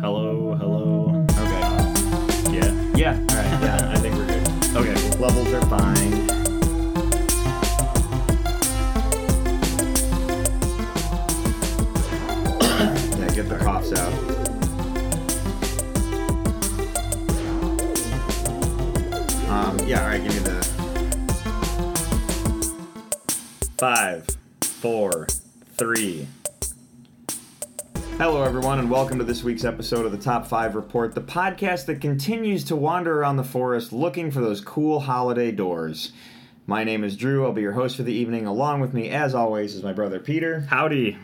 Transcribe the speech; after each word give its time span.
Hello, 0.00 0.54
hello. 0.54 1.26
Okay. 1.32 1.60
Yeah. 2.56 2.72
Yeah. 2.94 3.18
All 3.18 3.36
right. 3.36 3.60
Yeah. 3.60 3.90
I 3.94 3.98
think 3.98 4.14
we're 4.14 4.26
good. 4.26 4.46
Okay. 4.76 4.94
Levels 5.18 5.52
are 5.52 5.66
fine. 5.66 6.12
yeah. 13.18 13.34
Get 13.34 13.48
the 13.48 13.58
coughs 13.58 13.92
out. 13.92 14.12
Um. 19.50 19.78
Yeah. 19.88 20.02
All 20.02 20.06
right. 20.06 20.22
Give 20.22 20.32
me 20.32 20.38
the. 20.38 20.58
Five, 23.78 24.28
four, 24.62 25.26
three. 25.76 26.28
Hello, 28.18 28.42
everyone, 28.42 28.80
and 28.80 28.90
welcome 28.90 29.16
to 29.18 29.24
this 29.24 29.44
week's 29.44 29.64
episode 29.64 30.04
of 30.04 30.10
the 30.10 30.18
Top 30.18 30.44
5 30.44 30.74
Report, 30.74 31.14
the 31.14 31.20
podcast 31.20 31.86
that 31.86 32.00
continues 32.00 32.64
to 32.64 32.74
wander 32.74 33.20
around 33.20 33.36
the 33.36 33.44
forest 33.44 33.92
looking 33.92 34.32
for 34.32 34.40
those 34.40 34.60
cool 34.60 34.98
holiday 34.98 35.52
doors. 35.52 36.10
My 36.66 36.82
name 36.82 37.04
is 37.04 37.16
Drew. 37.16 37.44
I'll 37.44 37.52
be 37.52 37.62
your 37.62 37.74
host 37.74 37.94
for 37.94 38.02
the 38.02 38.12
evening. 38.12 38.44
Along 38.44 38.80
with 38.80 38.92
me, 38.92 39.08
as 39.10 39.36
always, 39.36 39.76
is 39.76 39.84
my 39.84 39.92
brother 39.92 40.18
Peter. 40.18 40.62
Howdy. 40.62 41.16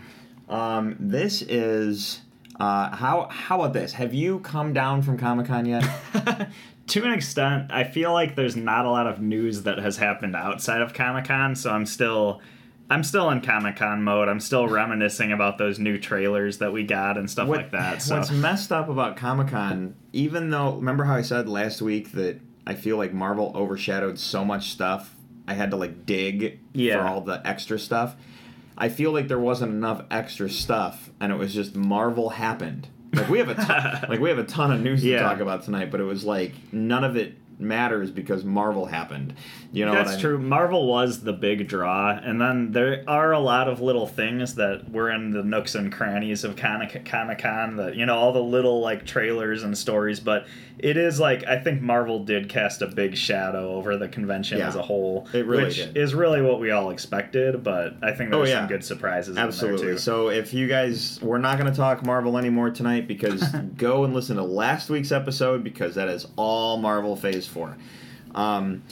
Um, 0.49 0.95
this 1.01 1.43
is. 1.43 2.21
Uh, 2.61 2.95
how 2.95 3.27
how 3.29 3.57
about 3.57 3.73
this? 3.73 3.95
Have 3.95 4.15
you 4.15 4.39
come 4.39 4.73
down 4.73 5.03
from 5.03 5.19
Comic 5.19 5.49
Con 5.49 5.67
yet? 5.67 5.83
to 6.87 7.05
an 7.05 7.13
extent, 7.13 7.73
I 7.73 7.83
feel 7.83 8.13
like 8.13 8.37
there's 8.37 8.55
not 8.55 8.87
a 8.87 8.91
lot 8.91 9.09
of 9.09 9.21
news 9.21 9.63
that 9.63 9.79
has 9.79 9.97
happened 9.97 10.37
outside 10.37 10.81
of 10.81 10.95
Comic 10.95 11.25
Con, 11.25 11.57
so 11.57 11.73
I'm 11.73 11.87
still. 11.87 12.41
I'm 12.95 13.03
still 13.03 13.29
in 13.31 13.41
Comic 13.41 13.77
Con 13.77 14.05
mode. 14.05 14.29
I'm 14.29 14.39
still 14.39 14.69
reminiscing 14.69 15.33
about 15.33 15.59
those 15.59 15.79
new 15.81 15.99
trailers 15.99 16.59
that 16.59 16.73
we 16.73 16.85
got 16.85 17.19
and 17.19 17.29
stuff 17.29 17.49
What- 17.49 17.59
like 17.59 17.71
that. 17.73 18.03
So 18.03 18.17
What's 18.19 18.31
messed 18.31 18.71
up 18.71 18.89
about 18.89 19.17
Comic 19.17 19.49
Con, 19.49 19.95
even 20.13 20.51
though 20.51 20.77
remember 20.77 21.03
how 21.05 21.15
I 21.17 21.23
said 21.23 21.49
last 21.49 21.83
week 21.83 22.13
that 22.13 22.41
I 22.67 22.75
feel 22.75 22.97
like 22.97 23.13
Marvel 23.13 23.51
overshadowed 23.57 24.19
so 24.19 24.45
much 24.45 24.71
stuff, 24.71 25.17
I 25.49 25.55
had 25.55 25.73
to 25.73 25.77
like 25.77 26.07
dig 26.07 26.61
Yeah. 26.73 27.03
for 27.03 27.09
all 27.09 27.21
the 27.21 27.45
extra 27.45 27.79
stuff. 27.81 28.15
I 28.79 28.89
feel 28.89 29.13
like 29.13 29.27
there 29.29 29.39
wasn't 29.41 29.73
enough 29.73 30.03
extra 30.11 30.49
stuff, 30.49 31.11
and 31.21 31.33
it 31.33 31.37
was 31.37 31.53
just 31.53 31.75
Marvel 31.77 32.31
happened. 32.31 32.87
Like 33.13 33.29
we 33.29 33.39
have 33.39 33.49
a 33.49 33.55
ton, 33.55 34.05
like 34.09 34.21
we 34.21 34.29
have 34.29 34.39
a 34.39 34.45
ton 34.45 34.73
of 34.73 34.81
news 34.81 35.05
Yeah. 35.05 35.19
to 35.19 35.23
talk 35.25 35.41
about 35.41 35.65
tonight, 35.65 35.91
but 35.91 36.01
it 36.01 36.05
was 36.05 36.25
like 36.25 36.53
none 36.73 37.03
of 37.05 37.17
it 37.17 37.35
matters 37.59 38.11
because 38.11 38.45
Marvel 38.45 38.87
happened. 38.87 39.35
You 39.73 39.85
know 39.87 39.93
what 39.95 40.05
That's 40.07 40.19
I- 40.19 40.21
true. 40.21 40.39
Marvel 40.39 40.87
was 40.87 41.21
the 41.23 41.33
big 41.33 41.67
draw, 41.69 42.11
and 42.11 42.41
then 42.41 42.73
there 42.73 43.03
are 43.09 43.33
a 43.33 43.41
lot 43.41 43.69
of 43.69 43.81
little 43.81 44.07
things 44.07 44.55
that 44.55 44.91
were 44.91 45.11
in 45.11 45.31
the 45.31 45.43
nooks 45.43 45.75
and 45.75 45.93
crannies 45.93 46.45
of 46.45 46.57
Comic 46.57 47.05
Con. 47.05 47.77
That 47.77 47.97
you 47.97 48.07
know, 48.07 48.17
all 48.17 48.33
the 48.33 48.43
little 48.43 48.81
like 48.81 49.05
trailers 49.07 49.63
and 49.63 49.77
stories. 49.77 50.21
But 50.21 50.47
it 50.79 50.97
is 50.97 51.19
like 51.21 51.45
I 51.47 51.59
think 51.59 51.81
Marvel 51.83 52.25
did 52.25 52.49
cast 52.49 52.83
a 52.83 52.87
big 52.87 53.17
shadow 53.17 53.75
over 53.75 53.97
the 53.97 54.09
convention 54.09 54.59
Yeah. 54.59 54.69
as 54.69 54.77
a 54.77 54.83
whole, 54.83 55.29
It 55.33 55.47
really 55.47 55.65
which 55.65 55.77
did. 55.77 55.97
is 55.97 56.15
really 56.15 56.41
what 56.43 56.61
we 56.61 56.71
all 56.71 56.91
expected. 56.91 57.63
But 57.65 57.95
I 58.03 58.13
think 58.13 58.31
there 58.31 58.39
Oh, 58.39 58.43
were 58.43 58.49
yeah. 58.49 58.61
some 58.61 58.69
good 58.69 58.85
surprises. 58.85 59.31
In 59.31 59.35
there 59.37 59.45
Absolutely. 59.47 59.97
So 59.99 60.29
if 60.31 60.53
you 60.55 60.67
guys, 60.69 61.19
we're 61.23 61.39
not 61.39 61.59
going 61.59 61.71
to 61.71 61.77
talk 61.77 62.05
Marvel 62.05 62.37
anymore 62.39 62.71
tonight 62.71 63.07
because 63.09 63.43
go 63.77 64.05
and 64.05 64.15
listen 64.15 64.37
to 64.37 64.43
last 64.43 64.89
week's 64.91 65.13
episode 65.13 65.63
because 65.65 65.95
that 65.97 66.09
is 66.09 66.27
all 66.37 66.77
Marvel 66.77 67.17
Phase 67.17 67.44
Four. 67.47 67.77
Um, 68.35 68.83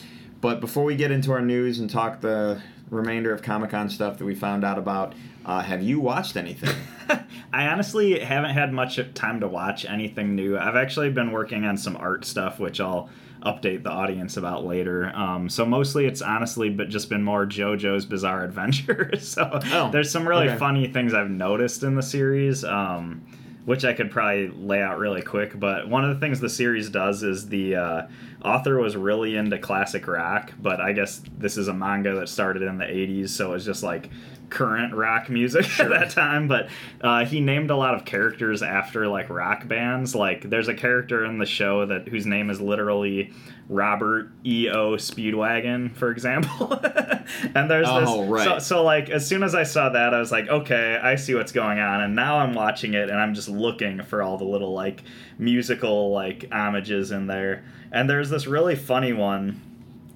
but 0.40 0.60
before 0.60 0.84
we 0.84 0.96
get 0.96 1.10
into 1.10 1.32
our 1.32 1.40
news 1.42 1.78
and 1.78 1.88
talk 1.88 2.20
the 2.20 2.60
remainder 2.90 3.32
of 3.32 3.42
Comic 3.42 3.70
Con 3.70 3.88
stuff 3.88 4.18
that 4.18 4.24
we 4.24 4.34
found 4.34 4.64
out 4.64 4.78
about, 4.78 5.14
uh, 5.44 5.62
have 5.62 5.82
you 5.82 6.00
watched 6.00 6.36
anything? 6.36 6.74
I 7.52 7.66
honestly 7.66 8.18
haven't 8.20 8.50
had 8.50 8.72
much 8.72 8.98
time 9.14 9.40
to 9.40 9.48
watch 9.48 9.84
anything 9.84 10.34
new. 10.34 10.58
I've 10.58 10.76
actually 10.76 11.10
been 11.10 11.32
working 11.32 11.64
on 11.64 11.76
some 11.76 11.96
art 11.96 12.24
stuff, 12.24 12.58
which 12.58 12.80
I'll 12.80 13.08
update 13.42 13.82
the 13.82 13.90
audience 13.90 14.36
about 14.36 14.64
later. 14.64 15.10
Um, 15.16 15.48
so 15.48 15.66
mostly 15.66 16.06
it's 16.06 16.22
honestly 16.22 16.70
but 16.70 16.88
just 16.88 17.08
been 17.08 17.22
more 17.24 17.44
JoJo's 17.44 18.04
Bizarre 18.06 18.44
Adventure. 18.44 19.12
so 19.20 19.48
Oh, 19.72 19.90
there's 19.90 20.10
some 20.10 20.26
really 20.26 20.48
okay. 20.48 20.58
funny 20.58 20.86
things 20.88 21.12
I've 21.14 21.30
noticed 21.30 21.82
in 21.82 21.94
the 21.94 22.02
series. 22.02 22.64
Um, 22.64 23.22
which 23.64 23.84
I 23.84 23.92
could 23.92 24.10
probably 24.10 24.48
lay 24.48 24.82
out 24.82 24.98
really 24.98 25.22
quick, 25.22 25.56
but 25.58 25.88
one 25.88 26.04
of 26.04 26.12
the 26.12 26.18
things 26.18 26.40
the 26.40 26.48
series 26.48 26.90
does 26.90 27.22
is 27.22 27.48
the 27.48 27.76
uh, 27.76 28.02
author 28.44 28.78
was 28.78 28.96
really 28.96 29.36
into 29.36 29.58
classic 29.58 30.06
rock, 30.06 30.52
but 30.60 30.80
I 30.80 30.92
guess 30.92 31.22
this 31.38 31.56
is 31.56 31.68
a 31.68 31.74
manga 31.74 32.14
that 32.16 32.28
started 32.28 32.62
in 32.62 32.78
the 32.78 32.84
80s, 32.84 33.30
so 33.30 33.52
it's 33.52 33.64
just 33.64 33.82
like 33.82 34.10
current 34.52 34.94
rock 34.94 35.30
music 35.30 35.66
at 35.80 35.88
that 35.88 36.10
time. 36.10 36.46
But 36.46 36.68
uh, 37.00 37.24
he 37.24 37.40
named 37.40 37.70
a 37.70 37.76
lot 37.76 37.94
of 37.94 38.04
characters 38.04 38.62
after 38.62 39.08
like 39.08 39.30
rock 39.30 39.66
bands. 39.66 40.14
Like 40.14 40.48
there's 40.48 40.68
a 40.68 40.74
character 40.74 41.24
in 41.24 41.38
the 41.38 41.46
show 41.46 41.86
that 41.86 42.08
whose 42.08 42.26
name 42.26 42.50
is 42.50 42.60
literally 42.60 43.32
Robert 43.68 44.30
E. 44.44 44.68
O. 44.68 44.96
Speedwagon, 44.96 45.96
for 45.96 46.10
example. 46.10 46.72
and 47.54 47.70
there's 47.70 47.86
this. 47.86 48.08
Oh, 48.08 48.26
right. 48.26 48.44
So, 48.44 48.58
so 48.58 48.82
like 48.84 49.08
as 49.10 49.26
soon 49.26 49.42
as 49.42 49.54
I 49.54 49.62
saw 49.62 49.88
that, 49.88 50.14
I 50.14 50.18
was 50.18 50.30
like, 50.30 50.48
okay, 50.48 50.98
I 51.02 51.16
see 51.16 51.34
what's 51.34 51.52
going 51.52 51.78
on. 51.78 52.02
And 52.02 52.14
now 52.14 52.38
I'm 52.38 52.52
watching 52.52 52.94
it 52.94 53.08
and 53.08 53.18
I'm 53.18 53.34
just 53.34 53.48
looking 53.48 54.02
for 54.02 54.22
all 54.22 54.36
the 54.36 54.44
little 54.44 54.72
like 54.72 55.02
musical 55.38 56.12
like 56.12 56.50
homages 56.52 57.10
in 57.10 57.26
there. 57.26 57.64
And 57.92 58.08
there's 58.08 58.30
this 58.30 58.46
really 58.46 58.74
funny 58.74 59.12
one 59.12 59.60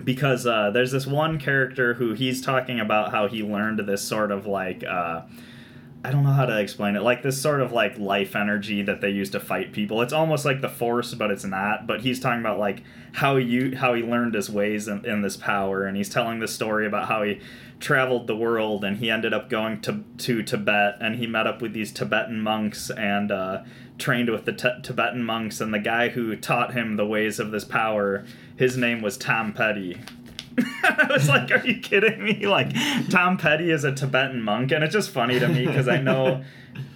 because 0.02 0.46
uh, 0.46 0.70
there's 0.70 0.92
this 0.92 1.06
one 1.06 1.38
character 1.38 1.94
who 1.94 2.14
he's 2.14 2.40
talking 2.40 2.80
about 2.80 3.10
how 3.10 3.28
he 3.28 3.42
learned 3.42 3.80
this 3.80 4.02
sort 4.02 4.32
of 4.32 4.46
like 4.46 4.82
uh, 4.82 5.22
I 6.06 6.12
don't 6.12 6.22
know 6.22 6.30
how 6.30 6.46
to 6.46 6.60
explain 6.60 6.94
it 6.94 7.02
like 7.02 7.24
this 7.24 7.42
sort 7.42 7.60
of 7.60 7.72
like 7.72 7.98
life 7.98 8.36
energy 8.36 8.80
that 8.82 9.00
they 9.00 9.10
use 9.10 9.28
to 9.30 9.40
fight 9.40 9.72
people. 9.72 10.02
It's 10.02 10.12
almost 10.12 10.44
like 10.44 10.60
the 10.60 10.68
force, 10.68 11.14
but 11.14 11.32
it's 11.32 11.44
not. 11.44 11.88
But 11.88 12.02
he's 12.02 12.20
talking 12.20 12.38
about 12.38 12.60
like 12.60 12.84
how 13.14 13.34
you 13.34 13.74
how 13.76 13.92
he 13.94 14.04
learned 14.04 14.34
his 14.34 14.48
ways 14.48 14.86
in, 14.86 15.04
in 15.04 15.22
this 15.22 15.36
power, 15.36 15.84
and 15.84 15.96
he's 15.96 16.08
telling 16.08 16.38
the 16.38 16.46
story 16.46 16.86
about 16.86 17.08
how 17.08 17.24
he 17.24 17.40
traveled 17.80 18.28
the 18.28 18.36
world 18.36 18.84
and 18.84 18.98
he 18.98 19.10
ended 19.10 19.34
up 19.34 19.50
going 19.50 19.80
to 19.80 20.04
to 20.18 20.44
Tibet 20.44 20.94
and 21.00 21.16
he 21.16 21.26
met 21.26 21.48
up 21.48 21.60
with 21.60 21.72
these 21.72 21.90
Tibetan 21.90 22.40
monks 22.40 22.88
and 22.88 23.32
uh, 23.32 23.64
trained 23.98 24.30
with 24.30 24.44
the 24.44 24.52
t- 24.52 24.80
Tibetan 24.84 25.24
monks 25.24 25.60
and 25.60 25.74
the 25.74 25.80
guy 25.80 26.10
who 26.10 26.36
taught 26.36 26.72
him 26.72 26.94
the 26.94 27.06
ways 27.06 27.40
of 27.40 27.50
this 27.50 27.64
power. 27.64 28.24
His 28.56 28.76
name 28.76 29.02
was 29.02 29.18
Tom 29.18 29.52
Petty. 29.52 29.98
I 30.82 31.08
was 31.10 31.28
like, 31.28 31.50
"Are 31.50 31.64
you 31.66 31.80
kidding 31.80 32.22
me?" 32.22 32.46
Like, 32.46 32.72
Tom 33.10 33.36
Petty 33.36 33.70
is 33.70 33.84
a 33.84 33.92
Tibetan 33.92 34.42
monk, 34.42 34.72
and 34.72 34.82
it's 34.82 34.92
just 34.92 35.10
funny 35.10 35.38
to 35.38 35.48
me 35.48 35.66
because 35.66 35.88
I 35.88 36.00
know, 36.00 36.42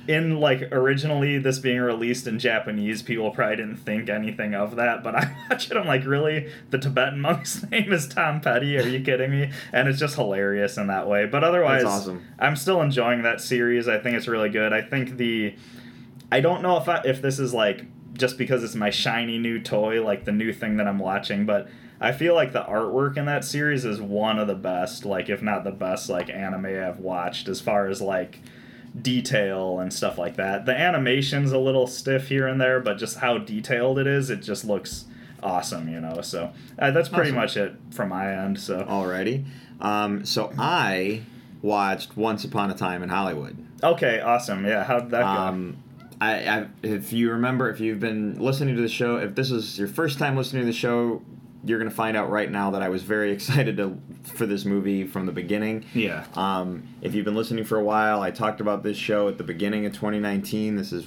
in 0.08 0.40
like 0.40 0.62
originally 0.72 1.38
this 1.38 1.58
being 1.58 1.78
released 1.80 2.26
in 2.26 2.38
Japanese, 2.38 3.02
people 3.02 3.30
probably 3.30 3.56
didn't 3.56 3.76
think 3.76 4.08
anything 4.08 4.54
of 4.54 4.76
that. 4.76 5.02
But 5.02 5.14
I 5.14 5.36
watch 5.50 5.70
it, 5.70 5.76
I'm 5.76 5.86
like, 5.86 6.06
"Really? 6.06 6.50
The 6.70 6.78
Tibetan 6.78 7.20
monk's 7.20 7.62
name 7.70 7.92
is 7.92 8.08
Tom 8.08 8.40
Petty? 8.40 8.78
Are 8.78 8.86
you 8.86 9.02
kidding 9.02 9.30
me?" 9.30 9.50
And 9.72 9.88
it's 9.88 9.98
just 9.98 10.16
hilarious 10.16 10.76
in 10.76 10.86
that 10.86 11.06
way. 11.06 11.26
But 11.26 11.44
otherwise, 11.44 11.84
awesome. 11.84 12.24
I'm 12.38 12.56
still 12.56 12.80
enjoying 12.80 13.22
that 13.22 13.40
series. 13.40 13.88
I 13.88 13.98
think 13.98 14.16
it's 14.16 14.28
really 14.28 14.50
good. 14.50 14.72
I 14.72 14.82
think 14.82 15.16
the, 15.16 15.54
I 16.32 16.40
don't 16.40 16.62
know 16.62 16.78
if 16.78 16.88
I, 16.88 17.02
if 17.04 17.20
this 17.20 17.38
is 17.38 17.52
like 17.52 17.84
just 18.14 18.38
because 18.38 18.64
it's 18.64 18.74
my 18.74 18.90
shiny 18.90 19.38
new 19.38 19.60
toy, 19.60 20.02
like 20.02 20.24
the 20.24 20.32
new 20.32 20.52
thing 20.52 20.76
that 20.78 20.86
I'm 20.86 20.98
watching, 20.98 21.46
but 21.46 21.68
I 22.00 22.12
feel 22.12 22.34
like 22.34 22.52
the 22.52 22.62
artwork 22.62 23.16
in 23.18 23.26
that 23.26 23.44
series 23.44 23.84
is 23.84 24.00
one 24.00 24.38
of 24.38 24.46
the 24.48 24.54
best, 24.54 25.04
like 25.04 25.28
if 25.28 25.42
not 25.42 25.64
the 25.64 25.70
best, 25.70 26.08
like 26.08 26.30
anime 26.30 26.64
I've 26.66 26.98
watched 26.98 27.46
as 27.48 27.60
far 27.60 27.88
as 27.88 28.00
like 28.00 28.38
detail 29.00 29.78
and 29.78 29.92
stuff 29.92 30.18
like 30.18 30.36
that. 30.36 30.66
The 30.66 30.76
animation's 30.76 31.52
a 31.52 31.58
little 31.58 31.86
stiff 31.86 32.28
here 32.28 32.46
and 32.46 32.60
there, 32.60 32.80
but 32.80 32.98
just 32.98 33.18
how 33.18 33.38
detailed 33.38 33.98
it 33.98 34.06
is, 34.06 34.30
it 34.30 34.42
just 34.42 34.64
looks 34.64 35.04
awesome, 35.42 35.88
you 35.88 36.00
know. 36.00 36.20
So 36.22 36.52
uh, 36.78 36.90
that's 36.90 37.08
pretty 37.08 37.30
Awesome. 37.30 37.36
much 37.36 37.56
it 37.56 37.74
from 37.92 38.08
my 38.08 38.32
end. 38.44 38.58
So 38.58 38.82
Alrighty. 38.82 39.44
Um, 39.80 40.24
so 40.24 40.52
I 40.58 41.22
watched 41.62 42.16
Once 42.16 42.44
Upon 42.44 42.70
a 42.70 42.74
Time 42.74 43.02
in 43.02 43.08
Hollywood. 43.08 43.56
okay, 43.82 44.20
awesome. 44.20 44.64
Yeah, 44.66 44.84
how 44.84 45.00
did 45.00 45.10
that 45.10 45.20
go? 45.22 45.26
Um, 45.26 45.76
I, 46.20 46.34
I, 46.48 46.66
if 46.82 47.12
you 47.14 47.30
remember, 47.30 47.70
if 47.70 47.80
you've 47.80 48.00
been 48.00 48.38
listening 48.38 48.76
to 48.76 48.82
the 48.82 48.88
show, 48.88 49.16
if 49.16 49.34
this 49.34 49.50
is 49.50 49.78
your 49.78 49.88
first 49.88 50.18
time 50.18 50.36
listening 50.36 50.62
to 50.62 50.66
the 50.66 50.72
show, 50.72 51.22
you're 51.64 51.78
gonna 51.78 51.90
find 51.90 52.16
out 52.16 52.30
right 52.30 52.50
now 52.50 52.70
that 52.70 52.82
I 52.82 52.88
was 52.88 53.02
very 53.02 53.32
excited 53.36 53.76
to 53.78 53.98
for 54.24 54.46
this 54.46 54.64
movie 54.64 55.04
from 55.06 55.26
the 55.26 55.32
beginning. 55.32 55.84
yeah. 55.94 56.24
Um, 56.34 56.88
if 57.02 57.14
you've 57.14 57.24
been 57.24 57.34
listening 57.34 57.64
for 57.64 57.78
a 57.78 57.84
while, 57.84 58.22
I 58.22 58.30
talked 58.30 58.60
about 58.60 58.82
this 58.82 58.96
show 58.96 59.28
at 59.28 59.38
the 59.38 59.44
beginning 59.44 59.86
of 59.86 59.92
2019. 59.92 60.76
This 60.76 60.92
is 60.92 61.06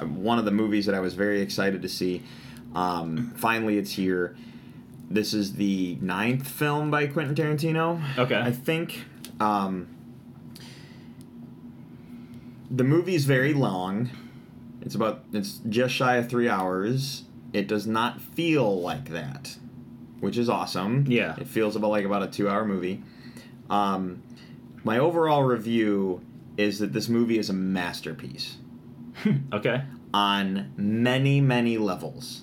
one 0.00 0.38
of 0.38 0.44
the 0.44 0.50
movies 0.50 0.86
that 0.86 0.94
I 0.94 1.00
was 1.00 1.14
very 1.14 1.40
excited 1.40 1.82
to 1.82 1.88
see. 1.88 2.22
Um, 2.74 3.32
finally, 3.36 3.78
it's 3.78 3.92
here. 3.92 4.36
This 5.10 5.34
is 5.34 5.54
the 5.54 5.98
ninth 6.00 6.48
film 6.48 6.90
by 6.90 7.06
Quentin 7.06 7.34
Tarantino. 7.34 8.00
Okay. 8.18 8.40
I 8.40 8.50
think. 8.50 9.04
Um, 9.40 9.88
the 12.70 12.84
movie 12.84 13.14
is 13.14 13.24
very 13.24 13.52
long. 13.54 14.10
It's 14.80 14.94
about 14.94 15.24
it's 15.32 15.60
just 15.68 15.94
shy 15.94 16.16
of 16.16 16.28
three 16.28 16.48
hours. 16.48 17.24
It 17.54 17.68
does 17.68 17.86
not 17.86 18.20
feel 18.20 18.80
like 18.82 19.08
that, 19.10 19.56
which 20.20 20.36
is 20.36 20.48
awesome. 20.50 21.06
Yeah. 21.08 21.36
it 21.38 21.46
feels 21.46 21.76
about 21.76 21.90
like 21.90 22.04
about 22.04 22.22
a 22.22 22.26
two-hour 22.26 22.66
movie. 22.66 23.02
Um, 23.70 24.22
my 24.82 24.98
overall 24.98 25.42
review 25.42 26.20
is 26.58 26.80
that 26.80 26.92
this 26.92 27.08
movie 27.08 27.38
is 27.38 27.48
a 27.48 27.54
masterpiece. 27.54 28.56
okay. 29.52 29.82
on 30.12 30.72
many, 30.76 31.40
many 31.40 31.78
levels. 31.78 32.42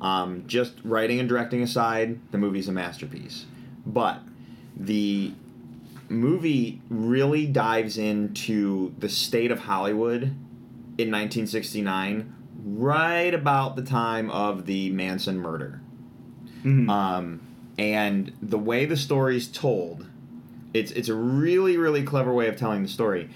Um, 0.00 0.44
just 0.46 0.74
writing 0.84 1.18
and 1.18 1.28
directing 1.28 1.60
aside, 1.62 2.20
the 2.30 2.38
movie's 2.38 2.68
a 2.68 2.72
masterpiece. 2.72 3.46
But 3.84 4.20
the 4.76 5.32
movie 6.08 6.80
really 6.88 7.46
dives 7.46 7.98
into 7.98 8.94
the 8.98 9.08
state 9.08 9.50
of 9.50 9.58
Hollywood 9.60 10.22
in 10.22 11.10
1969, 11.10 12.34
right 12.62 13.32
about 13.32 13.76
the 13.76 13.82
time 13.82 14.30
of 14.30 14.66
the 14.66 14.90
Manson 14.90 15.38
murder. 15.38 15.80
Mhm. 16.64 16.88
Um, 16.88 17.40
and 17.78 18.32
the 18.42 18.58
way 18.58 18.84
the 18.84 18.96
story's 18.96 19.46
told, 19.46 20.06
it's 20.74 20.90
it's 20.92 21.08
a 21.08 21.14
really 21.14 21.76
really 21.76 22.02
clever 22.02 22.32
way 22.32 22.48
of 22.48 22.56
telling 22.56 22.82
the 22.82 22.88
story. 22.88 23.28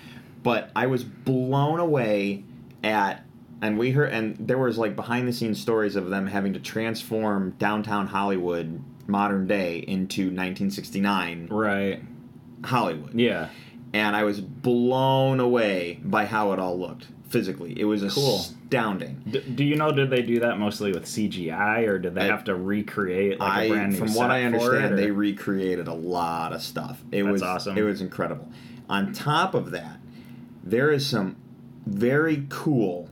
But 0.42 0.70
I 0.74 0.86
was 0.86 1.04
blown 1.04 1.78
away 1.78 2.42
at, 2.82 3.24
and 3.60 3.78
we 3.78 3.92
heard, 3.92 4.12
and 4.12 4.36
there 4.40 4.58
was 4.58 4.76
like 4.76 4.96
behind 4.96 5.28
the 5.28 5.32
scenes 5.32 5.60
stories 5.60 5.94
of 5.94 6.10
them 6.10 6.26
having 6.26 6.52
to 6.54 6.58
transform 6.60 7.54
downtown 7.60 8.08
Hollywood, 8.08 8.82
modern 9.06 9.46
day, 9.46 9.78
into 9.86 10.22
1969 10.32 11.46
right. 11.48 12.02
Hollywood. 12.64 13.14
Yeah. 13.18 13.48
And 13.92 14.16
I 14.16 14.24
was 14.24 14.40
blown 14.40 15.38
away 15.38 16.00
by 16.02 16.24
how 16.24 16.52
it 16.52 16.58
all 16.58 16.76
looked 16.78 17.06
physically. 17.28 17.78
It 17.78 17.84
was 17.84 18.02
Cool. 18.12 18.40
Astounding. 18.72 19.22
D- 19.28 19.40
do 19.54 19.64
you 19.64 19.76
know? 19.76 19.92
Did 19.92 20.10
they 20.10 20.22
do 20.22 20.40
that 20.40 20.58
mostly 20.58 20.92
with 20.92 21.04
CGI, 21.04 21.86
or 21.86 21.98
did 21.98 22.14
they 22.14 22.22
I- 22.22 22.26
have 22.26 22.44
to 22.44 22.54
recreate 22.54 23.38
like 23.38 23.50
a 23.50 23.64
I, 23.64 23.68
brand 23.68 23.92
new 23.92 23.98
from 23.98 24.14
what 24.14 24.30
I 24.30 24.44
understand, 24.44 24.94
it, 24.94 24.96
they 24.96 25.10
recreated 25.10 25.88
a 25.88 25.94
lot 25.94 26.52
of 26.52 26.62
stuff. 26.62 27.02
It 27.10 27.22
That's 27.22 27.32
was 27.32 27.42
awesome. 27.42 27.76
It 27.78 27.82
was 27.82 28.00
incredible. 28.00 28.50
On 28.88 29.12
top 29.12 29.54
of 29.54 29.70
that, 29.70 29.98
there 30.64 30.90
is 30.90 31.06
some 31.06 31.36
very 31.86 32.46
cool 32.48 33.08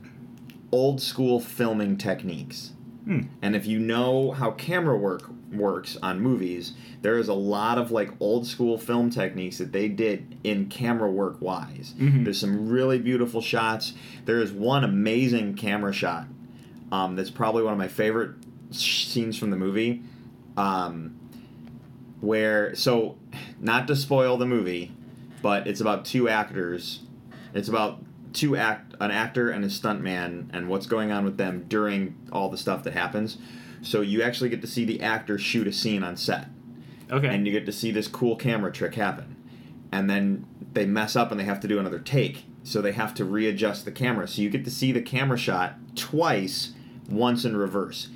old 0.71 1.01
school 1.01 1.39
filming 1.39 1.97
techniques. 1.97 2.73
Hmm. 3.05 3.21
And 3.41 3.55
if 3.55 3.65
you 3.65 3.79
know 3.79 4.31
how 4.31 4.51
camera 4.51 4.95
work 4.97 5.23
works 5.51 5.97
on 6.03 6.19
movies, 6.19 6.73
there 7.01 7.17
is 7.17 7.27
a 7.27 7.33
lot 7.33 7.77
of 7.77 7.91
like 7.91 8.11
old 8.19 8.45
school 8.45 8.77
film 8.77 9.09
techniques 9.09 9.57
that 9.57 9.71
they 9.71 9.87
did 9.87 10.37
in 10.43 10.67
camera 10.67 11.09
work 11.09 11.41
wise. 11.41 11.95
Mhm. 11.99 12.23
There's 12.23 12.39
some 12.39 12.69
really 12.69 12.99
beautiful 12.99 13.41
shots. 13.41 13.93
There 14.25 14.39
is 14.39 14.51
one 14.51 14.83
amazing 14.83 15.55
camera 15.55 15.93
shot 15.93 16.27
um, 16.91 17.15
that's 17.15 17.31
probably 17.31 17.63
one 17.63 17.73
of 17.73 17.79
my 17.79 17.87
favorite 17.87 18.31
sh- 18.71 19.05
scenes 19.07 19.37
from 19.37 19.49
the 19.49 19.57
movie. 19.57 20.03
Um, 20.57 21.15
where 22.19 22.75
so, 22.75 23.17
not 23.59 23.87
to 23.87 23.95
spoil 23.95 24.37
the 24.37 24.45
movie, 24.45 24.91
but 25.41 25.65
it's 25.65 25.81
about 25.81 26.05
two 26.05 26.29
actors. 26.29 26.99
It's 27.53 27.67
about 27.67 28.03
two 28.33 28.55
act 28.55 28.93
an 28.99 29.11
actor 29.11 29.49
and 29.49 29.63
a 29.65 29.67
stuntman 29.67 30.49
and 30.53 30.69
what's 30.69 30.85
going 30.85 31.11
on 31.11 31.25
with 31.25 31.37
them 31.37 31.65
during 31.67 32.15
all 32.31 32.49
the 32.49 32.57
stuff 32.57 32.83
that 32.83 32.93
happens. 32.93 33.37
So 33.81 34.01
you 34.01 34.21
actually 34.21 34.49
get 34.49 34.61
to 34.61 34.67
see 34.67 34.85
the 34.85 35.01
actor 35.01 35.37
shoot 35.37 35.67
a 35.67 35.73
scene 35.73 36.03
on 36.03 36.15
set 36.17 36.47
okay. 37.11 37.27
and 37.27 37.45
you 37.45 37.51
get 37.51 37.65
to 37.65 37.71
see 37.71 37.91
this 37.91 38.07
cool 38.07 38.35
camera 38.35 38.71
trick 38.71 38.95
happen. 38.95 39.35
And 39.91 40.09
then 40.09 40.45
they 40.73 40.85
mess 40.85 41.15
up 41.15 41.31
and 41.31 41.39
they 41.39 41.43
have 41.43 41.59
to 41.61 41.67
do 41.67 41.79
another 41.79 41.99
take. 41.99 42.45
So 42.63 42.81
they 42.81 42.91
have 42.91 43.13
to 43.15 43.25
readjust 43.25 43.85
the 43.85 43.91
camera. 43.91 44.27
So 44.27 44.41
you 44.41 44.49
get 44.49 44.63
to 44.65 44.71
see 44.71 44.91
the 44.91 45.01
camera 45.01 45.37
shot 45.37 45.75
twice, 45.95 46.73
once 47.09 47.43
in 47.43 47.57
reverse. 47.57 48.09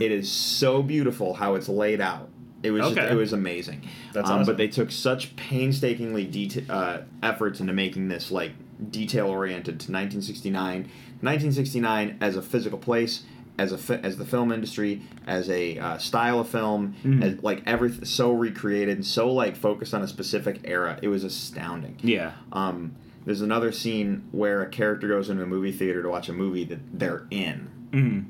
It 0.00 0.12
is 0.12 0.30
so 0.30 0.82
beautiful 0.82 1.34
how 1.34 1.54
it's 1.54 1.68
laid 1.68 2.00
out. 2.00 2.28
It 2.62 2.70
was 2.70 2.82
just, 2.82 2.98
Okay. 2.98 3.10
it 3.10 3.14
was 3.14 3.32
amazing. 3.32 3.88
That's 4.12 4.28
um, 4.28 4.40
awesome. 4.40 4.46
But 4.46 4.58
they 4.58 4.68
took 4.68 4.90
such 4.92 5.34
painstakingly 5.36 6.26
deta- 6.26 6.68
uh, 6.68 7.02
efforts 7.22 7.60
into 7.60 7.72
making 7.72 8.08
this 8.08 8.30
like 8.30 8.52
detail 8.90 9.26
oriented 9.28 9.80
to 9.80 9.92
1969. 9.92 10.88
1969 11.20 12.18
as 12.20 12.36
a 12.36 12.42
physical 12.42 12.78
place, 12.78 13.22
as 13.58 13.72
a 13.72 13.78
fi- 13.78 13.96
as 14.02 14.16
the 14.18 14.24
film 14.24 14.52
industry, 14.52 15.02
as 15.26 15.48
a 15.50 15.78
uh, 15.78 15.98
style 15.98 16.40
of 16.40 16.48
film, 16.48 16.94
Mhm. 17.04 17.22
as, 17.22 17.42
like 17.42 17.62
everything 17.66 18.04
so 18.04 18.32
recreated, 18.32 19.04
so 19.04 19.32
like 19.32 19.56
focused 19.56 19.94
on 19.94 20.02
a 20.02 20.08
specific 20.08 20.60
era. 20.64 20.98
It 21.02 21.08
was 21.08 21.24
astounding. 21.24 21.96
yeah. 22.02 22.32
Um, 22.52 22.92
there's 23.24 23.40
another 23.40 23.72
scene 23.72 24.22
where 24.30 24.62
a 24.62 24.68
character 24.68 25.08
goes 25.08 25.28
into 25.30 25.42
a 25.42 25.46
movie 25.46 25.72
theater 25.72 26.00
to 26.02 26.08
watch 26.08 26.28
a 26.28 26.32
movie 26.32 26.64
that 26.64 26.78
they're 26.98 27.26
in, 27.30 27.68
hmm 27.92 28.20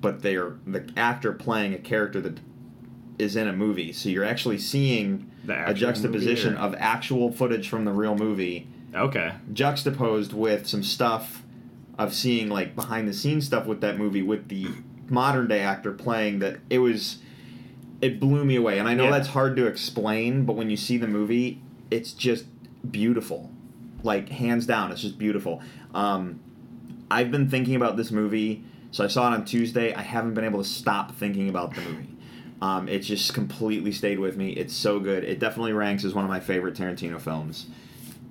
but 0.00 0.20
they're 0.22 0.54
the 0.66 0.82
actor 0.96 1.32
playing 1.32 1.72
a 1.74 1.78
character 1.78 2.20
that 2.20 2.40
is 3.20 3.36
in 3.36 3.46
a 3.46 3.52
movie. 3.52 3.92
So 3.92 4.08
you're 4.08 4.24
actually 4.24 4.58
seeing 4.58 5.30
a 5.48 5.72
juxtaposition 5.72 6.56
of 6.56 6.74
actual 6.76 7.30
footage 7.30 7.68
from 7.68 7.84
the 7.84 7.92
real 7.92 8.16
movie 8.16 8.66
Okay. 8.94 9.32
juxtaposed 9.52 10.32
with 10.32 10.66
some 10.66 10.82
stuff 10.82 11.42
of 11.98 12.12
seeing 12.14 12.48
like 12.48 12.74
behind 12.74 13.06
the 13.08 13.12
scenes 13.12 13.46
stuff 13.46 13.66
with 13.66 13.80
that 13.80 13.98
movie 13.98 14.22
with 14.22 14.48
the 14.48 14.66
modern 15.08 15.46
day 15.48 15.60
actor 15.60 15.92
playing 15.92 16.38
that 16.40 16.58
it 16.70 16.78
was 16.78 17.18
it 18.00 18.18
blew 18.18 18.44
me 18.44 18.56
away. 18.56 18.78
And 18.78 18.88
i 18.88 18.94
know 18.94 19.04
Yeah. 19.04 19.10
that's 19.12 19.28
hard 19.28 19.56
to 19.56 19.66
explain 19.66 20.44
but 20.44 20.54
when 20.54 20.70
you 20.70 20.76
see 20.76 20.96
the 20.96 21.06
movie 21.08 21.60
it's 21.90 22.12
just 22.12 22.44
beautiful. 22.90 23.50
Like 24.02 24.28
hands 24.30 24.66
down 24.66 24.90
it's 24.92 25.00
just 25.02 25.18
beautiful. 25.18 25.62
Um, 25.94 26.40
i've 27.10 27.30
been 27.30 27.48
thinking 27.50 27.74
about 27.76 27.96
this 27.96 28.10
movie 28.10 28.64
so 28.90 29.04
i 29.04 29.06
saw 29.06 29.30
it 29.30 29.34
on 29.34 29.44
tuesday. 29.44 29.94
I 29.94 30.02
haven't 30.02 30.34
been 30.34 30.44
able 30.44 30.62
to 30.62 30.68
stop 30.68 31.14
thinking 31.14 31.48
about 31.48 31.74
the 31.74 31.80
movie. 31.82 32.08
Um, 32.60 32.88
it 32.88 33.00
just 33.00 33.34
completely 33.34 33.90
stayed 33.90 34.18
with 34.20 34.36
me. 34.36 34.50
It's 34.52 34.72
so 34.74 35.00
good. 35.00 35.24
It 35.24 35.40
definitely 35.40 35.72
ranks 35.72 36.04
as 36.04 36.14
one 36.14 36.24
of 36.24 36.30
my 36.30 36.38
favorite 36.40 36.74
tarantino 36.74 37.20
films 37.20 37.66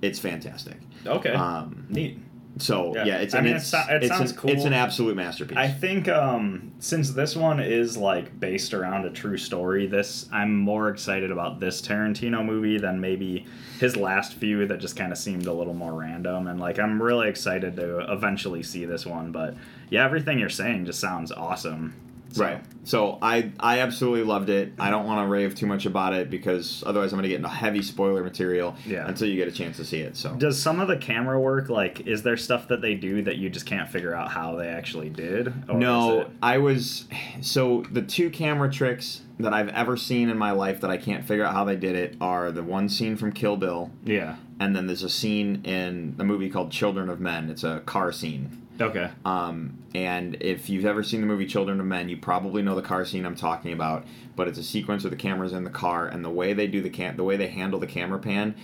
it's 0.02 0.18
fantastic 0.18 0.76
Okay. 1.06 1.30
um, 1.32 1.86
Neat. 1.88 2.18
so 2.58 2.92
yeah, 2.94 3.04
Yeah. 3.04 3.16
it's 3.18 3.34
I 3.34 3.40
mean, 3.40 3.54
it 3.54 3.56
it's, 3.56 3.72
it 3.72 3.86
it's 4.02 4.08
sounds 4.08 4.30
an, 4.32 4.36
cool. 4.36 4.50
It's 4.50 4.64
an 4.64 4.72
absolute 4.74 5.16
masterpiece. 5.16 5.56
I 5.56 5.68
think 5.68 6.06
um, 6.08 6.72
since 6.80 7.10
this 7.10 7.34
one 7.34 7.58
is 7.60 7.96
like 7.96 8.38
based 8.38 8.74
around 8.74 9.04
a 9.06 9.10
true 9.10 9.38
story, 9.38 9.86
this 9.86 10.28
I'm 10.30 10.54
more 10.58 10.90
excited 10.90 11.30
about 11.30 11.58
this 11.60 11.80
Tarantino 11.80 12.44
movie 12.44 12.78
than 12.78 13.00
maybe 13.00 13.46
his 13.80 13.96
last 13.96 14.34
few 14.34 14.66
that 14.66 14.78
just 14.78 14.94
kind 14.96 15.10
of 15.12 15.18
seemed 15.18 15.46
a 15.46 15.52
little 15.52 15.74
more 15.74 15.92
random. 15.94 16.46
And 16.46 16.60
like 16.60 16.78
I'm 16.78 17.02
really 17.02 17.28
excited 17.28 17.74
to 17.76 18.00
eventually 18.12 18.62
see 18.62 18.84
this 18.84 19.06
one. 19.06 19.32
But 19.32 19.56
yeah, 19.90 20.04
everything 20.04 20.38
you're 20.38 20.48
saying 20.50 20.84
just 20.86 21.00
sounds 21.00 21.32
awesome. 21.32 21.94
So- 22.32 22.44
right. 22.44 22.60
So 22.84 23.18
I 23.22 23.52
I 23.60 23.78
absolutely 23.78 24.24
loved 24.24 24.48
it. 24.50 24.72
I 24.76 24.90
don't 24.90 25.06
want 25.06 25.24
to 25.24 25.30
rave 25.30 25.54
too 25.54 25.66
much 25.66 25.86
about 25.86 26.14
it 26.14 26.30
because 26.30 26.82
otherwise 26.84 27.12
I'm 27.12 27.16
going 27.18 27.22
to 27.24 27.28
get 27.28 27.36
into 27.36 27.48
heavy 27.48 27.80
spoiler 27.80 28.24
material 28.24 28.74
Yeah. 28.84 29.06
until 29.06 29.28
you 29.28 29.36
get 29.36 29.46
a 29.46 29.52
chance 29.52 29.76
to 29.76 29.84
see 29.84 30.00
it. 30.00 30.16
So 30.16 30.34
Does 30.34 30.60
some 30.60 30.80
of 30.80 30.88
the 30.88 30.96
camera 30.96 31.38
work 31.38 31.68
like 31.68 32.08
is 32.08 32.24
there 32.24 32.36
stuff 32.36 32.66
that 32.68 32.80
they 32.80 32.94
do 32.96 33.22
that 33.22 33.36
you 33.36 33.50
just 33.50 33.66
can't 33.66 33.88
figure 33.88 34.14
out 34.16 34.32
how 34.32 34.56
they 34.56 34.66
actually 34.66 35.10
did? 35.10 35.68
No, 35.72 36.26
I 36.42 36.58
was 36.58 37.06
so 37.40 37.84
the 37.92 38.02
two 38.02 38.30
camera 38.30 38.68
tricks 38.70 39.20
that 39.38 39.52
I've 39.54 39.68
ever 39.68 39.96
seen 39.96 40.28
in 40.28 40.36
my 40.38 40.50
life 40.50 40.80
that 40.80 40.90
I 40.90 40.96
can't 40.96 41.24
figure 41.24 41.44
out 41.44 41.52
how 41.54 41.64
they 41.64 41.76
did 41.76 41.94
it 41.94 42.16
are 42.20 42.50
the 42.50 42.62
one 42.64 42.88
scene 42.88 43.16
from 43.16 43.30
Kill 43.32 43.56
Bill 43.56 43.90
Yeah. 44.04 44.36
and 44.58 44.74
then 44.74 44.86
there's 44.88 45.02
a 45.04 45.08
scene 45.08 45.62
in 45.64 46.16
a 46.18 46.24
movie 46.24 46.48
called 46.50 46.72
Children 46.72 47.08
of 47.08 47.20
Men. 47.20 47.48
It's 47.48 47.62
a 47.64 47.80
car 47.86 48.10
scene. 48.10 48.58
Okay. 48.82 49.10
Um, 49.24 49.78
and 49.94 50.36
if 50.40 50.68
you've 50.68 50.84
ever 50.84 51.02
seen 51.02 51.20
the 51.20 51.26
movie 51.26 51.46
Children 51.46 51.80
of 51.80 51.86
Men, 51.86 52.08
you 52.08 52.16
probably 52.16 52.62
know 52.62 52.74
the 52.74 52.82
car 52.82 53.04
scene 53.04 53.24
I'm 53.24 53.36
talking 53.36 53.72
about. 53.72 54.04
But 54.34 54.48
it's 54.48 54.58
a 54.58 54.62
sequence 54.62 55.04
where 55.04 55.10
the 55.10 55.16
camera's 55.16 55.52
in 55.52 55.64
the 55.64 55.70
car, 55.70 56.08
and 56.08 56.24
the 56.24 56.30
way 56.30 56.52
they 56.52 56.66
do 56.66 56.80
the 56.82 56.90
cam- 56.90 57.16
the 57.16 57.24
way 57.24 57.36
they 57.36 57.48
handle 57.48 57.78
the 57.78 57.86
camera 57.86 58.18
pan, 58.18 58.54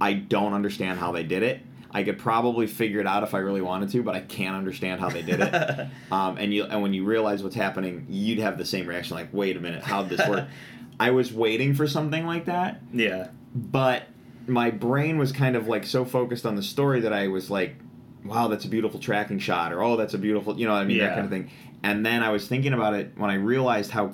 I 0.00 0.14
don't 0.14 0.54
understand 0.54 0.98
how 0.98 1.12
they 1.12 1.22
did 1.22 1.42
it. 1.42 1.60
I 1.94 2.04
could 2.04 2.18
probably 2.18 2.66
figure 2.66 3.00
it 3.00 3.06
out 3.06 3.22
if 3.22 3.34
I 3.34 3.38
really 3.38 3.60
wanted 3.60 3.90
to, 3.90 4.02
but 4.02 4.14
I 4.14 4.20
can't 4.20 4.56
understand 4.56 5.00
how 5.00 5.10
they 5.10 5.20
did 5.22 5.40
it. 5.40 5.88
um, 6.10 6.38
and 6.38 6.54
you 6.54 6.64
and 6.64 6.80
when 6.80 6.94
you 6.94 7.04
realize 7.04 7.42
what's 7.42 7.56
happening, 7.56 8.06
you'd 8.08 8.38
have 8.38 8.58
the 8.58 8.64
same 8.64 8.86
reaction, 8.86 9.16
like, 9.16 9.28
"Wait 9.32 9.56
a 9.56 9.60
minute, 9.60 9.82
how'd 9.82 10.08
this 10.08 10.26
work?" 10.26 10.48
I 11.00 11.10
was 11.10 11.32
waiting 11.32 11.74
for 11.74 11.86
something 11.86 12.26
like 12.26 12.44
that, 12.44 12.80
yeah. 12.92 13.28
but 13.54 14.04
my 14.46 14.70
brain 14.70 15.18
was 15.18 15.32
kind 15.32 15.56
of 15.56 15.66
like 15.66 15.84
so 15.84 16.04
focused 16.04 16.46
on 16.46 16.54
the 16.54 16.62
story 16.62 17.00
that 17.00 17.12
I 17.12 17.28
was 17.28 17.50
like, 17.50 17.76
wow, 18.24 18.48
that's 18.48 18.64
a 18.64 18.68
beautiful 18.68 19.00
tracking 19.00 19.38
shot, 19.38 19.72
or 19.72 19.82
oh, 19.82 19.96
that's 19.96 20.14
a 20.14 20.18
beautiful, 20.18 20.58
you 20.58 20.66
know, 20.66 20.72
what 20.72 20.82
I 20.82 20.84
mean, 20.84 20.98
that 20.98 21.14
kind 21.14 21.24
of 21.24 21.30
thing. 21.30 21.50
And 21.82 22.06
then 22.06 22.22
I 22.22 22.30
was 22.30 22.46
thinking 22.46 22.72
about 22.72 22.94
it 22.94 23.12
when 23.16 23.30
I 23.30 23.34
realized 23.34 23.90
how, 23.90 24.12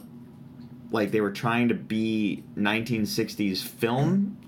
like, 0.90 1.10
they 1.10 1.20
were 1.20 1.32
trying 1.32 1.68
to 1.68 1.74
be 1.74 2.42
1960s 2.56 3.62
film 3.62 4.38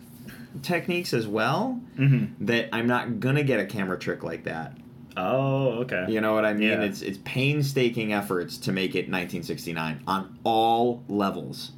techniques 0.62 1.12
as 1.12 1.26
well, 1.26 1.81
hmm 1.97 2.26
that 2.40 2.69
I'm 2.73 2.87
not 2.87 3.21
gonna 3.21 3.45
get 3.45 3.61
a 3.61 3.67
camera 3.67 3.99
trick 3.99 4.23
like 4.23 4.45
that. 4.45 4.76
Oh, 5.17 5.81
okay. 5.83 6.07
You 6.09 6.21
know 6.21 6.35
what 6.35 6.45
I 6.45 6.55
mean? 6.55 6.69
Yeah. 6.69 6.83
It's 6.83 7.02
it's 7.02 7.19
painstaking 7.25 8.12
efforts 8.12 8.57
to 8.59 8.73
make 8.73 8.95
it 8.95 9.11
1969 9.11 10.02
on 10.07 10.38
all 10.45 11.05
levels. 11.09 11.73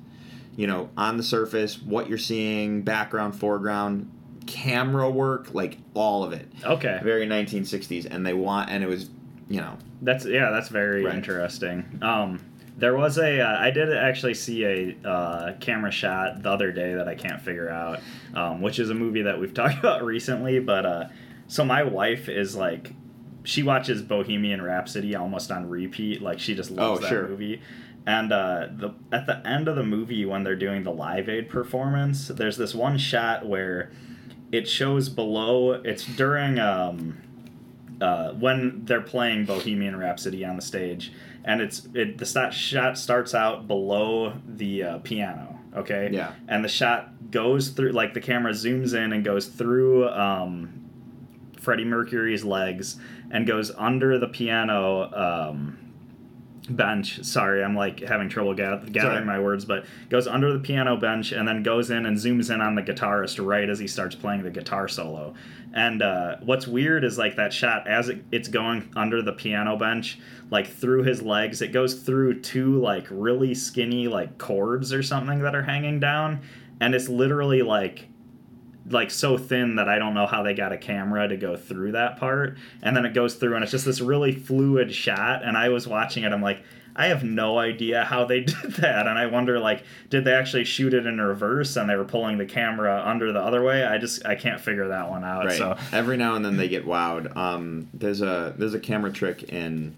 You 0.54 0.66
know, 0.66 0.90
on 0.96 1.16
the 1.16 1.22
surface, 1.22 1.80
what 1.80 2.08
you're 2.08 2.18
seeing, 2.18 2.82
background, 2.82 3.34
foreground, 3.34 4.10
camera 4.46 5.08
work, 5.10 5.54
like 5.54 5.78
all 5.94 6.24
of 6.24 6.32
it. 6.32 6.48
Okay. 6.64 7.00
Very 7.02 7.26
1960s, 7.26 8.06
and 8.10 8.26
they 8.26 8.34
want, 8.34 8.70
and 8.70 8.82
it 8.82 8.86
was, 8.88 9.08
you 9.48 9.60
know, 9.60 9.76
That's 10.02 10.24
yeah, 10.26 10.50
that's 10.50 10.68
very 10.68 11.04
Right. 11.04 11.14
interesting. 11.14 11.98
Um, 12.02 12.40
there 12.76 12.96
was 12.96 13.18
a 13.18 13.40
uh, 13.40 13.58
I 13.60 13.70
did 13.70 13.92
actually 13.94 14.34
see 14.34 14.64
a 14.64 14.96
uh, 15.08 15.52
camera 15.60 15.90
shot 15.90 16.42
the 16.42 16.50
other 16.50 16.72
day 16.72 16.94
that 16.94 17.06
I 17.06 17.14
can't 17.14 17.40
figure 17.40 17.68
out, 17.68 18.00
um, 18.34 18.62
which 18.62 18.78
is 18.78 18.90
a 18.90 18.94
movie 18.94 19.22
that 19.22 19.38
we've 19.38 19.52
talked 19.62 19.78
about 19.78 20.04
recently. 20.04 20.58
But 20.58 20.86
uh, 20.86 21.04
so 21.46 21.64
my 21.64 21.82
wife 21.82 22.28
is 22.28 22.56
like 22.56 22.92
she 23.44 23.62
watches 23.62 24.02
Bohemian 24.02 24.62
Rhapsody 24.62 25.14
almost 25.14 25.50
on 25.52 25.68
repeat. 25.68 26.22
Like 26.22 26.38
she 26.40 26.54
just 26.54 26.70
loves 26.70 26.98
Oh, 26.98 27.02
that 27.02 27.08
sure. 27.08 27.28
movie. 27.28 27.60
And 28.06 28.32
uh, 28.32 28.66
the 28.74 28.94
at 29.12 29.26
the 29.26 29.46
end 29.46 29.68
of 29.68 29.76
the 29.76 29.84
movie 29.84 30.24
when 30.24 30.42
they're 30.42 30.56
doing 30.56 30.82
the 30.82 30.90
Live 30.92 31.28
Aid 31.28 31.48
performance, 31.50 32.28
there's 32.28 32.56
this 32.56 32.74
one 32.74 32.98
shot 32.98 33.46
where 33.46 33.92
it 34.52 34.68
shows 34.68 35.08
below. 35.08 35.72
It's 35.72 36.04
during 36.04 36.58
um, 36.58 37.20
uh, 38.00 38.32
when 38.32 38.84
they're 38.84 39.00
playing 39.00 39.46
Bohemian 39.46 39.96
Rhapsody 39.96 40.44
on 40.44 40.56
the 40.56 40.62
stage, 40.62 41.12
and 41.44 41.60
it's 41.60 41.88
it 41.94 42.18
the 42.18 42.26
start, 42.26 42.54
shot 42.54 42.98
starts 42.98 43.34
out 43.34 43.66
below 43.66 44.34
the 44.46 44.84
uh, 44.84 44.98
piano. 44.98 45.58
Okay. 45.74 46.10
Yeah. 46.12 46.32
And 46.48 46.62
the 46.62 46.68
shot 46.68 47.30
goes 47.30 47.70
through 47.70 47.92
like 47.92 48.12
the 48.12 48.20
camera 48.20 48.52
zooms 48.52 48.94
in 48.94 49.12
and 49.12 49.24
goes 49.24 49.46
through 49.46 50.08
um, 50.10 50.82
Freddie 51.58 51.84
Mercury's 51.86 52.44
legs 52.44 52.98
and 53.30 53.46
goes 53.46 53.70
under 53.78 54.18
the 54.18 54.28
piano 54.28 55.10
um, 55.14 55.78
bench. 56.70 57.22
Sorry, 57.24 57.62
I'm 57.62 57.74
like 57.74 58.00
having 58.00 58.28
trouble 58.28 58.54
ga- 58.54 58.82
gathering 58.90 59.22
alright. 59.22 59.26
my 59.26 59.40
words, 59.40 59.64
but 59.64 59.84
goes 60.08 60.26
under 60.26 60.52
the 60.52 60.58
piano 60.58 60.96
bench 60.96 61.32
and 61.32 61.46
then 61.46 61.62
goes 61.62 61.90
in 61.90 62.06
and 62.06 62.16
zooms 62.16 62.52
in 62.52 62.60
on 62.60 62.74
the 62.74 62.82
guitarist 62.82 63.44
right 63.44 63.68
as 63.68 63.78
he 63.78 63.86
starts 63.86 64.14
playing 64.14 64.42
the 64.42 64.50
guitar 64.50 64.88
solo. 64.88 65.34
And 65.74 66.02
uh, 66.02 66.36
what's 66.42 66.66
weird 66.66 67.04
is 67.04 67.18
like 67.18 67.36
that 67.36 67.52
shot 67.52 67.88
as 67.88 68.08
it, 68.08 68.24
it's 68.30 68.48
going 68.48 68.90
under 68.94 69.22
the 69.22 69.32
piano 69.32 69.76
bench, 69.76 70.18
like 70.50 70.66
through 70.66 71.04
his 71.04 71.22
legs, 71.22 71.62
it 71.62 71.72
goes 71.72 71.94
through 71.94 72.40
two 72.40 72.80
like 72.80 73.06
really 73.10 73.54
skinny 73.54 74.06
like 74.08 74.38
cords 74.38 74.92
or 74.92 75.02
something 75.02 75.40
that 75.40 75.54
are 75.54 75.62
hanging 75.62 75.98
down, 75.98 76.42
and 76.80 76.94
it's 76.94 77.08
literally 77.08 77.62
like 77.62 78.06
like 78.90 79.10
so 79.10 79.38
thin 79.38 79.76
that 79.76 79.88
I 79.88 79.98
don't 79.98 80.14
know 80.14 80.26
how 80.26 80.42
they 80.42 80.54
got 80.54 80.72
a 80.72 80.78
camera 80.78 81.28
to 81.28 81.36
go 81.36 81.56
through 81.56 81.92
that 81.92 82.18
part. 82.18 82.56
And 82.82 82.96
then 82.96 83.04
it 83.06 83.14
goes 83.14 83.34
through 83.34 83.54
and 83.54 83.62
it's 83.62 83.70
just 83.72 83.84
this 83.84 84.00
really 84.00 84.32
fluid 84.32 84.92
shot. 84.94 85.44
And 85.44 85.56
I 85.56 85.68
was 85.68 85.86
watching 85.86 86.24
it, 86.24 86.32
I'm 86.32 86.42
like, 86.42 86.62
I 86.94 87.06
have 87.06 87.24
no 87.24 87.58
idea 87.58 88.04
how 88.04 88.24
they 88.26 88.40
did 88.44 88.72
that. 88.78 89.06
And 89.06 89.18
I 89.18 89.26
wonder 89.26 89.58
like, 89.58 89.84
did 90.10 90.24
they 90.24 90.32
actually 90.34 90.64
shoot 90.64 90.92
it 90.94 91.06
in 91.06 91.20
reverse 91.20 91.76
and 91.76 91.88
they 91.88 91.96
were 91.96 92.04
pulling 92.04 92.38
the 92.38 92.44
camera 92.44 93.02
under 93.06 93.32
the 93.32 93.40
other 93.40 93.62
way? 93.62 93.84
I 93.84 93.98
just 93.98 94.26
I 94.26 94.34
can't 94.34 94.60
figure 94.60 94.88
that 94.88 95.08
one 95.08 95.24
out. 95.24 95.46
Right. 95.46 95.56
So 95.56 95.76
Every 95.92 96.16
now 96.16 96.34
and 96.34 96.44
then 96.44 96.56
they 96.56 96.68
get 96.68 96.84
wowed. 96.86 97.34
Um, 97.36 97.88
there's 97.94 98.20
a 98.20 98.54
there's 98.58 98.74
a 98.74 98.80
camera 98.80 99.10
trick 99.12 99.44
in. 99.44 99.96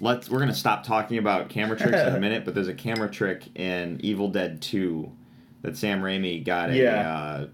Let's 0.00 0.28
we're 0.28 0.40
gonna 0.40 0.54
stop 0.54 0.84
talking 0.84 1.18
about 1.18 1.48
camera 1.48 1.76
tricks 1.76 1.98
in 1.98 2.14
a 2.14 2.20
minute, 2.20 2.44
but 2.44 2.54
there's 2.54 2.68
a 2.68 2.74
camera 2.74 3.08
trick 3.10 3.44
in 3.56 4.00
Evil 4.02 4.28
Dead 4.28 4.60
Two 4.60 5.10
that 5.62 5.76
Sam 5.76 6.02
Raimi 6.02 6.44
got 6.44 6.70
a 6.70 6.76
Yeah. 6.76 7.12
uh, 7.12 7.46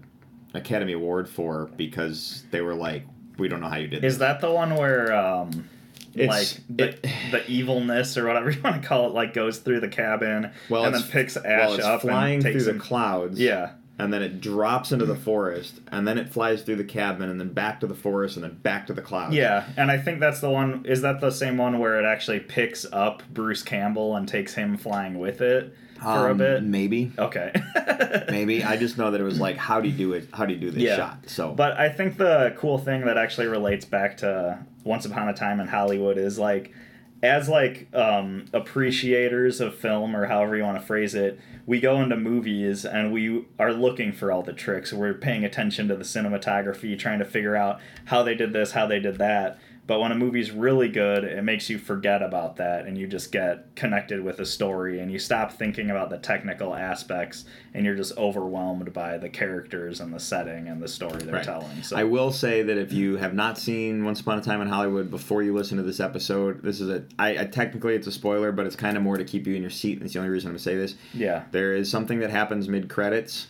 Academy 0.53 0.93
Award 0.93 1.29
for 1.29 1.69
because 1.77 2.43
they 2.51 2.61
were 2.61 2.75
like, 2.75 3.03
we 3.37 3.47
don't 3.47 3.61
know 3.61 3.69
how 3.69 3.77
you 3.77 3.87
did 3.87 4.03
is 4.03 4.15
this. 4.17 4.19
that 4.19 4.41
the 4.41 4.51
one 4.51 4.75
where 4.75 5.13
um 5.13 5.69
It's- 6.15 6.27
like 6.27 6.63
the, 6.75 6.89
it- 6.89 7.31
the 7.31 7.49
evilness 7.49 8.17
or 8.17 8.25
whatever 8.27 8.49
you 8.51 8.61
want 8.61 8.81
to 8.81 8.87
call 8.87 9.07
it 9.07 9.13
like 9.13 9.33
goes 9.33 9.59
through 9.59 9.79
the 9.79 9.87
cabin 9.87 10.51
well, 10.69 10.85
and 10.85 10.93
then 10.95 11.03
picks 11.03 11.37
Ash 11.37 11.45
well, 11.45 11.73
it's 11.75 11.85
up 11.85 12.01
flying 12.01 12.41
through 12.41 12.53
takes 12.53 12.65
the 12.65 12.73
clouds. 12.73 13.39
Yeah. 13.39 13.71
and 13.99 14.11
then 14.13 14.21
it 14.21 14.39
drops 14.41 14.91
into 14.93 15.05
the 15.05 15.15
forest, 15.15 15.79
and 15.91 16.07
then 16.07 16.17
it 16.17 16.29
flies 16.31 16.63
through 16.63 16.77
the 16.77 16.83
cabin, 16.85 17.29
and 17.29 17.37
then 17.39 17.51
back 17.53 17.79
to 17.81 17.87
the 17.87 17.93
forest, 17.95 18.35
and 18.37 18.43
then 18.45 18.55
back 18.55 18.87
to 18.87 18.93
the 18.93 19.01
clouds. 19.01 19.35
Yeah, 19.35 19.67
and 19.77 19.91
I 19.91 19.97
think 19.97 20.19
that's 20.21 20.39
the 20.39 20.49
one. 20.49 20.85
Is 20.85 21.01
that 21.01 21.19
the 21.21 21.31
same 21.31 21.57
one 21.57 21.79
where 21.79 21.99
it 21.99 22.05
actually 22.05 22.39
picks 22.39 22.85
up 22.93 23.23
Bruce 23.33 23.61
Campbell 23.61 24.15
and 24.15 24.25
takes 24.27 24.53
him 24.53 24.77
flying 24.77 25.19
with 25.19 25.41
it 25.41 25.75
for 26.01 26.27
a 26.27 26.31
Um, 26.31 26.37
bit? 26.37 26.63
Maybe, 26.63 27.11
Okay. 27.17 27.51
maybe. 28.29 28.63
I 28.63 28.77
just 28.77 28.97
know 28.97 29.11
that 29.11 29.19
it 29.21 29.23
was 29.23 29.39
like, 29.39 29.57
how 29.57 29.81
do 29.81 29.87
you 29.89 29.95
do 29.97 30.13
it? 30.13 30.27
How 30.33 30.45
do 30.45 30.53
you 30.53 30.59
do 30.59 30.71
this 30.71 30.83
Yeah. 30.83 30.95
shot? 30.95 31.17
So, 31.27 31.53
But 31.53 31.79
I 31.79 31.89
think 31.89 32.17
the 32.17 32.53
cool 32.57 32.77
thing 32.77 33.05
that 33.05 33.17
actually 33.17 33.47
relates 33.47 33.85
back 33.85 34.17
to 34.17 34.59
Once 34.83 35.05
Upon 35.05 35.27
a 35.29 35.33
Time 35.33 35.59
in 35.59 35.67
Hollywood 35.67 36.17
is 36.17 36.39
like, 36.39 36.73
as 37.21 37.49
like 37.49 37.93
um, 37.93 38.45
appreciators 38.53 39.59
of 39.59 39.75
film 39.75 40.15
or 40.15 40.27
however 40.27 40.55
you 40.55 40.63
want 40.63 40.79
to 40.79 40.85
phrase 40.85 41.13
it, 41.15 41.37
we 41.65 41.79
go 41.79 42.01
into 42.01 42.15
movies 42.15 42.85
and 42.85 43.11
we 43.11 43.45
are 43.59 43.73
looking 43.73 44.13
for 44.13 44.31
all 44.31 44.41
the 44.41 44.53
tricks. 44.53 44.93
We're 44.93 45.13
paying 45.13 45.43
attention 45.43 45.89
to 45.89 45.95
the 45.97 46.05
cinematography, 46.05 46.97
trying 46.97 47.19
to 47.19 47.25
figure 47.25 47.55
out 47.57 47.79
how 48.05 48.23
they 48.23 48.35
did 48.35 48.53
this, 48.53 48.71
how 48.71 48.87
they 48.87 48.99
did 48.99 49.17
that. 49.17 49.59
But 49.89 49.99
when 50.01 50.11
a 50.11 50.15
movie's 50.15 50.51
really 50.51 50.87
good, 50.87 51.23
it 51.23 51.43
makes 51.43 51.67
you 51.67 51.79
forget 51.79 52.21
about 52.21 52.57
that 52.57 52.85
and 52.85 52.95
you 52.95 53.07
just 53.07 53.31
get 53.31 53.75
connected 53.75 54.21
with 54.23 54.37
the 54.37 54.45
story 54.45 54.99
and 54.99 55.11
you 55.11 55.17
stop 55.17 55.51
thinking 55.51 55.89
about 55.89 56.11
the 56.11 56.19
technical 56.19 56.75
aspects 56.75 57.45
and 57.73 57.83
you're 57.83 57.95
just 57.95 58.15
overwhelmed 58.15 58.93
by 58.93 59.17
the 59.17 59.29
characters 59.29 59.99
and 59.99 60.13
the 60.13 60.19
setting 60.19 60.67
and 60.67 60.79
the 60.79 60.87
story 60.87 61.23
they're 61.23 61.33
Right. 61.33 61.43
telling. 61.43 61.81
So 61.81 61.97
I 61.97 62.03
will 62.03 62.31
say 62.31 62.61
that 62.61 62.77
if 62.77 62.93
you 62.93 63.17
have 63.17 63.33
not 63.33 63.57
seen 63.57 64.05
Once 64.05 64.21
Upon 64.21 64.37
a 64.37 64.41
Time 64.43 64.61
in 64.61 64.67
Hollywood 64.67 65.09
before 65.09 65.41
you 65.41 65.55
listen 65.55 65.77
to 65.77 65.83
this 65.83 65.99
episode, 65.99 66.61
this 66.61 66.79
is 66.79 66.89
a 66.89 67.03
I, 67.17 67.39
I 67.39 67.45
technically 67.45 67.95
it's 67.95 68.05
a 68.05 68.11
spoiler, 68.11 68.51
but 68.51 68.67
it's 68.67 68.75
kind 68.75 68.95
of 68.95 69.01
more 69.01 69.17
to 69.17 69.25
keep 69.25 69.47
you 69.47 69.55
in 69.55 69.61
your 69.63 69.71
seat. 69.71 69.93
And 69.97 70.03
it's 70.03 70.13
the 70.13 70.19
only 70.19 70.29
reason 70.29 70.49
I'm 70.49 70.53
gonna 70.53 70.59
say 70.59 70.75
this. 70.75 70.93
yeah. 71.15 71.45
There 71.51 71.73
is 71.73 71.89
something 71.89 72.19
that 72.19 72.29
happens 72.29 72.69
mid 72.69 72.89
credits. 72.89 73.47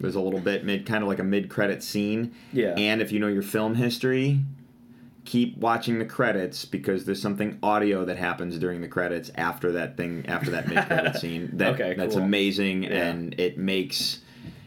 There's 0.00 0.14
a 0.16 0.20
little 0.20 0.40
bit 0.40 0.64
mid, 0.64 0.86
kind 0.86 1.02
of 1.02 1.08
like 1.08 1.18
a 1.18 1.24
mid 1.24 1.50
credit 1.50 1.82
scene. 1.82 2.34
Yeah. 2.50 2.74
And 2.78 3.02
if 3.02 3.12
you 3.12 3.20
know 3.20 3.28
your 3.28 3.42
film 3.42 3.74
history, 3.74 4.40
keep 5.24 5.56
watching 5.58 5.98
the 5.98 6.04
credits 6.04 6.64
because 6.64 7.04
there's 7.04 7.20
something 7.20 7.58
audio 7.62 8.04
that 8.04 8.16
happens 8.16 8.58
during 8.58 8.80
the 8.80 8.88
credits 8.88 9.30
after 9.36 9.72
that 9.72 9.96
thing 9.96 10.24
after 10.26 10.50
that 10.50 10.66
mid 10.68 10.84
credit 10.86 11.16
scene 11.20 11.50
that 11.54 11.74
Okay, 11.74 11.94
that's 11.94 12.14
cool. 12.14 12.24
amazing 12.24 12.84
Yeah. 12.84 13.08
and 13.08 13.38
it 13.38 13.58
makes 13.58 14.20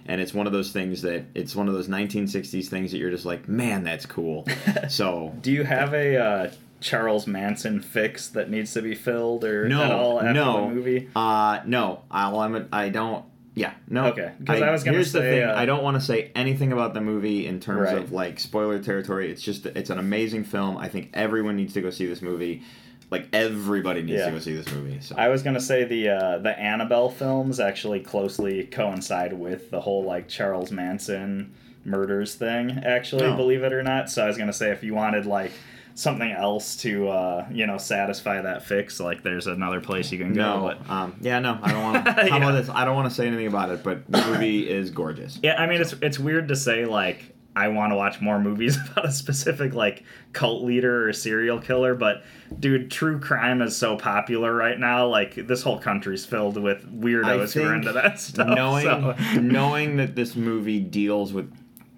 and 0.05 0.19
it's 0.21 0.33
one 0.33 0.45
of 0.47 0.53
those 0.53 0.71
things 0.71 1.01
that 1.03 1.25
it's 1.33 1.55
one 1.55 1.67
of 1.67 1.73
those 1.73 1.87
1960s 1.87 2.67
things 2.67 2.91
that 2.91 2.97
you're 2.99 3.09
just 3.11 3.25
like 3.25 3.47
man 3.47 3.83
that's 3.83 4.05
cool 4.05 4.45
so 4.89 5.33
Do 5.41 5.51
you 5.51 5.63
have 5.63 5.93
a 5.93 6.17
uh, 6.17 6.51
Charles 6.81 7.25
Manson 7.27 7.81
fix 7.81 8.27
that 8.29 8.49
needs 8.49 8.73
to 8.73 8.81
be 8.81 8.93
filled 8.93 9.43
or 9.45 9.67
no 9.67 9.81
at 9.83 9.91
all 9.91 10.19
after 10.19 10.33
no 10.33 10.69
the 10.69 10.75
movie? 10.75 11.09
uh 11.15 11.61
no 11.65 12.03
I'll, 12.11 12.39
I'm 12.39 12.67
I 12.71 12.89
don't 12.89 13.25
yeah 13.55 13.73
no 13.89 14.05
Okay, 14.07 14.31
'cause 14.45 14.61
I 14.61 14.71
was 14.71 14.83
gonna 14.83 14.97
here's 14.97 15.11
the 15.11 15.19
say, 15.19 15.39
thing 15.41 15.49
uh, 15.49 15.53
I 15.55 15.65
don't 15.65 15.83
want 15.83 15.95
to 15.95 16.01
say 16.01 16.31
anything 16.35 16.71
about 16.71 16.93
the 16.93 17.01
movie 17.01 17.45
in 17.45 17.59
terms 17.59 17.81
Right. 17.91 17.97
of 17.97 18.11
like 18.11 18.39
spoiler 18.39 18.79
territory 18.79 19.31
it's 19.31 19.41
just 19.41 19.65
it's 19.65 19.89
an 19.89 19.99
amazing 19.99 20.43
film 20.43 20.77
I 20.77 20.87
think 20.89 21.09
everyone 21.13 21.55
needs 21.55 21.73
to 21.73 21.81
go 21.81 21.89
see 21.91 22.05
this 22.07 22.21
movie 22.21 22.63
like 23.11 23.27
everybody 23.31 24.01
needs 24.01 24.17
Yeah. 24.19 24.25
to 24.25 24.31
go 24.31 24.39
see 24.39 24.55
this 24.55 24.71
movie 24.73 24.97
so 25.01 25.15
I 25.17 25.27
was 25.27 25.43
gonna 25.43 25.59
say 25.61 25.83
the 25.83 26.09
uh, 26.09 26.37
the 26.39 26.57
Annabelle 26.59 27.09
films 27.09 27.59
actually 27.59 27.99
closely 27.99 28.63
coincide 28.65 29.33
with 29.33 29.69
the 29.69 29.81
whole 29.81 30.03
like 30.03 30.27
Charles 30.27 30.71
Manson 30.71 31.51
murders 31.85 32.35
thing. 32.35 32.71
Actually, 32.85 33.25
Oh. 33.25 33.35
believe 33.35 33.61
it 33.61 33.73
or 33.73 33.83
not. 33.83 34.09
So 34.09 34.23
I 34.23 34.27
was 34.27 34.37
gonna 34.37 34.53
say 34.53 34.71
if 34.71 34.83
you 34.83 34.93
wanted 34.95 35.25
like 35.25 35.51
something 35.95 36.31
else 36.31 36.75
to 36.77 37.07
uh, 37.09 37.47
you 37.51 37.65
know 37.67 37.77
satisfy 37.77 38.41
that 38.41 38.65
fix, 38.65 38.99
like 38.99 39.23
there's 39.23 39.47
another 39.47 39.81
place 39.81 40.11
you 40.11 40.17
can 40.17 40.33
go. 40.33 40.41
No, 40.41 40.61
But 40.61 40.89
um, 40.89 41.15
yeah, 41.21 41.39
no, 41.39 41.59
I 41.61 41.71
don't 41.71 41.83
want 41.83 42.05
to. 42.05 42.11
How 42.13 42.25
Yeah. 42.25 42.37
about 42.37 42.51
this? 42.53 42.69
I 42.69 42.85
don't 42.85 42.95
want 42.95 43.09
to 43.09 43.15
say 43.15 43.27
anything 43.27 43.47
about 43.47 43.69
it, 43.69 43.83
but 43.83 44.09
the 44.11 44.23
movie 44.25 44.69
is 44.69 44.89
gorgeous. 44.89 45.39
Yeah, 45.43 45.61
I 45.61 45.67
mean 45.67 45.81
it's 45.81 45.93
it's 46.01 46.17
weird 46.19 46.47
to 46.49 46.55
say 46.55 46.85
like 46.85 47.29
I 47.55 47.67
want 47.67 47.91
to 47.91 47.95
watch 47.95 48.19
more 48.19 48.39
movies 48.39 48.77
about 48.91 49.05
a 49.05 49.11
specific 49.11 49.75
like 49.75 50.03
cult 50.31 50.63
leader 50.63 51.07
or 51.07 51.13
serial 51.13 51.59
killer, 51.59 51.93
but 51.93 52.23
dude, 52.59 52.89
true 52.89 53.19
crime 53.19 53.61
is 53.61 53.77
so 53.77 53.95
popular 53.95 54.51
right 54.55 54.79
now. 54.79 55.05
Like 55.07 55.35
this 55.35 55.61
whole 55.61 55.77
country's 55.77 56.25
filled 56.25 56.57
with 56.57 56.83
weirdos 56.91 57.53
who 57.53 57.63
are 57.67 57.75
into 57.75 57.91
that 57.93 58.19
stuff. 58.19 58.47
knowing 58.47 58.83
so- 58.85 59.15
knowing 59.39 59.97
that 59.97 60.15
this 60.15 60.35
movie 60.35 60.79
deals 60.79 61.31
with 61.31 61.53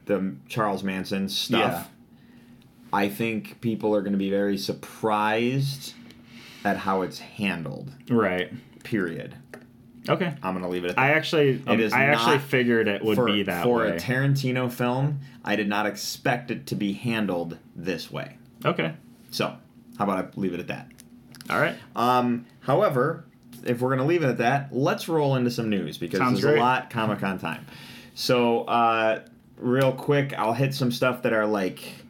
the 0.08 0.36
Charles 0.50 0.84
Manson 0.84 1.30
stuff, 1.30 1.60
Yeah. 1.62 1.84
I 2.96 3.10
think 3.10 3.60
people 3.60 3.94
are 3.94 4.00
going 4.00 4.14
to 4.14 4.18
be 4.18 4.30
very 4.30 4.58
surprised 4.58 5.94
at 6.64 6.78
how 6.78 7.02
it's 7.02 7.20
handled. 7.20 7.92
right. 8.10 8.52
Period. 8.86 9.36
Okay. 10.08 10.34
I'm 10.42 10.54
going 10.54 10.64
to 10.64 10.70
leave 10.70 10.86
it 10.86 10.92
at 10.92 10.96
that. 10.96 11.02
I 11.02 11.10
actually, 11.12 11.62
um, 11.68 11.78
is 11.80 11.92
I 11.92 12.06
actually 12.06 12.40
figured 12.40 12.88
it 12.88 13.04
would 13.04 13.16
for, 13.16 13.26
be 13.26 13.44
that 13.44 13.64
for 13.64 13.80
way. 13.80 13.90
a 13.90 14.00
Tarantino 14.00 14.72
film, 14.72 15.20
I 15.44 15.58
did 15.58 15.68
not 15.68 15.86
expect 15.88 16.52
it 16.52 16.68
to 16.68 16.76
be 16.76 16.94
handled 16.94 17.58
this 17.76 18.10
way. 18.10 18.38
okay. 18.64 18.94
So, 19.30 19.54
how 19.98 20.06
about 20.06 20.18
I 20.18 20.40
leave 20.40 20.54
it 20.54 20.62
at 20.62 20.68
that? 20.68 20.88
All 21.50 21.60
right. 21.60 21.76
Um, 21.98 22.46
however, 22.62 23.26
if 23.66 23.82
we're 23.82 23.90
going 23.90 24.00
to 24.00 24.06
leave 24.06 24.24
it 24.24 24.28
at 24.30 24.38
that, 24.38 24.74
let's 24.74 25.10
roll 25.10 25.36
into 25.36 25.52
some 25.52 25.70
news 25.70 25.98
because 25.98 26.20
Sounds 26.20 26.40
there's 26.42 26.54
great. 26.54 26.60
a 26.60 26.64
lot 26.64 26.90
Comic 26.90 27.20
Con 27.20 27.40
time. 27.40 27.66
So, 28.14 28.64
uh, 28.66 29.22
real 29.58 29.92
quick, 29.92 30.34
I'll 30.38 30.54
hit 30.54 30.74
some 30.74 30.94
stuff 30.94 31.24
that 31.24 31.34
are 31.34 31.46
like 31.46 32.05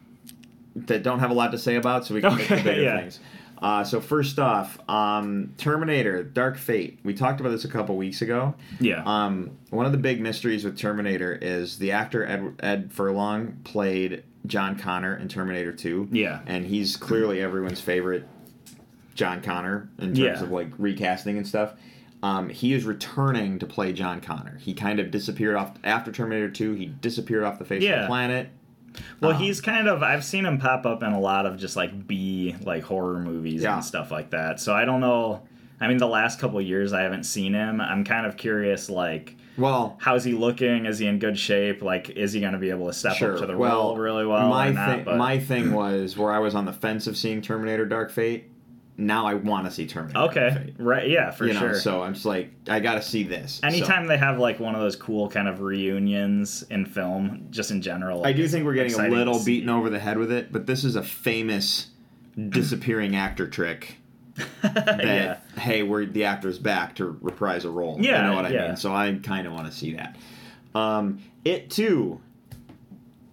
that 0.86 1.02
don't 1.02 1.18
have 1.20 1.30
a 1.30 1.34
lot 1.34 1.50
to 1.52 1.58
say 1.58 1.76
about, 1.76 2.04
so 2.06 2.14
we 2.14 2.20
can 2.20 2.32
Okay, 2.34 2.62
bigger 2.62 2.82
yeah. 2.82 3.00
things. 3.00 3.20
Uh, 3.60 3.82
so 3.82 4.00
first 4.02 4.38
off, 4.38 4.78
um, 4.88 5.54
Terminator: 5.56 6.22
Dark 6.22 6.58
Fate. 6.58 6.98
We 7.04 7.14
talked 7.14 7.40
about 7.40 7.50
this 7.50 7.64
a 7.64 7.68
couple 7.68 7.96
weeks 7.96 8.20
ago. 8.20 8.54
Yeah. 8.80 9.02
Um, 9.06 9.56
one 9.70 9.86
of 9.86 9.92
the 9.92 9.98
big 9.98 10.20
mysteries 10.20 10.62
with 10.64 10.76
Terminator 10.78 11.32
is 11.40 11.78
the 11.78 11.92
actor 11.92 12.26
Ed, 12.26 12.52
Ed 12.60 12.92
Furlong 12.92 13.58
played 13.64 14.24
John 14.46 14.78
Connor 14.78 15.16
in 15.16 15.28
Terminator 15.28 15.72
2. 15.72 16.08
Yeah. 16.12 16.40
And 16.46 16.66
he's 16.66 16.96
clearly 16.98 17.40
everyone's 17.40 17.80
favorite 17.80 18.28
John 19.14 19.40
Connor 19.40 19.88
in 19.98 20.08
terms 20.08 20.18
Yeah. 20.18 20.42
of 20.42 20.50
like 20.50 20.68
recasting 20.78 21.38
and 21.38 21.46
stuff. 21.48 21.72
Um, 22.22 22.48
he 22.50 22.72
is 22.74 22.84
returning 22.84 23.58
to 23.60 23.66
play 23.66 23.92
John 23.92 24.20
Connor. 24.20 24.58
He 24.58 24.74
kind 24.74 25.00
of 25.00 25.10
disappeared 25.10 25.54
off 25.56 25.72
after 25.82 26.12
Terminator 26.12 26.50
2. 26.50 26.74
He 26.74 26.86
disappeared 26.86 27.44
off 27.44 27.58
the 27.58 27.64
face 27.64 27.82
of 27.82 28.02
the 28.02 28.06
planet. 28.06 28.50
Well, 29.20 29.32
Um, 29.32 29.38
he's 29.38 29.60
kind 29.60 29.88
of 29.88 30.02
I've 30.02 30.24
seen 30.24 30.44
him 30.46 30.58
pop 30.58 30.86
up 30.86 31.02
in 31.02 31.12
a 31.12 31.20
lot 31.20 31.46
of 31.46 31.56
just 31.56 31.76
like 31.76 32.06
B 32.06 32.54
like 32.64 32.82
horror 32.84 33.18
movies 33.18 33.62
Yeah. 33.62 33.74
and 33.76 33.84
stuff 33.84 34.10
like 34.10 34.30
that. 34.30 34.60
So 34.60 34.72
I 34.74 34.84
don't 34.84 35.00
know. 35.00 35.42
I 35.80 35.88
mean, 35.88 35.98
the 35.98 36.06
last 36.06 36.38
couple 36.40 36.60
years 36.60 36.92
I 36.92 37.02
haven't 37.02 37.24
seen 37.24 37.52
him. 37.52 37.80
I'm 37.82 38.02
kind 38.02 38.24
of 38.26 38.38
curious, 38.38 38.88
like, 38.88 39.36
well, 39.58 39.96
how's 40.00 40.24
he 40.24 40.32
looking? 40.32 40.86
Is 40.86 40.98
he 40.98 41.06
in 41.06 41.18
good 41.18 41.38
shape? 41.38 41.82
Like, 41.82 42.08
is 42.10 42.32
he 42.32 42.40
going 42.40 42.54
to 42.54 42.58
be 42.58 42.70
able 42.70 42.86
to 42.86 42.94
step 42.94 43.16
sure. 43.16 43.34
up 43.34 43.40
to 43.40 43.46
the 43.46 43.56
well, 43.58 43.88
role 43.88 43.96
really 43.98 44.24
well 44.26 44.48
my 44.48 44.72
thing, 44.72 45.04
my 45.18 45.38
thing 45.38 45.72
was 45.72 46.16
where 46.16 46.32
I 46.32 46.38
was 46.38 46.54
on 46.54 46.64
the 46.64 46.72
fence 46.72 47.06
of 47.06 47.16
seeing 47.16 47.42
Terminator: 47.42 47.84
Dark 47.84 48.10
Fate. 48.10 48.50
Now 48.98 49.26
I 49.26 49.34
want 49.34 49.66
to 49.66 49.70
see 49.70 49.86
Terminator. 49.86 50.20
Okay, 50.30 50.74
right? 50.78 51.08
Yeah, 51.08 51.30
for 51.30 51.46
you 51.46 51.52
know, 51.52 51.60
sure. 51.60 51.74
so 51.74 52.02
I'm 52.02 52.14
just 52.14 52.24
like, 52.24 52.50
I 52.68 52.80
got 52.80 52.94
to 52.94 53.02
see 53.02 53.24
this. 53.24 53.56
So- 53.56 53.66
Anytime 53.66 54.06
they 54.06 54.16
have 54.16 54.38
like 54.38 54.58
one 54.58 54.74
of 54.74 54.80
those 54.80 54.96
cool 54.96 55.28
kind 55.28 55.48
of 55.48 55.60
reunions 55.60 56.64
in 56.70 56.86
film, 56.86 57.46
just 57.50 57.70
in 57.70 57.82
general, 57.82 58.24
I 58.26 58.32
do 58.32 58.48
think 58.48 58.64
we're 58.64 58.74
getting 58.74 58.98
a 58.98 59.08
little 59.08 59.42
beaten 59.44 59.68
over 59.68 59.90
the 59.90 59.98
head 59.98 60.16
with 60.16 60.32
it, 60.32 60.50
but 60.50 60.66
this 60.66 60.82
is 60.82 60.96
a 60.96 61.02
famous 61.02 61.88
disappearing 62.48 63.16
actor 63.16 63.46
trick. 63.46 63.96
That 64.62 65.02
yeah. 65.04 65.38
hey, 65.58 65.82
we're 65.82 66.04
the 66.04 66.24
actor's 66.24 66.58
back 66.58 66.96
to 66.96 67.16
reprise 67.22 67.64
a 67.64 67.70
role. 67.70 67.96
Yeah, 67.98 68.22
you 68.22 68.30
know 68.30 68.36
what 68.36 68.44
I 68.44 68.50
yeah. 68.50 68.66
mean. 68.68 68.76
So 68.76 68.94
I 68.94 69.18
kind 69.22 69.46
of 69.46 69.54
want 69.54 69.66
to 69.66 69.72
see 69.72 69.94
that. 69.94 70.16
Um, 70.74 71.20
it 71.44 71.70
too. 71.70 72.20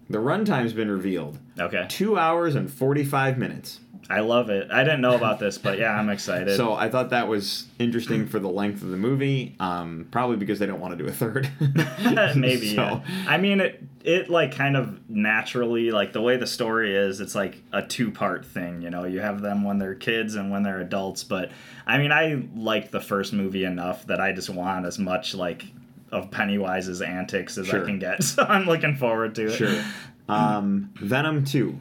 The 0.09 0.19
runtime's 0.19 0.71
been 0.73 0.89
revealed. 0.89 1.39
Okay, 1.59 1.85
Two 1.89 2.17
hours 2.17 2.55
and 2.55 2.71
forty-five 2.71 3.37
minutes. 3.37 3.81
I 4.09 4.19
love 4.19 4.49
it. 4.49 4.69
I 4.71 4.83
didn't 4.83 5.01
know 5.01 5.15
about 5.15 5.39
this, 5.39 5.57
but 5.57 5.79
yeah, 5.79 5.97
I'm 5.97 6.09
excited. 6.09 6.57
So 6.57 6.73
I 6.73 6.89
thought 6.89 7.09
that 7.11 7.27
was 7.27 7.65
interesting 7.79 8.27
for 8.27 8.39
the 8.39 8.49
length 8.49 8.81
of 8.83 8.89
the 8.89 8.97
movie. 8.97 9.55
Um, 9.59 10.07
probably 10.11 10.35
because 10.37 10.59
they 10.59 10.65
don't 10.65 10.79
want 10.81 10.97
to 10.97 11.03
do 11.03 11.09
a 11.09 11.13
third. 11.13 11.49
maybe 12.35 12.67
So, 12.75 12.81
yeah. 12.81 13.01
i 13.27 13.37
mean 13.37 13.59
it 13.61 13.83
it 14.03 14.29
like 14.29 14.53
kind 14.55 14.75
of 14.75 15.09
naturally 15.09 15.91
like 15.91 16.11
the 16.13 16.21
way 16.21 16.37
the 16.37 16.47
story 16.47 16.95
is 16.95 17.19
it's 17.21 17.35
like 17.35 17.61
a 17.71 17.81
two 17.81 18.11
part 18.11 18.45
thing 18.45 18.81
you 18.81 18.89
know 18.89 19.05
you 19.05 19.19
have 19.21 19.41
them 19.41 19.63
when 19.63 19.77
they're 19.79 19.95
kids 19.95 20.35
and 20.35 20.51
when 20.51 20.63
they're 20.63 20.79
adults 20.81 21.23
but 21.23 21.51
i 21.85 21.97
mean 21.97 22.11
i 22.11 22.43
like 22.55 22.91
the 22.91 22.99
first 22.99 23.31
movie 23.33 23.63
enough 23.63 24.05
that 24.07 24.19
i 24.19 24.31
just 24.31 24.49
want 24.49 24.85
as 24.85 24.97
much 24.99 25.33
like 25.35 25.63
of 26.11 26.29
pennywise's 26.31 27.01
antics 27.01 27.57
as 27.57 27.67
Sure. 27.67 27.83
i 27.83 27.85
can 27.85 27.99
get 27.99 28.23
so 28.33 28.43
i'm 28.43 28.65
looking 28.65 28.95
forward 28.95 29.35
to 29.35 29.47
it 29.47 29.51
Sure. 29.57 29.83
Um, 30.29 30.91
Venom 30.95 31.43
two. 31.43 31.79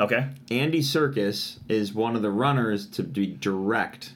Okay 0.00 0.28
Andy 0.50 0.80
Serkis 0.80 1.58
is 1.68 1.92
one 1.92 2.16
of 2.16 2.22
the 2.22 2.30
runners 2.30 2.86
to 2.90 3.02
be 3.02 3.26
direct. 3.26 4.12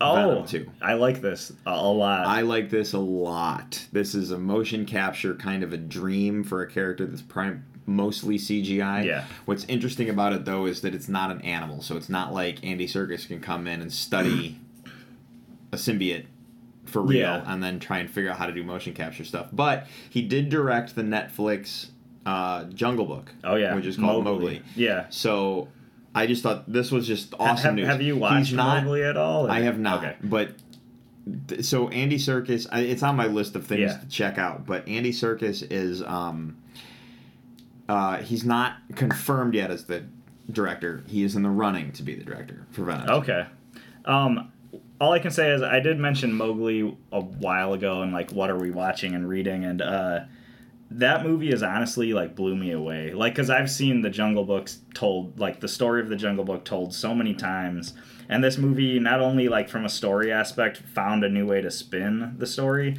oh 0.00 0.14
Venom 0.14 0.46
2. 0.46 0.70
i 0.82 0.94
like 0.94 1.20
this 1.20 1.52
a, 1.66 1.70
a 1.70 1.92
lot 1.92 2.26
I 2.26 2.42
like 2.42 2.70
this 2.70 2.92
a 2.92 2.98
lot. 2.98 3.86
This 3.92 4.14
is 4.14 4.30
a 4.30 4.38
motion 4.38 4.84
capture 4.86 5.34
kind 5.34 5.62
of 5.62 5.72
a 5.72 5.76
dream 5.78 6.44
for 6.44 6.62
a 6.62 6.70
character 6.70 7.06
that's 7.06 7.22
prime, 7.22 7.64
mostly 7.86 8.36
CGI. 8.38 9.04
Yeah. 9.04 9.24
What's 9.44 9.64
interesting 9.64 10.08
about 10.10 10.32
it 10.32 10.44
though 10.44 10.66
is 10.66 10.80
that 10.82 10.94
it's 10.94 11.08
not 11.08 11.30
an 11.30 11.40
animal, 11.42 11.82
so 11.82 11.96
it's 11.96 12.08
not 12.08 12.32
like 12.34 12.64
Andy 12.64 12.86
Serkis 12.86 13.26
can 13.26 13.40
come 13.40 13.66
in 13.66 13.80
and 13.80 13.92
study 13.92 14.58
a 15.72 15.76
symbiote 15.76 16.26
for 16.84 17.00
real 17.00 17.20
Yeah. 17.20 17.42
and 17.46 17.62
then 17.62 17.78
try 17.80 17.98
and 17.98 18.10
figure 18.10 18.30
out 18.30 18.36
how 18.38 18.46
to 18.46 18.52
do 18.52 18.62
motion 18.62 18.92
capture 18.92 19.24
stuff. 19.24 19.48
But 19.52 19.86
he 20.10 20.20
did 20.22 20.48
direct 20.50 20.94
the 20.94 21.02
Netflix 21.02 21.88
uh, 22.26 22.64
Jungle 22.64 23.04
Book. 23.06 23.32
oh 23.44 23.56
yeah 23.56 23.74
which 23.74 23.86
is 23.86 23.96
called 23.96 24.24
Mowgli. 24.24 24.62
yeah 24.76 25.06
So 25.10 25.68
I 26.14 26.26
just 26.26 26.42
thought 26.42 26.70
this 26.70 26.90
was 26.92 27.06
just 27.06 27.34
awesome 27.40 27.64
have, 27.64 27.74
news. 27.74 27.86
have 27.86 28.02
you 28.02 28.16
watched 28.16 28.48
He's 28.48 28.56
not, 28.56 28.84
Mowgli 28.84 29.02
at 29.02 29.16
all 29.16 29.46
or- 29.46 29.50
I 29.50 29.60
have 29.60 29.78
not. 29.78 29.98
okay 30.04 30.16
But 30.22 30.50
th- 31.48 31.64
so 31.64 31.88
Andy 31.88 32.18
Serkis, 32.18 32.66
it's 32.72 33.02
on 33.02 33.16
my 33.16 33.26
list 33.26 33.56
of 33.56 33.66
things 33.66 33.80
Yeah. 33.92 33.96
to 33.98 34.08
check 34.08 34.38
out. 34.38 34.66
But 34.66 34.86
Andy 34.88 35.10
Serkis 35.12 35.66
is, 35.70 36.02
um, 36.02 36.56
uh, 37.88 38.18
he's 38.18 38.44
not 38.44 38.76
confirmed 38.94 39.54
yet 39.54 39.70
as 39.70 39.84
the 39.84 40.04
director. 40.50 41.02
He 41.08 41.22
is 41.24 41.34
in 41.36 41.42
the 41.42 41.50
running 41.50 41.92
to 41.92 42.02
be 42.02 42.14
the 42.14 42.24
director 42.24 42.66
for 42.70 42.84
Venom. 42.84 43.08
Okay. 43.08 43.46
Um, 44.04 44.52
all 45.00 45.12
I 45.12 45.18
can 45.18 45.30
say 45.30 45.50
is 45.50 45.62
I 45.62 45.80
did 45.80 45.98
mention 45.98 46.32
Mowgli 46.32 46.96
a 47.10 47.20
while 47.20 47.72
ago 47.72 48.02
and 48.02 48.12
like 48.12 48.30
what 48.32 48.50
are 48.50 48.58
we 48.58 48.70
watching 48.70 49.14
and 49.14 49.28
reading 49.28 49.64
and 49.64 49.82
uh, 49.82 50.20
that 50.98 51.24
movie 51.24 51.50
is 51.50 51.62
honestly 51.62 52.12
like 52.12 52.34
blew 52.34 52.56
me 52.56 52.72
away. 52.72 53.12
Like 53.12 53.34
cuz 53.34 53.50
I've 53.50 53.70
seen 53.70 54.02
the 54.02 54.10
Jungle 54.10 54.44
Books 54.44 54.80
told 54.94 55.38
like 55.38 55.60
the 55.60 55.68
story 55.68 56.00
of 56.00 56.08
the 56.08 56.16
Jungle 56.16 56.44
Book 56.44 56.64
told 56.64 56.94
so 56.94 57.14
many 57.14 57.34
times 57.34 57.94
and 58.28 58.42
this 58.42 58.58
movie 58.58 58.98
not 58.98 59.20
only 59.20 59.48
like 59.48 59.68
from 59.68 59.84
a 59.84 59.88
story 59.88 60.32
aspect 60.32 60.78
found 60.78 61.24
a 61.24 61.28
new 61.28 61.46
way 61.46 61.60
to 61.60 61.70
spin 61.70 62.34
the 62.38 62.46
story 62.46 62.96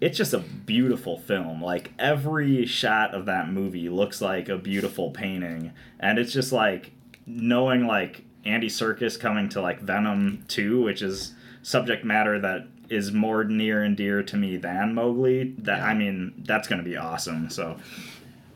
it's 0.00 0.18
just 0.18 0.34
a 0.34 0.38
beautiful 0.38 1.18
film. 1.18 1.62
Like 1.62 1.92
every 1.98 2.66
shot 2.66 3.14
of 3.14 3.26
that 3.26 3.48
movie 3.48 3.88
looks 3.88 4.20
like 4.20 4.50
a 4.50 4.58
beautiful 4.58 5.10
painting, 5.10 5.72
and 5.98 6.18
it's 6.18 6.32
just 6.32 6.52
like 6.52 6.92
knowing 7.26 7.86
like 7.86 8.24
Andy 8.44 8.68
Serkis 8.68 9.18
coming 9.18 9.48
to 9.50 9.62
like 9.62 9.80
Venom 9.80 10.44
2, 10.48 10.82
which 10.82 11.00
is 11.00 11.34
subject 11.62 12.04
matter 12.04 12.38
that 12.38 12.66
is 12.90 13.12
more 13.12 13.44
near 13.44 13.82
and 13.82 13.96
dear 13.96 14.22
to 14.22 14.36
me 14.36 14.56
than 14.56 14.94
Mowgli. 14.94 15.54
That 15.58 15.78
Yeah. 15.78 15.86
I 15.86 15.94
mean, 15.94 16.32
that's 16.46 16.68
gonna 16.68 16.82
be 16.82 16.96
awesome. 16.96 17.50
So 17.50 17.76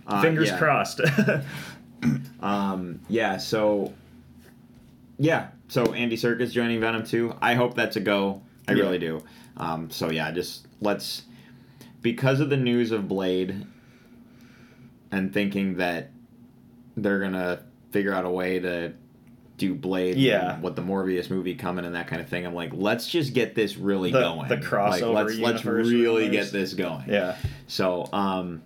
Uh, 0.07 0.23
fingers 0.23 0.49
yeah. 0.49 0.59
crossed. 0.59 1.01
Um, 2.41 3.01
yeah. 3.09 3.39
So, 3.39 3.93
yeah. 5.19 5.49
So 5.67 5.93
Andy 5.95 6.17
Serkis 6.17 6.53
joining 6.53 6.79
Venom 6.81 7.05
2. 7.05 7.35
I 7.43 7.55
hope 7.55 7.75
that's 7.75 7.97
a 7.97 8.01
go. 8.01 8.41
I 8.69 8.73
Yeah. 8.75 8.85
really 8.85 8.99
do. 9.01 9.23
Um, 9.57 9.91
so 9.91 10.09
yeah, 10.11 10.31
just 10.31 10.69
let's 10.81 11.23
because 12.01 12.39
of 12.39 12.51
the 12.51 12.57
news 12.57 12.93
of 12.93 13.09
Blade 13.09 13.67
and 15.11 15.33
thinking 15.35 15.79
that 15.79 16.11
they're 16.97 17.19
gonna 17.19 17.63
figure 17.91 18.13
out 18.15 18.25
a 18.25 18.31
way 18.31 18.61
to 18.61 18.93
do 19.59 19.75
Blade, 19.75 20.17
Yeah. 20.17 20.59
with 20.61 20.77
the 20.77 20.83
Morbius 20.83 21.31
movie 21.31 21.55
coming 21.55 21.85
and 21.85 21.95
that 21.95 22.07
kind 22.07 22.23
of 22.23 22.29
thing. 22.29 22.47
I'm 22.47 22.55
like, 22.55 22.71
let's 22.73 23.09
just 23.09 23.35
get 23.35 23.55
this 23.55 23.77
really 23.77 24.11
The- 24.13 24.21
going. 24.21 24.49
the 24.49 24.55
like, 24.57 24.65
crossover 24.65 25.15
let's 25.15 25.39
let's 25.39 25.65
really 25.65 26.29
get 26.31 26.51
this 26.53 26.73
going. 26.75 27.05
yeah. 27.09 27.37
So, 27.67 28.09
um, 28.13 28.63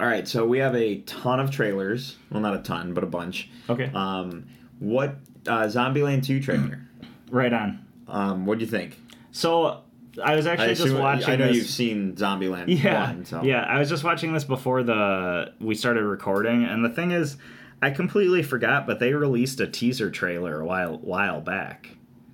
all 0.00 0.06
right. 0.06 0.26
So 0.26 0.46
we 0.46 0.58
have 0.58 0.74
a 0.74 0.98
ton 1.02 1.38
of 1.40 1.50
trailers. 1.50 2.16
Well, 2.30 2.40
not 2.40 2.54
a 2.54 2.58
ton, 2.58 2.92
but 2.94 3.04
a 3.04 3.06
bunch. 3.06 3.48
Okay. 3.70 3.90
Um, 3.94 4.46
what 4.78 5.16
uh, 5.46 5.64
Zombieland 5.64 6.24
two 6.24 6.40
trailer? 6.40 6.80
right 7.30 7.52
on. 7.52 7.84
Um, 8.08 8.46
what 8.46 8.58
do 8.58 8.64
you 8.64 8.70
think? 8.70 9.00
So 9.32 9.82
I 10.22 10.34
was 10.34 10.46
actually 10.46 10.74
just 10.74 10.94
watching. 10.94 11.28
I 11.30 11.36
know 11.36 11.46
this- 11.48 11.56
you've 11.56 11.66
seen 11.66 12.14
Zombieland 12.14 12.64
Yeah, 12.82 13.06
one. 13.08 13.24
So. 13.26 13.42
yeah. 13.42 13.62
I 13.64 13.78
was 13.78 13.88
just 13.90 14.02
watching 14.04 14.32
this 14.32 14.44
before 14.44 14.82
the 14.82 15.52
we 15.60 15.74
started 15.74 16.04
recording, 16.04 16.64
and 16.64 16.84
the 16.84 16.88
thing 16.90 17.10
is, 17.10 17.36
I 17.82 17.90
completely 17.90 18.42
forgot, 18.42 18.86
but 18.86 19.00
they 19.00 19.12
released 19.12 19.60
a 19.60 19.66
teaser 19.66 20.10
trailer 20.10 20.60
a 20.60 20.64
while 20.64 20.98
while 20.98 21.40
back. 21.40 21.90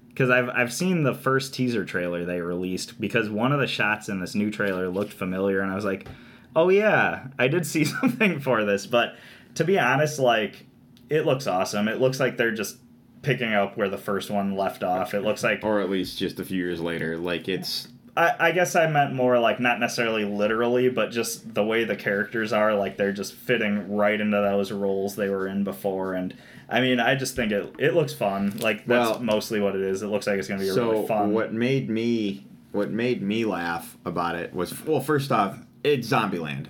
Because 0.08 0.30
I've 0.30 0.48
I've 0.50 0.72
seen 0.72 1.02
the 1.02 1.14
first 1.14 1.54
teaser 1.54 1.84
trailer 1.84 2.24
they 2.24 2.40
released 2.40 3.00
because 3.00 3.28
one 3.28 3.52
of 3.52 3.60
the 3.60 3.66
shots 3.66 4.08
in 4.08 4.20
this 4.20 4.34
new 4.34 4.50
trailer 4.50 4.88
looked 4.88 5.12
familiar, 5.12 5.60
and 5.60 5.70
I 5.70 5.74
was 5.74 5.84
like, 5.84 6.06
oh 6.54 6.68
yeah, 6.68 7.28
I 7.38 7.48
did 7.48 7.66
see 7.66 7.84
something 8.00 8.40
for 8.40 8.64
this. 8.64 8.86
But 8.86 9.16
to 9.54 9.64
be 9.64 9.78
honest, 9.78 10.18
like 10.18 10.66
it 11.08 11.26
looks 11.26 11.46
awesome. 11.46 11.88
It 11.88 12.00
looks 12.00 12.20
like 12.20 12.36
they're 12.36 12.52
just 12.52 12.78
picking 13.22 13.52
up 13.52 13.76
where 13.76 13.88
the 13.88 13.98
first 13.98 14.30
one 14.30 14.56
left 14.56 14.82
off. 14.82 15.14
It 15.14 15.20
looks 15.20 15.42
like 15.42 15.60
Or 15.62 15.80
at 15.80 15.90
least 15.90 16.18
just 16.18 16.40
a 16.40 16.44
few 16.44 16.58
years 16.58 16.80
later. 16.80 17.16
Like 17.16 17.48
it's 17.48 17.88
I, 18.16 18.34
I 18.48 18.52
guess 18.52 18.76
I 18.76 18.86
meant 18.88 19.14
more 19.14 19.38
like 19.38 19.58
not 19.60 19.80
necessarily 19.80 20.24
literally, 20.24 20.88
but 20.90 21.10
just 21.10 21.54
the 21.54 21.64
way 21.64 21.84
the 21.84 21.96
characters 21.96 22.52
are, 22.52 22.74
like 22.74 22.96
they're 22.98 23.12
just 23.12 23.32
fitting 23.34 23.94
right 23.96 24.20
into 24.20 24.36
those 24.36 24.70
roles 24.70 25.16
they 25.16 25.30
were 25.30 25.46
in 25.46 25.64
before. 25.64 26.12
And 26.14 26.34
I 26.68 26.80
mean, 26.82 27.00
I 27.00 27.14
just 27.14 27.34
think 27.36 27.52
it 27.52 27.74
it 27.78 27.94
looks 27.94 28.12
fun. 28.12 28.58
Like 28.58 28.84
that's 28.86 29.10
Well- 29.12 29.20
mostly 29.22 29.60
what 29.60 29.74
it 29.74 29.80
is. 29.82 30.02
It 30.02 30.08
looks 30.08 30.26
like 30.26 30.38
it's 30.38 30.48
gonna 30.48 30.60
be 30.60 30.68
so 30.68 30.90
really 30.92 31.06
fun. 31.06 31.32
what 31.32 31.52
made 31.54 31.88
me 31.88 32.44
what 32.72 32.90
made 32.90 33.22
me 33.22 33.44
laugh 33.44 33.96
about 34.04 34.34
it 34.34 34.52
was 34.54 34.78
well, 34.84 35.00
first 35.00 35.32
off, 35.32 35.58
it's 35.84 36.08
Zombieland. 36.08 36.66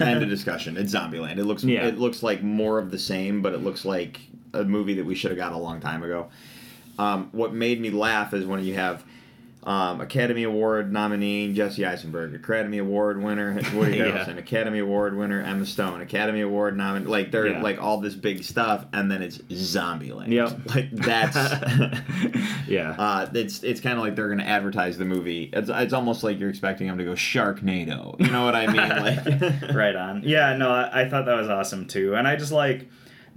End 0.00 0.22
of 0.22 0.28
discussion. 0.36 0.76
It's 0.76 0.92
Zombieland. 0.94 1.38
It 1.38 1.44
looks 1.44 1.64
Yeah. 1.64 1.86
it 1.86 1.98
looks 1.98 2.22
like 2.22 2.42
more 2.42 2.78
of 2.78 2.90
the 2.90 2.98
same, 2.98 3.40
but 3.40 3.54
it 3.54 3.62
looks 3.62 3.84
like 3.86 4.20
a 4.52 4.64
movie 4.64 4.94
that 4.94 5.06
we 5.06 5.14
should 5.14 5.30
have 5.30 5.38
got 5.38 5.52
a 5.52 5.58
long 5.58 5.80
time 5.80 6.02
ago. 6.02 6.28
Um, 6.98 7.28
what 7.32 7.52
made 7.54 7.80
me 7.80 7.90
laugh 7.90 8.32
is 8.34 8.44
when 8.46 8.62
you 8.64 8.74
have 8.74 9.04
um, 9.66 10.00
Academy 10.00 10.44
Award 10.44 10.92
nominee 10.92 11.52
Jesse 11.52 11.84
Eisenberg, 11.84 12.34
Academy 12.36 12.78
Award 12.78 13.20
winner 13.20 13.52
Woody 13.74 13.96
Yeah. 13.98 14.24
Harrelson, 14.24 14.38
Academy 14.38 14.78
Award 14.78 15.16
winner 15.16 15.42
Emma 15.42 15.66
Stone, 15.66 16.00
Academy 16.00 16.40
Award 16.40 16.76
nominee 16.76 17.06
like 17.06 17.32
they're 17.32 17.48
Yeah. 17.48 17.62
like 17.62 17.82
all 17.82 18.00
this 18.00 18.14
big 18.14 18.44
stuff, 18.44 18.86
and 18.92 19.10
then 19.10 19.22
it's 19.22 19.38
Zombieland. 19.38 20.28
Yep. 20.28 20.60
like 20.74 20.90
that's. 20.92 21.36
yeah. 22.68 22.94
Uh, 22.98 23.28
it's 23.34 23.62
it's 23.62 23.80
kind 23.80 23.98
of 23.98 24.04
like 24.04 24.14
they're 24.14 24.28
going 24.28 24.38
to 24.38 24.46
advertise 24.48 24.98
the 24.98 25.04
movie. 25.04 25.50
It's, 25.52 25.68
it's 25.72 25.92
almost 25.92 26.22
like 26.22 26.38
you're 26.38 26.50
expecting 26.50 26.86
them 26.86 26.98
to 26.98 27.04
go 27.04 27.12
Sharknado. 27.12 28.18
You 28.20 28.30
know 28.30 28.44
what 28.44 28.54
I 28.54 28.66
mean? 28.68 28.76
Like, 28.76 29.74
right 29.74 29.96
on. 29.96 30.22
Yeah, 30.24 30.56
no, 30.56 30.70
I, 30.70 31.02
I 31.02 31.08
thought 31.08 31.26
that 31.26 31.36
was 31.36 31.48
awesome 31.48 31.86
too, 31.86 32.14
and 32.14 32.26
I 32.28 32.36
just 32.36 32.52
like 32.52 32.88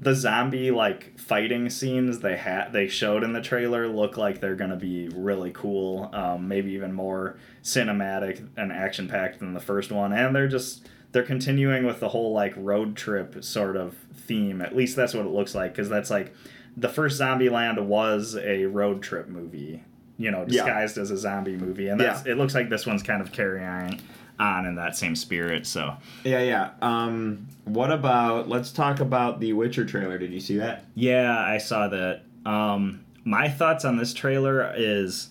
the 0.01 0.15
zombie 0.15 0.71
like 0.71 1.19
fighting 1.19 1.69
scenes 1.69 2.19
they 2.19 2.37
had 2.37 2.71
they 2.71 2.87
showed 2.87 3.21
in 3.21 3.33
the 3.33 3.41
trailer 3.41 3.85
look 3.87 4.15
like 4.15 4.39
they're 4.39 4.55
gonna 4.55 4.77
be 4.77 5.09
really 5.09 5.51
cool. 5.51 6.09
Um, 6.13 6.47
maybe 6.47 6.71
even 6.71 6.93
more 6.93 7.37
cinematic 7.63 8.47
and 8.57 8.71
action 8.71 9.07
packed 9.07 9.39
than 9.39 9.53
the 9.53 9.59
first 9.59 9.91
one, 9.91 10.13
and 10.13 10.35
they're 10.35 10.47
just 10.47 10.87
they're 11.11 11.23
continuing 11.23 11.85
with 11.85 11.99
the 11.99 12.09
whole 12.09 12.33
like 12.33 12.53
road 12.55 12.95
trip 12.95 13.43
sort 13.43 13.75
of 13.75 13.95
theme. 14.13 14.61
At 14.61 14.75
least 14.75 14.95
that's 14.95 15.13
what 15.13 15.25
it 15.25 15.31
looks 15.31 15.53
like 15.55 15.73
because 15.73 15.89
that's 15.89 16.09
like 16.09 16.33
the 16.77 16.89
first 16.89 17.19
Zombieland 17.19 17.81
was 17.83 18.37
a 18.37 18.65
road 18.65 19.01
trip 19.01 19.27
movie, 19.27 19.83
you 20.17 20.31
know, 20.31 20.41
Yeah. 20.47 20.63
disguised 20.63 20.97
as 20.97 21.11
a 21.11 21.17
zombie 21.17 21.57
movie, 21.57 21.89
and 21.89 21.99
that's 21.99 22.25
it 22.25 22.37
looks 22.37 22.55
like 22.55 22.69
this 22.69 22.85
one's 22.85 23.03
kind 23.03 23.21
of 23.21 23.31
carrying 23.31 23.99
on 24.39 24.65
in 24.65 24.75
that 24.75 24.95
same 24.95 25.15
spirit. 25.15 25.67
So 25.67 25.95
Yeah, 26.23 26.41
yeah. 26.41 26.71
Um, 26.81 27.47
what 27.65 27.91
about? 27.91 28.47
Let's 28.49 28.71
talk 28.71 28.99
about 28.99 29.39
the 29.39 29.53
Witcher 29.53 29.85
trailer. 29.85 30.17
Did 30.17 30.31
you 30.31 30.39
see 30.39 30.57
that? 30.57 30.85
yeah, 30.95 31.37
I 31.37 31.57
saw 31.57 31.87
that. 31.89 32.23
Um, 32.45 33.03
my 33.23 33.49
thoughts 33.49 33.85
on 33.85 33.97
this 33.97 34.13
trailer 34.13 34.73
is 34.75 35.29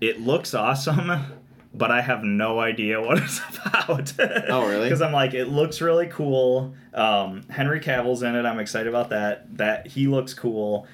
it 0.00 0.20
looks 0.20 0.54
awesome. 0.54 1.10
But 1.74 1.90
I 1.90 2.00
have 2.00 2.24
no 2.24 2.58
idea 2.58 3.00
what 3.06 3.18
it's 3.18 3.40
about. 3.54 4.12
Oh, 4.48 4.66
really? 4.66 4.84
Because 4.88 5.02
I'm 5.02 5.12
like, 5.12 5.34
it 5.34 5.48
looks 5.48 5.80
really 5.82 6.06
cool. 6.06 6.74
Um, 6.94 7.42
Henry 7.50 7.78
Cavill's 7.78 8.22
in 8.22 8.34
it. 8.34 8.46
I'm 8.46 8.58
excited 8.58 8.88
about 8.88 9.10
that. 9.10 9.58
That 9.58 9.86
he 9.86 10.08
looks 10.08 10.32
cool. 10.32 10.86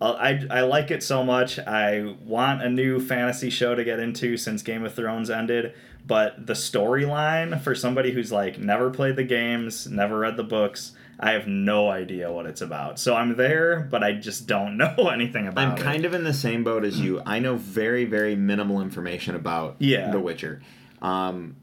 Uh, 0.00 0.12
I, 0.14 0.40
I 0.50 0.60
like 0.62 0.90
it 0.90 1.02
so 1.04 1.22
much. 1.22 1.60
I 1.60 2.16
want 2.24 2.60
a 2.60 2.68
new 2.68 2.98
fantasy 3.00 3.48
show 3.50 3.76
to 3.76 3.84
get 3.84 4.00
into 4.00 4.36
since 4.36 4.62
Game 4.62 4.84
of 4.84 4.92
Thrones 4.94 5.30
ended. 5.30 5.72
But 6.06 6.46
the 6.46 6.52
storyline 6.52 7.60
for 7.60 7.74
somebody 7.74 8.12
who's 8.12 8.30
like 8.30 8.58
never 8.58 8.90
played 8.90 9.16
the 9.16 9.24
games, 9.24 9.86
never 9.88 10.20
read 10.20 10.36
the 10.36 10.44
books, 10.44 10.92
I 11.18 11.32
have 11.32 11.46
no 11.46 11.88
idea 11.90 12.30
what 12.30 12.46
it's 12.46 12.60
about. 12.60 12.98
So 13.00 13.16
I'm 13.16 13.36
there, 13.36 13.80
but 13.90 14.04
I 14.04 14.12
just 14.12 14.46
don't 14.46 14.76
know 14.78 15.08
anything 15.12 15.48
about 15.48 15.60
it. 15.62 15.70
I'm 15.72 15.78
it. 15.78 15.82
kind 15.82 16.04
of 16.04 16.14
in 16.14 16.24
the 16.24 16.34
same 16.34 16.62
boat 16.62 16.84
as 16.84 17.00
you. 17.00 17.22
I 17.26 17.38
know 17.38 17.56
very, 17.56 18.04
very 18.04 18.36
minimal 18.36 18.80
information 18.82 19.34
about 19.34 19.76
Yeah. 19.78 20.10
The 20.10 20.20
Witcher. 20.20 20.60
Um, 21.02 21.56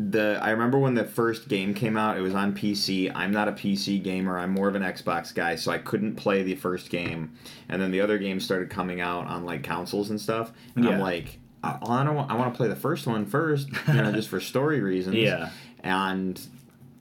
the 0.00 0.40
I 0.42 0.50
remember 0.50 0.78
when 0.78 0.94
the 0.94 1.04
first 1.04 1.48
game 1.48 1.72
came 1.72 1.96
out. 1.96 2.16
It 2.18 2.20
was 2.20 2.34
on 2.34 2.54
PC. 2.54 3.12
I'm 3.14 3.30
not 3.30 3.46
a 3.48 3.52
PC 3.52 4.02
gamer. 4.02 4.38
I'm 4.38 4.50
more 4.50 4.68
of 4.68 4.74
an 4.74 4.82
Xbox 4.82 5.32
guy, 5.32 5.54
so 5.54 5.70
I 5.70 5.78
couldn't 5.78 6.16
play 6.16 6.42
the 6.42 6.56
first 6.56 6.90
game. 6.90 7.32
And 7.68 7.80
then 7.80 7.92
the 7.92 8.00
other 8.00 8.18
games 8.18 8.44
started 8.44 8.70
coming 8.70 9.00
out 9.00 9.26
on 9.28 9.44
like 9.44 9.62
consoles 9.62 10.10
and 10.10 10.20
stuff. 10.20 10.52
And 10.74 10.88
I'm 10.88 10.98
like, 10.98 11.38
I, 11.64 12.00
I 12.00 12.04
don't. 12.04 12.14
Want, 12.14 12.30
I 12.30 12.34
want 12.34 12.52
to 12.52 12.56
play 12.56 12.68
the 12.68 12.76
first 12.76 13.06
one 13.06 13.26
first, 13.26 13.68
you 13.88 13.94
know, 13.94 14.12
just 14.12 14.28
for 14.28 14.40
story 14.52 14.80
reasons. 14.80 15.16
Yeah. 15.16 15.50
And 15.80 16.40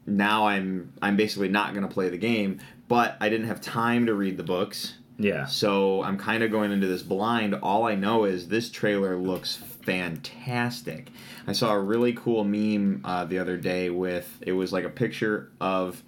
now 0.06 0.48
I'm 0.48 0.94
I'm 1.02 1.18
basically 1.18 1.50
not 1.50 1.74
going 1.74 1.88
to 1.88 1.94
play 1.94 2.10
the 2.10 2.18
game. 2.18 2.60
But 2.88 3.18
I 3.20 3.30
didn't 3.30 3.48
have 3.48 3.62
time 3.62 4.06
to 4.06 4.14
read 4.14 4.38
the 4.38 4.44
books. 4.44 4.96
Yeah. 5.18 5.46
So 5.46 6.04
I'm 6.04 6.18
kind 6.18 6.44
of 6.44 6.52
going 6.52 6.72
into 6.72 6.88
this 6.88 7.04
blind. 7.04 7.56
All 7.56 7.86
I 7.86 7.96
know 7.96 8.26
is 8.26 8.48
this 8.48 8.70
trailer 8.70 9.16
looks 9.16 9.56
fantastic. 9.56 11.10
I 11.48 11.54
saw 11.54 11.74
a 11.74 11.80
really 11.80 12.14
cool 12.14 12.44
meme 12.44 13.02
uh, 13.04 13.26
the 13.26 13.40
other 13.40 13.58
day 13.58 13.90
with 13.90 14.40
it 14.42 14.54
was 14.54 14.74
like 14.74 14.86
a 14.86 14.90
picture 14.90 15.52
of 15.60 16.04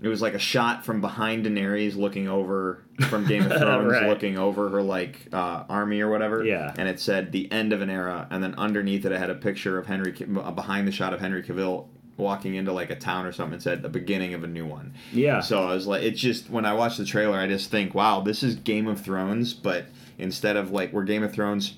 it 0.00 0.08
was 0.08 0.22
like 0.22 0.34
a 0.34 0.38
shot 0.38 0.84
from 0.84 1.00
behind 1.00 1.44
Daenerys 1.44 1.96
looking 1.96 2.28
over 2.28 2.84
from 3.08 3.26
Game 3.26 3.50
of 3.50 3.52
Thrones 3.58 3.92
Right. 3.92 4.08
looking 4.08 4.38
over 4.38 4.68
her 4.68 4.82
like 4.82 5.26
uh, 5.32 5.64
army 5.68 6.00
or 6.00 6.08
whatever. 6.10 6.44
Yeah. 6.44 6.72
And 6.78 6.88
it 6.88 7.00
said 7.00 7.32
the 7.32 7.50
end 7.50 7.72
of 7.72 7.80
an 7.82 7.90
era, 7.90 8.26
and 8.30 8.42
then 8.42 8.54
underneath 8.56 9.04
it, 9.04 9.12
it 9.12 9.18
had 9.18 9.30
a 9.30 9.34
picture 9.34 9.76
of 9.78 9.86
Henry 9.86 10.14
uh, 10.40 10.50
behind 10.52 10.86
the 10.86 10.92
shot 10.92 11.12
of 11.12 11.20
Henry 11.20 11.42
Cavill 11.42 11.86
walking 12.16 12.54
into 12.56 12.72
like 12.72 12.90
a 12.90 12.96
town 12.96 13.24
or 13.26 13.30
something 13.32 13.54
and 13.54 13.62
said 13.62 13.80
the 13.82 13.88
beginning 13.88 14.34
of 14.34 14.42
a 14.42 14.46
new 14.48 14.66
one. 14.66 14.92
Yeah. 15.12 15.40
So 15.40 15.62
I 15.62 15.74
was 15.74 15.86
like, 15.86 16.02
it's 16.02 16.20
just 16.20 16.50
when 16.50 16.64
I 16.64 16.72
watch 16.74 16.96
the 16.96 17.04
trailer, 17.04 17.38
I 17.38 17.46
just 17.46 17.70
think, 17.70 17.94
wow, 17.94 18.20
this 18.20 18.42
is 18.42 18.56
Game 18.56 18.86
of 18.88 19.00
Thrones, 19.00 19.54
but 19.54 19.86
instead 20.18 20.56
of 20.56 20.70
like 20.72 20.90
where 20.92 21.04
Game 21.04 21.22
of 21.22 21.32
Thrones, 21.32 21.74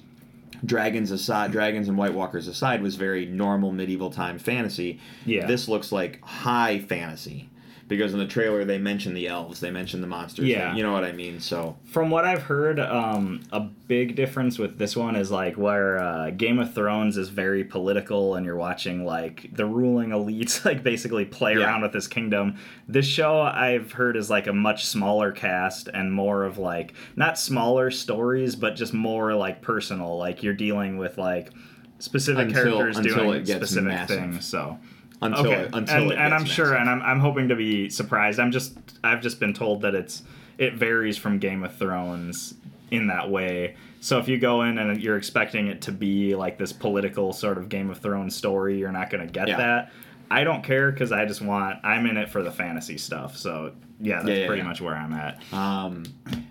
dragons 0.65 1.11
aside, 1.11 1.53
dragons 1.53 1.89
and 1.89 1.97
White 1.99 2.15
Walkers 2.15 2.49
aside, 2.49 2.83
was 2.83 2.97
very 2.97 3.27
normal 3.27 3.73
medieval 3.73 4.11
time 4.11 4.39
fantasy. 4.39 4.99
Yeah. 5.27 5.47
This 5.47 5.69
looks 5.69 5.93
like 5.93 6.23
high 6.23 6.79
fantasy 6.81 7.49
because 7.91 8.15
in 8.15 8.19
the 8.19 8.27
trailer 8.27 8.65
they 8.65 8.79
mention 8.79 9.13
the 9.13 9.29
elves, 9.29 9.61
they 9.61 9.71
mention 9.71 10.01
the 10.01 10.07
monsters. 10.07 10.47
Yeah. 10.47 10.75
you 10.75 10.83
know 10.83 10.93
what 10.93 11.05
I 11.05 11.13
mean. 11.13 11.41
So 11.41 11.77
From 11.85 12.09
what 12.09 12.25
I've 12.25 12.41
heard, 12.45 12.81
um, 12.81 13.43
a 13.53 13.61
big 13.61 14.17
difference 14.17 14.59
with 14.59 14.79
this 14.79 14.97
one 14.97 15.15
is 15.17 15.31
like 15.31 15.57
where 15.59 15.99
uh, 15.99 16.31
Game 16.31 16.59
of 16.59 16.73
Thrones 16.73 17.19
is 17.19 17.29
very 17.29 17.65
political, 17.65 18.37
and 18.37 18.47
you're 18.47 18.57
watching 18.57 19.05
like 19.05 19.51
the 19.55 19.67
ruling 19.67 20.11
elites 20.11 20.65
like 20.71 20.83
basically 20.83 21.27
play 21.27 21.55
Yeah. 21.59 21.65
around 21.67 21.83
with 21.83 21.93
this 21.93 22.09
kingdom. 22.09 22.57
This 22.89 23.05
show 23.07 23.41
I've 23.43 23.93
heard 23.93 24.17
is 24.17 24.31
like 24.31 24.47
a 24.47 24.53
much 24.55 24.87
smaller 24.87 25.33
cast 25.33 25.89
and 25.93 26.11
more 26.13 26.45
of 26.45 26.57
like 26.57 26.95
not 27.17 27.39
smaller 27.39 27.91
stories, 27.91 28.57
but 28.57 28.77
just 28.77 28.95
more 28.95 29.35
like 29.35 29.61
personal. 29.61 30.17
Like 30.17 30.43
you're 30.43 30.55
dealing 30.55 30.97
with 30.97 31.19
like 31.19 31.51
specific 31.99 32.49
Until- 32.49 32.63
characters 32.79 32.97
until 32.99 33.17
doing 33.33 33.45
specific 33.45 33.85
massive. 33.85 34.17
things. 34.19 34.47
So 34.47 34.79
until 35.23 35.47
okay, 35.47 35.69
until 35.73 36.03
and, 36.03 36.13
it 36.13 36.19
and 36.19 36.35
I'm 36.35 36.43
gets 36.43 36.53
sure, 36.53 36.75
and 36.75 36.89
I'm, 36.89 37.03
I'm 37.03 37.21
hoping 37.21 37.49
to 37.49 37.57
be 37.57 37.91
surprised. 37.91 38.39
I'm 38.41 38.51
just 38.53 38.77
I've 39.05 39.21
just 39.21 39.41
been 39.41 39.53
told 39.55 39.83
that 39.83 39.95
it's 39.95 40.23
it 40.59 40.75
varies 40.75 41.17
from 41.17 41.39
Game 41.39 41.63
of 41.65 41.75
Thrones 41.77 42.55
in 42.91 43.07
that 43.09 43.31
way. 43.31 43.77
So 44.01 44.19
if 44.19 44.29
you 44.29 44.39
go 44.39 44.63
in 44.63 44.79
and 44.79 45.01
you're 45.03 45.17
expecting 45.17 45.67
it 45.67 45.83
to 45.83 45.93
be 45.93 46.35
like 46.35 46.59
this 46.59 46.73
political 46.73 47.33
sort 47.33 47.59
of 47.59 47.69
Game 47.69 47.91
of 47.91 47.99
Thrones 47.99 48.35
story, 48.35 48.79
you're 48.79 48.93
not 48.93 49.11
going 49.11 49.27
to 49.27 49.33
get 49.33 49.49
Yeah. 49.49 49.59
that. 49.59 49.93
I 50.31 50.45
don't 50.45 50.63
care 50.63 50.91
because 50.93 51.13
I 51.13 51.27
just 51.27 51.43
want 51.43 51.85
I'm 51.85 52.07
in 52.07 52.17
it 52.17 52.29
for 52.29 52.43
the 52.43 52.51
fantasy 52.53 52.97
stuff. 52.99 53.37
So 53.37 53.73
yeah, 54.01 54.17
that's 54.19 54.29
Yeah, 54.29 54.35
yeah, 54.37 54.47
pretty 54.47 54.63
much 54.63 54.81
where 54.81 54.95
I'm 54.95 55.13
at. 55.13 55.43
Um, 55.53 56.05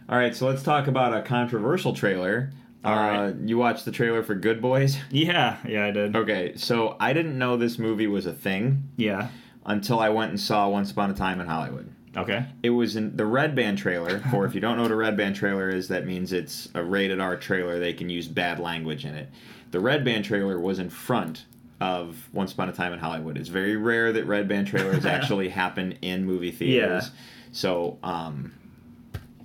all 0.07 0.17
right, 0.17 0.35
so 0.35 0.47
let's 0.47 0.63
talk 0.63 0.87
about 0.87 1.15
a 1.15 1.21
controversial 1.21 1.93
trailer. 1.93 2.51
All 2.83 2.97
uh. 2.97 3.33
You 3.43 3.57
watched 3.57 3.85
the 3.85 3.91
trailer 3.91 4.23
for 4.23 4.35
Good 4.35 4.61
Boys? 4.61 4.97
Yeah, 5.11 5.57
yeah, 5.67 5.85
I 5.85 5.91
did. 5.91 6.15
Okay, 6.15 6.53
so 6.55 6.95
I 6.99 7.13
didn't 7.13 7.37
know 7.37 7.57
this 7.57 7.77
movie 7.77 8.07
was 8.07 8.25
a 8.25 8.33
thing 8.33 8.89
Yeah. 8.95 9.29
until 9.65 9.99
I 9.99 10.09
went 10.09 10.31
and 10.31 10.39
saw 10.39 10.69
Once 10.69 10.91
Upon 10.91 11.11
a 11.11 11.13
Time 11.13 11.41
in 11.41 11.47
Hollywood. 11.47 11.89
Okay. 12.17 12.45
It 12.63 12.71
was 12.71 12.95
in 12.95 13.15
the 13.17 13.25
Red 13.25 13.55
Band 13.55 13.77
trailer. 13.77 14.19
For 14.31 14.45
if 14.45 14.55
you 14.55 14.61
don't 14.61 14.77
know 14.77 14.83
what 14.83 14.91
a 14.91 14.95
Red 14.95 15.15
Band 15.15 15.35
trailer 15.35 15.69
is, 15.69 15.89
that 15.89 16.07
means 16.07 16.33
it's 16.33 16.67
a 16.73 16.83
rated 16.83 17.19
R 17.19 17.37
trailer. 17.37 17.77
They 17.79 17.93
can 17.93 18.09
use 18.09 18.27
bad 18.27 18.59
language 18.59 19.05
in 19.05 19.13
it. 19.13 19.29
The 19.71 19.79
Red 19.79 20.03
Band 20.03 20.25
trailer 20.25 20.59
was 20.59 20.79
in 20.79 20.89
front 20.89 21.45
of 21.79 22.27
Once 22.33 22.51
Upon 22.53 22.67
a 22.67 22.73
Time 22.73 22.93
in 22.93 22.99
Hollywood. 22.99 23.37
It's 23.37 23.49
very 23.49 23.75
rare 23.77 24.11
that 24.11 24.25
Red 24.25 24.47
Band 24.47 24.67
trailers 24.67 25.05
actually 25.17 25.49
happen 25.49 25.93
in 26.01 26.25
movie 26.25 26.51
theaters. 26.51 27.11
Yeah. 27.13 27.19
So, 27.51 27.99
um, 28.03 28.53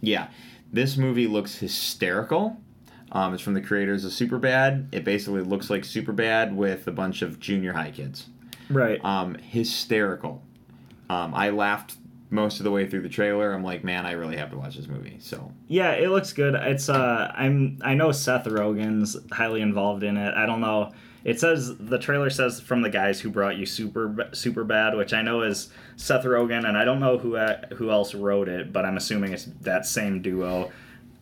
yeah, 0.00 0.28
this 0.72 0.96
movie 0.96 1.26
looks 1.26 1.56
hysterical. 1.58 2.56
Um, 3.14 3.32
it's 3.32 3.42
from 3.42 3.54
the 3.54 3.60
creators 3.60 4.04
of 4.04 4.10
Superbad. 4.12 4.88
It 4.92 5.04
basically 5.04 5.42
looks 5.42 5.70
like 5.70 5.82
Superbad 5.82 6.54
with 6.54 6.86
a 6.88 6.92
bunch 6.92 7.22
of 7.22 7.38
junior 7.40 7.72
high 7.72 7.92
kids 7.92 8.26
Right. 8.68 9.02
um, 9.04 9.36
hysterical. 9.36 10.42
Um, 11.08 11.32
I 11.34 11.50
laughed 11.50 11.96
most 12.30 12.58
of 12.58 12.64
the 12.64 12.70
way 12.72 12.88
through 12.88 13.02
the 13.02 13.08
trailer. 13.08 13.52
I'm 13.52 13.62
like, 13.62 13.84
man, 13.84 14.04
I 14.06 14.12
really 14.12 14.36
have 14.36 14.50
to 14.50 14.56
watch 14.58 14.76
this 14.76 14.88
movie. 14.88 15.18
So 15.20 15.52
Yeah, 15.68 15.92
it 15.92 16.08
looks 16.10 16.32
good. 16.32 16.54
It's 16.54 16.88
uh 16.88 17.30
I'm 17.36 17.78
I 17.82 17.94
know 17.94 18.10
Seth 18.10 18.46
Rogen's 18.46 19.16
highly 19.30 19.60
involved 19.60 20.02
in 20.02 20.16
it. 20.16 20.34
I 20.34 20.44
don't 20.46 20.60
know. 20.60 20.92
It 21.22 21.38
says 21.38 21.76
the 21.78 21.98
trailer 21.98 22.30
says 22.30 22.60
from 22.60 22.82
the 22.82 22.90
guys 22.90 23.20
who 23.20 23.30
brought 23.30 23.56
you 23.56 23.66
super 23.66 24.28
super 24.32 24.64
bad, 24.64 24.96
which 24.96 25.12
I 25.12 25.22
know 25.22 25.42
is 25.42 25.68
Seth 25.96 26.24
Rogen, 26.24 26.66
and 26.66 26.76
I 26.76 26.84
don't 26.84 26.98
know 27.00 27.18
who 27.18 27.36
who 27.76 27.90
else 27.90 28.14
wrote 28.14 28.48
it, 28.48 28.72
but 28.72 28.84
I'm 28.84 28.96
assuming 28.96 29.32
it's 29.32 29.44
that 29.60 29.86
same 29.86 30.20
duo. 30.20 30.72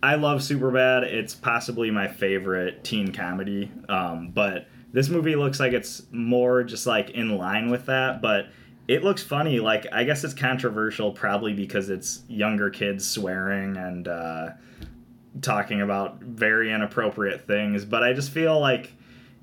I 0.03 0.17
love 0.17 0.41
Superbad. 0.41 1.05
It's 1.05 1.35
possibly 1.35 1.91
my 1.91 2.09
favorite 2.09 2.83
teen 2.83 3.13
comedy. 3.13 3.71
Um, 3.89 4.31
but 4.31 4.67
this 4.93 5.09
movie 5.09 5.37
looks 5.37 5.61
like 5.61 5.73
it's 5.73 6.03
more 6.11 6.65
just 6.65 6.87
like 6.87 7.11
in 7.11 7.37
line 7.39 7.71
with 7.71 7.87
that, 7.87 8.21
but 8.21 8.49
it 8.89 9.05
looks 9.05 9.23
funny. 9.23 9.61
Like 9.61 9.87
I 9.93 10.05
guess 10.05 10.25
it's 10.25 10.35
controversial 10.35 11.13
probably 11.13 11.53
because 11.53 11.89
it's 11.89 12.23
younger 12.29 12.69
kids 12.69 13.09
swearing 13.09 13.77
and 13.77 14.09
uh, 14.09 14.51
talking 15.41 15.81
about 15.81 16.21
very 16.21 16.73
inappropriate 16.73 17.47
things. 17.47 17.85
But 17.85 18.03
I 18.03 18.13
just 18.13 18.31
feel 18.33 18.59
like 18.59 18.93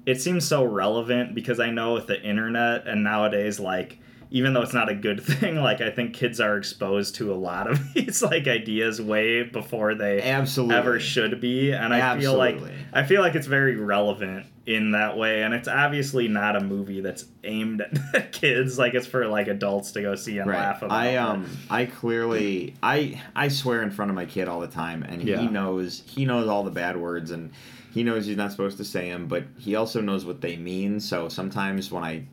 it 0.05 0.21
seems 0.21 0.45
so 0.45 0.63
relevant 0.65 1.35
because 1.35 1.59
I 1.59 1.71
know 1.71 1.93
with 1.93 2.07
the 2.07 2.21
internet 2.21 2.85
and 2.85 3.03
nowadays 3.03 3.59
like 3.61 3.99
even 4.31 4.53
though 4.53 4.61
it's 4.61 4.73
not 4.73 4.89
a 4.89 4.95
good 4.95 5.21
thing, 5.23 5.55
like 5.55 5.81
I 5.81 5.89
think 5.89 6.13
kids 6.13 6.39
are 6.39 6.57
exposed 6.57 7.15
to 7.15 7.33
a 7.33 7.35
lot 7.35 7.69
of 7.69 7.93
these 7.93 8.21
like 8.21 8.47
ideas 8.47 9.01
way 9.01 9.43
before 9.43 9.95
they 9.95 10.21
absolutely 10.21 10.75
ever 10.75 10.99
should 10.99 11.41
be 11.41 11.71
and 11.71 11.93
i 11.93 12.19
feel 12.19 12.35
like 12.35 12.57
i 12.93 13.03
feel 13.03 13.21
like 13.21 13.35
it's 13.35 13.47
very 13.47 13.75
relevant 13.75 14.45
in 14.65 14.91
that 14.91 15.17
way 15.17 15.41
and 15.43 15.53
it's 15.53 15.67
obviously 15.67 16.27
not 16.27 16.55
a 16.55 16.59
movie 16.59 17.01
that's 17.01 17.25
aimed 17.43 17.81
at 18.13 18.31
kids 18.31 18.77
like 18.77 18.93
it's 18.93 19.07
for 19.07 19.25
like 19.27 19.47
adults 19.47 19.91
to 19.93 20.01
go 20.01 20.13
see 20.15 20.37
and 20.37 20.49
laugh 20.49 20.81
about 20.83 20.95
I 20.95 21.15
um 21.17 21.49
I 21.69 21.85
clearly 21.85 22.75
I 22.83 23.19
I 23.35 23.47
swear 23.47 23.81
in 23.81 23.89
front 23.91 24.11
of 24.11 24.15
my 24.15 24.25
kid 24.25 24.47
all 24.47 24.59
the 24.59 24.67
time, 24.67 25.01
and 25.03 25.23
Yeah. 25.23 25.39
he 25.39 25.47
knows 25.47 26.03
he 26.05 26.25
knows 26.25 26.47
all 26.47 26.63
the 26.63 26.71
bad 26.71 26.97
words, 26.97 27.31
and 27.31 27.51
he 27.93 28.03
knows 28.03 28.25
he's 28.27 28.37
not 28.37 28.51
supposed 28.51 28.77
to 28.77 28.85
say 28.85 29.09
them, 29.09 29.27
but 29.27 29.45
he 29.57 29.75
also 29.75 30.01
knows 30.01 30.23
what 30.25 30.41
they 30.41 30.55
mean. 30.57 30.99
So 30.99 31.29
sometimes 31.29 31.91
when 31.91 32.03
I 32.03 32.25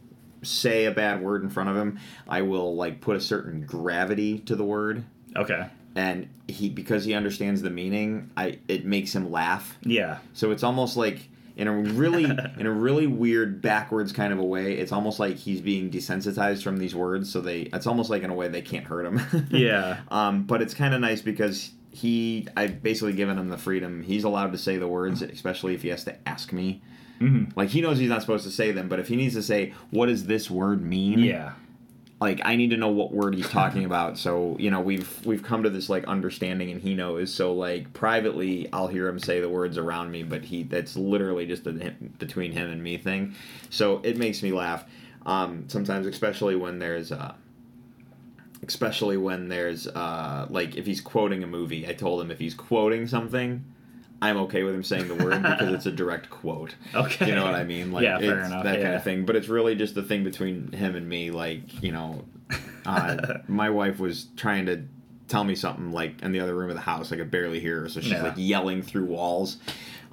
say 0.47 0.85
a 0.87 0.91
bad 0.91 1.23
word 1.23 1.43
in 1.43 1.51
front 1.51 1.69
of 1.69 1.77
him, 1.77 1.99
I 2.29 2.43
will 2.43 2.75
like 2.77 3.01
put 3.01 3.17
a 3.17 3.21
certain 3.21 3.63
gravity 3.63 4.39
to 4.41 4.57
the 4.57 4.65
word, 4.65 5.05
okay 5.35 5.67
and 5.97 6.29
he 6.47 6.69
because 6.69 7.05
he 7.05 7.15
understands 7.15 7.63
the 7.63 7.71
meaning, 7.71 8.31
I 8.37 8.59
it 8.69 8.85
makes 8.85 9.15
him 9.15 9.33
laugh. 9.33 9.77
yeah 9.83 10.19
So 10.35 10.51
it's 10.53 10.63
almost 10.63 10.97
like 10.97 11.29
in 11.57 11.67
a 11.69 11.73
really 11.73 12.25
in 12.59 12.67
a 12.67 12.71
really 12.71 13.07
weird 13.07 13.63
backwards 13.63 14.13
kind 14.13 14.33
of 14.33 14.39
a 14.39 14.45
way. 14.45 14.75
It's 14.75 14.93
almost 14.93 15.19
like 15.19 15.37
he's 15.37 15.61
being 15.61 15.91
desensitized 15.91 16.63
from 16.63 16.77
these 16.77 16.95
words, 16.95 17.33
so 17.33 17.41
they 17.41 17.63
it's 17.63 17.87
almost 17.87 18.11
like 18.11 18.23
in 18.23 18.31
a 18.31 18.35
way 18.35 18.49
they 18.49 18.63
can't 18.63 18.85
hurt 18.85 19.07
him. 19.07 19.21
Yeah. 19.51 20.01
Um, 20.11 20.43
but 20.45 20.61
it's 20.61 20.75
kind 20.75 20.93
of 20.95 21.01
nice 21.01 21.23
because 21.23 21.71
he 21.91 22.47
I've 22.57 22.83
basically 22.83 23.15
given 23.15 23.39
him 23.39 23.49
the 23.49 23.59
freedom. 23.59 24.03
He's 24.03 24.25
allowed 24.25 24.53
to 24.53 24.59
say 24.59 24.77
the 24.77 24.89
words, 24.89 25.23
especially 25.23 25.75
if 25.75 25.83
he 25.83 25.89
has 25.89 26.05
to 26.05 26.29
ask 26.29 26.53
me. 26.53 26.83
Mhm. 27.21 27.57
Like 27.57 27.71
he 27.71 27.81
knows 27.81 27.99
he's 27.99 28.09
not 28.11 28.21
supposed 28.21 28.45
to 28.45 28.51
say 28.51 28.73
them, 28.73 28.89
but 28.89 28.99
if 29.01 29.09
he 29.09 29.17
needs 29.17 29.35
to 29.35 29.43
say, 29.43 29.73
"What 29.91 30.07
does 30.07 30.27
this 30.27 30.51
word 30.51 30.83
mean?" 30.83 31.19
Yeah. 31.21 31.53
like 32.21 32.41
I 32.45 32.57
need 32.57 32.71
to 32.71 32.77
know 32.79 32.89
what 32.89 33.13
word 33.13 33.35
he's 33.35 33.49
talking 33.49 33.85
about. 33.91 34.17
So 34.19 34.57
you 34.59 34.71
know 34.71 34.81
we've 34.81 35.25
we've 35.27 35.43
come 35.43 35.63
to 35.63 35.71
this 35.71 35.89
like 35.91 36.05
understanding, 36.05 36.71
and 36.71 36.81
he 36.81 36.95
knows. 36.95 37.33
So 37.33 37.53
like 37.55 37.93
privately, 37.93 38.69
I'll 38.73 38.89
hear 38.89 39.07
him 39.09 39.19
say 39.19 39.41
the 39.41 39.49
words 39.49 39.77
around 39.79 40.11
me, 40.13 40.23
but 40.23 40.45
he 40.45 40.63
that's 40.63 40.97
literally 40.97 41.47
just 41.47 41.67
a 41.67 41.73
him- 41.73 42.15
between 42.19 42.53
him 42.53 42.71
and 42.71 42.83
me 42.83 42.97
thing. 42.99 43.35
So 43.71 44.01
it 44.03 44.17
makes 44.19 44.43
me 44.43 44.53
laugh 44.53 44.85
um, 45.27 45.65
sometimes, 45.69 46.07
especially 46.07 46.57
when 46.57 46.79
there's. 46.79 47.13
Uh, 47.13 47.35
Especially 48.67 49.17
when 49.17 49.49
there's 49.49 49.87
uh, 49.87 50.47
like 50.51 50.77
if 50.77 50.87
he's 50.87 51.01
quoting 51.01 51.45
a 51.45 51.47
movie, 51.47 51.87
I 51.87 51.93
told 51.93 52.21
him 52.21 52.31
if 52.33 52.39
he's 52.39 52.55
quoting 52.55 53.07
something, 53.07 53.63
I'm 54.23 54.37
okay 54.39 54.63
with 54.63 54.75
him 54.75 54.83
saying 54.83 55.09
the 55.09 55.15
word 55.15 55.43
because 55.43 55.73
it's 55.75 55.87
a 55.87 55.93
direct 55.93 56.31
quote. 56.31 56.75
Okay. 56.95 57.29
You 57.29 57.35
know 57.35 57.45
what 57.45 57.55
I 57.55 57.65
mean? 57.65 57.93
Like 57.93 58.05
Yeah, 58.05 58.19
fair 58.19 58.41
enough, 58.45 58.65
that 58.65 58.81
kind 58.83 58.95
of 58.95 59.05
thing. 59.05 59.25
But 59.27 59.37
it's 59.37 59.49
really 59.49 59.75
just 59.75 59.95
the 59.95 60.03
thing 60.03 60.25
between 60.25 60.73
him 60.73 60.97
and 60.97 61.09
me. 61.09 61.31
Like 61.31 61.83
you 61.83 61.93
know, 61.93 62.25
uh, 62.87 63.39
my 63.49 63.69
wife 63.71 63.99
was 63.99 64.27
trying 64.37 64.67
to 64.67 64.85
tell 65.29 65.45
me 65.45 65.55
something 65.55 65.91
like 65.93 66.23
in 66.23 66.33
the 66.33 66.41
other 66.41 66.55
room 66.55 66.71
of 66.71 66.77
the 66.77 66.83
house. 66.83 67.13
I 67.13 67.17
could 67.17 67.31
barely 67.31 67.61
hear 67.61 67.83
her, 67.83 67.89
so 67.89 68.01
she's 68.01 68.13
Yeah. 68.13 68.23
like 68.23 68.35
yelling 68.37 68.83
through 68.83 69.07
walls. 69.07 69.59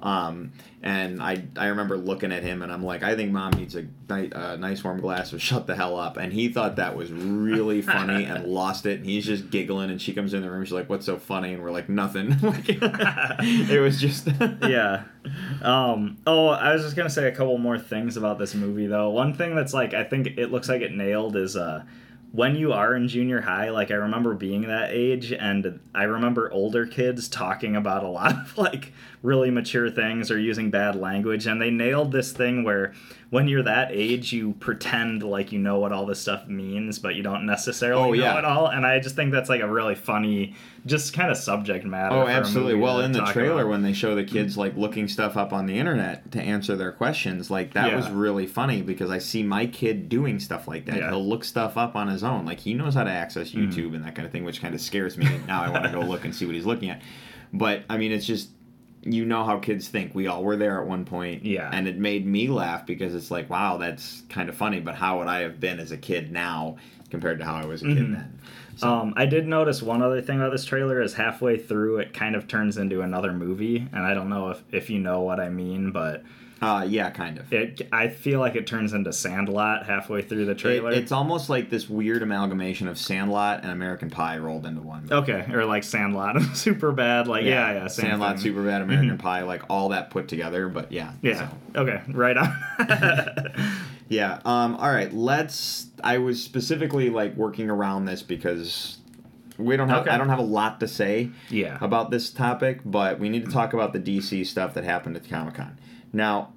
Um, 0.04 0.52
and 0.82 1.22
I 1.22 1.42
I 1.56 1.68
remember 1.68 1.96
looking 1.96 2.30
at 2.30 2.42
him 2.42 2.60
and 2.60 2.70
I'm 2.70 2.84
like, 2.84 3.02
I 3.02 3.16
think 3.16 3.32
mom 3.32 3.52
needs 3.52 3.74
a, 3.74 3.82
ni- 4.10 4.30
a 4.34 4.58
nice 4.58 4.84
warm 4.84 5.00
glass 5.00 5.32
of 5.32 5.40
shut 5.50 5.66
the 5.66 5.74
hell 5.74 5.98
up. 5.98 6.18
And 6.18 6.30
he 6.30 6.48
thought 6.50 6.76
that 6.76 6.94
was 6.94 7.10
really 7.10 7.80
funny 7.80 8.24
and 8.24 8.44
lost 8.52 8.84
it. 8.84 8.98
And 8.98 9.06
he's 9.06 9.24
just 9.24 9.48
giggling. 9.50 9.90
And 9.90 10.00
she 10.00 10.12
comes 10.12 10.34
in 10.34 10.42
the 10.42 10.50
room. 10.50 10.62
She's 10.62 10.72
like, 10.74 10.90
What's 10.90 11.06
so 11.06 11.16
funny? 11.16 11.54
And 11.54 11.62
we're 11.62 11.70
like, 11.70 11.88
Nothing. 11.88 12.36
It 13.40 13.80
was 13.80 13.98
just 14.00 14.28
yeah. 14.62 15.04
Um, 15.62 16.18
oh, 16.26 16.48
I 16.48 16.74
was 16.74 16.82
just 16.82 16.96
gonna 16.96 17.08
say 17.08 17.26
a 17.26 17.32
couple 17.32 17.56
more 17.56 17.78
things 17.78 18.18
about 18.18 18.38
this 18.38 18.54
movie 18.54 18.86
though. 18.86 19.08
One 19.08 19.32
thing 19.34 19.54
that's 19.54 19.72
like 19.72 19.94
I 19.94 20.04
think 20.04 20.26
it 20.36 20.52
looks 20.52 20.68
like 20.68 20.82
it 20.82 20.92
nailed 20.92 21.34
is 21.36 21.56
uh 21.56 21.82
when 22.34 22.56
you 22.56 22.72
are 22.72 22.96
in 22.96 23.06
junior 23.06 23.40
high, 23.40 23.70
like 23.70 23.92
I 23.92 23.94
remember 23.94 24.34
being 24.34 24.62
that 24.62 24.90
age 24.90 25.32
and 25.32 25.78
I 25.94 26.02
remember 26.02 26.50
older 26.50 26.84
kids 26.84 27.28
talking 27.28 27.76
about 27.76 28.02
a 28.02 28.08
lot 28.08 28.32
of 28.32 28.58
like 28.58 28.92
really 29.22 29.52
mature 29.52 29.88
things 29.88 30.32
or 30.32 30.38
using 30.38 30.68
bad 30.68 30.96
language 30.96 31.46
and 31.46 31.62
they 31.62 31.70
nailed 31.70 32.10
this 32.10 32.32
thing 32.32 32.64
where 32.64 32.92
when 33.34 33.48
you're 33.48 33.64
that 33.64 33.88
age 33.90 34.32
you 34.32 34.52
pretend 34.60 35.22
like 35.22 35.50
you 35.50 35.58
know 35.58 35.78
what 35.80 35.90
all 35.92 36.06
this 36.06 36.20
stuff 36.20 36.46
means 36.46 36.98
but 37.00 37.16
you 37.16 37.22
don't 37.22 37.44
necessarily 37.44 38.00
Oh, 38.02 38.06
know 38.12 38.12
yeah. 38.12 38.38
it 38.38 38.44
all 38.44 38.68
and 38.68 38.86
I 38.86 39.00
just 39.00 39.16
think 39.16 39.32
that's 39.32 39.48
like 39.48 39.60
a 39.60 39.68
really 39.68 39.96
funny 39.96 40.54
just 40.86 41.14
kind 41.14 41.30
of 41.30 41.38
subject 41.38 41.84
matter. 41.86 42.14
Oh, 42.14 42.26
absolutely. 42.28 42.74
Well, 42.74 43.00
in 43.00 43.12
the 43.12 43.24
trailer, 43.24 43.62
about. 43.62 43.70
when 43.70 43.82
they 43.82 43.94
show 43.94 44.14
the 44.14 44.22
kids 44.22 44.58
like 44.58 44.76
looking 44.76 45.08
stuff 45.08 45.34
up 45.34 45.50
on 45.54 45.64
the 45.64 45.78
internet 45.78 46.30
to 46.32 46.40
answer 46.42 46.76
their 46.76 46.92
questions, 46.92 47.50
like 47.50 47.72
that 47.72 47.88
Yeah. 47.90 47.96
was 47.96 48.10
really 48.10 48.46
funny 48.46 48.82
because 48.82 49.10
I 49.10 49.16
see 49.18 49.42
my 49.42 49.64
kid 49.64 50.10
doing 50.10 50.38
stuff 50.38 50.68
like 50.68 50.84
that. 50.84 50.98
Yeah. 50.98 51.08
He'll 51.08 51.26
look 51.26 51.42
stuff 51.42 51.78
up 51.78 51.96
on 51.96 52.08
his 52.08 52.22
own. 52.22 52.44
Like 52.44 52.60
he 52.60 52.74
knows 52.74 52.94
how 52.94 53.04
to 53.04 53.10
access 53.10 53.50
Mm-hmm. 53.52 53.70
YouTube 53.70 53.94
and 53.96 54.04
that 54.04 54.14
kind 54.14 54.26
of 54.26 54.32
thing, 54.32 54.44
which 54.44 54.60
kind 54.60 54.74
of 54.74 54.80
scares 54.82 55.16
me. 55.16 55.26
now 55.48 55.62
I 55.62 55.70
want 55.70 55.84
to 55.84 55.90
go 55.90 56.00
look 56.00 56.24
and 56.26 56.34
see 56.34 56.44
what 56.44 56.54
he's 56.54 56.66
looking 56.66 56.90
at. 56.90 57.00
But 57.54 57.84
I 57.88 57.96
mean, 57.96 58.12
it's 58.12 58.26
just 58.26 58.50
you 59.04 59.24
know 59.24 59.44
how 59.44 59.58
kids 59.58 59.88
think. 59.88 60.14
We 60.14 60.26
all 60.26 60.42
were 60.42 60.56
there 60.56 60.80
at 60.80 60.86
one 60.88 61.04
point. 61.04 61.44
Yeah. 61.44 61.68
And 61.72 61.86
it 61.86 61.98
made 61.98 62.26
me 62.26 62.48
laugh 62.48 62.86
because 62.86 63.14
it's 63.14 63.30
like, 63.30 63.50
wow, 63.50 63.76
that's 63.76 64.22
kind 64.28 64.48
of 64.48 64.56
funny. 64.56 64.80
But 64.80 64.94
how 64.94 65.18
would 65.18 65.28
I 65.28 65.40
have 65.40 65.60
been 65.60 65.78
as 65.78 65.92
a 65.92 65.96
kid 65.98 66.32
now 66.32 66.76
compared 67.10 67.38
to 67.38 67.44
how 67.44 67.54
I 67.54 67.66
was 67.66 67.82
a 67.82 67.86
kid 67.86 67.98
Mhm. 67.98 68.12
then? 68.14 68.38
So, 68.76 68.88
Um, 68.88 69.14
I 69.16 69.26
did 69.26 69.46
notice 69.46 69.82
one 69.82 70.02
other 70.02 70.20
thing 70.20 70.40
about 70.40 70.50
this 70.52 70.64
trailer 70.64 71.00
is 71.00 71.14
halfway 71.14 71.56
through 71.58 71.98
it 71.98 72.12
kind 72.12 72.34
of 72.34 72.48
turns 72.48 72.76
into 72.76 73.02
another 73.02 73.32
movie, 73.32 73.86
and 73.92 74.02
I 74.04 74.14
don't 74.14 74.28
know 74.28 74.50
if, 74.50 74.62
if 74.72 74.90
you 74.90 74.98
know 74.98 75.20
what 75.20 75.38
I 75.38 75.48
mean, 75.48 75.92
but 75.92 76.24
uh, 76.64 76.82
yeah, 76.82 77.10
kind 77.10 77.38
of. 77.38 77.52
it 77.52 77.86
I 77.92 78.08
feel 78.08 78.40
like 78.40 78.56
it 78.56 78.66
turns 78.66 78.92
into 78.92 79.12
Sandlot 79.12 79.86
halfway 79.86 80.22
through 80.22 80.46
the 80.46 80.54
trailer. 80.54 80.90
It, 80.92 80.98
it's 80.98 81.12
almost 81.12 81.50
like 81.50 81.70
this 81.70 81.88
weird 81.88 82.22
amalgamation 82.22 82.88
of 82.88 82.98
Sandlot 82.98 83.62
and 83.62 83.70
American 83.70 84.10
Pie 84.10 84.38
rolled 84.38 84.64
into 84.66 84.80
one. 84.80 85.08
okay, 85.10 85.46
or 85.52 85.64
like 85.64 85.84
Sandlot, 85.84 86.36
Superbad, 86.36 87.26
like 87.26 87.44
yeah, 87.44 87.72
yeah, 87.72 87.86
same 87.88 88.06
Sandlot, 88.06 88.40
thing. 88.40 88.54
Superbad, 88.54 88.82
American 88.82 89.18
Pie, 89.18 89.42
like 89.42 89.62
all 89.68 89.90
that 89.90 90.10
put 90.10 90.28
together. 90.28 90.68
But 90.68 90.90
yeah, 90.90 91.12
Yeah. 91.22 91.50
so, 91.74 91.80
Okay. 91.82 92.02
Right 92.08 92.36
on. 92.36 92.56
yeah. 94.08 94.40
Um, 94.44 94.76
all 94.76 94.90
right, 94.90 95.12
let's. 95.12 95.88
I 96.02 96.18
was 96.18 96.42
specifically 96.42 97.10
like 97.10 97.34
working 97.36 97.68
around 97.68 98.04
this 98.06 98.22
because 98.22 98.98
we 99.58 99.76
don't 99.76 99.88
have. 99.88 100.02
Okay. 100.02 100.10
I 100.10 100.18
don't 100.18 100.28
have 100.28 100.38
a 100.38 100.42
lot 100.42 100.80
to 100.80 100.88
say 100.88 101.30
yeah. 101.50 101.78
about 101.80 102.10
this 102.10 102.30
topic, 102.30 102.80
but 102.84 103.18
we 103.18 103.28
need 103.28 103.44
to 103.44 103.50
talk 103.50 103.72
about 103.72 103.92
the 103.92 104.00
DC 104.00 104.46
stuff 104.46 104.74
that 104.74 104.84
happened 104.84 105.16
at 105.16 105.28
Comic 105.28 105.54
Con. 105.54 105.78
Now, 106.12 106.52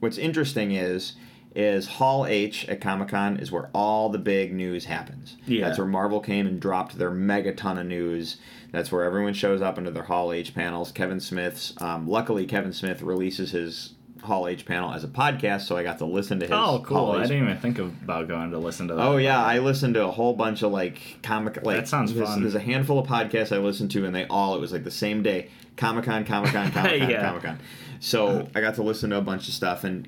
what's 0.00 0.18
interesting 0.18 0.72
is 0.72 1.14
is 1.54 1.86
Hall 1.88 2.26
H 2.26 2.68
at 2.68 2.80
Comic 2.80 3.08
Con 3.08 3.38
is 3.38 3.50
where 3.50 3.68
all 3.74 4.10
the 4.10 4.18
big 4.18 4.52
news 4.52 4.84
happens. 4.84 5.36
Yeah. 5.46 5.66
That's 5.66 5.78
where 5.78 5.86
Marvel 5.86 6.20
came 6.20 6.46
and 6.46 6.60
dropped 6.60 6.98
their 6.98 7.10
mega 7.10 7.54
ton 7.54 7.78
of 7.78 7.86
news. 7.86 8.36
That's 8.70 8.92
where 8.92 9.02
everyone 9.02 9.32
shows 9.32 9.62
up 9.62 9.78
into 9.78 9.90
their 9.90 10.02
Hall 10.04 10.30
H 10.32 10.54
panels. 10.54 10.92
Kevin 10.92 11.20
Smith's. 11.20 11.74
Um, 11.80 12.06
luckily, 12.06 12.46
Kevin 12.46 12.72
Smith 12.72 13.00
releases 13.02 13.50
his 13.52 13.94
Hall 14.22 14.46
H 14.46 14.66
panel 14.66 14.92
as 14.92 15.04
a 15.04 15.08
podcast, 15.08 15.62
so 15.62 15.76
I 15.76 15.82
got 15.82 15.98
to 15.98 16.04
listen 16.04 16.38
to 16.40 16.46
his. 16.46 16.52
Oh, 16.54 16.82
cool! 16.86 16.96
Hall 16.98 17.12
I 17.16 17.22
H 17.22 17.28
didn't 17.28 17.44
even 17.44 17.58
think 17.58 17.78
about 17.78 18.28
going 18.28 18.50
to 18.50 18.58
listen 18.58 18.86
to 18.88 18.94
that. 18.94 19.02
Oh 19.02 19.16
yeah, 19.16 19.42
I 19.42 19.58
listened 19.60 19.94
to 19.94 20.04
a 20.04 20.10
whole 20.10 20.34
bunch 20.34 20.62
of 20.62 20.70
like 20.70 21.18
comic 21.22 21.64
like 21.64 21.76
That 21.76 21.88
sounds 21.88 22.12
there's, 22.12 22.28
fun. 22.28 22.42
There's 22.42 22.54
a 22.54 22.60
handful 22.60 22.98
of 22.98 23.06
podcasts 23.08 23.56
I 23.56 23.58
listened 23.58 23.90
to, 23.92 24.04
and 24.04 24.14
they 24.14 24.26
all 24.26 24.54
it 24.54 24.60
was 24.60 24.72
like 24.72 24.84
the 24.84 24.90
same 24.90 25.22
day, 25.22 25.48
Comic 25.76 26.04
Con, 26.04 26.24
Comic 26.24 26.52
Con, 26.52 26.70
Comic 26.72 26.98
Con, 27.00 27.10
Yeah. 27.10 27.22
Comic 27.22 27.42
Con. 27.42 27.58
So 28.00 28.48
I 28.54 28.60
got 28.60 28.74
to 28.76 28.82
listen 28.82 29.10
to 29.10 29.16
a 29.16 29.22
bunch 29.22 29.48
of 29.48 29.54
stuff, 29.54 29.84
and 29.84 30.06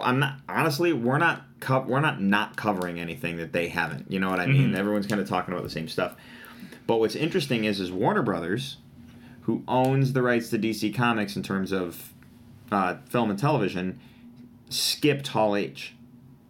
I'm 0.00 0.18
not 0.18 0.40
honestly 0.48 0.92
we're 0.92 1.18
not 1.18 1.42
co- 1.60 1.84
we're 1.86 2.00
not 2.00 2.20
not 2.20 2.56
covering 2.56 2.98
anything 3.00 3.36
that 3.38 3.52
they 3.52 3.68
haven't. 3.68 4.10
You 4.10 4.18
know 4.20 4.30
what 4.30 4.40
I 4.40 4.46
mean? 4.46 4.72
Mhm. 4.72 4.76
Everyone's 4.76 5.06
kind 5.06 5.20
of 5.20 5.28
talking 5.28 5.52
about 5.54 5.64
the 5.64 5.70
same 5.70 5.88
stuff. 5.88 6.14
But 6.86 6.98
what's 6.98 7.16
interesting 7.16 7.64
is 7.64 7.80
is 7.80 7.90
Warner 7.92 8.22
Brothers, 8.22 8.76
who 9.42 9.62
owns 9.68 10.12
the 10.12 10.22
rights 10.22 10.50
to 10.50 10.58
DC 10.58 10.94
Comics 10.94 11.36
in 11.36 11.42
terms 11.42 11.72
of 11.72 12.12
uh, 12.72 12.96
film 13.08 13.30
and 13.30 13.38
television, 13.38 13.98
skipped 14.68 15.28
Hall 15.28 15.54
H 15.54 15.94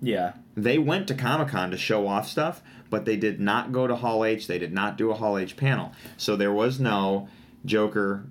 Yeah. 0.01 0.33
they 0.57 0.79
went 0.79 1.09
to 1.09 1.15
Comic 1.15 1.49
Con 1.49 1.71
to 1.71 1.77
show 1.77 2.07
off 2.07 2.29
stuff, 2.29 2.63
but 2.89 3.05
they 3.05 3.17
did 3.17 3.41
not 3.41 3.73
go 3.73 3.87
to 3.87 3.97
Hall 3.97 4.25
H. 4.25 4.47
They 4.47 4.59
did 4.59 4.73
not 4.73 4.97
do 4.97 5.11
a 5.11 5.15
Hall 5.15 5.37
H 5.37 5.57
panel. 5.57 5.93
So 6.17 6.37
there 6.37 6.53
was 6.53 6.79
no 6.81 7.29
Joker 7.65 8.25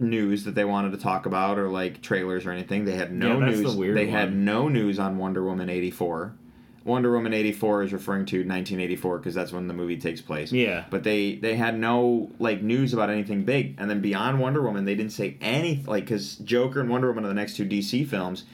news 0.00 0.44
that 0.44 0.54
they 0.54 0.64
wanted 0.64 0.90
to 0.92 0.98
talk 0.98 1.26
about 1.26 1.58
or 1.58 1.68
like 1.68 2.02
trailers 2.02 2.44
or 2.46 2.50
anything. 2.50 2.84
They 2.84 2.96
had 2.96 3.12
no 3.12 3.38
Yeah, 3.40 3.50
the 3.50 3.62
news. 3.62 3.76
weird 3.76 3.96
they 3.96 4.06
had 4.08 4.34
no 4.34 4.68
news 4.68 4.98
on 4.98 5.18
Wonder 5.18 5.44
Woman 5.44 5.68
84. 5.70 6.34
Wonder 6.84 7.12
Woman 7.12 7.32
84 7.32 7.84
is 7.84 7.92
referring 7.92 8.26
to 8.26 8.38
1984 8.38 9.18
because 9.18 9.34
that's 9.34 9.52
when 9.52 9.68
the 9.68 9.74
movie 9.74 9.96
takes 9.96 10.20
place. 10.20 10.50
Yeah. 10.50 10.84
But 10.90 11.04
they 11.04 11.36
they 11.36 11.54
had 11.54 11.78
no 11.78 12.30
like 12.40 12.60
news 12.62 12.92
about 12.92 13.08
anything 13.10 13.44
big. 13.44 13.76
And 13.78 13.88
then 13.88 14.00
beyond 14.00 14.40
Wonder 14.40 14.60
Woman, 14.62 14.84
they 14.84 14.96
didn't 14.96 15.12
say 15.12 15.36
anything 15.40 15.86
like 15.86 16.06
cuz 16.08 16.36
Joker 16.36 16.80
and 16.80 16.90
Wonder 16.90 17.08
Woman 17.08 17.24
are 17.24 17.28
the 17.28 17.34
next 17.34 17.56
two 17.56 17.64
DC 17.64 18.04
films. 18.08 18.44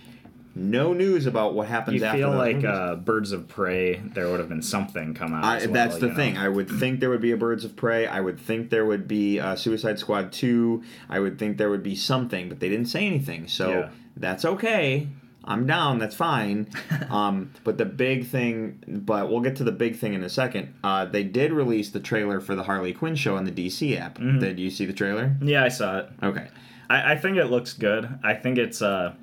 No 0.58 0.92
news 0.92 1.26
about 1.26 1.54
what 1.54 1.68
happens 1.68 2.00
You 2.00 2.06
after 2.06 2.18
feel 2.18 2.30
like 2.30 2.64
uh, 2.64 2.96
Birds 2.96 3.32
of 3.32 3.46
Prey, 3.48 3.96
there 3.96 4.28
would 4.28 4.40
have 4.40 4.48
been 4.48 4.62
something 4.62 5.14
come 5.14 5.32
out. 5.32 5.44
I, 5.44 5.58
well, 5.64 5.72
that's 5.72 5.96
the 5.98 6.06
you 6.06 6.12
know? 6.12 6.16
thing. 6.16 6.36
I 6.36 6.48
would 6.48 6.68
think 6.68 7.00
there 7.00 7.10
would 7.10 7.20
be 7.22 7.32
a 7.32 7.36
Birds 7.36 7.64
of 7.64 7.76
Prey. 7.76 8.06
I 8.06 8.20
would 8.20 8.38
think 8.40 8.70
there 8.70 8.84
would 8.84 9.06
be 9.06 9.38
uh, 9.40 9.54
Suicide 9.56 9.98
Squad 9.98 10.32
2. 10.32 10.82
I 11.08 11.20
would 11.20 11.38
think 11.38 11.58
there 11.58 11.70
would 11.70 11.82
be 11.82 11.94
something, 11.94 12.48
but 12.48 12.60
they 12.60 12.68
didn't 12.68 12.86
say 12.86 13.06
anything. 13.06 13.46
So 13.48 13.70
Yeah. 13.70 13.88
that's 14.16 14.44
okay. 14.44 15.08
I'm 15.44 15.66
down. 15.66 15.98
That's 15.98 16.14
fine. 16.16 16.68
um, 17.10 17.52
but 17.64 17.78
the 17.78 17.86
big 17.86 18.26
thing, 18.26 18.82
but 18.86 19.30
we'll 19.30 19.40
get 19.40 19.56
to 19.56 19.64
the 19.64 19.72
big 19.72 19.96
thing 19.96 20.12
in 20.12 20.22
a 20.22 20.28
second. 20.28 20.74
Uh, 20.84 21.06
they 21.06 21.24
did 21.24 21.52
release 21.52 21.88
the 21.90 22.00
trailer 22.00 22.40
for 22.40 22.54
the 22.54 22.64
Harley 22.64 22.92
Quinn 22.92 23.14
show 23.14 23.36
on 23.36 23.44
the 23.44 23.52
DC 23.52 23.98
app. 23.98 24.18
Mhm. 24.18 24.40
Did 24.40 24.58
you 24.58 24.70
see 24.70 24.84
the 24.84 24.92
trailer? 24.92 25.34
Yeah, 25.40 25.64
I 25.64 25.68
saw 25.68 25.98
it. 26.00 26.10
Okay. 26.22 26.48
I, 26.90 27.12
I 27.12 27.16
think 27.16 27.38
it 27.38 27.46
looks 27.46 27.72
good. 27.72 28.08
I 28.22 28.34
think 28.34 28.58
it's 28.58 28.82
uh 28.82 29.14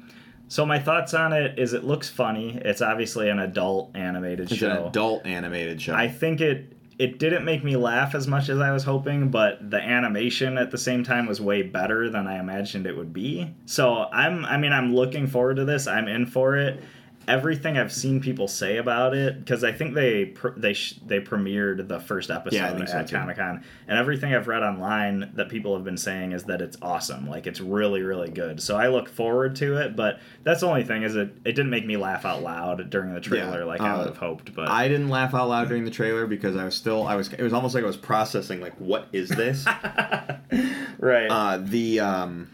so 0.47 0.65
my 0.65 0.79
thoughts 0.79 1.13
on 1.13 1.33
it 1.33 1.57
is 1.57 1.73
it 1.73 1.83
looks 1.83 2.09
funny. 2.09 2.59
It's 2.63 2.81
obviously 2.81 3.29
an 3.29 3.39
adult 3.39 3.91
animated 3.95 4.51
It's 4.51 4.59
show. 4.59 4.67
It's 4.67 4.79
an 4.79 4.87
adult 4.87 5.25
animated 5.25 5.81
show. 5.81 5.93
I 5.93 6.07
think 6.07 6.41
it 6.41 6.73
it 6.97 7.19
didn't 7.19 7.43
make 7.43 7.63
me 7.63 7.75
laugh 7.75 8.15
as 8.15 8.25
much 8.25 8.47
as 8.47 8.59
I 8.59 8.71
was 8.71 8.83
hoping, 8.83 9.29
but 9.29 9.69
the 9.69 9.81
animation 9.81 10.57
at 10.57 10.71
the 10.71 10.77
same 10.77 11.03
time 11.03 11.25
was 11.25 11.41
way 11.41 11.61
better 11.61 12.09
than 12.09 12.25
I 12.25 12.39
imagined 12.39 12.87
it 12.87 12.95
would 12.95 13.11
be. 13.11 13.53
So 13.65 14.07
I'm 14.13 14.45
I 14.45 14.57
mean 14.57 14.71
I'm 14.71 14.95
looking 14.95 15.27
forward 15.27 15.57
to 15.57 15.65
this. 15.65 15.87
I'm 15.87 16.07
in 16.07 16.25
for 16.25 16.55
it. 16.55 16.81
Everything 17.27 17.77
I've 17.77 17.91
seen 17.91 18.21
people 18.21 18.47
say 18.47 18.77
about 18.77 19.15
it, 19.15 19.39
because 19.39 19.63
I 19.63 19.71
think 19.71 19.95
they 19.95 20.25
pr- 20.25 20.57
they 20.57 20.73
sh- 20.73 20.99
they 21.05 21.19
premiered 21.19 21.87
the 21.87 21.99
first 21.99 22.29
episode 22.29 22.55
Yeah, 22.55 22.85
so, 22.85 22.97
at. 22.99 23.09
Comic 23.09 23.37
Con, 23.37 23.63
and 23.87 23.97
everything 23.97 24.33
I've 24.33 24.47
read 24.47 24.63
online 24.63 25.31
that 25.35 25.49
people 25.49 25.75
have 25.75 25.83
been 25.83 25.97
saying 25.97 26.33
is 26.33 26.43
that 26.45 26.61
it's 26.61 26.77
awesome. 26.81 27.27
Like 27.27 27.47
it's 27.47 27.59
really 27.59 28.01
really 28.01 28.29
good. 28.29 28.61
So 28.61 28.77
I 28.77 28.87
look 28.87 29.09
forward 29.09 29.55
to 29.57 29.77
it. 29.77 29.95
But 29.95 30.19
that's 30.43 30.61
the 30.61 30.67
only 30.67 30.83
thing 30.83 31.03
is 31.03 31.15
it 31.15 31.29
it 31.45 31.53
didn't 31.53 31.69
make 31.69 31.85
me 31.85 31.97
laugh 31.97 32.25
out 32.25 32.43
loud 32.43 32.89
during 32.89 33.13
the 33.13 33.21
trailer 33.21 33.59
Yeah, 33.59 33.65
like 33.65 33.81
I 33.81 33.91
uh, 33.91 33.97
would 33.99 34.07
have 34.07 34.17
hoped. 34.17 34.53
But 34.53 34.69
I 34.69 34.87
didn't 34.87 35.09
laugh 35.09 35.33
out 35.33 35.49
loud 35.49 35.67
during 35.67 35.85
the 35.85 35.91
trailer 35.91 36.27
because 36.27 36.55
I 36.55 36.65
was 36.65 36.75
still 36.75 37.07
I 37.07 37.15
was 37.15 37.31
it 37.31 37.41
was 37.41 37.53
almost 37.53 37.75
like 37.75 37.83
I 37.83 37.87
was 37.87 37.97
processing 37.97 38.61
like 38.61 38.75
what 38.75 39.07
is 39.11 39.29
this? 39.29 39.65
right. 40.99 41.27
uh, 41.29 41.57
the 41.57 41.99
um, 41.99 42.49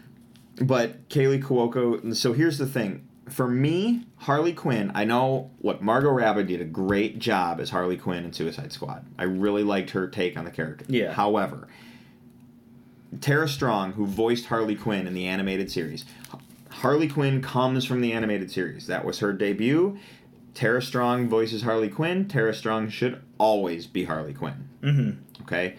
but 0.60 1.08
Kaley 1.08 1.42
Cuoco. 1.42 2.14
So 2.16 2.32
here's 2.32 2.58
the 2.58 2.66
thing. 2.66 3.08
For 3.32 3.48
me, 3.48 4.04
Harley 4.18 4.52
Quinn. 4.52 4.92
I 4.94 5.04
know. 5.04 5.50
what 5.58 5.82
Margot 5.82 6.10
Robbie 6.10 6.44
did 6.44 6.60
a 6.60 6.64
great 6.66 7.18
job 7.18 7.60
as 7.60 7.70
Harley 7.70 7.96
Quinn 7.96 8.24
in 8.24 8.32
Suicide 8.32 8.72
Squad. 8.72 9.06
I 9.18 9.24
really 9.24 9.64
liked 9.64 9.90
her 9.90 10.06
take 10.06 10.36
on 10.36 10.44
the 10.44 10.50
character. 10.50 10.84
Yeah. 10.88 11.12
However, 11.12 11.66
Tara 13.20 13.48
Strong, 13.48 13.92
who 13.94 14.06
voiced 14.06 14.46
Harley 14.46 14.74
Quinn 14.74 15.06
in 15.06 15.14
the 15.14 15.26
animated 15.26 15.70
series, 15.70 16.04
Harley 16.70 17.08
Quinn 17.08 17.40
comes 17.42 17.84
from 17.84 18.00
the 18.00 18.12
animated 18.12 18.50
series. 18.50 18.86
That 18.86 19.04
was 19.04 19.18
her 19.20 19.32
debut. 19.32 19.98
Tara 20.54 20.82
Strong 20.82 21.28
voices 21.28 21.62
Harley 21.62 21.88
Quinn. 21.88 22.28
Tara 22.28 22.54
Strong 22.54 22.90
should 22.90 23.22
always 23.38 23.86
be 23.86 24.04
Harley 24.04 24.34
Quinn. 24.34 24.68
mm-hmm. 24.82 25.42
Okay. 25.42 25.76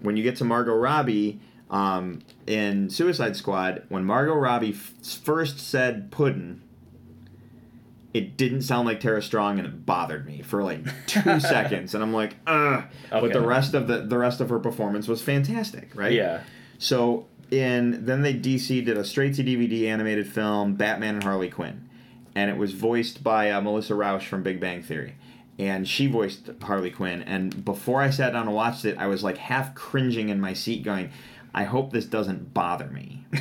When 0.00 0.16
you 0.16 0.22
get 0.22 0.36
to 0.36 0.44
Margot 0.44 0.74
Robbie 0.76 1.40
um, 1.70 2.20
in 2.46 2.88
Suicide 2.88 3.34
Squad, 3.36 3.82
when 3.88 4.04
Margot 4.04 4.34
Robbie 4.34 4.70
f- 4.70 4.94
first 5.04 5.58
said 5.58 6.10
"puddin'," 6.12 6.60
it 8.14 8.36
didn't 8.36 8.62
sound 8.62 8.88
like 8.88 9.00
Tara 9.00 9.22
Strong, 9.22 9.58
and 9.58 9.66
it 9.66 9.84
bothered 9.84 10.26
me 10.26 10.42
for 10.42 10.62
like 10.62 10.80
two 11.06 11.40
seconds. 11.40 11.94
And 11.94 12.02
I'm 12.02 12.12
like, 12.12 12.36
ugh. 12.46 12.84
But 13.10 13.32
the 13.32 13.40
rest 13.40 13.74
of 13.74 13.86
the 13.86 13.98
the 13.98 14.18
rest 14.18 14.40
of 14.40 14.48
her 14.48 14.58
performance 14.58 15.06
was 15.08 15.22
fantastic, 15.22 15.90
right? 15.94 16.12
Yeah. 16.12 16.42
So 16.78 17.26
in 17.50 18.04
then 18.04 18.22
they 18.22 18.34
DC 18.34 18.84
did 18.84 18.96
a 18.96 19.04
straight 19.04 19.34
to 19.34 19.44
DVD 19.44 19.84
animated 19.86 20.26
film, 20.26 20.74
Batman 20.74 21.16
and 21.16 21.24
Harley 21.24 21.50
Quinn, 21.50 21.88
and 22.34 22.50
it 22.50 22.56
was 22.56 22.72
voiced 22.72 23.22
by 23.22 23.50
uh, 23.50 23.60
Melissa 23.60 23.94
Rauch 23.94 24.26
from 24.26 24.42
Big 24.42 24.58
Bang 24.58 24.82
Theory, 24.82 25.14
and 25.58 25.86
she 25.86 26.06
voiced 26.06 26.50
Harley 26.62 26.90
Quinn. 26.90 27.22
And 27.22 27.64
before 27.64 28.00
I 28.00 28.10
sat 28.10 28.32
down 28.32 28.46
and 28.46 28.54
watched 28.54 28.84
it, 28.84 28.96
I 28.98 29.06
was 29.06 29.22
like 29.22 29.36
half 29.36 29.74
cringing 29.74 30.30
in 30.30 30.40
my 30.40 30.54
seat, 30.54 30.82
going, 30.82 31.10
"I 31.54 31.64
hope 31.64 31.92
this 31.92 32.06
doesn't 32.06 32.52
bother 32.54 32.86
me." 32.88 33.24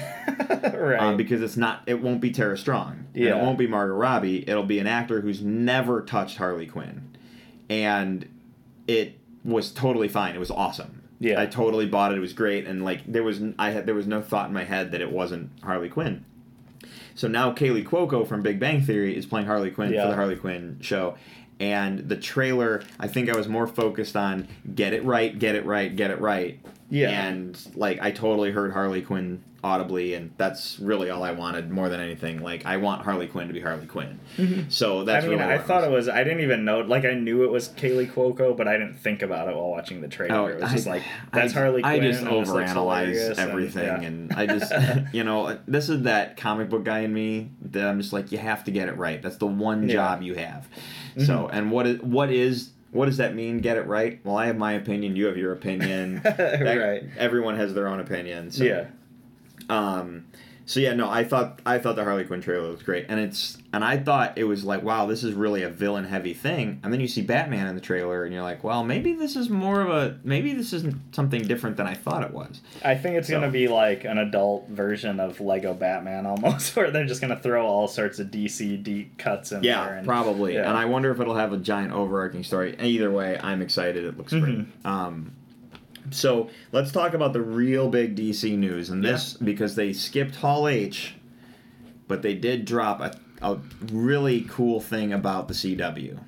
right. 0.50 1.00
um, 1.00 1.18
because 1.18 1.42
it's 1.42 1.58
not 1.58 1.84
it 1.88 2.02
won't 2.02 2.22
be 2.22 2.32
Tara 2.32 2.58
Strong. 2.58 3.06
Yeah. 3.14 3.38
it 3.38 3.42
won't 3.42 3.58
be 3.58 3.68
Margot 3.68 3.94
Robbie. 3.96 4.48
It'll 4.48 4.64
be 4.64 4.80
an 4.80 4.88
actor 4.88 5.22
who's 5.22 5.42
never 5.42 6.02
touched 6.02 6.38
Harley 6.38 6.66
Quinn. 6.68 7.16
And 7.70 8.28
it 8.88 9.18
was 9.44 9.72
totally 9.72 10.08
fine. 10.08 10.36
It 10.36 10.40
was 10.40 10.52
awesome. 10.52 11.04
Yeah. 11.20 11.42
I 11.42 11.46
totally 11.48 11.86
bought 11.88 12.12
it. 12.12 12.18
It 12.18 12.22
was 12.22 12.34
great 12.34 12.66
and 12.68 12.84
like 12.86 13.02
there 13.12 13.24
was 13.24 13.42
I 13.58 13.72
had 13.72 13.86
there 13.86 13.96
was 13.96 14.08
no 14.08 14.22
thought 14.22 14.48
in 14.48 14.54
my 14.54 14.64
head 14.66 14.92
that 14.92 15.02
it 15.02 15.12
wasn't 15.12 15.52
Harley 15.64 15.90
Quinn. 15.90 16.26
So 17.16 17.28
now 17.28 17.52
Kaley 17.54 17.84
Cuoco 17.84 18.28
from 18.28 18.44
Big 18.44 18.60
Bang 18.60 18.82
Theory 18.82 19.18
is 19.18 19.26
playing 19.26 19.48
Harley 19.48 19.72
Quinn 19.72 19.92
Yeah. 19.92 20.04
for 20.04 20.10
the 20.10 20.16
Harley 20.16 20.36
Quinn 20.36 20.78
show. 20.82 21.18
And 21.60 22.08
the 22.08 22.18
trailer, 22.18 22.84
I 23.00 23.08
think 23.08 23.30
I 23.30 23.36
was 23.36 23.48
more 23.48 23.68
focused 23.68 24.16
on 24.16 24.48
get 24.76 24.94
it 24.94 25.04
right, 25.04 25.38
get 25.38 25.56
it 25.56 25.66
right, 25.66 25.96
get 25.96 26.12
it 26.12 26.22
right. 26.22 26.60
Yeah. 26.90 27.10
And 27.10 27.60
like 27.76 28.00
I 28.02 28.12
totally 28.12 28.52
heard 28.52 28.74
Harley 28.74 29.02
Quinn 29.02 29.44
audibly, 29.68 30.14
and 30.14 30.32
that's 30.38 30.80
really 30.80 31.10
all 31.10 31.24
I 31.24 31.32
wanted 31.32 31.70
more 31.70 31.90
than 31.90 32.00
anything. 32.00 32.42
Like 32.42 32.66
I 32.66 32.78
want 32.78 33.04
Harley 33.04 33.28
Quinn 33.28 33.48
to 33.48 33.54
be 33.54 33.60
Harley 33.60 33.86
Quinn. 33.86 34.20
Mm-hmm. 34.38 34.70
So 34.70 35.04
that's 35.04 35.26
I 35.26 35.30
mean, 35.30 35.40
really 35.40 35.54
I 35.54 35.58
thought 35.58 35.84
it 35.84 35.92
was. 35.92 36.08
I 36.08 36.24
didn't 36.24 36.42
even 36.42 36.64
know. 36.66 36.80
Like, 36.80 37.06
I 37.06 37.14
knew 37.14 37.44
it 37.44 37.52
was 37.52 37.70
Kaley 37.70 38.12
Cuoco, 38.12 38.56
but 38.56 38.68
I 38.68 38.74
didn't 38.78 38.96
think 38.96 39.22
about 39.22 39.50
it 39.50 39.56
while 39.56 39.70
watching 39.70 40.02
the 40.02 40.08
trailer. 40.08 40.36
Oh, 40.36 40.46
it 40.48 40.62
was 40.62 40.72
just 40.72 40.88
like 40.88 41.04
that's 41.34 41.54
I, 41.56 41.60
Harley 41.60 41.82
Quinn. 41.82 41.94
I 41.94 42.00
just 42.00 42.22
and 42.22 42.30
overanalyze 42.30 43.30
and- 43.30 43.40
everything, 43.40 43.86
yeah. 43.86 44.02
and, 44.02 44.34
I 44.34 44.46
just, 44.46 44.72
you 45.14 45.24
know, 45.24 45.60
this 45.68 45.90
is 45.90 46.04
that 46.04 46.38
comic 46.38 46.70
book 46.70 46.84
guy 46.84 47.00
in 47.00 47.14
me 47.14 47.50
that 47.62 47.88
I'm 47.88 48.00
just 48.00 48.14
like, 48.14 48.32
you 48.32 48.38
have 48.38 48.64
to 48.66 48.72
get 48.72 48.88
it 48.88 48.98
right. 48.98 49.22
That's 49.22 49.38
the 49.38 49.48
one 49.48 49.88
Yeah. 49.88 49.96
job 49.96 50.22
you 50.22 50.36
have. 50.36 50.68
Mm-hmm. 51.16 51.26
So, 51.26 51.50
and 51.52 51.72
what 51.72 51.88
is 51.88 52.02
what 52.02 52.32
is 52.32 52.72
what 52.92 53.06
does 53.06 53.18
that 53.18 53.36
mean? 53.36 53.60
Get 53.60 53.78
it 53.78 53.86
right? 53.86 54.20
Well, 54.24 54.38
I 54.38 54.48
have 54.48 54.58
my 54.58 54.74
opinion. 54.74 55.16
You 55.16 55.26
have 55.26 55.38
your 55.38 55.54
opinion. 55.54 56.22
Right. 56.38 57.04
Everyone 57.18 57.56
has 57.58 57.74
their 57.74 57.88
own 57.88 58.00
opinion. 58.00 58.52
So. 58.52 58.64
Yeah. 58.64 58.86
Um, 59.70 60.26
so 60.66 60.82
yeah, 60.82 60.94
no, 60.94 61.10
I 61.10 61.24
thought 61.24 61.62
I 61.66 61.80
thought 61.80 61.96
the 61.96 62.04
Harley 62.04 62.26
Quinn 62.26 62.42
trailer 62.42 62.70
was 62.70 62.84
great, 62.84 63.06
and 63.08 63.22
it's 63.22 63.58
and 63.72 63.86
I 63.86 63.96
thought 63.98 64.38
it 64.38 64.44
was 64.44 64.66
like, 64.66 64.84
wow, 64.84 65.06
this 65.06 65.24
is 65.24 65.34
really 65.34 65.64
a 65.64 65.70
villain 65.70 66.04
heavy 66.04 66.34
thing, 66.34 66.82
and 66.84 66.92
then 66.92 67.00
you 67.00 67.08
see 67.08 67.22
Batman 67.22 67.68
in 67.68 67.76
the 67.76 67.80
trailer, 67.80 68.26
and 68.26 68.34
you're 68.34 68.44
like, 68.44 68.66
well, 68.66 68.84
maybe 68.84 69.14
this 69.14 69.38
is 69.38 69.50
more 69.50 69.80
of 69.80 69.90
a 69.90 70.20
maybe 70.26 70.52
this 70.54 70.74
isn't 70.74 71.16
something 71.16 71.42
different 71.44 71.78
than 71.78 71.88
I 71.88 71.94
thought 71.94 72.22
it 72.24 72.32
was. 72.34 72.60
I 72.84 72.96
think 72.96 73.16
it's 73.16 73.30
So- 73.30 73.36
gonna 73.40 73.50
be 73.50 73.70
like 73.70 74.04
an 74.04 74.18
adult 74.18 74.68
version 74.68 75.22
of 75.22 75.40
Lego 75.40 75.74
Batman 75.74 76.26
almost, 76.26 76.76
where 76.76 76.92
they're 76.92 77.06
just 77.06 77.22
gonna 77.22 77.40
throw 77.40 77.66
all 77.66 77.88
sorts 77.88 78.20
of 78.20 78.28
DC 78.28 78.84
deep 78.84 79.18
cuts 79.18 79.54
in 79.54 79.62
there. 79.62 79.72
Yeah, 79.72 79.90
And, 80.00 80.06
probably, 80.06 80.56
yeah. 80.56 80.68
and 80.68 80.78
I 80.78 80.84
wonder 80.84 81.12
if 81.12 81.22
it'll 81.22 81.36
have 81.36 81.54
a 81.54 81.58
giant 81.58 81.94
overarching 81.94 82.44
story. 82.44 82.76
Either 82.78 83.10
way, 83.10 83.40
I'm 83.42 83.62
excited. 83.62 84.04
It 84.04 84.18
looks 84.18 84.34
great. 84.34 84.44
Mhm. 84.60 84.68
Um, 84.86 85.32
so 86.12 86.50
let's 86.72 86.92
talk 86.92 87.14
about 87.14 87.34
the 87.34 87.42
real 87.42 87.90
big 87.90 88.16
DC 88.16 88.58
news, 88.58 88.90
and 88.90 89.04
this 89.04 89.34
because 89.34 89.76
they 89.76 89.94
skipped 89.94 90.36
Hall 90.36 90.68
H, 90.68 91.16
but 92.08 92.22
they 92.22 92.34
did 92.34 92.66
drop 92.66 93.02
a, 93.02 93.14
a 93.42 93.60
really 93.92 94.46
cool 94.50 94.80
thing 94.80 95.14
about 95.14 95.48
the 95.48 95.54
CW. 95.54 96.20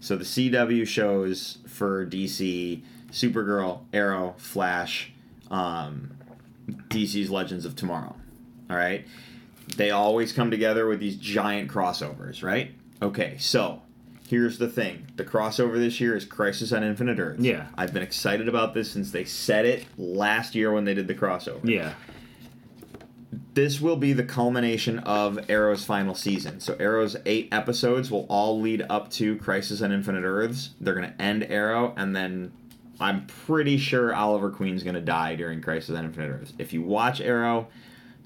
So 0.00 0.16
the 0.16 0.24
CW 0.24 0.86
shows 0.86 1.58
for 1.66 2.06
DC: 2.06 2.82
Supergirl, 3.10 3.80
Arrow, 3.92 4.34
Flash, 4.38 5.12
um, 5.50 6.16
DC's 6.88 7.30
Legends 7.30 7.64
of 7.64 7.76
Tomorrow. 7.76 8.14
All 8.68 8.76
right, 8.76 9.06
they 9.76 9.90
always 9.90 10.32
come 10.32 10.50
together 10.50 10.86
with 10.86 11.00
these 11.00 11.16
giant 11.16 11.70
crossovers, 11.70 12.42
right? 12.42 12.72
Okay, 13.02 13.36
so 13.38 13.82
here's 14.28 14.58
the 14.58 14.68
thing: 14.68 15.06
the 15.16 15.24
crossover 15.24 15.74
this 15.76 16.00
year 16.00 16.16
is 16.16 16.24
Crisis 16.24 16.72
on 16.72 16.82
Infinite 16.84 17.18
Earths. 17.18 17.42
Yeah. 17.42 17.66
I've 17.76 17.92
been 17.92 18.02
excited 18.02 18.48
about 18.48 18.74
this 18.74 18.90
since 18.90 19.10
they 19.10 19.24
said 19.24 19.64
it 19.66 19.86
last 19.96 20.54
year 20.54 20.72
when 20.72 20.84
they 20.84 20.94
did 20.94 21.06
the 21.08 21.14
crossover 21.14 21.60
Yeah. 21.68 21.94
this 23.54 23.80
will 23.80 23.96
be 23.96 24.12
the 24.12 24.22
culmination 24.24 24.98
of 25.00 25.38
Arrow's 25.50 25.84
final 25.84 26.14
season. 26.14 26.60
So 26.60 26.76
Arrow's 26.78 27.16
eight 27.24 27.48
episodes 27.52 28.10
will 28.10 28.26
all 28.28 28.60
lead 28.60 28.84
up 28.90 29.10
to 29.12 29.36
Crisis 29.36 29.80
on 29.82 29.92
Infinite 29.92 30.24
Earths. 30.24 30.70
They're 30.80 30.94
going 30.94 31.10
to 31.10 31.22
end 31.22 31.44
Arrow, 31.44 31.94
and 31.96 32.14
then 32.14 32.52
I'm 33.00 33.26
pretty 33.26 33.78
sure 33.78 34.14
Oliver 34.14 34.50
Queen's 34.50 34.82
going 34.82 34.94
to 34.94 35.00
die 35.00 35.36
during 35.36 35.60
Crisis 35.62 35.96
on 35.96 36.04
Infinite 36.04 36.28
Earths. 36.30 36.52
If 36.58 36.72
you 36.72 36.82
watch 36.82 37.20
Arrow, 37.20 37.68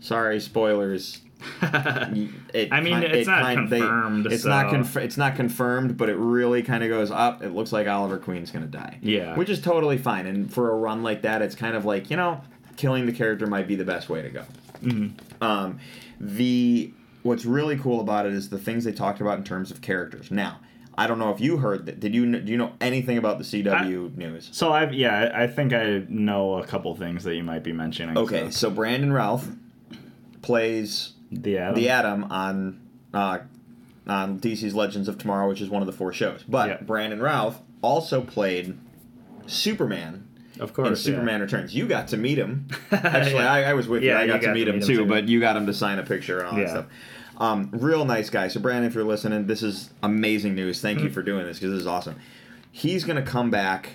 sorry, 0.00 0.40
spoilers. 0.40 1.20
It 1.62 2.68
I 2.72 2.80
mean, 2.80 3.02
it's 3.02 3.26
it 3.26 3.30
not 3.30 3.54
kin- 3.54 3.68
confirmed, 3.68 4.26
it's 4.26 4.44
not 4.44 4.66
so- 4.66 4.70
conf- 4.72 4.96
It's 4.96 5.16
not 5.16 5.36
confirmed, 5.36 5.96
but 5.96 6.08
it 6.08 6.16
really 6.16 6.62
kind 6.62 6.82
of 6.82 6.88
goes 6.90 7.10
up. 7.10 7.42
It 7.42 7.50
looks 7.50 7.72
like 7.72 7.86
Oliver 7.86 8.18
Queen's 8.18 8.50
going 8.50 8.64
to 8.64 8.70
die. 8.70 8.98
Yeah. 9.02 9.36
which 9.36 9.48
is 9.50 9.60
totally 9.60 9.98
fine. 9.98 10.26
And 10.26 10.52
for 10.52 10.70
a 10.70 10.74
run 10.76 11.02
like 11.02 11.22
that, 11.22 11.42
it's 11.42 11.54
kind 11.54 11.76
of 11.76 11.84
like 11.84 12.10
you 12.10 12.16
know, 12.16 12.40
killing 12.76 13.06
the 13.06 13.12
character 13.12 13.46
might 13.46 13.68
be 13.68 13.76
the 13.76 13.84
best 13.84 14.08
way 14.08 14.22
to 14.22 14.30
go. 14.30 14.44
Mhm. 14.82 15.12
Um, 15.40 15.78
the 16.20 16.92
what's 17.22 17.44
really 17.44 17.76
cool 17.76 18.00
about 18.00 18.26
it 18.26 18.32
is 18.32 18.48
the 18.48 18.58
things 18.58 18.84
they 18.84 18.92
talked 18.92 19.20
about 19.20 19.38
in 19.38 19.44
terms 19.44 19.70
of 19.70 19.80
characters. 19.82 20.30
Now, 20.30 20.58
I 20.98 21.06
don't 21.06 21.18
know 21.18 21.30
if 21.30 21.40
you 21.40 21.58
heard 21.58 21.86
that. 21.86 22.00
Did 22.00 22.14
you 22.14 22.40
do 22.40 22.50
you 22.50 22.58
know 22.58 22.72
anything 22.80 23.16
about 23.18 23.38
the 23.38 23.44
CW 23.44 24.16
news? 24.16 24.48
So 24.52 24.72
I've 24.72 24.92
yeah, 24.92 25.30
I 25.34 25.42
I 25.44 25.46
think 25.46 25.72
I 25.72 26.02
know 26.08 26.54
a 26.54 26.66
couple 26.66 26.94
things 26.96 27.24
that 27.24 27.36
you 27.36 27.42
might 27.44 27.62
be 27.62 27.72
mentioning. 27.72 28.16
Okay, 28.18 28.44
so- 28.46 28.68
so 28.68 28.70
Brandon 28.70 29.12
Routh 29.12 29.54
plays 30.42 31.12
the 31.30 31.58
Atom. 31.58 31.74
the 31.74 31.88
Atom 31.88 32.24
on 32.24 32.80
uh, 33.14 33.38
on 34.06 34.40
DC's 34.40 34.74
Legends 34.74 35.08
of 35.08 35.18
Tomorrow, 35.18 35.48
which 35.48 35.60
is 35.60 35.68
one 35.68 35.82
of 35.82 35.86
the 35.86 35.92
four 35.92 36.12
shows. 36.12 36.42
But 36.48 36.68
Yeah. 36.68 36.76
Brandon 36.82 37.20
Routh 37.20 37.60
also 37.82 38.20
played 38.22 38.76
Superman 39.46 40.26
of 40.58 40.70
in 40.70 40.74
course. 40.74 40.88
yeah. 41.06 41.12
Superman 41.12 41.40
Returns. 41.40 41.74
You 41.74 41.86
got 41.86 42.08
to 42.08 42.16
meet 42.16 42.38
him. 42.38 42.68
Actually, 42.92 43.34
Yeah. 43.42 43.52
I, 43.52 43.62
I 43.62 43.72
was 43.74 43.88
with 43.88 44.02
you. 44.02 44.10
Yeah, 44.10 44.18
I 44.18 44.22
you 44.22 44.28
got, 44.32 44.40
to 44.42 44.52
meet 44.54 44.68
him, 44.68 44.80
too, 44.80 45.06
but 45.06 45.28
you 45.28 45.40
got 45.40 45.56
him 45.56 45.66
to 45.66 45.74
sign 45.74 45.98
a 45.98 46.02
picture 46.02 46.38
and 46.40 46.48
all 46.48 46.56
that 46.56 46.68
stuff. 46.70 46.86
Um, 47.38 47.70
real 47.72 48.04
nice 48.04 48.28
guy. 48.28 48.48
So, 48.48 48.60
Brandon, 48.60 48.84
if 48.84 48.94
you're 48.94 49.04
listening, 49.04 49.46
this 49.46 49.62
is 49.62 49.90
amazing 50.02 50.54
news. 50.54 50.80
Thank 50.80 50.98
Mm-hmm. 50.98 51.06
you 51.08 51.12
for 51.12 51.22
doing 51.22 51.46
this 51.46 51.58
because 51.58 51.72
this 51.72 51.80
is 51.80 51.86
awesome. 51.86 52.16
He's 52.70 53.04
going 53.04 53.16
to 53.16 53.28
come 53.28 53.50
back 53.50 53.90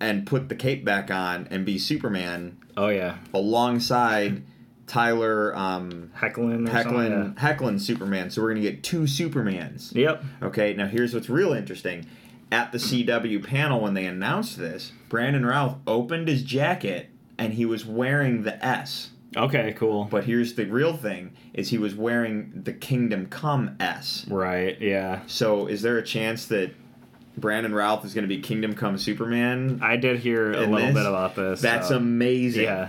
and 0.00 0.26
put 0.26 0.48
the 0.48 0.54
cape 0.54 0.84
back 0.84 1.10
on 1.10 1.46
and 1.50 1.66
be 1.66 1.78
Superman 1.78 2.56
Oh 2.76 2.88
yeah, 2.88 3.18
alongside 3.34 4.42
Tyler 4.90 5.56
um, 5.56 6.10
Hoechlin. 6.18 6.68
Hoechlin, 6.68 7.36
Hoechlin 7.36 7.80
Superman. 7.80 8.28
So, 8.28 8.42
we're 8.42 8.50
going 8.52 8.62
to 8.62 8.70
get 8.70 8.82
two 8.82 9.02
Supermans. 9.02 9.94
Yep. 9.94 10.24
Okay, 10.42 10.74
now 10.74 10.86
here's 10.86 11.14
what's 11.14 11.30
real 11.30 11.52
interesting. 11.52 12.06
At 12.52 12.72
the 12.72 12.78
CW 12.78 13.46
panel 13.46 13.80
when 13.80 13.94
they 13.94 14.06
announced 14.06 14.58
this, 14.58 14.90
Brandon 15.08 15.46
Routh 15.46 15.76
opened 15.86 16.26
his 16.26 16.42
jacket 16.42 17.08
and 17.38 17.54
he 17.54 17.64
was 17.64 17.86
wearing 17.86 18.42
the 18.42 18.62
S. 18.64 19.10
Okay, 19.36 19.72
cool. 19.74 20.08
But 20.10 20.24
here's 20.24 20.54
the 20.54 20.64
real 20.64 20.96
thing: 20.96 21.34
is 21.54 21.70
he 21.70 21.78
was 21.78 21.94
wearing 21.94 22.50
the 22.64 22.72
Kingdom 22.72 23.26
Come 23.26 23.76
S. 23.78 24.26
Right. 24.28 24.76
Yeah. 24.80 25.20
So 25.28 25.68
is 25.68 25.82
there 25.82 25.98
a 25.98 26.02
chance 26.02 26.46
that 26.46 26.74
Brandon 27.36 27.72
Routh 27.72 28.04
is 28.04 28.12
going 28.12 28.24
to 28.24 28.28
be 28.28 28.40
Kingdom 28.40 28.74
Come 28.74 28.98
Superman? 28.98 29.78
I 29.82 29.96
did 29.96 30.18
hear 30.18 30.50
a 30.52 30.60
little 30.66 30.78
this? 30.78 30.94
bit 30.94 31.06
about 31.06 31.36
this. 31.36 31.60
That's 31.60 31.88
so- 31.88 31.96
amazing. 31.96 32.64
Yeah. 32.64 32.88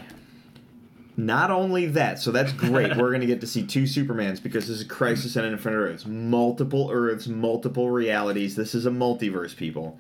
Not 1.18 1.52
only 1.52 1.88
that, 1.88 2.20
so 2.20 2.32
that's 2.32 2.54
great. 2.54 2.96
We're 2.98 3.10
going 3.10 3.22
to 3.22 3.28
get 3.28 3.42
to 3.42 3.48
see 3.48 3.66
two 3.66 3.84
Supermans 3.84 4.42
because 4.42 4.68
this 4.68 4.80
is 4.80 4.84
Crisis 4.86 5.36
on 5.38 5.46
Infinite 5.46 5.76
Earths. 5.76 6.06
Multiple 6.06 6.90
Earths, 6.92 7.28
multiple 7.28 7.90
realities. 7.90 8.56
This 8.56 8.74
is 8.74 8.86
a 8.86 8.90
multiverse, 8.92 9.56
people. 9.56 10.00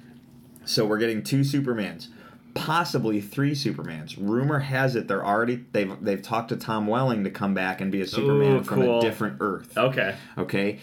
So 0.65 0.85
we're 0.85 0.99
getting 0.99 1.23
two 1.23 1.41
Supermans, 1.41 2.07
possibly 2.53 3.19
three 3.19 3.51
Supermans. 3.51 4.15
Rumor 4.17 4.59
has 4.59 4.95
it 4.95 5.07
they're 5.07 5.25
already 5.25 5.65
they've 5.71 5.93
they've 6.01 6.21
talked 6.21 6.49
to 6.49 6.55
Tom 6.55 6.87
Welling 6.87 7.23
to 7.23 7.31
come 7.31 7.53
back 7.53 7.81
and 7.81 7.91
be 7.91 8.01
a 8.01 8.07
Superman 8.07 8.57
Ooh, 8.57 8.63
from 8.63 8.81
a 8.83 9.01
different 9.01 9.37
Earth. 9.39 9.77
Okay. 9.77 10.15
Okay. 10.37 10.79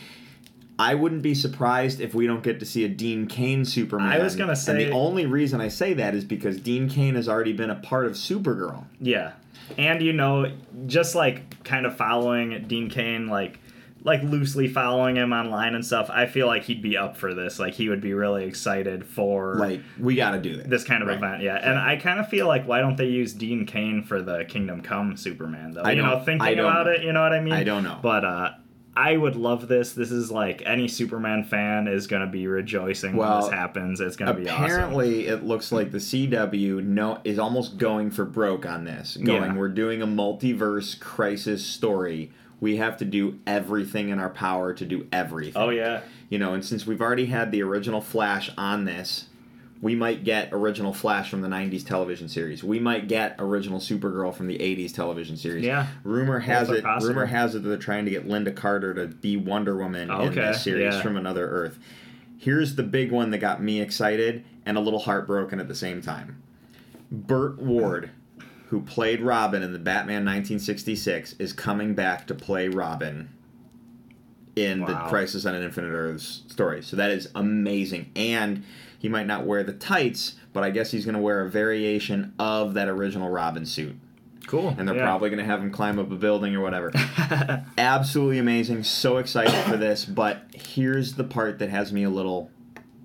I 0.78 0.94
wouldn't 0.94 1.22
be 1.22 1.34
surprised 1.34 2.00
if 2.00 2.14
we 2.14 2.26
don't 2.26 2.42
get 2.42 2.60
to 2.60 2.66
see 2.66 2.84
a 2.84 2.88
Dean 2.88 3.26
Cain 3.26 3.64
Superman. 3.64 4.08
I 4.12 4.18
was 4.22 4.36
gonna 4.36 4.54
say, 4.54 4.72
and 4.72 4.80
the 4.80 4.90
only 4.96 5.26
reason 5.26 5.60
I 5.60 5.68
say 5.68 5.92
that 5.94 6.14
is 6.14 6.24
because 6.24 6.60
Dean 6.60 6.88
Cain 6.88 7.16
has 7.16 7.28
already 7.28 7.52
been 7.52 7.70
a 7.70 7.74
part 7.76 8.06
of 8.06 8.12
Supergirl. 8.12 8.84
Yeah. 9.00 9.32
And 9.76 10.00
you 10.02 10.12
know, 10.12 10.52
just 10.86 11.14
like 11.14 11.62
kind 11.64 11.84
of 11.84 11.96
following 11.96 12.64
Dean 12.68 12.88
Cain, 12.90 13.26
like 13.26 13.58
like 14.04 14.22
loosely 14.22 14.68
following 14.68 15.16
him 15.16 15.32
online 15.32 15.74
and 15.74 15.84
stuff, 15.84 16.08
I 16.08 16.26
feel 16.26 16.46
like 16.46 16.62
he'd 16.62 16.80
be 16.80 16.96
up 16.96 17.16
for 17.16 17.34
this. 17.34 17.58
Like 17.58 17.74
he 17.74 17.88
would 17.88 18.00
be 18.00 18.14
really 18.14 18.44
excited 18.44 19.04
for 19.04 19.56
Like 19.56 19.80
we 19.98 20.14
got 20.14 20.30
to 20.30 20.40
do 20.40 20.56
this. 20.56 20.66
this 20.68 20.84
kind 20.84 21.02
of 21.02 21.08
Right. 21.08 21.16
event. 21.18 21.42
Yeah. 21.42 21.56
And 21.56 21.76
I 21.76 21.96
kind 21.96 22.20
of 22.20 22.28
feel 22.28 22.46
like 22.46 22.68
why 22.68 22.78
don't 22.80 22.96
they 22.96 23.08
use 23.08 23.32
Dean 23.32 23.66
Cain 23.66 24.04
for 24.04 24.22
the 24.22 24.44
Kingdom 24.44 24.80
Come 24.82 25.16
Superman 25.16 25.72
though? 25.72 25.82
I 25.82 25.92
you 25.92 26.02
know, 26.02 26.20
thinking 26.24 26.58
about 26.60 26.86
know. 26.86 26.92
it, 26.92 27.02
you 27.02 27.12
know 27.12 27.20
what 27.22 27.32
I 27.32 27.40
mean? 27.40 27.52
I 27.52 27.64
don't 27.64 27.82
know. 27.82 27.98
But 28.00 28.24
uh 28.24 28.50
I 28.99 29.16
would 29.16 29.36
love 29.36 29.68
this. 29.68 29.92
This 29.92 30.11
is 30.11 30.28
like 30.32 30.61
any 30.66 30.88
Superman 30.88 31.44
fan 31.44 31.86
is 31.86 32.09
going 32.09 32.22
to 32.22 32.26
be 32.26 32.49
rejoicing 32.49 33.14
when 33.14 33.30
this 33.40 33.49
happens. 33.49 34.01
It's 34.01 34.16
going 34.16 34.34
to 34.34 34.42
be 34.42 34.49
awesome. 34.49 34.64
Apparently, 34.64 35.26
it 35.28 35.44
looks 35.44 35.70
like 35.70 35.92
the 35.92 35.99
CW 35.99 36.82
no 36.84 37.20
is 37.22 37.38
almost 37.38 37.78
going 37.78 38.11
for 38.11 38.24
broke 38.24 38.66
on 38.66 38.82
this. 38.84 39.16
Going, 39.16 39.42
Yeah. 39.53 39.55
we're 39.57 39.68
doing 39.68 40.03
a 40.03 40.07
multiverse 40.07 40.99
crisis 40.99 41.64
story. 41.64 42.32
We 42.61 42.78
have 42.78 42.96
to 42.96 43.05
do 43.05 43.38
everything 43.46 44.09
in 44.09 44.18
our 44.18 44.30
power 44.30 44.74
to 44.74 44.84
do 44.84 45.07
everything. 45.12 45.62
Oh 45.62 45.70
yeah. 45.70 46.01
You 46.28 46.40
know, 46.40 46.55
and 46.55 46.64
since 46.64 46.84
we've 46.84 47.01
already 47.01 47.26
had 47.26 47.53
the 47.53 47.62
original 47.62 48.01
Flash 48.01 48.51
on 48.59 48.84
this, 48.84 49.26
we 49.80 49.94
might 49.94 50.24
get 50.24 50.48
original 50.52 50.92
Flash 50.92 51.30
from 51.30 51.40
the 51.40 51.48
90s 51.48 51.86
television 51.86 52.28
series. 52.28 52.64
We 52.64 52.80
might 52.80 53.06
get 53.06 53.36
original 53.38 53.78
Supergirl 53.78 54.34
from 54.34 54.48
the 54.48 54.58
80s 54.58 54.92
television 54.92 55.36
series. 55.36 55.64
Yeah. 55.64 55.86
Rumor 56.02 56.40
has 56.40 56.68
it 56.68 56.82
possible. 56.82 57.14
rumor 57.14 57.26
has 57.26 57.54
it 57.54 57.62
that 57.62 57.68
they're 57.68 57.78
trying 57.78 58.04
to 58.04 58.10
get 58.10 58.26
Lynda 58.26 58.54
Carter 58.54 58.92
to 58.94 59.06
be 59.06 59.36
Wonder 59.36 59.76
Woman 59.76 60.10
in 60.10 60.34
this 60.34 60.62
series 60.62 60.94
yeah. 60.94 61.02
from 61.02 61.16
another 61.16 61.48
Earth. 61.48 61.78
Here's 62.38 62.74
the 62.74 62.82
big 62.82 63.12
one 63.12 63.30
that 63.30 63.38
got 63.38 63.62
me 63.62 63.80
excited 63.80 64.44
and 64.66 64.76
a 64.76 64.80
little 64.80 65.00
heartbroken 65.00 65.60
at 65.60 65.68
the 65.68 65.74
same 65.74 66.02
time. 66.02 66.42
Burt 67.10 67.58
Ward, 67.58 68.10
who 68.66 68.82
played 68.82 69.20
Robin 69.20 69.62
in 69.62 69.72
the 69.72 69.78
Batman 69.78 70.24
1966, 70.24 71.34
is 71.38 71.52
coming 71.52 71.94
back 71.94 72.26
to 72.26 72.34
play 72.34 72.68
Robin 72.68 73.30
in 74.56 74.80
the 74.80 74.94
Crisis 75.08 75.46
on 75.46 75.54
an 75.54 75.62
Infinite 75.62 75.92
Earths 75.92 76.42
story. 76.48 76.82
So 76.82 76.96
that 76.96 77.10
is 77.10 77.28
amazing. 77.34 78.10
And 78.16 78.64
he 78.99 79.09
might 79.09 79.26
not 79.26 79.46
wear 79.46 79.62
the 79.64 79.72
tights, 79.72 80.34
but 80.53 80.62
I 80.64 80.70
guess 80.70 80.90
he's 80.90 81.05
going 81.05 81.14
to 81.14 81.20
wear 81.20 81.40
a 81.42 81.49
variation 81.49 82.34
of 82.38 82.74
that 82.74 82.88
original 82.88 83.30
Robin 83.30 83.64
suit. 83.64 83.96
Cool. 84.46 84.74
And 84.78 84.88
they're 84.88 84.96
Yeah. 84.96 85.05
probably 85.05 85.28
going 85.30 85.38
to 85.40 85.44
have 85.44 85.61
him 85.62 85.70
climb 85.70 85.99
up 85.99 86.11
a 86.11 86.16
building 86.16 86.57
or 86.57 86.61
whatever. 86.61 86.90
Absolutely 87.78 88.38
amazing. 88.38 88.82
So 88.84 89.18
excited 89.18 89.55
for 89.70 89.76
this. 89.76 90.05
But 90.05 90.42
here's 90.55 91.14
the 91.14 91.24
part 91.24 91.59
that 91.59 91.70
has 91.70 91.92
me 91.92 92.03
a 92.05 92.11
little 92.11 92.51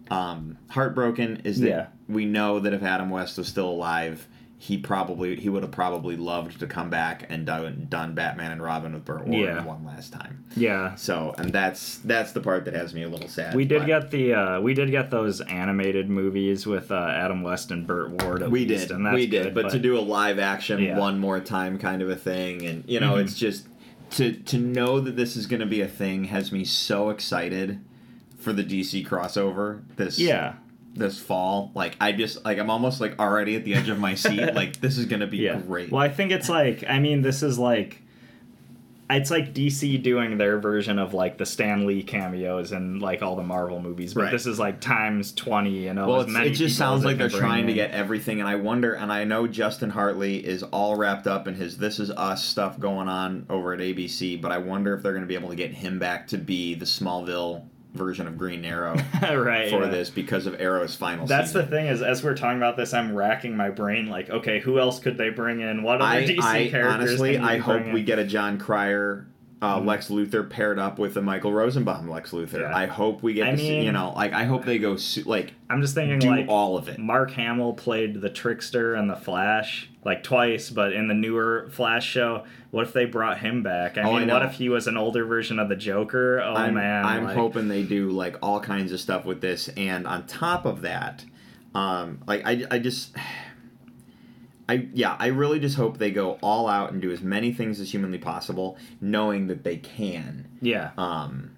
um, 0.09 0.57
heartbroken 0.69 1.41
is 1.43 1.59
that 1.59 1.67
Yeah. 1.67 1.85
we 2.07 2.25
know 2.25 2.59
that 2.59 2.73
if 2.73 2.83
Adam 2.83 3.09
West 3.09 3.37
was 3.37 3.47
still 3.47 3.69
alive, 3.69 4.27
he 4.65 4.77
probably 4.77 5.35
he 5.35 5.49
would 5.49 5.61
have 5.61 5.73
probably 5.73 6.15
loved 6.15 6.57
to 6.57 6.65
come 6.65 6.89
back 6.89 7.25
and 7.27 7.45
done, 7.45 7.85
done 7.89 8.13
Batman 8.15 8.51
and 8.53 8.63
Robin 8.63 8.93
with 8.93 9.03
Burt 9.03 9.27
Ward 9.27 9.37
Yeah. 9.43 9.65
one 9.65 9.83
last 9.85 10.13
time. 10.13 10.45
yeah. 10.55 10.95
So, 10.95 11.35
and 11.37 11.51
that's 11.51 11.97
that's 11.97 12.31
the 12.31 12.39
part 12.39 12.63
that 12.63 12.73
has 12.73 12.93
me 12.93 13.03
a 13.03 13.09
little 13.09 13.27
sad. 13.27 13.55
We 13.55 13.65
did 13.65 13.79
but 13.79 13.87
get 13.87 14.11
the 14.11 14.33
uh, 14.33 14.61
we 14.61 14.73
did 14.73 14.89
get 14.89 15.11
those 15.11 15.41
animated 15.41 16.09
movies 16.09 16.65
with 16.65 16.91
uh, 16.93 16.95
Adam 16.95 17.43
West 17.43 17.71
and 17.71 17.85
Burt 17.85 18.11
Ward. 18.11 18.41
At 18.41 18.51
we 18.51 18.65
least, 18.65 18.87
did 18.87 18.95
and 18.95 19.05
that's 19.05 19.15
we 19.15 19.27
did, 19.27 19.53
good, 19.53 19.53
but, 19.53 19.69
to 19.71 19.79
do 19.79 19.97
a 19.97 19.99
live 19.99 20.39
action 20.39 20.81
Yeah. 20.81 20.97
one 20.97 21.19
more 21.19 21.41
time 21.41 21.77
kind 21.77 22.01
of 22.01 22.09
a 22.09 22.15
thing, 22.15 22.65
and 22.65 22.85
you 22.87 23.01
know, 23.01 23.15
Mhm. 23.15 23.23
it's 23.25 23.37
just 23.37 23.67
to 24.11 24.31
to 24.31 24.57
know 24.57 25.01
that 25.01 25.17
this 25.17 25.35
is 25.35 25.45
going 25.45 25.59
to 25.59 25.65
be 25.65 25.81
a 25.81 25.87
thing 25.89 26.23
has 26.25 26.53
me 26.53 26.63
so 26.63 27.09
excited 27.09 27.81
for 28.37 28.53
the 28.53 28.63
DC 28.63 29.05
crossover 29.05 29.81
this 29.97 30.17
yeah, 30.19 30.53
this 30.93 31.19
fall. 31.19 31.71
Like 31.75 31.95
I 31.99 32.11
just 32.11 32.43
like 32.45 32.57
I'm 32.59 32.69
almost 32.69 33.01
like 33.01 33.19
already 33.19 33.55
at 33.55 33.65
the 33.65 33.75
edge 33.75 33.89
of 33.89 33.99
my 33.99 34.15
seat. 34.15 34.39
like 34.55 34.79
this 34.79 34.97
is 34.97 35.05
to 35.07 35.27
be 35.27 35.37
yeah. 35.37 35.59
great. 35.59 35.91
Well, 35.91 36.01
I 36.01 36.09
think 36.09 36.31
it's 36.31 36.49
like 36.49 36.83
I 36.87 36.99
mean 36.99 37.21
this 37.21 37.43
is 37.43 37.59
like 37.59 38.03
it's 39.09 39.29
like 39.29 39.53
DC 39.53 40.01
doing 40.01 40.37
their 40.37 40.59
version 40.59 40.97
of 40.97 41.13
like 41.13 41.37
the 41.37 41.45
Stan 41.45 41.85
Lee 41.85 42.03
cameos 42.03 42.71
and 42.71 43.01
like 43.01 43.21
all 43.21 43.35
the 43.35 43.43
Marvel 43.43 43.81
movies, 43.81 44.13
but 44.13 44.23
Right. 44.23 44.31
this 44.31 44.45
is 44.45 44.59
like 44.59 44.79
times 44.79 45.33
twenty. 45.33 45.83
You 45.83 45.93
know, 45.93 46.07
Well, 46.07 46.21
it 46.37 46.51
just 46.51 46.77
sounds 46.77 47.03
like 47.03 47.17
they 47.17 47.27
they're 47.27 47.39
trying 47.39 47.67
to 47.67 47.73
get 47.73 47.91
everything, 47.91 48.39
and 48.39 48.47
I 48.47 48.55
wonder. 48.55 48.93
And 48.93 49.11
I 49.11 49.23
know 49.23 49.45
Justin 49.47 49.89
Hartley 49.89 50.37
is 50.45 50.63
all 50.63 50.95
wrapped 50.95 51.27
up 51.27 51.47
in 51.47 51.55
his 51.55 51.77
"This 51.77 51.99
Is 51.99 52.11
Us" 52.11 52.43
stuff 52.43 52.79
going 52.79 53.07
on 53.07 53.45
over 53.49 53.73
at 53.73 53.79
ABC, 53.79 54.41
but 54.41 54.51
I 54.51 54.57
wonder 54.57 54.95
if 54.95 55.03
they're 55.03 55.13
going 55.13 55.23
to 55.23 55.27
be 55.27 55.35
able 55.35 55.49
to 55.49 55.55
get 55.55 55.73
him 55.73 55.99
back 55.99 56.27
to 56.29 56.37
be 56.37 56.73
the 56.75 56.85
Smallville 56.85 57.65
version 57.93 58.27
of 58.27 58.37
Green 58.37 58.65
Arrow 58.65 58.95
right 59.21 59.69
for 59.69 59.83
yeah. 59.83 59.89
this 59.89 60.09
because 60.09 60.45
of 60.45 60.59
Arrow's 60.59 60.95
final. 60.95 61.25
That's 61.27 61.51
the 61.51 61.65
thing 61.65 61.87
is, 61.87 62.01
as 62.01 62.23
we're 62.23 62.35
talking 62.35 62.57
about 62.57 62.75
this, 62.75 62.93
I'm 62.93 63.13
racking 63.13 63.55
my 63.55 63.69
brain. 63.69 64.07
Like, 64.07 64.29
okay, 64.29 64.59
who 64.59 64.79
else 64.79 64.99
could 64.99 65.17
they 65.17 65.29
bring 65.29 65.61
in? 65.61 65.83
What 65.83 66.01
other 66.01 66.05
I, 66.05 66.23
DC 66.27 66.41
I 66.41 66.69
characters? 66.69 67.09
honestly, 67.09 67.37
I 67.37 67.57
hope 67.57 67.81
bring 67.81 67.93
we 67.93 68.03
get 68.03 68.19
a 68.19 68.25
Jon 68.25 68.57
Cryer. 68.57 69.27
Uh, 69.63 69.79
Mhm. 69.79 69.85
Lex 69.85 70.09
Luthor 70.09 70.49
paired 70.49 70.77
up 70.77 70.99
with 70.99 71.15
a 71.15 71.21
Michael 71.21 71.53
Rosenbaum 71.53 72.09
Lex 72.09 72.31
Luthor. 72.31 72.59
Yeah. 72.59 72.75
I 72.75 72.85
hope 72.85 73.23
we 73.23 73.33
get 73.33 73.47
I 73.47 73.51
to 73.51 73.57
see, 73.57 73.79
you 73.85 73.93
know, 73.93 74.11
like 74.13 74.33
I 74.33 74.43
hope 74.43 74.65
they 74.65 74.77
go 74.77 74.97
su- 74.97 75.23
like 75.25 75.53
I'm 75.69 75.79
just 75.81 75.95
thinking 75.95 76.19
do 76.19 76.29
like 76.29 76.47
all 76.49 76.75
of 76.77 76.89
it. 76.89 76.99
Mark 76.99 77.31
Hamill 77.31 77.71
played 77.73 78.19
the 78.19 78.29
Trickster 78.29 78.93
and 78.93 79.09
the 79.09 79.15
Flash 79.15 79.89
like 80.03 80.21
twice, 80.21 80.69
but 80.69 80.91
in 80.91 81.07
the 81.07 81.13
newer 81.13 81.67
Flash 81.71 82.05
show, 82.05 82.43
what 82.71 82.85
if 82.87 82.91
they 82.91 83.05
brought 83.05 83.37
him 83.37 83.63
back? 83.63 83.97
I 83.97 84.01
Oh, 84.03 84.15
I 84.15 84.19
mean, 84.19 84.27
what 84.27 84.41
if 84.43 84.51
he 84.55 84.67
was 84.67 84.85
an 84.87 84.97
older 84.97 85.23
version 85.23 85.59
of 85.59 85.69
the 85.69 85.77
Joker? 85.77 86.41
Oh 86.41 86.55
I'm, 86.55 86.73
man, 86.73 87.05
I'm 87.05 87.23
like, 87.23 87.37
hoping 87.37 87.69
they 87.69 87.83
do 87.83 88.09
like 88.09 88.35
all 88.41 88.59
kinds 88.59 88.91
of 88.91 88.99
stuff 88.99 89.23
with 89.23 89.39
this, 89.39 89.69
and 89.77 90.05
on 90.05 90.25
top 90.27 90.65
of 90.65 90.81
that, 90.81 91.23
um, 91.73 92.19
like 92.27 92.45
I, 92.45 92.65
I 92.69 92.79
just, 92.79 93.15
I 94.69 94.87
yeah, 94.93 95.15
I 95.19 95.27
really 95.27 95.59
just 95.59 95.75
hope 95.75 95.97
they 95.97 96.11
go 96.11 96.37
all 96.41 96.67
out 96.67 96.91
and 96.93 97.01
do 97.01 97.11
as 97.11 97.21
many 97.21 97.51
things 97.53 97.79
as 97.79 97.91
humanly 97.91 98.17
possible, 98.17 98.77
knowing 99.01 99.47
that 99.47 99.63
they 99.63 99.77
can. 99.77 100.47
Yeah, 100.61 100.91
Um, 100.97 101.51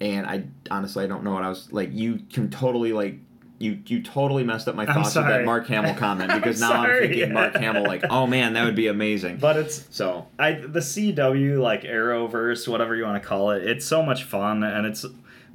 and 0.00 0.26
I 0.26 0.44
honestly 0.70 1.04
I 1.04 1.06
don't 1.06 1.22
know 1.24 1.32
what 1.32 1.42
I 1.42 1.48
was 1.48 1.72
like. 1.72 1.90
You 1.92 2.20
can 2.32 2.50
totally 2.50 2.92
like. 2.92 3.18
You, 3.58 3.78
you 3.86 4.02
totally 4.02 4.44
messed 4.44 4.68
up 4.68 4.74
my 4.74 4.84
thoughts 4.84 5.14
with 5.16 5.24
that. 5.28 5.46
Mark 5.46 5.66
Hamill 5.68 5.94
comment 5.98 6.30
because 6.30 6.60
I'm 6.60 6.68
now 6.68 6.76
I'm 6.82 6.86
sorry. 6.88 7.08
thinking 7.08 7.32
Mark 7.32 7.56
Hamill 7.56 7.84
like 7.84 8.04
oh 8.10 8.26
man 8.26 8.52
that 8.52 8.66
would 8.66 8.74
be 8.76 8.88
amazing. 8.88 9.38
but 9.38 9.56
it's 9.56 9.86
So 9.90 10.26
I 10.38 10.52
the 10.52 10.80
CW 10.80 11.58
like 11.58 11.84
Arrowverse, 11.84 12.68
whatever 12.68 12.94
you 12.94 13.04
want 13.04 13.22
to 13.22 13.26
call 13.26 13.52
it. 13.52 13.64
It's 13.64 13.86
so 13.86 14.02
much 14.02 14.24
fun, 14.24 14.62
and 14.62 14.86
it's 14.86 15.06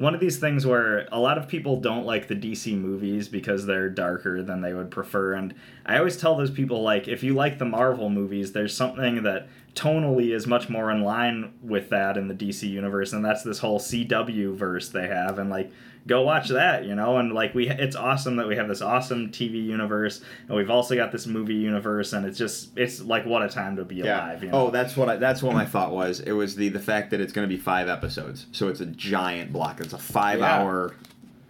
one 0.01 0.15
of 0.15 0.19
these 0.19 0.39
things 0.39 0.65
where 0.65 1.07
a 1.11 1.19
lot 1.19 1.37
of 1.37 1.47
people 1.47 1.79
don't 1.79 2.05
like 2.05 2.27
the 2.27 2.35
DC 2.35 2.75
movies 2.75 3.27
because 3.27 3.67
they're 3.67 3.89
darker 3.89 4.41
than 4.41 4.61
they 4.61 4.73
would 4.73 4.89
prefer. 4.89 5.33
And 5.33 5.53
I 5.85 5.99
always 5.99 6.17
tell 6.17 6.35
those 6.35 6.49
people 6.49 6.81
like, 6.81 7.07
if 7.07 7.21
you 7.21 7.35
like 7.35 7.59
the 7.59 7.65
Marvel 7.65 8.09
movies, 8.09 8.51
there's 8.51 8.75
something 8.75 9.21
that 9.23 9.47
tonally 9.75 10.33
is 10.35 10.47
much 10.47 10.69
more 10.69 10.89
in 10.89 11.03
line 11.03 11.53
with 11.61 11.89
that 11.89 12.17
in 12.17 12.27
the 12.27 12.33
DC 12.33 12.67
universe, 12.67 13.13
and 13.13 13.23
that's 13.23 13.43
this 13.43 13.59
whole 13.59 13.79
CW 13.79 14.55
verse 14.55 14.89
they 14.89 15.07
have, 15.07 15.39
and 15.39 15.49
like. 15.49 15.71
Go 16.07 16.23
watch 16.23 16.49
that, 16.49 16.85
you 16.85 16.95
know, 16.95 17.17
and 17.17 17.31
like 17.31 17.53
we, 17.53 17.69
it's 17.69 17.95
awesome 17.95 18.37
that 18.37 18.47
we 18.47 18.55
have 18.55 18.67
this 18.67 18.81
awesome 18.81 19.29
TV 19.29 19.63
universe, 19.63 20.21
and 20.47 20.57
we've 20.57 20.69
also 20.71 20.95
got 20.95 21.11
this 21.11 21.27
movie 21.27 21.53
universe, 21.53 22.13
and 22.13 22.25
it's 22.25 22.39
just, 22.39 22.75
it's 22.75 23.01
like 23.01 23.23
what 23.25 23.43
a 23.43 23.47
time 23.49 23.75
to 23.75 23.85
be 23.85 24.01
alive. 24.01 24.43
You 24.43 24.49
know? 24.49 24.67
Oh, 24.67 24.71
that's 24.71 24.97
what 24.97 25.09
I, 25.09 25.17
that's 25.17 25.43
what 25.43 25.53
my 25.53 25.65
thought 25.65 25.91
was. 25.91 26.19
It 26.19 26.31
was 26.31 26.55
the 26.55 26.69
the 26.69 26.79
fact 26.79 27.11
that 27.11 27.21
it's 27.21 27.31
going 27.31 27.47
to 27.47 27.55
be 27.55 27.61
five 27.61 27.87
episodes, 27.87 28.47
so 28.51 28.67
it's 28.67 28.79
a 28.79 28.87
giant 28.87 29.53
block. 29.53 29.79
It's 29.79 29.93
a 29.93 29.97
five 29.99 30.39
Yeah. 30.39 30.61
hour 30.61 30.95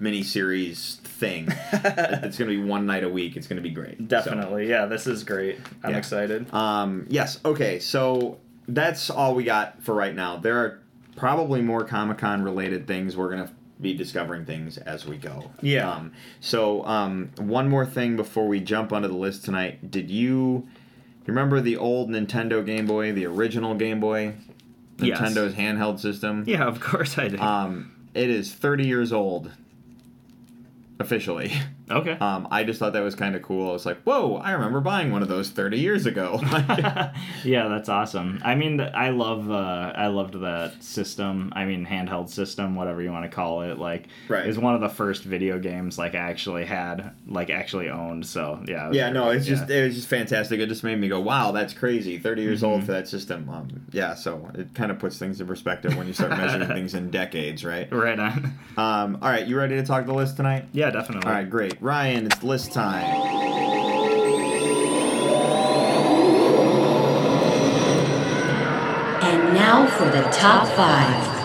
miniseries 0.01 0.97
thing. 0.97 1.47
it's 1.73 2.37
going 2.37 2.49
to 2.51 2.57
be 2.57 2.61
one 2.63 2.85
night 2.85 3.03
a 3.03 3.09
week. 3.09 3.37
It's 3.37 3.47
going 3.47 3.57
to 3.61 3.63
be 3.63 3.69
great. 3.73 3.97
So, 3.99 4.03
Definitely. 4.05 4.67
Yeah, 4.69 4.85
this 4.85 5.07
is 5.07 5.23
great. 5.23 5.59
I'm 5.83 5.91
Yeah. 5.91 5.97
excited. 5.97 6.53
um, 6.53 7.05
yes. 7.09 7.39
Okay. 7.45 7.79
So 7.79 8.39
that's 8.67 9.09
all 9.09 9.35
we 9.35 9.43
got 9.43 9.81
for 9.83 9.93
right 9.95 10.13
now. 10.15 10.37
There 10.37 10.57
are 10.57 10.79
probably 11.15 11.61
more 11.61 11.83
Comic 11.85 12.17
Con 12.17 12.43
related 12.43 12.87
things. 12.87 13.15
We're 13.15 13.29
going 13.29 13.47
to 13.47 13.53
be 13.81 13.93
discovering 13.93 14.45
things 14.45 14.77
as 14.77 15.05
we 15.05 15.17
go. 15.17 15.51
Yeah. 15.61 15.89
Um, 15.91 16.13
so 16.39 16.85
um, 16.85 17.31
one 17.37 17.67
more 17.67 17.85
thing 17.85 18.15
before 18.15 18.47
we 18.47 18.59
jump 18.59 18.93
onto 18.93 19.07
the 19.07 19.15
list 19.17 19.43
tonight. 19.45 19.89
Did 19.91 20.09
you? 20.11 20.67
Remember 21.27 21.61
the 21.61 21.77
old 21.77 22.09
Nintendo 22.09 22.65
Game 22.65 22.85
Boy, 22.87 23.11
the 23.11 23.25
original 23.25 23.75
Game 23.75 23.99
Boy, 23.99 24.33
Yes. 24.97 25.19
Nintendo's 25.19 25.53
handheld 25.53 25.99
system? 25.99 26.43
Yeah, 26.47 26.65
of 26.65 26.79
course 26.79 27.17
I 27.17 27.27
did. 27.29 27.39
Um, 27.39 27.91
it 28.13 28.29
is 28.29 28.53
30 28.53 28.85
years 28.85 29.11
old, 29.13 29.51
officially. 30.99 31.51
okay. 31.89 32.11
Um, 32.13 32.47
I 32.51 32.63
just 32.63 32.79
thought 32.79 32.93
that 32.93 33.01
was 33.03 33.15
kind 33.15 33.35
of 33.35 33.41
cool. 33.41 33.69
I 33.69 33.73
was 33.73 33.85
like, 33.85 34.01
whoa, 34.03 34.35
I 34.37 34.51
remember 34.51 34.79
buying 34.81 35.11
one 35.11 35.21
of 35.21 35.27
those 35.27 35.49
30 35.49 35.79
years 35.79 36.05
ago. 36.05 36.39
yeah, 37.43 37.67
that's 37.67 37.89
awesome. 37.89 38.41
I 38.43 38.55
mean, 38.55 38.79
I 38.81 39.09
love 39.09 39.49
uh, 39.49 39.93
I 39.95 40.07
loved 40.07 40.39
that 40.41 40.83
system. 40.83 41.51
I 41.55 41.65
mean, 41.65 41.85
handheld 41.85 42.29
system, 42.29 42.75
whatever 42.75 43.01
you 43.01 43.11
want 43.11 43.23
to 43.29 43.35
call 43.35 43.61
it. 43.63 43.77
Like, 43.77 44.07
Right. 44.27 44.43
it 44.43 44.47
was 44.47 44.57
one 44.59 44.75
of 44.75 44.81
the 44.81 44.89
first 44.89 45.23
video 45.23 45.59
games 45.59 45.97
like 45.97 46.13
I 46.15 46.19
actually 46.19 46.65
had, 46.65 47.11
like 47.27 47.49
actually 47.49 47.89
owned. 47.89 48.25
So 48.25 48.63
yeah. 48.67 48.89
yeah, 48.91 49.09
no, 49.09 49.25
great, 49.25 49.37
it's 49.37 49.45
just 49.47 49.69
yeah. 49.69 49.77
it 49.77 49.85
was 49.85 49.95
just 49.95 50.07
fantastic. 50.07 50.59
It 50.59 50.67
just 50.67 50.83
made 50.83 50.99
me 50.99 51.07
go, 51.07 51.19
wow, 51.19 51.51
that's 51.51 51.73
crazy. 51.73 52.17
30 52.17 52.41
years 52.41 52.63
old 52.63 52.81
Mhm. 52.81 52.85
for 52.85 52.91
that 52.93 53.07
system. 53.07 53.49
Um, 53.49 53.67
yeah, 53.91 54.13
so 54.15 54.49
it 54.55 54.73
kind 54.73 54.91
of 54.91 54.99
puts 54.99 55.17
things 55.17 55.39
in 55.41 55.47
perspective 55.47 55.95
when 55.97 56.07
you 56.07 56.13
start 56.13 56.31
measuring 56.31 56.67
things 56.73 56.93
in 56.93 57.09
decades, 57.11 57.63
right? 57.65 57.91
right 57.91 58.19
on. 58.19 58.57
Um, 58.77 59.17
all 59.21 59.29
right, 59.29 59.45
you 59.45 59.57
ready 59.57 59.75
to 59.75 59.83
talk 59.85 60.05
the 60.05 60.13
list 60.13 60.37
tonight? 60.37 60.65
yeah, 60.73 60.89
definitely. 60.91 61.27
All 61.29 61.35
right, 61.35 61.49
great. 61.49 61.70
Ryan, 61.79 62.25
it's 62.25 62.43
list 62.43 62.71
time. 62.71 63.05
And 69.23 69.53
now 69.53 69.87
for 69.87 70.05
the 70.05 70.23
top 70.31 70.67
five. 70.75 71.41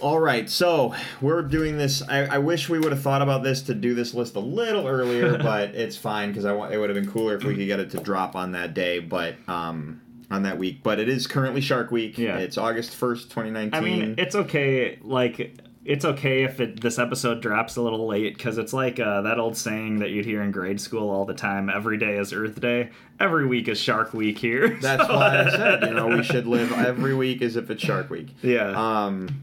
All 0.00 0.20
right, 0.20 0.50
so 0.50 0.94
we're 1.22 1.40
doing 1.40 1.78
this. 1.78 2.02
I, 2.06 2.26
I 2.26 2.38
wish 2.38 2.68
we 2.68 2.78
would 2.78 2.92
have 2.92 3.00
thought 3.00 3.22
about 3.22 3.42
this 3.42 3.62
to 3.62 3.74
do 3.74 3.94
this 3.94 4.12
list 4.12 4.34
a 4.36 4.40
little 4.40 4.86
earlier, 4.86 5.38
but 5.42 5.74
it's 5.74 5.96
fine 5.96 6.28
because 6.28 6.44
I 6.44 6.52
want. 6.52 6.74
It 6.74 6.78
would 6.78 6.90
have 6.90 7.02
been 7.02 7.10
cooler 7.10 7.36
if 7.36 7.44
we 7.44 7.54
could 7.56 7.66
get 7.66 7.80
it 7.80 7.90
to 7.92 8.00
drop 8.00 8.36
on 8.36 8.52
that 8.52 8.74
day, 8.74 8.98
but 8.98 9.36
um, 9.48 10.02
on 10.30 10.42
that 10.42 10.58
week. 10.58 10.82
But 10.82 11.00
it 11.00 11.08
is 11.08 11.26
currently 11.26 11.62
Shark 11.62 11.90
Week. 11.90 12.18
Yeah. 12.18 12.36
it's 12.36 12.58
August 12.58 12.94
first, 12.94 13.30
twenty 13.30 13.50
nineteen. 13.50 13.74
I 13.74 13.80
mean, 13.80 14.14
it's 14.18 14.34
okay. 14.34 14.98
Like, 15.00 15.56
it's 15.84 16.04
okay 16.04 16.44
if 16.44 16.60
it 16.60 16.80
this 16.80 16.98
episode 16.98 17.42
drops 17.42 17.76
a 17.76 17.82
little 17.82 18.06
late 18.06 18.34
because 18.36 18.56
it's 18.58 18.72
like 18.72 18.98
uh, 18.98 19.20
that 19.22 19.38
old 19.38 19.56
saying 19.56 19.98
that 19.98 20.10
you'd 20.10 20.24
hear 20.24 20.42
in 20.42 20.50
grade 20.50 20.80
school 20.80 21.10
all 21.10 21.24
the 21.24 21.34
time: 21.34 21.68
"Every 21.68 21.98
day 21.98 22.16
is 22.16 22.32
Earth 22.32 22.60
Day. 22.60 22.90
Every 23.20 23.46
week 23.46 23.68
is 23.68 23.78
Shark 23.78 24.14
Week." 24.14 24.38
Here. 24.38 24.78
That's 24.80 25.02
So- 25.06 25.14
why 25.14 25.42
I 25.44 25.50
said 25.50 25.82
you 25.82 25.94
know 25.94 26.08
we 26.08 26.22
should 26.22 26.46
live 26.46 26.72
every 26.72 27.14
week 27.14 27.42
as 27.42 27.56
if 27.56 27.70
it's 27.70 27.82
Shark 27.82 28.10
Week. 28.10 28.28
yeah. 28.42 28.70
Um, 29.04 29.42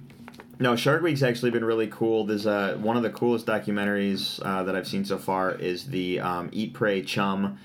no, 0.60 0.76
Shark 0.76 1.02
Week's 1.02 1.24
actually 1.24 1.50
been 1.50 1.66
really 1.66 1.88
cool. 1.88 2.24
There's 2.26 2.46
uh, 2.46 2.78
one 2.80 2.96
of 2.96 3.02
the 3.02 3.10
coolest 3.10 3.48
documentaries 3.48 4.40
uh, 4.46 4.62
that 4.64 4.76
I've 4.76 4.88
seen 4.88 5.04
so 5.06 5.18
far 5.18 5.52
is 5.52 5.86
the 5.88 6.20
um, 6.20 6.50
Eat 6.52 6.74
Pray 6.76 7.02
Chum, 7.02 7.58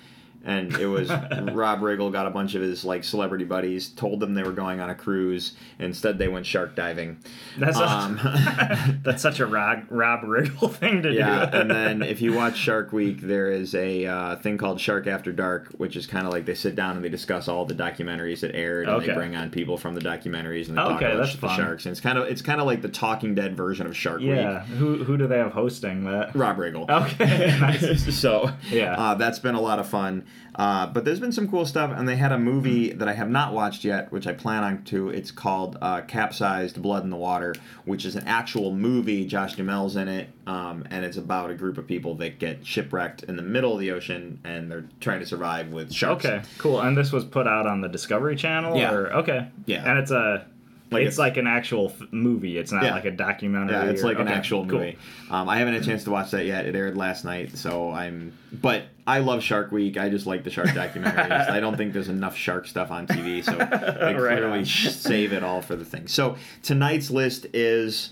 and 0.46 0.74
it 0.76 0.86
was 0.86 1.10
Rob 1.52 1.80
Riggle 1.80 2.10
got 2.10 2.26
a 2.26 2.30
bunch 2.30 2.54
of 2.54 2.62
his 2.62 2.84
like 2.84 3.04
celebrity 3.04 3.44
buddies, 3.44 3.90
told 3.90 4.20
them 4.20 4.32
they 4.34 4.42
were 4.42 4.52
going 4.52 4.80
on 4.80 4.88
a 4.88 4.94
cruise. 4.94 5.52
Instead, 5.78 6.18
they 6.18 6.28
went 6.28 6.46
shark 6.46 6.74
diving. 6.74 7.18
That's 7.58 7.76
Um, 7.76 8.18
a, 8.18 8.98
that's 9.02 9.20
such 9.22 9.40
a 9.40 9.46
Rob, 9.46 9.84
Rob 9.90 10.20
Riggle 10.22 10.72
thing 10.72 11.02
to 11.02 11.12
Yeah, 11.12 11.46
do. 11.46 11.58
and 11.58 11.70
then 11.70 12.02
if 12.02 12.22
you 12.22 12.32
watch 12.32 12.56
Shark 12.56 12.92
Week, 12.92 13.20
there 13.20 13.50
is 13.50 13.74
a 13.74 14.06
uh, 14.06 14.36
thing 14.36 14.56
called 14.56 14.80
Shark 14.80 15.06
After 15.06 15.32
Dark, 15.32 15.68
which 15.76 15.96
is 15.96 16.06
kind 16.06 16.26
of 16.26 16.32
like 16.32 16.46
they 16.46 16.54
sit 16.54 16.74
down 16.76 16.96
and 16.96 17.04
they 17.04 17.08
discuss 17.08 17.48
all 17.48 17.64
the 17.66 17.74
documentaries 17.74 18.40
that 18.40 18.54
aired, 18.54 18.88
and 18.88 19.02
they 19.02 19.12
bring 19.12 19.34
on 19.36 19.50
people 19.50 19.76
from 19.76 19.94
the 19.94 20.00
documentaries 20.00 20.68
and 20.68 20.78
they 20.78 20.82
talk 20.82 21.02
about 21.02 21.40
the 21.40 21.48
sharks. 21.56 21.86
And 21.86 21.92
it's 21.92 22.00
kind 22.00 22.18
of 22.18 22.28
it's 22.28 22.42
kind 22.42 22.60
of 22.60 22.66
like 22.66 22.82
the 22.82 22.88
Talking 22.88 23.34
Dead 23.34 23.56
version 23.56 23.86
of 23.86 23.96
Shark 23.96 24.20
yeah. 24.20 24.28
Week. 24.30 24.38
Yeah, 24.40 24.60
who 24.76 25.02
who 25.04 25.16
do 25.16 25.26
they 25.26 25.38
have 25.38 25.52
hosting 25.52 26.04
that? 26.04 26.34
Rob 26.36 26.56
Riggle. 26.58 26.88
Okay. 26.88 27.58
nice. 27.60 28.14
so 28.16 28.50
Yeah. 28.70 28.94
uh, 28.94 29.14
that's 29.14 29.38
been 29.38 29.54
a 29.54 29.60
lot 29.60 29.78
of 29.78 29.88
fun. 29.88 30.24
Uh, 30.54 30.86
but 30.86 31.04
there's 31.04 31.20
been 31.20 31.32
some 31.32 31.48
cool 31.48 31.66
stuff, 31.66 31.92
and 31.94 32.08
they 32.08 32.16
had 32.16 32.32
a 32.32 32.38
movie 32.38 32.90
that 32.92 33.06
I 33.08 33.12
have 33.12 33.28
not 33.28 33.52
watched 33.52 33.84
yet, 33.84 34.10
which 34.10 34.26
I 34.26 34.32
plan 34.32 34.64
on 34.64 34.84
to. 34.84 35.10
It's 35.10 35.30
called 35.30 35.76
uh, 35.82 36.00
Capsized 36.02 36.80
Blood 36.80 37.04
in 37.04 37.10
the 37.10 37.16
Water, 37.16 37.54
which 37.84 38.06
is 38.06 38.16
an 38.16 38.24
actual 38.26 38.72
movie. 38.72 39.26
Josh 39.26 39.54
Duhamel's 39.56 39.96
in 39.96 40.08
it, 40.08 40.30
um, 40.46 40.84
and 40.90 41.04
it's 41.04 41.18
about 41.18 41.50
a 41.50 41.54
group 41.54 41.76
of 41.76 41.86
people 41.86 42.14
that 42.16 42.38
get 42.38 42.66
shipwrecked 42.66 43.24
in 43.24 43.36
the 43.36 43.42
middle 43.42 43.74
of 43.74 43.80
the 43.80 43.90
ocean, 43.90 44.40
and 44.44 44.70
they're 44.70 44.86
trying 45.00 45.20
to 45.20 45.26
survive 45.26 45.72
with 45.72 45.92
sharks. 45.92 46.24
Okay. 46.24 46.42
Cool. 46.56 46.80
And 46.80 46.96
this 46.96 47.12
was 47.12 47.24
put 47.24 47.46
out 47.46 47.66
on 47.66 47.82
the 47.82 47.88
Discovery 47.88 48.36
Channel. 48.36 48.78
Yeah. 48.78 48.92
Or, 48.92 49.12
okay. 49.16 49.48
Yeah. 49.66 49.88
And 49.88 49.98
it's 49.98 50.10
a. 50.10 50.46
Like 50.90 51.02
it's, 51.02 51.14
it's- 51.14 51.18
like 51.18 51.36
an 51.36 51.46
actual 51.48 51.86
f- 51.90 52.06
movie. 52.12 52.58
It's 52.58 52.70
not 52.70 52.84
Yeah. 52.84 52.92
like 52.92 53.04
a 53.06 53.10
documentary. 53.10 53.72
Yeah, 53.74 53.84
it's 53.86 54.02
or- 54.04 54.06
like 54.06 54.18
an 54.20 54.28
actual 54.28 54.64
cool. 54.66 54.78
movie. 54.78 54.98
Um, 55.30 55.48
I 55.48 55.56
haven't 55.58 55.74
had 55.74 55.82
a 55.82 55.84
chance 55.86 56.04
to 56.04 56.10
watch 56.10 56.30
that 56.30 56.46
yet. 56.46 56.66
It 56.66 56.76
aired 56.76 56.96
last 56.96 57.24
night, 57.24 57.56
so 57.58 57.90
I'm. 57.90 58.32
But 58.52 58.84
I 59.06 59.18
love 59.18 59.42
Shark 59.42 59.72
Week. 59.72 59.98
I 59.98 60.08
just 60.08 60.26
like 60.26 60.44
the 60.44 60.50
shark 60.50 60.68
documentaries. 60.68 61.50
I 61.50 61.58
don't 61.60 61.76
think 61.76 61.92
there's 61.92 62.08
enough 62.08 62.36
shark 62.36 62.66
stuff 62.66 62.90
on 62.92 63.06
TV, 63.08 63.42
so 63.44 63.52
they 63.56 64.14
Right 64.14 64.38
clearly 64.38 64.64
sh- 64.64 64.90
save 64.92 65.32
it 65.32 65.42
all 65.42 65.60
for 65.60 65.74
the 65.74 65.84
thing. 65.84 66.06
So 66.06 66.36
tonight's 66.62 67.10
list 67.10 67.46
is 67.52 68.10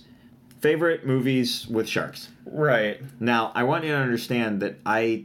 favorite 0.60 1.06
movies 1.06 1.68
with 1.68 1.88
sharks. 1.88 2.28
Right. 2.44 3.00
Now, 3.20 3.52
I 3.54 3.62
want 3.64 3.84
you 3.84 3.90
to 3.92 3.98
understand 3.98 4.60
that 4.62 4.78
I 4.84 5.24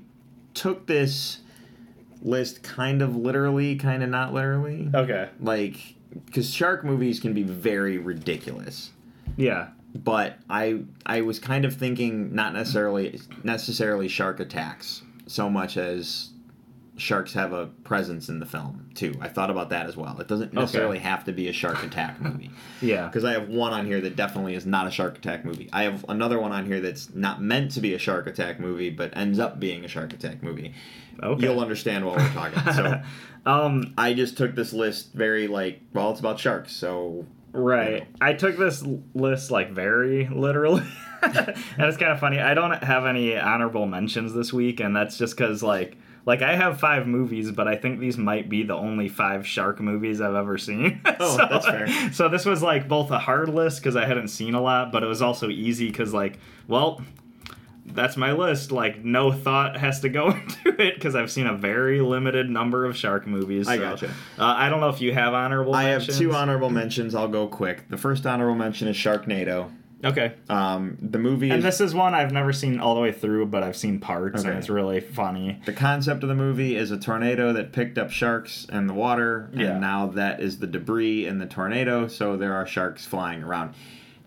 took 0.53 0.85
this 0.87 1.39
list 2.21 2.61
kind 2.63 3.01
of 3.01 3.15
literally, 3.15 3.75
kind 3.75 4.03
of 4.03 4.09
not 4.09 4.33
literally. 4.33 4.89
Okay. 4.93 5.29
Like, 5.39 5.95
because 6.25 6.53
shark 6.53 6.83
movies 6.83 7.19
can 7.19 7.33
be 7.33 7.43
very 7.43 7.97
ridiculous 7.97 8.91
Yeah. 9.37 9.69
but 9.95 10.37
I 10.49 10.81
I 11.05 11.21
was 11.21 11.39
kind 11.39 11.65
of 11.65 11.75
thinking 11.75 12.33
not 12.33 12.53
necessarily 12.53 13.19
necessarily 13.43 14.07
shark 14.07 14.39
attacks 14.39 15.01
so 15.27 15.49
much 15.49 15.77
as 15.77 16.29
sharks 16.99 17.33
have 17.33 17.53
a 17.53 17.67
presence 17.83 18.29
in 18.29 18.39
the 18.39 18.45
film 18.45 18.89
too. 18.93 19.15
I 19.21 19.27
thought 19.27 19.49
about 19.49 19.69
that 19.69 19.87
as 19.87 19.97
well. 19.97 20.19
It 20.19 20.27
doesn't 20.27 20.53
necessarily 20.53 20.99
have 20.99 21.23
to 21.25 21.31
be 21.31 21.47
a 21.47 21.53
shark 21.53 21.83
attack 21.83 22.21
movie 22.21 22.51
Yeah. 22.81 23.07
because 23.07 23.23
I 23.25 23.31
have 23.31 23.49
one 23.49 23.73
on 23.73 23.85
here 23.85 24.01
that 24.01 24.15
definitely 24.15 24.55
is 24.55 24.65
not 24.65 24.85
a 24.87 24.91
shark 24.91 25.17
attack 25.17 25.45
movie. 25.45 25.69
I 25.73 25.83
have 25.83 26.05
another 26.09 26.39
one 26.39 26.51
on 26.51 26.65
here 26.65 26.81
that's 26.81 27.13
not 27.15 27.41
meant 27.41 27.71
to 27.71 27.81
be 27.81 27.93
a 27.93 27.97
shark 27.99 28.27
attack 28.27 28.59
movie 28.59 28.89
but 28.89 29.15
ends 29.17 29.39
up 29.39 29.59
being 29.59 29.83
a 29.85 29.87
shark 29.87 30.13
attack 30.13 30.43
movie. 30.43 30.73
Okay. 31.23 31.41
You'll 31.43 31.59
understand 31.59 32.05
what 32.05 32.17
we're 32.17 32.29
talking. 32.29 32.73
So 32.73 33.01
um. 33.45 33.93
I 33.97 34.13
just 34.13 34.37
took 34.37 34.53
this 34.55 34.73
list 34.73 35.13
very 35.13 35.47
like 35.47 35.81
well 35.93 36.11
it's 36.11 36.19
about 36.19 36.39
sharks 36.39 36.75
so 36.75 37.25
Right. 37.51 38.07
I 38.21 38.33
took 38.33 38.57
this 38.57 38.83
list 39.15 39.49
like 39.51 39.71
very 39.71 40.27
literally. 40.27 40.83
and 41.23 41.55
it's 41.79 41.97
kind 41.97 42.11
of 42.11 42.19
funny. 42.19 42.39
I 42.39 42.53
don't 42.53 42.83
have 42.83 43.05
any 43.05 43.35
honorable 43.37 43.85
mentions 43.85 44.33
this 44.33 44.53
week, 44.53 44.79
and 44.79 44.95
that's 44.95 45.17
just 45.17 45.35
because 45.35 45.61
like 45.63 45.97
like 46.25 46.41
I 46.41 46.55
have 46.55 46.79
five 46.79 47.07
movies, 47.07 47.51
but 47.51 47.67
I 47.67 47.75
think 47.75 47.99
these 47.99 48.17
might 48.17 48.49
be 48.49 48.63
the 48.63 48.75
only 48.75 49.07
five 49.07 49.47
shark 49.47 49.79
movies 49.79 50.21
I've 50.21 50.35
ever 50.35 50.57
seen. 50.57 51.01
Oh, 51.21 51.35
so, 51.35 51.47
that's 51.49 51.65
fair. 51.65 52.13
So 52.13 52.29
this 52.29 52.45
was 52.45 52.63
like 52.63 52.87
both 52.87 53.11
a 53.11 53.19
hard 53.19 53.49
list 53.49 53.81
because 53.81 53.97
I 53.97 54.05
hadn't 54.05 54.29
seen 54.29 54.53
a 54.53 54.61
lot, 54.61 54.91
but 54.91 55.03
it 55.03 55.07
was 55.07 55.21
also 55.21 55.49
easy 55.49 55.87
because 55.87 56.13
like 56.13 56.39
well. 56.67 57.01
That's 57.91 58.15
my 58.17 58.33
list. 58.33 58.71
Like, 58.71 59.03
no 59.03 59.31
thought 59.31 59.75
has 59.75 60.01
to 60.01 60.09
go 60.09 60.29
into 60.31 60.79
it 60.79 60.93
because 60.93 61.15
I've 61.15 61.31
seen 61.31 61.47
a 61.47 61.55
very 61.55 62.01
limited 62.01 62.47
number 62.47 62.85
of 62.85 62.95
shark 62.95 63.25
movies. 63.25 63.67
I 63.67 63.77
gotcha. 63.77 64.09
Uh, 64.37 64.43
I 64.45 64.69
don't 64.69 64.79
know 64.79 64.89
if 64.89 65.01
you 65.01 65.11
have 65.11 65.33
honorable. 65.33 65.73
I 65.73 65.85
have 65.85 66.05
two 66.05 66.31
honorable 66.31 66.69
mentions. 66.69 67.15
I'll 67.15 67.27
go 67.27 67.47
quick. 67.47 67.89
The 67.89 67.97
first 67.97 68.27
honorable 68.27 68.53
mention 68.53 68.87
is 68.87 68.95
Sharknado. 68.95 69.71
Okay. 70.03 70.33
Um, 70.47 70.97
the 71.01 71.19
movie 71.19 71.49
And 71.49 71.59
is 71.59 71.63
this 71.65 71.81
is 71.81 71.93
one 71.93 72.13
I've 72.13 72.31
never 72.31 72.53
seen 72.53 72.79
all 72.79 72.95
the 72.95 73.01
way 73.01 73.11
through, 73.11 73.47
but 73.47 73.63
I've 73.63 73.75
seen 73.75 73.99
parts, 73.99 74.41
Okay. 74.41 74.49
and 74.49 74.57
it's 74.57 74.69
really 74.69 75.01
funny. 75.01 75.59
the 75.65 75.73
concept 75.73 76.23
of 76.23 76.29
the 76.29 76.35
movie 76.35 76.75
is 76.77 76.91
a 76.91 76.97
tornado 76.97 77.51
that 77.53 77.73
picked 77.73 77.97
up 77.97 78.09
sharks 78.09 78.65
in 78.71 78.87
the 78.87 78.93
water, 78.93 79.49
Yeah. 79.53 79.71
and 79.71 79.81
now 79.81 80.07
that 80.07 80.39
is 80.39 80.59
the 80.59 80.67
debris 80.67 81.25
in 81.25 81.39
the 81.39 81.45
tornado, 81.45 82.07
so 82.07 82.37
there 82.37 82.53
are 82.53 82.65
sharks 82.65 83.05
flying 83.05 83.43
around. 83.43 83.73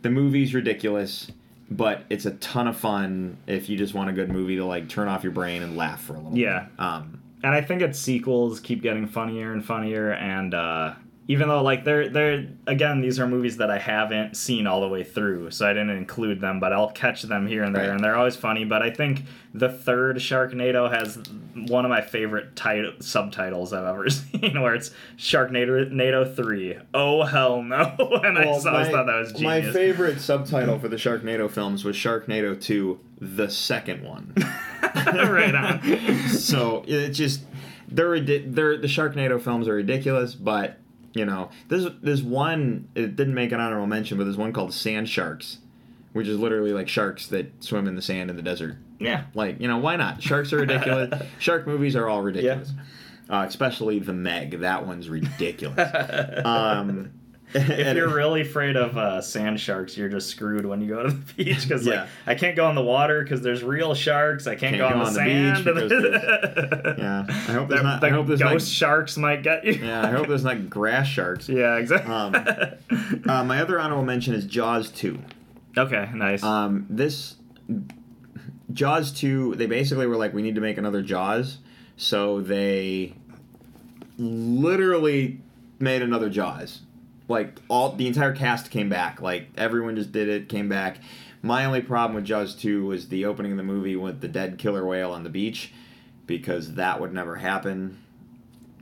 The 0.03 0.11
movie's 0.11 0.55
ridiculous, 0.55 1.31
but 1.71 2.03
it's 2.11 2.27
a 2.27 2.33
ton 2.33 2.69
of 2.69 2.77
fun 2.77 3.39
if 3.47 3.71
you 3.71 3.79
just 3.79 3.95
want 3.95 4.11
a 4.11 4.13
good 4.13 4.31
movie 4.31 4.57
to 4.57 4.65
like 4.67 4.89
turn 4.91 5.09
off 5.09 5.23
your 5.23 5.33
brain 5.33 5.63
and 5.63 5.75
laugh 5.77 6.03
for 6.03 6.15
a 6.15 6.19
little. 6.19 6.37
Yeah. 6.37 6.67
Bit. 6.77 6.81
Um, 6.85 7.19
And 7.45 7.55
I 7.55 7.61
think 7.61 7.83
its 7.83 7.99
sequels 7.99 8.61
keep 8.61 8.83
getting 8.83 9.07
funnier 9.07 9.53
and 9.53 9.65
funnier, 9.65 10.13
and 10.13 10.53
uh, 10.55 10.93
even 11.33 11.49
though 11.49 11.63
like 11.63 11.83
they're 11.85 12.09
they're 12.11 12.47
again 12.67 13.01
these 13.01 13.19
are 13.19 13.27
movies 13.27 13.57
that 13.57 13.71
I 13.71 13.79
haven't 13.79 14.37
seen 14.37 14.67
all 14.67 14.81
the 14.83 14.89
way 14.89 15.03
through, 15.03 15.51
so 15.51 15.67
I 15.67 15.73
didn't 15.73 15.91
include 15.97 16.41
them, 16.41 16.61
but 16.61 16.73
I'll 16.73 16.91
catch 16.91 17.23
them 17.23 17.47
here 17.47 17.63
and 17.63 17.75
there, 17.75 17.85
Right. 17.89 17.95
and 17.95 18.05
they're 18.05 18.17
always 18.17 18.37
funny. 18.37 18.65
But 18.65 18.83
I 18.83 18.91
think 18.91 19.23
the 19.55 19.69
third 19.71 20.17
Sharknado 20.17 20.91
has 20.93 21.19
one 21.69 21.85
of 21.85 21.89
my 21.91 22.01
favorite 22.03 22.55
title 22.57 22.93
subtitles 23.01 23.73
I've 23.73 23.85
ever 23.87 24.11
seen, 24.19 24.61
where 24.61 24.75
it's 24.75 24.91
Sharknado 25.17 25.91
Nado 25.91 26.35
three. 26.37 26.77
Oh 26.93 27.23
hell 27.25 27.63
no! 27.63 27.95
and 28.25 28.37
I 28.37 28.45
just 28.45 28.67
always 28.67 28.89
thought 28.89 29.07
that 29.07 29.19
was 29.19 29.41
my 29.41 29.63
favorite 29.63 30.21
subtitle 30.21 30.79
for 30.79 30.89
the 30.89 30.97
Sharknado 30.97 31.51
films 31.51 31.85
was 31.85 31.97
Sharknado 31.97 32.61
2, 32.61 33.01
the 33.21 33.49
second 33.49 34.03
one. 34.05 34.35
right 34.95 35.55
on. 35.55 36.29
so 36.29 36.85
it 36.87 37.11
just 37.11 37.45
they're, 37.89 38.19
they're 38.21 38.77
the 38.77 38.87
Sharknado 38.89 39.41
films 39.41 39.69
are 39.69 39.75
ridiculous, 39.75 40.35
but 40.35 40.79
you 41.15 41.25
know 41.25 41.51
there's 41.69 41.87
there's 42.03 42.23
one 42.23 42.89
it 42.95 43.17
didn't 43.17 43.35
make 43.35 43.53
an 43.53 43.61
honorable 43.61 43.87
mention, 43.87 44.19
but 44.19 44.25
there's 44.25 44.37
one 44.37 44.53
called 44.53 44.73
Sand 44.73 45.09
Sharks, 45.09 45.59
which 46.13 46.27
is 46.27 46.39
literally 46.39 46.73
like 46.73 46.89
sharks 46.89 47.27
that 47.29 47.63
swim 47.63 47.87
in 47.87 47.97
the 47.97 48.03
sand 48.03 48.31
in 48.31 48.37
the 48.37 48.43
desert. 48.43 48.77
Yeah. 49.03 49.25
Like, 49.35 49.61
you 49.61 49.69
know, 49.69 49.79
why 49.79 49.97
not? 49.97 50.23
Sharks 50.23 50.53
are 50.53 50.59
ridiculous. 50.59 51.23
Shark 51.39 51.67
movies 51.67 51.97
are 51.97 52.09
all 52.09 52.23
ridiculous. 52.23 52.73
Uh, 53.29 53.45
especially 53.49 53.99
the 53.99 54.13
Meg. 54.13 54.61
That 54.61 54.87
one's 54.87 55.09
ridiculous. 55.09 55.79
um, 56.45 57.13
If 57.55 57.97
you're 57.97 58.09
really 58.15 58.41
afraid 58.43 58.77
of 58.77 58.97
uh, 58.97 59.21
sand 59.21 59.61
sharks, 59.61 59.97
you're 59.97 60.09
just 60.09 60.29
screwed 60.31 60.65
when 60.67 60.81
you 60.81 60.89
go 60.89 61.03
to 61.03 61.11
the 61.11 61.35
beach 61.45 61.63
because 61.63 61.87
like 61.87 62.07
I 62.27 62.35
can't 62.35 62.57
go 62.57 62.69
in 62.69 62.75
the 62.75 62.83
water 62.83 63.23
because 63.23 63.43
there's 63.43 63.63
real 63.63 63.95
sharks. 63.95 64.47
I 64.47 64.55
can't, 64.57 64.77
Can't 64.77 64.79
go, 64.79 64.89
go 64.89 64.95
on, 65.01 65.07
on 65.07 65.13
the 65.15 65.21
the 65.21 65.93
sand. 65.93 66.95
beach 66.95 66.99
yeah, 66.99 67.25
I 67.29 67.53
hope 67.53 67.69
there's 67.69 67.83
not. 67.83 68.01
the 68.01 68.07
I 68.07 68.11
hope 68.11 68.27
there's 68.27 68.41
ghost 68.41 68.67
not. 68.67 68.73
sharks 68.73 69.17
might 69.17 69.43
get 69.43 69.65
you. 69.65 69.73
Yeah, 69.75 70.03
I 70.03 70.11
hope 70.11 70.29
there's 70.29 70.45
not 70.45 70.71
grass 70.71 71.07
sharks. 71.09 71.49
yeah, 71.49 71.77
exactly. 71.77 72.13
Um, 72.13 72.35
Uh, 73.29 73.45
my 73.45 73.61
other 73.61 73.79
honorable 73.81 74.05
mention 74.05 74.35
is 74.35 74.45
Jaws 74.47 74.91
two. 74.91 75.19
okay, 75.77 76.09
nice. 76.15 76.43
Um, 76.43 76.87
this 76.91 77.37
Jaws 78.73 79.13
two, 79.13 79.55
they 79.57 79.67
basically 79.67 80.07
were 80.07 80.17
like, 80.17 80.33
we 80.33 80.43
need 80.43 80.55
to 80.55 80.61
make 80.61 80.79
another 80.79 81.03
Jaws, 81.03 81.59
so 81.97 82.41
they 82.41 83.15
literally 84.19 85.41
made 85.79 86.03
another 86.03 86.31
Jaws. 86.31 86.81
Like 87.33 87.59
all 87.69 87.93
the 87.93 88.07
entire 88.07 88.33
cast 88.35 88.71
came 88.71 88.89
back. 88.89 89.21
Like 89.23 89.49
everyone 89.57 89.97
just 89.97 90.13
did 90.13 90.29
it, 90.29 90.49
came 90.49 90.69
back. 90.69 90.99
My 91.43 91.65
only 91.65 91.81
problem 91.81 92.15
with 92.15 92.25
Jaws 92.25 92.55
two 92.55 92.85
was 92.87 93.09
the 93.09 93.25
opening 93.25 93.51
of 93.53 93.57
the 93.57 93.65
movie 93.65 93.97
with 93.97 94.21
the 94.21 94.29
dead 94.29 94.59
killer 94.59 94.87
whale 94.87 95.11
on 95.13 95.25
the 95.25 95.31
beach, 95.31 95.73
because 96.27 96.75
that 96.75 97.01
would 97.01 97.13
never 97.13 97.37
happen. 97.37 97.99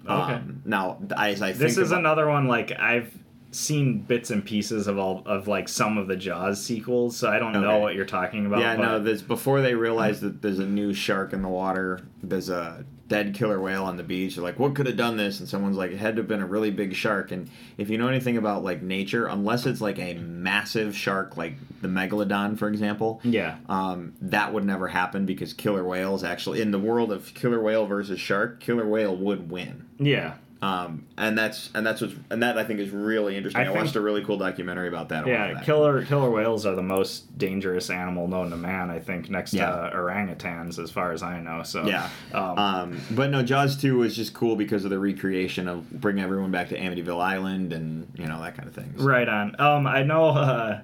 Okay. 0.04 0.32
Um, 0.34 0.62
now, 0.64 0.98
as 1.16 1.40
I 1.40 1.52
this 1.52 1.78
is 1.78 1.90
about- 1.92 2.00
another 2.00 2.28
one 2.28 2.48
like 2.48 2.72
I've 2.78 3.14
seen 3.52 4.00
bits 4.00 4.30
and 4.30 4.44
pieces 4.44 4.86
of 4.86 4.98
all 4.98 5.22
of 5.26 5.48
like 5.48 5.68
some 5.68 5.98
of 5.98 6.06
the 6.06 6.16
Jaws 6.16 6.62
sequels, 6.64 7.16
so 7.16 7.28
I 7.28 7.38
don't 7.38 7.52
know 7.52 7.78
what 7.78 7.94
you're 7.94 8.04
talking 8.04 8.46
about. 8.46 8.60
Yeah, 8.60 8.76
but 8.76 8.82
no, 8.82 8.98
this 9.00 9.22
before 9.22 9.60
they 9.60 9.74
realize 9.74 10.20
that 10.20 10.42
there's 10.42 10.58
a 10.58 10.66
new 10.66 10.92
shark 10.92 11.32
in 11.32 11.42
the 11.42 11.48
water, 11.48 12.00
there's 12.22 12.48
a 12.48 12.84
dead 13.08 13.34
killer 13.34 13.60
whale 13.60 13.84
on 13.84 13.96
the 13.96 14.04
beach. 14.04 14.36
They're 14.36 14.44
like, 14.44 14.60
what 14.60 14.76
could 14.76 14.86
have 14.86 14.96
done 14.96 15.16
this? 15.16 15.40
And 15.40 15.48
someone's 15.48 15.76
like, 15.76 15.90
it 15.90 15.96
had 15.96 16.14
to 16.14 16.22
have 16.22 16.28
been 16.28 16.40
a 16.40 16.46
really 16.46 16.70
big 16.70 16.94
shark. 16.94 17.32
And 17.32 17.50
if 17.76 17.90
you 17.90 17.98
know 17.98 18.06
anything 18.06 18.36
about 18.36 18.62
like 18.62 18.82
nature, 18.82 19.26
unless 19.26 19.66
it's 19.66 19.80
like 19.80 19.98
a 19.98 20.14
massive 20.14 20.96
shark, 20.96 21.36
like 21.36 21.54
the 21.82 21.88
megalodon, 21.88 22.56
for 22.56 22.68
example, 22.68 23.20
yeah, 23.24 23.56
um, 23.68 24.14
that 24.20 24.54
would 24.54 24.64
never 24.64 24.86
happen 24.86 25.26
because 25.26 25.52
killer 25.52 25.82
whales 25.84 26.22
actually 26.22 26.60
in 26.60 26.70
the 26.70 26.78
world 26.78 27.10
of 27.10 27.34
killer 27.34 27.60
whale 27.60 27.84
versus 27.84 28.20
shark, 28.20 28.60
killer 28.60 28.86
whale 28.86 29.16
would 29.16 29.50
win. 29.50 29.88
yeah, 29.98 30.34
Um, 30.62 31.06
and 31.16 31.38
that's 31.38 31.70
and 31.74 31.86
that's 31.86 32.02
what's 32.02 32.12
and 32.30 32.42
that 32.42 32.58
I 32.58 32.64
think 32.64 32.80
is 32.80 32.90
really 32.90 33.34
interesting. 33.34 33.60
I 33.60 33.64
I, 33.64 33.68
think- 33.68 33.78
watched 33.78 33.96
a 33.96 34.00
really 34.02 34.22
cool 34.22 34.36
documentary 34.36 34.88
about 34.88 35.08
that. 35.08 35.26
yeah. 35.26 35.54
back. 35.54 35.64
Killer 35.64 36.04
killer 36.04 36.30
whales 36.30 36.66
are 36.66 36.74
the 36.74 36.82
most 36.82 37.38
dangerous 37.38 37.88
animal 37.88 38.28
known 38.28 38.50
to 38.50 38.56
man. 38.58 38.90
I 38.90 38.98
think 38.98 39.30
next 39.30 39.54
Yeah. 39.54 39.70
to 39.70 39.96
orangutans, 39.96 40.78
as 40.78 40.90
far 40.90 41.12
as 41.12 41.22
I 41.22 41.40
know. 41.40 41.62
So 41.62 41.86
Yeah. 41.86 42.10
um, 42.34 42.58
Um, 42.58 43.00
but 43.12 43.30
no, 43.30 43.42
Jaws 43.42 43.74
2 43.76 43.96
was 43.96 44.14
just 44.14 44.34
cool 44.34 44.54
because 44.54 44.84
of 44.84 44.90
the 44.90 44.98
recreation 44.98 45.66
of 45.66 45.90
bringing 45.90 46.22
everyone 46.22 46.50
back 46.50 46.68
to 46.68 46.78
Amityville 46.78 47.22
Island 47.22 47.72
and, 47.72 48.06
you 48.18 48.26
know, 48.26 48.42
that 48.42 48.54
kind 48.54 48.68
of 48.68 48.74
thing. 48.74 48.92
Right 48.98 49.28
on. 49.28 49.58
Um, 49.58 49.86
I 49.86 50.02
know 50.02 50.26
uh, 50.28 50.80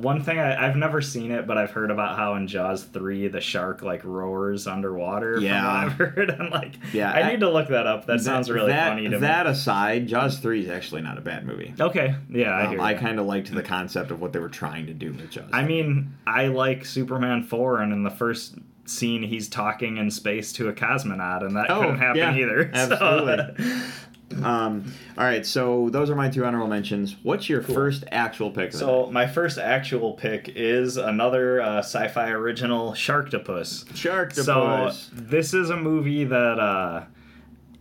one 0.00 0.22
thing. 0.22 0.38
I, 0.38 0.66
I've 0.68 0.76
never 0.76 1.00
seen 1.00 1.30
it, 1.30 1.46
but 1.46 1.56
I've 1.58 1.70
heard 1.70 1.90
about 1.90 2.16
how 2.16 2.34
in 2.34 2.46
Jaws 2.48 2.82
three 2.84 3.28
the 3.28 3.40
shark 3.40 3.82
like 3.82 4.04
roars 4.04 4.66
underwater. 4.66 5.38
Yeah. 5.40 5.66
I've 5.68 5.92
heard. 5.98 6.30
And 6.30 6.50
like, 6.50 6.74
Yeah, 6.92 7.12
I 7.12 7.20
I- 7.22 7.30
need 7.32 7.40
to 7.40 7.50
look 7.50 7.68
that 7.68 7.86
up. 7.86 8.06
That, 8.06 8.20
sounds 8.20 8.50
really 8.50 8.72
that, 8.72 8.88
funny 8.90 9.08
to 9.08 9.18
That 9.18 9.46
me. 9.46 9.52
aside, 9.52 10.06
Jaws 10.08 10.38
3 10.38 10.62
is 10.64 10.68
actually 10.70 11.02
not 11.02 11.18
a 11.18 11.20
bad 11.20 11.46
movie. 11.46 11.74
Okay, 11.80 12.14
yeah, 12.28 12.50
I 12.50 12.66
Um. 12.66 12.80
I 12.80 12.94
kind 12.94 13.18
of 13.20 13.26
liked 13.26 13.52
the 13.54 13.62
concept 13.62 14.10
of 14.10 14.20
what 14.20 14.32
they 14.32 14.38
were 14.38 14.48
trying 14.48 14.86
to 14.86 14.94
do 14.94 15.12
with 15.12 15.30
Jaws. 15.30 15.50
I 15.52 15.64
mean, 15.64 16.14
I 16.26 16.46
like 16.48 16.84
Superman 16.84 17.42
four, 17.42 17.80
and 17.80 17.92
in 17.92 18.02
the 18.02 18.10
first 18.10 18.56
scene, 18.86 19.22
he's 19.22 19.48
talking 19.48 19.98
in 19.98 20.10
space 20.10 20.52
to 20.54 20.68
a 20.68 20.72
cosmonaut, 20.72 21.44
and 21.44 21.54
that 21.56 21.70
Oh, 21.70 21.80
couldn't 21.80 21.98
happen 21.98 22.16
yeah, 22.18 22.34
either. 22.36 22.70
so- 22.74 22.92
absolutely. 22.92 23.64
um, 24.42 24.92
all 25.18 25.24
right, 25.24 25.44
so 25.44 25.88
those 25.90 26.10
are 26.10 26.14
my 26.14 26.28
two 26.28 26.44
honorable 26.44 26.68
mentions. 26.68 27.16
What's 27.22 27.48
your 27.48 27.62
first 27.62 28.04
actual 28.10 28.50
pick? 28.50 28.72
So 28.72 29.06
my 29.10 29.26
first 29.26 29.58
actual 29.58 30.12
pick 30.12 30.50
is 30.54 30.96
another 30.96 31.60
uh, 31.60 31.80
Syfy 31.80 32.30
original, 32.30 32.92
Sharktopus. 32.92 33.84
Sharktopus. 33.86 34.92
So 34.92 35.10
this 35.12 35.52
is 35.52 35.70
a 35.70 35.76
movie 35.76 36.24
that 36.24 36.58
uh, 36.58 37.04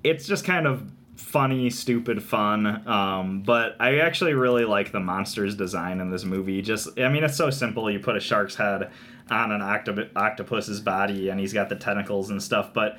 it's 0.03 0.25
just 0.25 0.43
kind 0.43 0.65
of 0.65 0.91
funny, 1.15 1.69
stupid 1.69 2.23
fun. 2.23 2.87
Um, 2.87 3.43
but 3.43 3.75
I 3.79 3.99
actually 3.99 4.33
really 4.33 4.65
like 4.65 4.91
the 4.91 4.99
monsters 4.99 5.55
design 5.55 5.99
in 5.99 6.09
this 6.09 6.23
movie. 6.23 6.61
Just, 6.61 6.99
I 6.99 7.09
mean, 7.09 7.23
it's 7.23 7.37
so 7.37 7.49
simple. 7.49 7.91
You 7.91 7.99
put 7.99 8.15
a 8.15 8.19
shark's 8.19 8.55
head 8.55 8.91
on 9.29 9.51
an 9.51 9.61
octop- 9.61 10.11
octopus's 10.13 10.79
body, 10.81 11.29
and 11.29 11.39
he's 11.39 11.53
got 11.53 11.69
the 11.69 11.75
tentacles 11.75 12.31
and 12.31 12.41
stuff. 12.41 12.73
But 12.73 12.97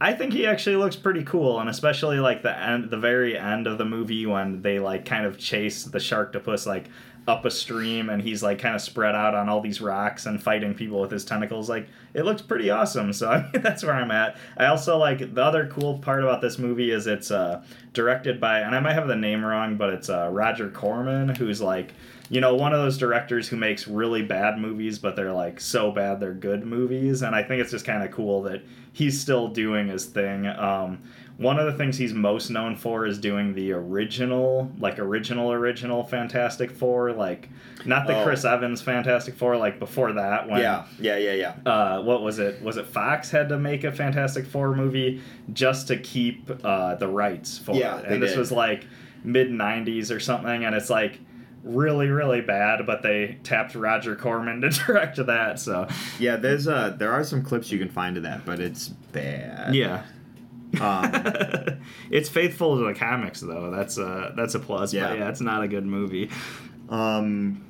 I 0.00 0.12
think 0.12 0.32
he 0.32 0.46
actually 0.46 0.76
looks 0.76 0.94
pretty 0.94 1.24
cool, 1.24 1.58
and 1.58 1.68
especially 1.68 2.20
like 2.20 2.42
the 2.42 2.56
end, 2.56 2.90
the 2.90 2.98
very 2.98 3.36
end 3.36 3.66
of 3.66 3.78
the 3.78 3.84
movie 3.84 4.26
when 4.26 4.62
they 4.62 4.78
like 4.78 5.04
kind 5.04 5.26
of 5.26 5.38
chase 5.38 5.84
the 5.84 5.98
sharktopus 5.98 6.66
like 6.66 6.86
up 7.26 7.44
a 7.44 7.50
stream, 7.50 8.08
and 8.08 8.22
he's 8.22 8.42
like 8.42 8.60
kind 8.60 8.74
of 8.76 8.80
spread 8.80 9.14
out 9.14 9.34
on 9.34 9.48
all 9.48 9.60
these 9.60 9.80
rocks 9.80 10.26
and 10.26 10.42
fighting 10.42 10.74
people 10.74 11.00
with 11.00 11.10
his 11.10 11.24
tentacles. 11.24 11.68
Like 11.68 11.88
it 12.14 12.24
looks 12.24 12.42
pretty 12.42 12.70
awesome. 12.70 13.12
So 13.12 13.28
I 13.30 13.42
mean 13.52 13.62
that's 13.62 13.82
where 13.84 13.94
I'm 13.94 14.10
at. 14.10 14.36
I 14.56 14.66
also 14.66 14.96
like 14.98 15.34
the 15.34 15.42
other 15.42 15.66
cool 15.66 15.98
part 15.98 16.22
about 16.22 16.40
this 16.40 16.58
movie 16.58 16.90
is 16.90 17.06
it's 17.06 17.30
uh, 17.30 17.62
directed 17.92 18.40
by, 18.40 18.60
and 18.60 18.74
I 18.74 18.80
might 18.80 18.94
have 18.94 19.08
the 19.08 19.16
name 19.16 19.44
wrong, 19.44 19.76
but 19.76 19.90
it's 19.90 20.08
uh, 20.08 20.28
Roger 20.32 20.70
Corman, 20.70 21.34
who's 21.34 21.60
like 21.60 21.92
you 22.30 22.40
know, 22.42 22.54
one 22.54 22.74
of 22.74 22.80
those 22.80 22.98
directors 22.98 23.48
who 23.48 23.56
makes 23.56 23.88
really 23.88 24.22
bad 24.22 24.58
movies, 24.58 24.98
but 24.98 25.16
they're 25.16 25.32
like 25.32 25.60
so 25.60 25.90
bad 25.90 26.20
they're 26.20 26.34
good 26.34 26.64
movies. 26.64 27.22
And 27.22 27.34
I 27.34 27.42
think 27.42 27.62
it's 27.62 27.70
just 27.70 27.86
kind 27.86 28.02
of 28.02 28.10
cool 28.10 28.42
that 28.42 28.62
he's 28.92 29.18
still 29.18 29.48
doing 29.48 29.88
his 29.88 30.04
thing. 30.04 30.46
Um, 30.46 30.98
one 31.38 31.58
of 31.58 31.66
the 31.66 31.72
things 31.72 31.96
he's 31.96 32.12
most 32.12 32.50
known 32.50 32.76
for 32.76 33.06
is 33.06 33.16
doing 33.18 33.54
the 33.54 33.72
original, 33.72 34.70
like 34.78 34.98
original, 34.98 35.52
original 35.52 36.02
Fantastic 36.04 36.70
Four, 36.70 37.12
like 37.12 37.48
not 37.86 38.06
the 38.06 38.18
Oh. 38.20 38.24
Chris 38.24 38.44
Evans 38.44 38.82
Fantastic 38.82 39.34
Four, 39.34 39.56
like 39.56 39.78
before 39.78 40.12
that. 40.14 40.48
When, 40.48 40.60
yeah, 40.60 40.84
yeah, 41.00 41.16
yeah, 41.16 41.32
yeah. 41.32 41.54
uh, 41.64 41.97
what 42.04 42.22
was 42.22 42.38
it? 42.38 42.62
Was 42.62 42.76
it 42.76 42.86
Fox 42.86 43.30
had 43.30 43.48
to 43.50 43.58
make 43.58 43.84
a 43.84 43.92
Fantastic 43.92 44.46
Four 44.46 44.74
movie 44.74 45.22
just 45.52 45.88
to 45.88 45.96
keep 45.96 46.50
uh, 46.64 46.94
the 46.96 47.08
rights 47.08 47.58
for 47.58 47.74
Yeah, 47.74 47.98
it? 47.98 48.06
And 48.06 48.22
this 48.22 48.30
did. 48.32 48.38
was 48.38 48.52
like 48.52 48.86
mid 49.24 49.48
'90s 49.50 50.14
or 50.14 50.20
something, 50.20 50.64
and 50.64 50.74
it's 50.74 50.90
like 50.90 51.18
really, 51.64 52.08
really 52.08 52.40
bad. 52.40 52.86
But 52.86 53.02
they 53.02 53.38
tapped 53.42 53.74
Roger 53.74 54.16
Corman 54.16 54.60
to 54.62 54.70
direct 54.70 55.16
that, 55.26 55.58
so 55.60 55.88
Yeah, 56.18 56.36
there's 56.36 56.66
uh 56.68 56.90
there 56.98 57.12
are 57.12 57.24
some 57.24 57.42
clips 57.42 57.70
you 57.72 57.78
can 57.78 57.88
find 57.88 58.16
of 58.16 58.22
that, 58.24 58.44
but 58.44 58.60
it's 58.60 58.88
bad. 58.88 59.74
yeah. 59.74 60.02
Um, 60.80 61.10
it's 62.10 62.28
faithful 62.28 62.76
to 62.78 62.84
the 62.84 62.94
comics, 62.94 63.40
though. 63.40 63.70
That's 63.70 63.96
a 63.98 64.32
that's 64.36 64.54
a 64.54 64.58
plus. 64.58 64.92
Yeah. 64.92 65.08
But 65.08 65.18
yeah, 65.18 65.28
it's 65.30 65.40
not 65.40 65.62
a 65.62 65.68
good 65.68 65.86
movie. 65.86 66.30
um, 66.90 67.64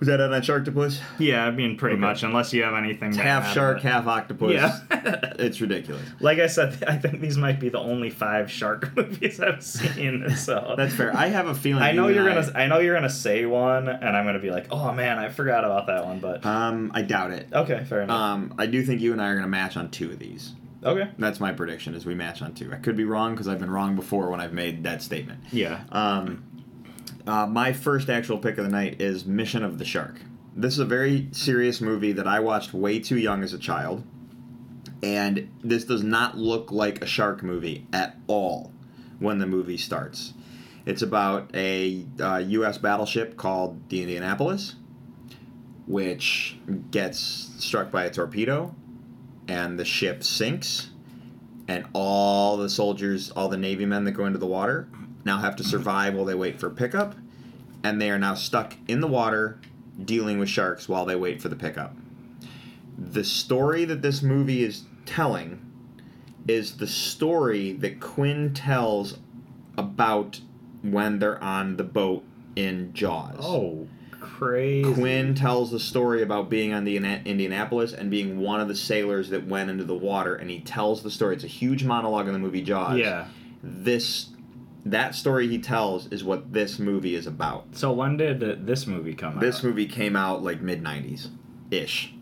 was 0.00 0.08
that 0.08 0.20
on 0.20 0.30
Sharktopus? 0.42 0.98
Yeah, 1.18 1.44
I 1.46 1.50
mean, 1.52 1.76
pretty 1.76 1.94
Okay. 1.94 2.00
much, 2.00 2.22
unless 2.24 2.52
you 2.52 2.62
have 2.64 2.74
anything. 2.74 3.10
It's 3.10 3.18
half 3.18 3.52
shark, 3.52 3.76
but- 3.76 3.82
half 3.84 4.06
octopus. 4.06 4.52
Yeah. 4.54 4.78
it's 5.38 5.60
ridiculous. 5.60 6.02
like 6.20 6.38
I 6.38 6.46
said, 6.48 6.82
I 6.88 6.96
think 6.96 7.20
these 7.20 7.36
might 7.38 7.60
be 7.60 7.68
the 7.68 7.78
only 7.78 8.10
five 8.10 8.50
shark 8.50 8.90
movies 8.96 9.38
I've 9.40 9.62
seen. 9.62 10.28
So 10.36 10.74
That's 10.76 10.94
fair. 10.94 11.16
I 11.16 11.26
have 11.28 11.46
a 11.46 11.54
feeling. 11.54 11.82
I 11.82 11.92
know 11.92 12.08
you 12.08 12.16
you're 12.16 12.28
gonna. 12.28 12.50
I 12.54 12.66
know 12.66 12.78
you're 12.80 12.94
gonna 12.94 13.08
say 13.10 13.46
one, 13.46 13.88
and 13.88 14.16
I'm 14.16 14.24
gonna 14.24 14.38
be 14.40 14.50
like, 14.50 14.66
"Oh 14.70 14.92
man, 14.92 15.18
I 15.18 15.28
forgot 15.28 15.64
about 15.64 15.86
that 15.86 16.04
one." 16.04 16.18
But 16.18 16.44
Um, 16.44 16.90
I 16.94 17.02
doubt 17.02 17.30
it. 17.30 17.48
okay, 17.52 17.84
fair 17.84 18.00
enough. 18.02 18.18
Um, 18.20 18.54
I 18.58 18.66
do 18.66 18.82
think 18.82 19.00
you 19.00 19.12
and 19.12 19.20
I 19.22 19.28
are 19.28 19.34
gonna 19.36 19.46
match 19.48 19.76
on 19.76 19.90
two 19.90 20.10
of 20.10 20.18
these. 20.18 20.54
okay. 20.82 21.10
That's 21.18 21.40
my 21.40 21.52
prediction. 21.52 21.94
Is 21.94 22.06
we 22.06 22.14
match 22.14 22.40
on 22.40 22.54
two. 22.54 22.70
I 22.72 22.76
could 22.76 22.96
be 22.96 23.04
wrong 23.04 23.32
because 23.34 23.48
I've 23.48 23.58
been 23.60 23.70
wrong 23.70 23.96
before 23.96 24.30
when 24.30 24.40
I've 24.40 24.54
made 24.54 24.82
that 24.84 25.02
statement. 25.02 25.40
Yeah. 25.52 25.80
Um, 25.92 26.42
uh, 27.30 27.46
my 27.46 27.72
first 27.72 28.10
actual 28.10 28.38
pick 28.38 28.58
of 28.58 28.64
the 28.64 28.70
night 28.70 29.00
is 29.00 29.24
Mission 29.24 29.62
of 29.62 29.78
the 29.78 29.84
Shark. 29.84 30.20
This 30.56 30.74
is 30.74 30.80
a 30.80 30.84
very 30.84 31.28
serious 31.30 31.80
movie 31.80 32.10
that 32.10 32.26
I 32.26 32.40
watched 32.40 32.74
way 32.74 32.98
too 32.98 33.16
young 33.16 33.44
as 33.44 33.52
a 33.52 33.58
child. 33.58 34.02
And 35.00 35.48
this 35.62 35.84
does 35.84 36.02
not 36.02 36.36
look 36.36 36.72
like 36.72 37.00
a 37.00 37.06
shark 37.06 37.42
movie 37.42 37.86
at 37.92 38.16
all 38.26 38.72
when 39.20 39.38
the 39.38 39.46
movie 39.46 39.76
starts. 39.76 40.34
It's 40.84 41.02
about 41.02 41.54
a 41.54 42.04
uh, 42.18 42.38
U.S. 42.38 42.78
battleship 42.78 43.36
called 43.36 43.88
the 43.90 44.02
Indianapolis, 44.02 44.74
which 45.86 46.58
gets 46.90 47.20
struck 47.20 47.92
by 47.92 48.04
a 48.04 48.10
torpedo, 48.10 48.74
and 49.46 49.78
the 49.78 49.84
ship 49.84 50.24
sinks, 50.24 50.90
and 51.68 51.86
all 51.92 52.56
the 52.56 52.68
soldiers, 52.68 53.30
all 53.30 53.48
the 53.48 53.56
Navy 53.56 53.86
men 53.86 54.02
that 54.04 54.12
go 54.12 54.26
into 54.26 54.38
the 54.38 54.46
water, 54.46 54.88
now 55.24 55.38
have 55.38 55.56
to 55.56 55.64
survive 55.64 56.14
while 56.14 56.24
they 56.24 56.34
wait 56.34 56.58
for 56.58 56.70
pickup, 56.70 57.14
and 57.82 58.00
they 58.00 58.10
are 58.10 58.18
now 58.18 58.34
stuck 58.34 58.74
in 58.88 59.00
the 59.00 59.06
water 59.06 59.58
dealing 60.02 60.38
with 60.38 60.48
sharks 60.48 60.88
while 60.88 61.04
they 61.04 61.16
wait 61.16 61.42
for 61.42 61.48
the 61.48 61.56
pickup. 61.56 61.94
The 62.96 63.24
story 63.24 63.84
that 63.86 64.02
this 64.02 64.22
movie 64.22 64.62
is 64.62 64.84
telling 65.06 65.64
is 66.48 66.78
the 66.78 66.86
story 66.86 67.72
that 67.72 68.00
Quinn 68.00 68.54
tells 68.54 69.18
about 69.76 70.40
when 70.82 71.18
they're 71.18 71.42
on 71.42 71.76
the 71.76 71.84
boat 71.84 72.24
in 72.56 72.92
Jaws. 72.94 73.36
Oh, 73.40 73.86
crazy. 74.20 74.92
Quinn 74.94 75.34
tells 75.34 75.70
the 75.70 75.78
story 75.78 76.22
about 76.22 76.48
being 76.48 76.72
on 76.72 76.84
the 76.84 76.96
Indianapolis 76.96 77.92
and 77.92 78.10
being 78.10 78.40
one 78.40 78.60
of 78.60 78.68
the 78.68 78.74
sailors 78.74 79.28
that 79.30 79.46
went 79.46 79.68
into 79.68 79.84
the 79.84 79.94
water, 79.94 80.34
and 80.34 80.50
he 80.50 80.60
tells 80.60 81.02
the 81.02 81.10
story. 81.10 81.34
It's 81.34 81.44
a 81.44 81.48
huge 81.48 81.84
monologue 81.84 82.26
in 82.26 82.32
the 82.32 82.38
movie 82.38 82.62
Jaws. 82.62 82.98
Yeah. 82.98 83.26
This, 83.62 84.29
that 84.86 85.14
story 85.14 85.48
he 85.48 85.58
tells 85.58 86.06
is 86.08 86.24
what 86.24 86.52
this 86.52 86.78
movie 86.78 87.14
is 87.14 87.26
about. 87.26 87.66
So 87.72 87.92
when 87.92 88.16
did 88.16 88.66
this 88.66 88.86
movie 88.86 89.14
come 89.14 89.34
out? 89.34 89.40
This 89.40 89.62
movie 89.62 89.86
came 89.86 90.16
out 90.16 90.42
like 90.42 90.60
mid 90.60 90.82
'90s, 90.82 91.28
ish. 91.70 92.14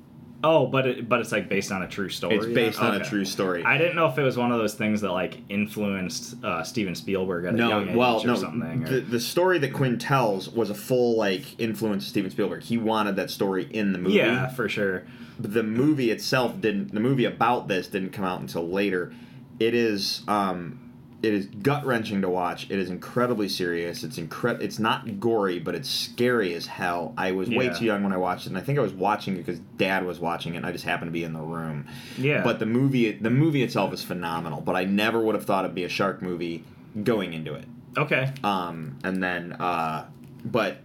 Oh, 0.44 0.66
but 0.68 0.86
it, 0.86 1.08
but 1.08 1.18
it's 1.20 1.32
like 1.32 1.48
based 1.48 1.72
on 1.72 1.82
a 1.82 1.88
true 1.88 2.08
story. 2.08 2.36
It's 2.36 2.46
based 2.46 2.80
on 2.80 2.94
a 2.94 3.04
true 3.04 3.24
story. 3.24 3.64
I 3.64 3.76
didn't 3.76 3.96
know 3.96 4.06
if 4.06 4.16
it 4.18 4.22
was 4.22 4.36
one 4.36 4.52
of 4.52 4.58
those 4.58 4.74
things 4.74 5.00
that 5.00 5.10
like 5.10 5.38
influenced 5.48 6.36
uh, 6.44 6.62
Steven 6.62 6.94
Spielberg 6.94 7.44
at 7.46 7.54
a 7.54 7.56
no, 7.56 7.68
young 7.68 7.88
age 7.88 7.96
well, 7.96 8.20
or 8.22 8.26
no. 8.26 8.34
something. 8.36 8.84
or- 8.84 8.88
The, 8.88 9.00
the 9.00 9.20
story 9.20 9.58
that 9.58 9.72
Quinn 9.72 9.98
tells 9.98 10.48
was 10.48 10.70
a 10.70 10.74
full 10.76 11.16
like 11.16 11.58
influence 11.60 12.04
of 12.04 12.10
Steven 12.10 12.30
Spielberg. 12.30 12.62
He 12.62 12.78
wanted 12.78 13.16
that 13.16 13.30
story 13.30 13.64
in 13.70 13.92
the 13.92 13.98
movie. 13.98 14.14
yeah, 14.14 14.48
for 14.48 14.68
sure. 14.68 15.04
But 15.40 15.54
the 15.54 15.64
movie 15.64 16.12
itself 16.12 16.60
didn't 16.60 16.92
the 16.94 17.00
movie 17.00 17.24
about 17.24 17.66
this 17.66 17.88
didn't 17.88 18.10
come 18.10 18.24
out 18.24 18.40
until 18.40 18.68
later 18.68 19.12
it 19.58 19.74
is 19.74 20.22
um 20.28 20.78
it 21.22 21.34
is 21.34 21.46
gut 21.46 21.84
wrenching 21.84 22.22
to 22.22 22.28
watch 22.28 22.64
it 22.70 22.78
is 22.78 22.90
incredibly 22.90 23.48
serious 23.48 24.04
it's 24.04 24.18
incre- 24.18 24.60
it's 24.60 24.78
not 24.78 25.18
gory 25.18 25.58
but 25.58 25.74
it's 25.74 25.88
scary 25.90 26.54
as 26.54 26.66
hell 26.66 27.12
i 27.16 27.32
was 27.32 27.48
way 27.48 27.68
too 27.70 27.84
young 27.84 28.02
when 28.04 28.12
i 28.12 28.16
watched 28.16 28.46
it 28.46 28.50
and 28.50 28.58
i 28.58 28.60
think 28.60 28.78
i 28.78 28.82
was 28.82 28.92
watching 28.92 29.34
it 29.34 29.38
because 29.38 29.58
dad 29.76 30.04
was 30.06 30.20
watching 30.20 30.54
it 30.54 30.58
and 30.58 30.66
i 30.66 30.70
just 30.70 30.84
happened 30.84 31.08
to 31.08 31.12
be 31.12 31.24
in 31.24 31.32
the 31.32 31.40
room 31.40 31.86
Yeah. 32.16 32.42
but 32.44 32.58
the 32.60 32.66
movie 32.66 33.10
the 33.12 33.30
movie 33.30 33.62
itself 33.64 33.92
is 33.92 34.04
phenomenal 34.04 34.60
but 34.60 34.76
i 34.76 34.84
never 34.84 35.20
would 35.20 35.34
have 35.34 35.44
thought 35.44 35.64
it'd 35.64 35.74
be 35.74 35.84
a 35.84 35.88
shark 35.88 36.22
movie 36.22 36.62
going 37.02 37.32
into 37.32 37.54
it 37.54 37.64
Okay. 37.96 38.32
um, 38.44 38.96
and 39.02 39.20
then, 39.20 39.52
uh, 39.54 40.06
but 40.44 40.78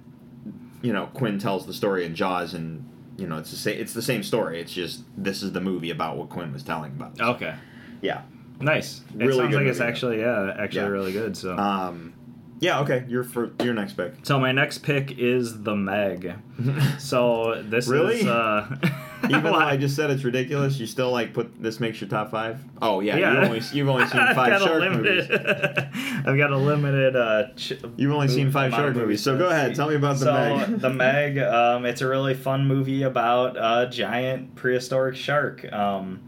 you 0.81 0.91
know, 0.93 1.07
Quinn 1.13 1.37
tells 1.37 1.67
the 1.67 1.73
story 1.73 2.05
in 2.05 2.15
Jaws, 2.15 2.53
and 2.55 2.89
you 3.17 3.27
know, 3.27 3.37
it's 3.37 3.51
the 3.51 3.57
same. 3.57 3.79
It's 3.79 3.93
the 3.93 4.01
same 4.01 4.23
story. 4.23 4.59
It's 4.59 4.73
just 4.73 5.03
this 5.15 5.43
is 5.43 5.51
the 5.51 5.61
movie 5.61 5.91
about 5.91 6.17
what 6.17 6.29
Quinn 6.29 6.51
was 6.51 6.63
telling 6.63 6.91
about. 6.93 7.19
Okay. 7.21 7.53
Yeah. 8.01 8.23
Nice. 8.63 9.01
It 9.13 9.25
Really 9.25 9.37
sounds 9.37 9.49
good 9.51 9.57
like 9.61 9.67
it's 9.67 9.79
movie. 9.79 9.89
actually 9.91 10.19
yeah, 10.21 10.55
actually 10.57 10.81
Yeah. 10.81 10.87
really 10.87 11.11
good. 11.11 11.35
So. 11.37 11.57
Um, 11.57 12.13
yeah. 12.59 12.79
Okay. 12.79 13.03
Your 13.09 13.23
for 13.25 13.51
your 13.61 13.73
next 13.73 13.93
pick. 13.93 14.13
so 14.23 14.39
my 14.39 14.51
next 14.53 14.79
pick 14.79 15.17
is 15.17 15.63
the 15.63 15.75
Meg. 15.75 16.33
So 16.99 17.61
this 17.67 17.87
Really? 17.87 18.21
is 18.21 18.25
uh, 18.27 18.75
Even 19.29 19.43
though 19.43 19.53
I 19.55 19.77
just 19.77 19.95
said 19.95 20.09
it's 20.11 20.23
ridiculous, 20.25 20.77
you 20.79 20.85
still 20.85 21.11
like 21.11 21.33
put 21.33 21.61
this 21.61 21.79
makes 21.79 21.99
your 22.01 22.09
top 22.09 22.29
five. 22.31 22.59
Oh 22.81 22.99
yeah. 23.01 23.17
Yeah. 23.17 23.33
You've 23.33 23.43
only 23.49 23.61
you've 23.73 23.89
only 23.89 24.05
seen 24.07 24.19
I've 24.21 24.35
five 24.35 24.49
got 24.51 24.61
a 24.61 24.65
shark 24.65 24.79
limited, 24.81 25.29
movies. 25.29 26.23
I've 26.25 26.37
got 26.37 26.51
a 26.51 26.57
limited. 26.57 27.15
Uh, 27.15 27.47
ch- 27.55 27.73
You've 27.97 28.11
only 28.13 28.27
seen 28.29 28.49
five 28.51 28.67
amount 28.73 28.87
of 28.89 28.93
shark 28.95 28.95
movies. 29.03 29.21
So 29.23 29.37
go 29.37 29.47
ahead. 29.49 29.71
see. 29.71 29.75
Tell 29.75 29.89
me 29.89 29.95
about 29.95 30.19
the 30.19 30.25
so, 30.25 30.33
Meg. 30.33 30.79
the 30.79 30.89
Meg. 30.89 31.37
Um, 31.39 31.85
it's 31.85 32.01
a 32.01 32.07
really 32.07 32.33
fun 32.33 32.65
movie 32.67 33.03
about 33.03 33.55
a 33.57 33.89
giant 33.89 34.55
prehistoric 34.55 35.15
shark. 35.15 35.71
Um, 35.73 36.21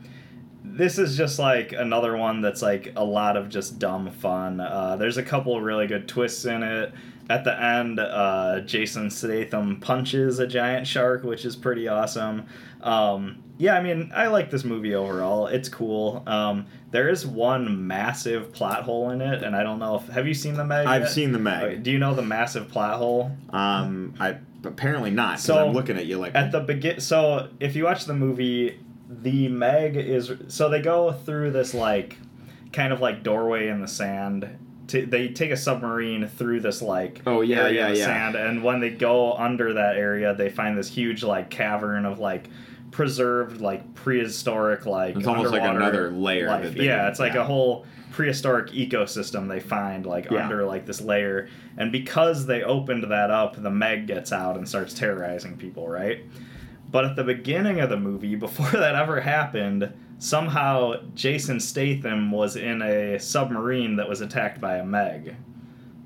this 0.75 0.97
is 0.97 1.15
just 1.15 1.39
like 1.39 1.71
another 1.71 2.17
one 2.17 2.41
that's 2.41 2.61
like 2.61 2.91
a 2.95 3.03
lot 3.03 3.37
of 3.37 3.47
just 3.49 3.79
dumb 3.79 4.11
fun. 4.11 4.59
Uh, 4.59 4.97
there's 4.97 5.17
a 5.17 5.23
couple 5.23 5.55
of 5.55 5.63
really 5.63 5.87
good 5.87 6.07
twists 6.07 6.43
in 6.45 6.63
it. 6.63 6.93
At 7.29 7.43
the 7.43 7.59
end, 7.59 7.99
uh, 7.99 8.59
Jason 8.61 9.09
Statham 9.09 9.79
punches 9.79 10.37
a 10.39 10.45
giant 10.45 10.85
shark, 10.85 11.23
which 11.23 11.43
is 11.45 11.55
pretty 11.55 11.87
awesome. 11.87 12.45
Um, 12.81 13.41
yeah, 13.57 13.75
I 13.75 13.81
mean, 13.81 14.11
I 14.13 14.27
like 14.27 14.51
this 14.51 14.63
movie 14.63 14.93
overall. 14.93 15.47
It's 15.47 15.69
cool. 15.69 16.21
Um, 16.27 16.67
there 16.91 17.09
is 17.09 17.25
one 17.25 17.87
massive 17.87 18.51
plot 18.51 18.83
hole 18.83 19.09
in 19.11 19.21
it, 19.21 19.43
and 19.43 19.55
I 19.55 19.63
don't 19.63 19.79
know 19.79 19.95
if 19.95 20.07
have 20.09 20.27
you 20.27 20.33
seen 20.33 20.55
the 20.55 20.65
Meg? 20.65 20.85
I've 20.85 21.03
yet? 21.03 21.11
seen 21.11 21.31
the 21.31 21.39
Meg. 21.39 21.63
Okay, 21.63 21.75
do 21.77 21.89
you 21.89 21.97
know 21.97 22.13
the 22.13 22.21
massive 22.21 22.67
plot 22.67 22.97
hole? 22.97 23.31
Um, 23.49 24.13
I 24.19 24.37
apparently 24.63 25.09
not. 25.09 25.39
So 25.39 25.55
So, 25.55 25.67
I'm 25.67 25.73
looking 25.73 25.97
at 25.97 26.05
you 26.05 26.17
like 26.17 26.35
At 26.35 26.51
the 26.51 26.59
begin, 26.59 26.99
so 26.99 27.49
if 27.59 27.75
you 27.75 27.85
watch 27.85 28.05
the 28.05 28.13
movie, 28.13 28.77
the 29.09 29.47
Meg 29.49 29.95
is 29.95 30.31
so 30.47 30.69
they 30.69 30.81
go 30.81 31.11
through 31.11 31.51
this 31.51 31.73
like 31.73 32.17
kind 32.73 32.91
of 32.91 32.99
like 33.01 33.23
doorway 33.23 33.67
in 33.67 33.81
the 33.81 33.87
sand. 33.87 34.59
To, 34.89 35.03
they 35.03 35.29
take 35.29 35.49
a 35.49 35.57
submarine 35.57 36.27
through 36.27 36.59
this 36.59 36.79
like 36.81 37.21
Oh, 37.25 37.41
yeah, 37.41 37.63
area 37.63 37.87
yeah, 37.89 37.93
yeah. 37.93 38.05
sand, 38.05 38.35
and 38.35 38.63
when 38.63 38.79
they 38.81 38.91
go 38.91 39.33
under 39.33 39.73
that 39.73 39.97
area, 39.97 40.35
they 40.35 40.49
find 40.49 40.77
this 40.77 40.87
huge 40.89 41.23
like 41.23 41.49
cavern 41.49 42.05
of 42.05 42.19
like 42.19 42.49
preserved 42.91 43.61
like 43.61 43.93
prehistoric 43.95 44.85
like 44.85 45.15
It's 45.17 45.27
almost 45.27 45.51
like 45.51 45.63
another 45.63 46.11
layer 46.11 46.45
yeah, 46.75 47.09
it's 47.09 47.19
like 47.19 47.33
yeah. 47.33 47.41
a 47.41 47.43
whole 47.43 47.85
prehistoric 48.11 48.71
ecosystem 48.71 49.49
they 49.49 49.59
find 49.59 50.05
like 50.05 50.29
Yeah. 50.31 50.43
under 50.43 50.63
like 50.65 50.85
this 50.85 51.01
layer 51.01 51.49
and 51.77 51.91
because 51.91 52.45
they 52.45 52.63
opened 52.63 53.03
that 53.11 53.31
up 53.31 53.61
the 53.61 53.69
meg 53.69 54.07
gets 54.07 54.31
out 54.31 54.55
and 54.55 54.65
starts 54.69 54.93
terrorizing 54.93 55.57
people 55.57 55.89
right 55.89 56.23
but 56.95 57.03
at 57.03 57.17
the 57.17 57.23
beginning 57.25 57.81
of 57.81 57.89
the 57.89 57.97
movie 57.97 58.35
before 58.47 58.69
that 58.71 58.95
ever 58.95 59.19
happened 59.19 59.91
somehow 60.17 60.93
jason 61.13 61.59
statham 61.59 62.31
was 62.31 62.55
in 62.55 62.81
a 62.81 63.19
submarine 63.19 63.97
that 63.97 64.07
was 64.07 64.21
attacked 64.21 64.61
by 64.61 64.77
a 64.77 64.85
meg 64.85 65.35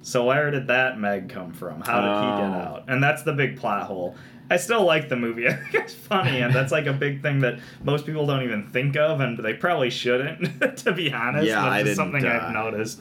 so 0.02 0.26
where 0.26 0.50
did 0.50 0.66
that 0.66 1.00
meg 1.00 1.30
come 1.30 1.54
from 1.54 1.80
how 1.82 2.02
did 2.02 2.16
he 2.16 2.38
get 2.42 2.58
Oh. 2.58 2.74
out 2.74 2.86
and 2.88 3.04
that's 3.04 3.22
the 3.22 3.34
big 3.34 3.56
plot 3.58 3.84
hole 3.84 4.16
I 4.52 4.58
still 4.58 4.84
like 4.84 5.10
the 5.10 5.16
movie. 5.16 5.48
I 5.48 5.54
think 5.54 5.76
it's 5.76 5.94
funny, 5.94 6.42
and 6.42 6.52
that's 6.52 6.72
like 6.72 6.88
a 6.88 6.92
big 6.94 7.22
thing 7.22 7.42
that 7.42 7.60
most 7.84 8.08
people 8.08 8.26
don't 8.26 8.42
even 8.42 8.66
think 8.72 8.98
of, 8.98 9.20
and 9.20 9.38
they 9.38 9.54
probably 9.54 9.92
shouldn't, 9.92 10.76
to 10.78 10.92
be 10.92 11.14
honest. 11.14 11.46
Yeah, 11.46 11.64
I 11.64 11.84
didn't, 11.84 11.98
something 11.98 12.26
uh, 12.26 12.46
I've 12.48 12.52
noticed. 12.56 13.00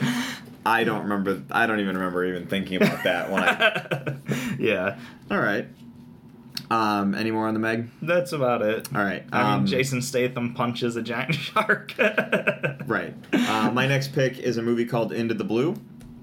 I 0.67 0.85
don't 0.85 1.05
remember. 1.05 1.43
I 1.51 1.67
don't 1.67 1.81
even 1.81 1.97
remember 1.97 2.27
even 2.27 2.47
thinking 2.49 2.77
about 2.83 3.03
that 3.05 3.31
when 3.31 3.45
I. 3.45 4.17
yeah, 4.59 4.99
All 5.31 5.39
right. 5.41 5.67
Um, 6.71 7.15
any 7.15 7.31
more 7.31 7.47
on 7.49 7.55
the 7.55 7.61
Meg? 7.61 7.89
that's 8.03 8.33
about 8.33 8.63
it. 8.63 8.89
All 8.95 9.03
right. 9.03 9.25
I 9.33 9.55
um, 9.55 9.61
mean, 9.61 9.67
Jason 9.69 10.03
Statham 10.03 10.55
punches 10.55 10.97
a 10.97 11.03
giant 11.03 11.35
shark. 11.35 11.95
Right. 12.87 13.13
Uh, 13.35 13.71
my 13.73 13.87
next 13.87 14.15
pick 14.15 14.39
is 14.39 14.57
a 14.57 14.63
movie 14.63 14.87
called 14.87 15.13
Into 15.13 15.35
the 15.35 15.45
Blue, 15.45 15.75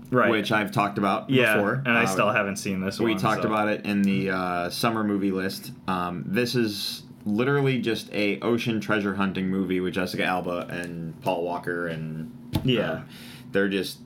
right. 0.09 0.31
which 0.31 0.51
I've 0.51 0.71
talked 0.71 0.97
about 0.97 1.29
yeah, 1.29 1.55
before. 1.55 1.73
and 1.85 1.89
I 1.89 2.03
Uh, 2.03 2.07
still 2.07 2.31
haven't 2.31 2.55
seen 2.55 2.79
this 2.81 2.99
We 2.99 3.11
one. 3.11 3.19
talked 3.21 3.43
so- 3.43 3.47
about 3.47 3.67
it 3.67 3.85
in 3.85 4.01
the 4.01 4.31
uh, 4.31 4.69
summer 4.71 5.03
movie 5.03 5.29
list. 5.31 5.71
Um, 5.87 6.23
this 6.25 6.55
is 6.55 7.03
literally 7.23 7.79
just 7.79 8.11
a 8.13 8.39
ocean 8.39 8.79
treasure 8.81 9.13
hunting 9.13 9.47
movie 9.47 9.79
with 9.79 9.93
Jessica 9.93 10.23
Alba 10.23 10.67
and 10.71 11.19
Paul 11.21 11.43
Walker, 11.43 11.87
and 11.87 12.31
Yeah. 12.63 12.91
um, 12.93 13.05
they're 13.51 13.69
just 13.69 13.99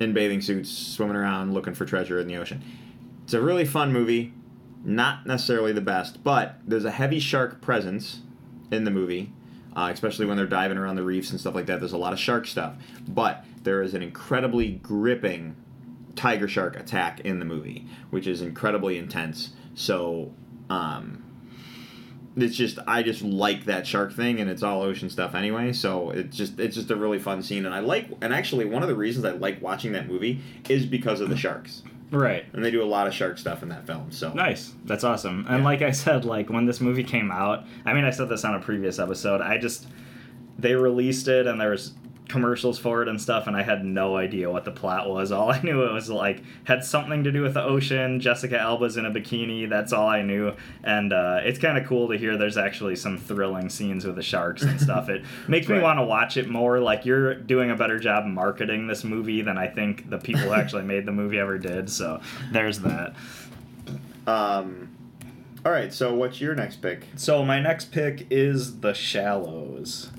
in 0.00 0.12
bathing 0.12 0.40
suits 0.40 0.70
swimming 0.70 1.14
around 1.16 1.54
looking 1.54 1.74
for 1.74 1.84
treasure 1.84 2.18
in 2.18 2.26
the 2.26 2.36
ocean. 2.36 2.62
It's 3.24 3.34
a 3.34 3.40
really 3.40 3.64
fun 3.64 3.92
movie, 3.92 4.32
not 4.84 5.26
necessarily 5.26 5.72
the 5.72 5.80
best, 5.80 6.22
but 6.24 6.58
there's 6.66 6.84
a 6.84 6.90
heavy 6.90 7.20
shark 7.20 7.60
presence 7.60 8.20
in 8.70 8.84
the 8.84 8.90
movie. 8.90 9.32
Uh, 9.74 9.88
especially 9.90 10.26
when 10.26 10.36
they're 10.36 10.44
diving 10.44 10.76
around 10.76 10.96
the 10.96 11.02
reefs 11.02 11.30
and 11.30 11.40
stuff 11.40 11.54
like 11.54 11.64
that. 11.64 11.80
There's 11.80 11.94
a 11.94 11.96
lot 11.96 12.12
of 12.12 12.18
shark 12.18 12.46
stuff, 12.46 12.74
but 13.08 13.42
there 13.62 13.80
is 13.80 13.94
an 13.94 14.02
incredibly 14.02 14.72
gripping 14.72 15.56
tiger 16.14 16.46
shark 16.46 16.78
attack 16.78 17.20
in 17.20 17.38
the 17.38 17.46
movie, 17.46 17.86
which 18.10 18.26
is 18.26 18.42
incredibly 18.42 18.98
intense. 18.98 19.54
So, 19.74 20.34
um, 20.68 21.24
it's 22.36 22.56
just 22.56 22.78
I 22.86 23.02
just 23.02 23.22
like 23.22 23.66
that 23.66 23.86
shark 23.86 24.12
thing, 24.14 24.40
and 24.40 24.50
it's 24.50 24.62
all 24.62 24.82
ocean 24.82 25.10
stuff 25.10 25.34
anyway. 25.34 25.72
So 25.72 26.10
it's 26.10 26.36
just 26.36 26.58
it's 26.58 26.76
just 26.76 26.90
a 26.90 26.96
really 26.96 27.18
fun 27.18 27.42
scene, 27.42 27.66
and 27.66 27.74
I 27.74 27.80
like 27.80 28.08
and 28.20 28.32
actually 28.32 28.64
one 28.64 28.82
of 28.82 28.88
the 28.88 28.94
reasons 28.94 29.24
I 29.24 29.32
like 29.32 29.60
watching 29.60 29.92
that 29.92 30.08
movie 30.08 30.40
is 30.68 30.86
because 30.86 31.20
of 31.20 31.28
the 31.28 31.36
sharks, 31.36 31.82
Right. 32.12 32.44
and 32.52 32.64
they 32.64 32.70
do 32.70 32.82
a 32.82 32.84
lot 32.84 33.06
of 33.08 33.14
shark 33.14 33.38
stuff 33.38 33.62
in 33.62 33.70
that 33.70 33.86
film. 33.86 34.12
So 34.12 34.32
Nice. 34.32 34.72
That's 34.84 35.02
awesome. 35.02 35.46
And 35.48 35.58
Yeah. 35.58 35.64
like 35.64 35.82
I 35.82 35.90
said, 35.92 36.24
like 36.24 36.50
when 36.50 36.66
this 36.66 36.80
movie 36.80 37.04
came 37.04 37.30
out, 37.32 37.64
I 37.86 37.92
mean, 37.94 38.04
I 38.04 38.10
said 38.10 38.28
this 38.28 38.44
on 38.44 38.54
a 38.54 38.60
previous 38.60 38.98
episode. 38.98 39.40
I 39.40 39.58
just 39.58 39.86
they 40.58 40.74
released 40.74 41.26
it 41.28 41.46
and 41.46 41.60
there 41.60 41.70
was 41.70 41.92
commercials 42.32 42.78
for 42.78 43.02
it 43.02 43.08
and 43.08 43.20
stuff, 43.20 43.46
and 43.46 43.54
I 43.54 43.62
had 43.62 43.84
no 43.84 44.16
idea 44.16 44.50
what 44.50 44.64
the 44.64 44.70
plot 44.70 45.08
was. 45.08 45.30
All 45.32 45.52
I 45.52 45.60
knew 45.60 45.82
it 45.82 45.92
was 45.92 46.08
like 46.08 46.42
had 46.64 46.82
something 46.82 47.22
to 47.24 47.30
do 47.30 47.42
with 47.42 47.54
the 47.54 47.62
ocean. 47.62 48.18
Jessica 48.20 48.58
Alba's 48.58 48.96
in 48.96 49.04
a 49.04 49.10
bikini. 49.10 49.68
That's 49.68 49.92
all 49.92 50.08
I 50.08 50.22
knew. 50.22 50.54
And 50.82 51.12
uh, 51.12 51.40
it's 51.42 51.58
kind 51.58 51.76
of 51.78 51.86
cool 51.86 52.08
to 52.08 52.16
hear 52.16 52.36
there's 52.36 52.56
actually 52.56 52.96
some 52.96 53.18
thrilling 53.18 53.68
scenes 53.68 54.04
with 54.06 54.16
the 54.16 54.22
sharks 54.22 54.62
and 54.62 54.80
stuff. 54.80 55.08
It 55.10 55.24
makes 55.48 55.68
me 55.68 55.78
want 55.78 55.98
to 55.98 56.04
watch 56.04 56.36
it 56.36 56.48
more. 56.48 56.80
Like 56.80 57.04
you're 57.04 57.34
doing 57.34 57.70
a 57.70 57.76
better 57.76 57.98
job 57.98 58.24
marketing 58.24 58.86
this 58.86 59.04
movie 59.04 59.42
than 59.42 59.58
I 59.58 59.68
think 59.68 60.08
the 60.08 60.18
people 60.18 60.40
who 60.42 60.52
actually 60.54 60.84
made 60.84 61.04
the 61.04 61.12
movie 61.12 61.38
ever 61.38 61.58
did. 61.58 61.90
So 61.90 62.20
there's 62.50 62.80
that. 62.80 63.14
um, 64.26 64.88
all 65.64 65.70
right. 65.72 65.92
So 65.92 66.14
what's 66.14 66.40
your 66.40 66.54
next 66.54 66.76
pick? 66.82 67.06
So 67.16 67.44
my 67.44 67.60
next 67.60 67.92
pick 67.92 68.26
is 68.30 68.80
The 68.80 68.94
Shallows. 68.94 70.10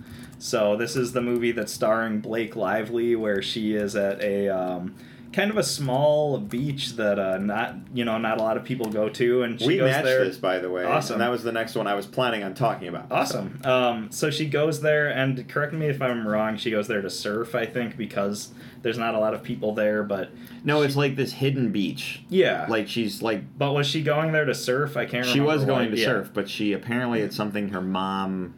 So 0.44 0.76
this 0.76 0.98
is 0.98 1.14
the 1.14 1.22
movie 1.22 1.54
that's 1.54 1.72
starring 1.72 2.20
Blake 2.20 2.58
Lively, 2.58 3.16
where 3.16 3.41
she 3.41 3.76
is 3.76 3.96
at 3.96 4.22
a 4.22 4.50
um, 4.50 4.94
kind 5.32 5.50
of 5.50 5.56
a 5.56 5.64
small 5.64 6.38
beach 6.38 6.98
that 6.98 7.18
uh, 7.18 7.38
not 7.38 7.76
you 7.94 8.04
know 8.04 8.18
not 8.18 8.41
a 8.41 8.44
lot 8.44 8.58
of 8.58 8.66
people 8.66 8.88
go 8.88 9.08
to, 9.08 9.44
and 9.44 9.58
she 9.58 9.68
we 9.68 9.78
goes 9.78 9.89
matched 9.89 10.04
there. 10.04 10.26
this, 10.26 10.36
by 10.36 10.60
the 10.60 10.70
way. 10.70 10.84
Awesome. 10.84 11.14
And 11.14 11.22
that 11.22 11.32
was 11.32 11.44
the 11.44 11.54
next 11.54 11.76
one 11.76 11.88
I 11.88 11.94
was 11.94 12.06
planning 12.06 12.44
on 12.44 12.56
talking 12.56 12.89
about. 12.89 13.10
Awesome. 13.10 13.62
Um, 13.64 14.12
so 14.12 14.30
she 14.30 14.46
goes 14.46 14.82
there, 14.82 15.08
and 15.08 15.48
correct 15.48 15.72
me 15.72 15.86
if 15.86 16.02
I'm 16.02 16.28
wrong. 16.28 16.58
She 16.58 16.72
goes 16.72 16.89
there 16.89 17.02
to 17.02 17.10
surf, 17.10 17.56
I 17.56 17.66
think, 17.66 17.96
because 17.96 18.50
there's 18.82 18.98
not 18.98 19.16
a 19.16 19.20
lot 19.20 19.34
of 19.34 19.44
people 19.44 19.74
there. 19.74 20.04
But 20.04 20.32
No, 20.66 20.82
it's 20.82 20.98
like 20.98 21.16
this 21.16 21.32
hidden 21.32 21.72
beach. 21.72 22.22
yeah, 22.28 22.66
Like 22.68 22.89
she's 22.89 23.22
like 23.22 23.58
But 23.58 23.72
was 23.72 23.88
she 23.88 24.04
going 24.04 24.34
there 24.34 24.44
to 24.44 24.54
surf? 24.54 24.98
I 24.98 25.06
can't. 25.06 25.26
Remember. 25.26 25.34
She 25.34 25.39
was 25.39 25.64
going 25.64 25.91
to 25.91 25.98
yeah. 25.98 26.06
surf, 26.06 26.32
but 26.34 26.50
she 26.50 26.74
apparently 26.74 27.22
it's 27.22 27.38
something 27.38 27.70
her 27.70 27.80
mom 27.80 28.56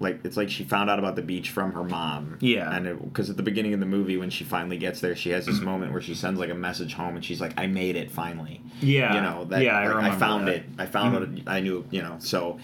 like 0.00 0.20
it's 0.24 0.36
like 0.36 0.48
she 0.48 0.62
found 0.64 0.88
out 0.90 0.98
about 0.98 1.16
the 1.16 1.22
beach 1.22 1.50
from 1.50 1.72
her 1.72 1.82
mom. 1.84 2.38
Yeah. 2.40 2.72
And 2.74 3.02
because 3.02 3.30
at 3.30 3.36
the 3.36 3.42
beginning 3.42 3.74
of 3.74 3.80
the 3.80 3.86
movie 3.86 4.16
when 4.16 4.30
she 4.30 4.44
finally 4.44 4.78
gets 4.78 5.00
there, 5.00 5.16
she 5.16 5.30
has 5.30 5.46
this 5.46 5.60
moment 5.60 5.92
where 5.92 6.00
she 6.00 6.14
sends 6.14 6.38
like 6.38 6.50
a 6.50 6.54
message 6.54 6.94
home 6.94 7.16
and 7.16 7.24
she's 7.24 7.40
like 7.40 7.52
I 7.58 7.66
made 7.66 7.96
it 7.96 8.10
finally. 8.10 8.60
Yeah. 8.80 9.14
You 9.14 9.20
know, 9.20 9.44
that 9.46 9.62
yeah, 9.62 9.76
I 9.76 9.86
like, 9.88 9.96
remember. 9.96 10.18
found 10.18 10.48
that. 10.48 10.54
it. 10.56 10.64
I 10.78 10.86
found 10.86 11.14
Mhm. 11.16 11.44
what 11.44 11.52
I 11.52 11.60
knew, 11.60 11.84
you 11.90 12.02
know. 12.02 12.16
So 12.20 12.58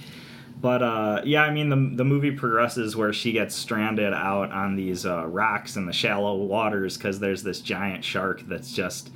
But 0.61 0.83
uh, 0.83 1.23
yeah, 1.25 1.43
I 1.43 1.51
mean 1.51 1.69
the 1.71 1.97
the 1.97 2.05
movie 2.05 2.31
progresses 2.31 2.95
where 2.97 3.13
she 3.13 3.33
gets 3.33 3.55
stranded 3.55 4.13
out 4.15 4.53
on 4.53 4.77
these 4.77 5.05
uh, 5.05 5.27
rocks 5.27 5.77
in 5.77 5.87
the 5.87 5.93
shallow 5.93 6.37
waters 6.37 6.97
because 6.97 7.19
there's 7.19 7.43
this 7.43 7.61
giant 7.61 8.05
shark 8.05 8.43
that's 8.47 8.73
just 8.73 9.11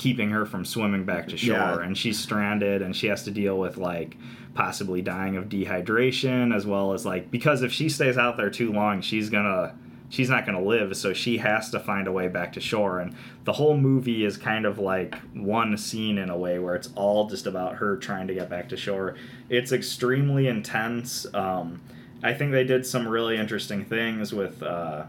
keeping 0.00 0.30
her 0.30 0.46
from 0.46 0.64
swimming 0.64 1.04
back 1.04 1.28
to 1.28 1.36
shore, 1.36 1.56
Yeah. 1.56 1.82
and 1.82 1.96
she's 1.96 2.18
stranded, 2.18 2.80
and 2.82 2.96
she 2.96 3.06
has 3.08 3.22
to 3.24 3.30
deal 3.30 3.58
with 3.58 3.76
like 3.76 4.16
possibly 4.54 5.02
dying 5.02 5.36
of 5.36 5.48
dehydration 5.48 6.54
as 6.54 6.66
well 6.66 6.92
as 6.92 7.06
like 7.06 7.30
because 7.30 7.62
if 7.62 7.70
she 7.72 7.88
stays 7.88 8.16
out 8.18 8.36
there 8.36 8.50
too 8.50 8.72
long, 8.72 9.00
she's 9.02 9.28
gonna 9.30 9.74
she's 10.08 10.28
not 10.28 10.44
going 10.44 10.58
to 10.58 10.64
live. 10.64 10.96
So 10.96 11.12
she 11.12 11.38
has 11.38 11.70
to 11.70 11.78
find 11.78 12.08
a 12.08 12.12
way 12.12 12.26
back 12.26 12.52
to 12.54 12.60
shore. 12.60 12.98
And 12.98 13.14
the 13.44 13.52
whole 13.52 13.76
movie 13.76 14.24
is 14.24 14.36
kind 14.36 14.66
of 14.66 14.76
like 14.80 15.14
one 15.34 15.76
scene 15.78 16.18
in 16.18 16.30
a 16.30 16.36
way 16.36 16.58
where 16.58 16.74
it's 16.74 16.88
all 16.96 17.28
just 17.28 17.46
about 17.46 17.76
her 17.76 17.96
trying 17.96 18.26
to 18.26 18.34
get 18.34 18.50
back 18.50 18.68
to 18.70 18.76
shore. 18.76 19.14
It's 19.48 19.70
extremely 19.70 20.48
intense. 20.48 21.26
Um, 21.32 21.80
i 22.24 22.34
think 22.34 22.50
they 22.52 22.64
did 22.64 22.84
some 22.84 23.06
really 23.06 23.36
interesting 23.36 23.84
things 23.84 24.32
with 24.32 24.62
uh, 24.64 25.04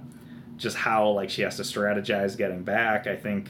just 0.57 0.77
how 0.77 1.09
like 1.09 1.29
she 1.31 1.41
has 1.41 1.57
to 1.57 1.63
strategize 1.63 2.37
getting 2.37 2.61
back. 2.63 3.07
I 3.07 3.15
think 3.15 3.49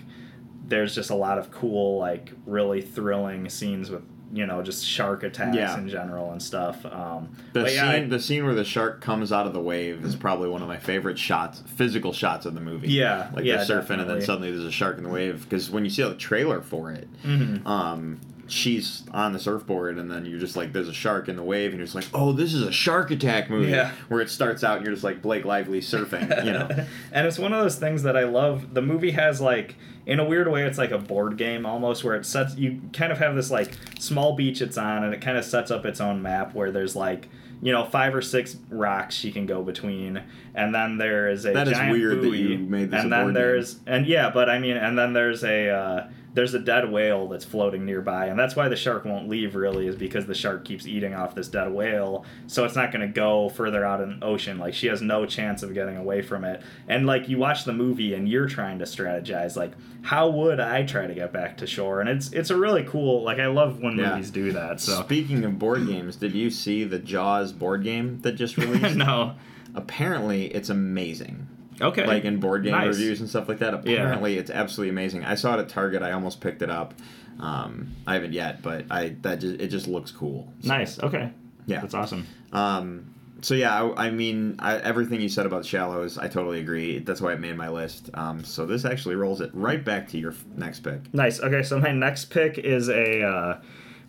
there's 0.71 0.95
just 0.95 1.11
a 1.11 1.15
lot 1.15 1.37
of 1.37 1.51
cool 1.51 1.99
like 1.99 2.31
really 2.47 2.81
thrilling 2.81 3.47
scenes 3.49 3.91
with 3.91 4.01
you 4.33 4.45
know 4.45 4.61
just 4.63 4.85
shark 4.85 5.23
attacks 5.23 5.55
Yeah. 5.57 5.77
in 5.77 5.89
general 5.89 6.31
and 6.31 6.41
stuff 6.41 6.85
um, 6.85 7.35
the 7.53 7.67
scene 7.67 7.75
yeah, 7.77 7.91
I- 7.91 8.05
the 8.07 8.19
scene 8.19 8.45
where 8.45 8.55
the 8.55 8.63
shark 8.63 9.01
comes 9.01 9.31
out 9.33 9.45
of 9.45 9.51
the 9.53 9.59
wave 9.59 10.03
is 10.05 10.15
probably 10.15 10.47
one 10.49 10.61
of 10.61 10.69
my 10.69 10.77
favorite 10.77 11.19
shots, 11.19 11.61
physical 11.75 12.13
shots 12.13 12.45
of 12.45 12.53
the 12.55 12.61
movie. 12.61 12.87
Yeah, 12.89 13.29
Like 13.35 13.43
yeah, 13.43 13.63
they're 13.63 13.81
surfing 13.81 13.99
and 13.99 14.09
then 14.09 14.21
suddenly 14.21 14.49
there's 14.49 14.63
a 14.63 14.71
shark 14.71 14.97
in 14.97 15.03
the 15.03 15.09
wave 15.09 15.43
because 15.43 15.69
when 15.69 15.83
you 15.83 15.89
see 15.91 16.01
the 16.03 16.15
trailer 16.15 16.61
for 16.61 16.91
it, 16.91 17.09
Mhm. 17.25 17.65
um, 17.67 18.21
she's 18.47 19.03
on 19.11 19.31
the 19.33 19.39
surfboard, 19.39 19.97
and 19.97 20.09
then 20.11 20.25
you're 20.25 20.39
just 20.39 20.55
like, 20.57 20.73
there's 20.73 20.89
a 20.89 20.93
shark 20.93 21.29
in 21.29 21.35
the 21.37 21.43
wave, 21.43 21.69
and 21.71 21.77
you're 21.79 21.85
just 21.85 21.95
like, 21.95 22.07
oh, 22.13 22.33
this 22.33 22.53
is 22.53 22.61
a 22.63 22.71
shark 22.71 23.09
attack 23.11 23.49
movie. 23.49 23.71
Yeah. 23.71 23.91
Where 24.09 24.19
it 24.19 24.29
starts 24.29 24.61
out, 24.63 24.77
and 24.77 24.85
you're 24.85 24.93
just 24.93 25.05
like 25.05 25.21
Blake 25.21 25.45
Lively 25.45 25.79
surfing, 25.79 26.45
you 26.45 26.51
know. 26.51 26.67
and 27.13 27.27
it's 27.27 27.39
one 27.39 27.53
of 27.53 27.61
those 27.61 27.77
things 27.77 28.03
that 28.03 28.17
I 28.17 28.25
love. 28.25 28.73
The 28.73 28.81
movie 28.81 29.11
has 29.11 29.39
like, 29.39 29.75
in 30.05 30.19
a 30.19 30.25
weird 30.25 30.47
way, 30.49 30.63
it's 30.63 30.77
like 30.77 30.91
a 30.91 30.97
board 30.97 31.37
game 31.37 31.65
almost, 31.65 32.03
where 32.03 32.15
it 32.15 32.25
sets 32.25 32.55
you 32.55 32.81
kind 32.93 33.11
of 33.11 33.17
have 33.19 33.35
this 33.35 33.51
like 33.51 33.73
small 33.99 34.35
beach 34.35 34.61
it's 34.61 34.77
on, 34.77 35.03
and 35.03 35.13
it 35.13 35.21
kind 35.21 35.37
of 35.37 35.45
sets 35.45 35.71
up 35.71 35.85
its 35.85 36.01
own 36.01 36.21
map 36.21 36.53
where 36.53 36.71
there's 36.71 36.95
like. 36.95 37.29
You 37.63 37.71
know, 37.71 37.85
five 37.85 38.15
or 38.15 38.23
six 38.23 38.57
rocks 38.71 39.13
she 39.13 39.31
can 39.31 39.45
go 39.45 39.61
between, 39.61 40.23
and 40.55 40.73
then 40.73 40.97
there 40.97 41.29
is 41.29 41.45
a 41.45 41.51
That 41.51 41.67
is 41.67 41.77
giant 41.77 41.91
weird 41.91 42.23
that 42.23 42.35
you 42.35 42.57
made 42.57 42.89
this 42.89 43.03
and 43.03 43.11
then 43.13 43.25
board 43.25 43.35
game. 43.35 43.43
there's 43.43 43.79
and 43.85 44.07
yeah, 44.07 44.31
but 44.31 44.49
I 44.49 44.57
mean, 44.57 44.77
and 44.77 44.97
then 44.97 45.13
there's 45.13 45.43
a 45.43 45.69
uh, 45.69 46.07
there's 46.33 46.53
a 46.53 46.59
dead 46.59 46.89
whale 46.91 47.27
that's 47.27 47.43
floating 47.43 47.85
nearby, 47.85 48.27
and 48.27 48.39
that's 48.39 48.55
why 48.55 48.67
the 48.69 48.75
shark 48.75 49.03
won't 49.05 49.27
leave. 49.27 49.55
Really, 49.55 49.87
is 49.87 49.95
because 49.95 50.25
the 50.27 50.33
shark 50.33 50.63
keeps 50.65 50.87
eating 50.87 51.13
off 51.13 51.35
this 51.35 51.47
dead 51.49 51.71
whale, 51.71 52.25
so 52.47 52.63
it's 52.65 52.75
not 52.75 52.91
going 52.91 53.01
to 53.05 53.13
go 53.13 53.49
further 53.49 53.83
out 53.85 53.99
in 54.01 54.19
the 54.19 54.25
ocean. 54.25 54.57
Like 54.57 54.73
she 54.73 54.87
has 54.87 55.01
no 55.01 55.25
chance 55.25 55.61
of 55.63 55.73
getting 55.73 55.97
away 55.97 56.21
from 56.21 56.43
it. 56.45 56.61
And 56.87 57.05
like 57.05 57.27
you 57.27 57.37
watch 57.37 57.65
the 57.65 57.73
movie, 57.73 58.13
and 58.13 58.29
you're 58.29 58.47
trying 58.47 58.79
to 58.79 58.85
strategize, 58.85 59.55
like 59.55 59.73
how 60.03 60.29
would 60.29 60.59
I 60.59 60.83
try 60.83 61.05
to 61.05 61.13
get 61.13 61.31
back 61.33 61.57
to 61.57 61.67
shore? 61.67 61.99
And 62.01 62.09
it's 62.09 62.31
it's 62.31 62.49
a 62.49 62.55
really 62.55 62.83
cool. 62.83 63.23
Like 63.23 63.39
I 63.39 63.47
love 63.47 63.79
when 63.81 63.97
Yeah. 63.97 64.11
movies 64.11 64.31
do 64.31 64.51
that. 64.53 64.79
So 64.79 65.01
Speaking 65.03 65.43
of 65.43 65.59
board 65.59 65.85
games, 65.85 66.15
did 66.15 66.33
you 66.33 66.49
see 66.49 66.83
the 66.85 66.99
Jaws 66.99 67.51
board 67.51 67.83
game 67.83 68.19
that 68.21 68.33
just 68.33 68.57
released? 68.57 68.95
no, 68.95 69.35
Apparently, 69.75 70.47
it's 70.47 70.69
amazing. 70.69 71.47
Okay, 71.81 72.05
like 72.05 72.23
in 72.25 72.39
board 72.39 72.63
game 72.63 72.71
Nice. 72.73 72.87
reviews 72.87 73.19
and 73.19 73.29
stuff 73.29 73.47
like 73.49 73.59
that. 73.59 73.85
Yeah. 73.85 73.93
Apparently, 73.93 74.37
it's 74.37 74.49
absolutely 74.51 74.89
amazing. 74.89 75.23
I 75.25 75.35
saw 75.35 75.57
it 75.57 75.61
at 75.61 75.69
Target. 75.69 76.01
I 76.01 76.11
almost 76.11 76.41
picked 76.41 76.61
it 76.61 76.69
up. 76.69 76.93
Um, 77.39 77.95
I 78.05 78.13
haven't 78.15 78.33
yet, 78.33 78.61
but 78.61 78.85
I 78.91 79.15
that 79.21 79.39
just, 79.39 79.59
it 79.59 79.67
just 79.67 79.87
looks 79.87 80.11
cool. 80.11 80.51
So, 80.61 80.67
nice. 80.69 80.99
Okay, 80.99 81.31
Yeah. 81.65 81.81
that's 81.81 81.93
awesome. 81.93 82.27
Um, 82.53 83.13
so 83.41 83.55
yeah, 83.55 83.81
I, 83.81 84.07
I 84.07 84.11
mean, 84.11 84.57
I, 84.59 84.77
everything 84.77 85.19
you 85.21 85.29
said 85.29 85.47
about 85.47 85.65
Shallows, 85.65 86.19
I 86.19 86.27
totally 86.27 86.59
agree. 86.59 86.99
That's 86.99 87.19
why 87.21 87.33
it 87.33 87.39
made 87.39 87.57
my 87.57 87.69
list. 87.69 88.11
Um, 88.13 88.43
so 88.43 88.67
this 88.67 88.85
actually 88.85 89.15
rolls 89.15 89.41
it 89.41 89.49
right 89.53 89.83
back 89.83 90.07
to 90.09 90.19
your 90.19 90.31
f- 90.33 90.43
next 90.55 90.81
pick. 90.81 91.11
Nice. 91.13 91.39
Okay, 91.39 91.63
so 91.63 91.79
my 91.79 91.91
next 91.91 92.25
pick 92.25 92.59
is 92.59 92.87
a 92.89 93.23
uh, 93.23 93.61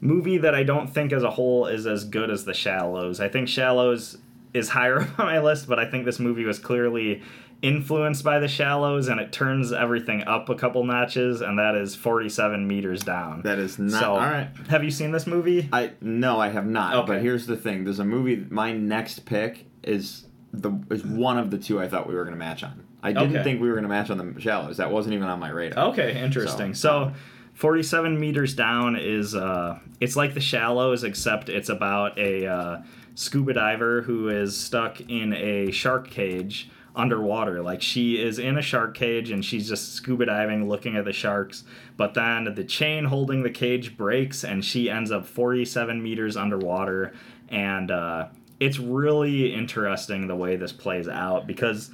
movie 0.03 0.37
that 0.37 0.55
I 0.55 0.64
don't 0.64 0.89
think 0.89 1.12
as 1.14 1.23
a 1.23 1.31
whole 1.31 1.64
is 1.66 1.87
as 1.87 2.05
good 2.05 2.31
as 2.31 2.45
The 2.45 2.53
Shallows. 2.53 3.20
I 3.20 3.29
think 3.31 3.49
Shallows 3.49 4.18
is 4.53 4.68
higher 4.68 5.01
up 5.01 5.18
on 5.18 5.25
my 5.25 5.39
list, 5.41 5.66
but 5.66 5.79
I 5.79 5.91
think 5.91 6.05
this 6.05 6.18
movie 6.18 6.45
was 6.45 6.59
clearly 6.59 7.23
influenced 7.63 8.25
by 8.25 8.39
The 8.41 8.49
Shallows 8.49 9.09
and 9.09 9.21
it 9.21 9.33
turns 9.33 9.73
everything 9.73 10.25
up 10.25 10.49
a 10.49 10.55
couple 10.55 10.85
notches, 10.85 11.41
and 11.41 11.59
that 11.59 11.75
is 11.77 11.95
47 11.95 12.67
meters 12.67 13.03
down. 13.03 13.43
That 13.43 13.59
is 13.59 13.79
not 13.79 14.01
so, 14.01 14.11
all 14.13 14.19
right. 14.19 14.49
Have 14.69 14.85
you 14.85 14.91
seen 14.91 15.13
this 15.13 15.27
movie? 15.27 15.69
I 15.73 15.93
no, 16.01 16.41
I 16.41 16.49
have 16.49 16.67
not. 16.67 16.95
Okay. 16.97 17.07
But 17.07 17.23
here's 17.23 17.47
the 17.47 17.57
thing: 17.57 17.85
there's 17.85 18.01
a 18.01 18.05
movie. 18.05 18.45
My 18.51 18.73
next 18.73 19.25
pick 19.25 19.67
is 19.83 20.27
the 20.53 20.73
is 20.91 21.05
one 21.05 21.39
of 21.39 21.51
the 21.51 21.59
two 21.59 21.81
I 21.81 21.89
thought 21.89 22.07
we 22.09 22.15
were 22.15 22.25
going 22.25 22.35
to 22.35 22.39
match 22.39 22.63
on. 22.63 22.85
I 23.03 23.13
didn't 23.13 23.35
Okay. 23.37 23.43
think 23.43 23.61
we 23.61 23.69
were 23.69 23.75
going 23.75 23.85
to 23.85 23.89
match 23.89 24.11
on 24.11 24.19
the 24.19 24.41
Shallows. 24.41 24.77
That 24.77 24.91
wasn't 24.93 25.15
even 25.15 25.27
on 25.27 25.41
my 25.41 25.49
radar. 25.51 25.89
Okay, 25.91 26.21
interesting. 26.23 26.73
So, 26.75 27.09
So, 27.09 27.13
47 27.55 28.19
meters 28.21 28.55
down 28.55 28.97
is 28.97 29.35
uh, 29.35 29.79
it's 30.01 30.15
like 30.15 30.35
the 30.35 30.41
shallows, 30.41 31.03
except 31.05 31.49
it's 31.49 31.69
about 31.69 32.17
a 32.19 32.47
uh, 32.47 32.83
scuba 33.15 33.55
diver 33.55 34.03
who 34.03 34.29
is 34.29 34.57
stuck 34.57 35.01
in 35.01 35.33
a 35.33 35.71
shark 35.73 36.11
cage 36.11 36.71
underwater. 36.95 37.62
Like 37.62 37.82
she 37.82 38.20
is 38.20 38.38
in 38.38 38.59
a 38.59 38.62
shark 38.62 38.95
cage 38.95 39.30
and 39.30 39.45
she's 39.45 39.68
just 39.68 39.95
scuba 39.95 40.26
diving, 40.26 40.68
looking 40.68 40.97
at 40.97 41.05
the 41.05 41.12
sharks. 41.12 41.64
But 41.97 42.14
then 42.14 42.55
the 42.55 42.64
chain 42.64 43.07
holding 43.07 43.43
the 43.43 43.51
cage 43.51 43.97
breaks 43.97 44.45
and 44.45 44.64
she 44.64 44.90
ends 44.90 45.11
up 45.11 45.26
47 45.26 46.03
meters 46.03 46.36
underwater. 46.36 47.12
And 47.49 47.90
uh, 47.90 48.28
it's 48.61 48.78
really 48.78 49.55
interesting 49.55 50.26
the 50.26 50.36
way 50.36 50.57
this 50.57 50.72
plays 50.72 51.09
out 51.09 51.47
because 51.47 51.90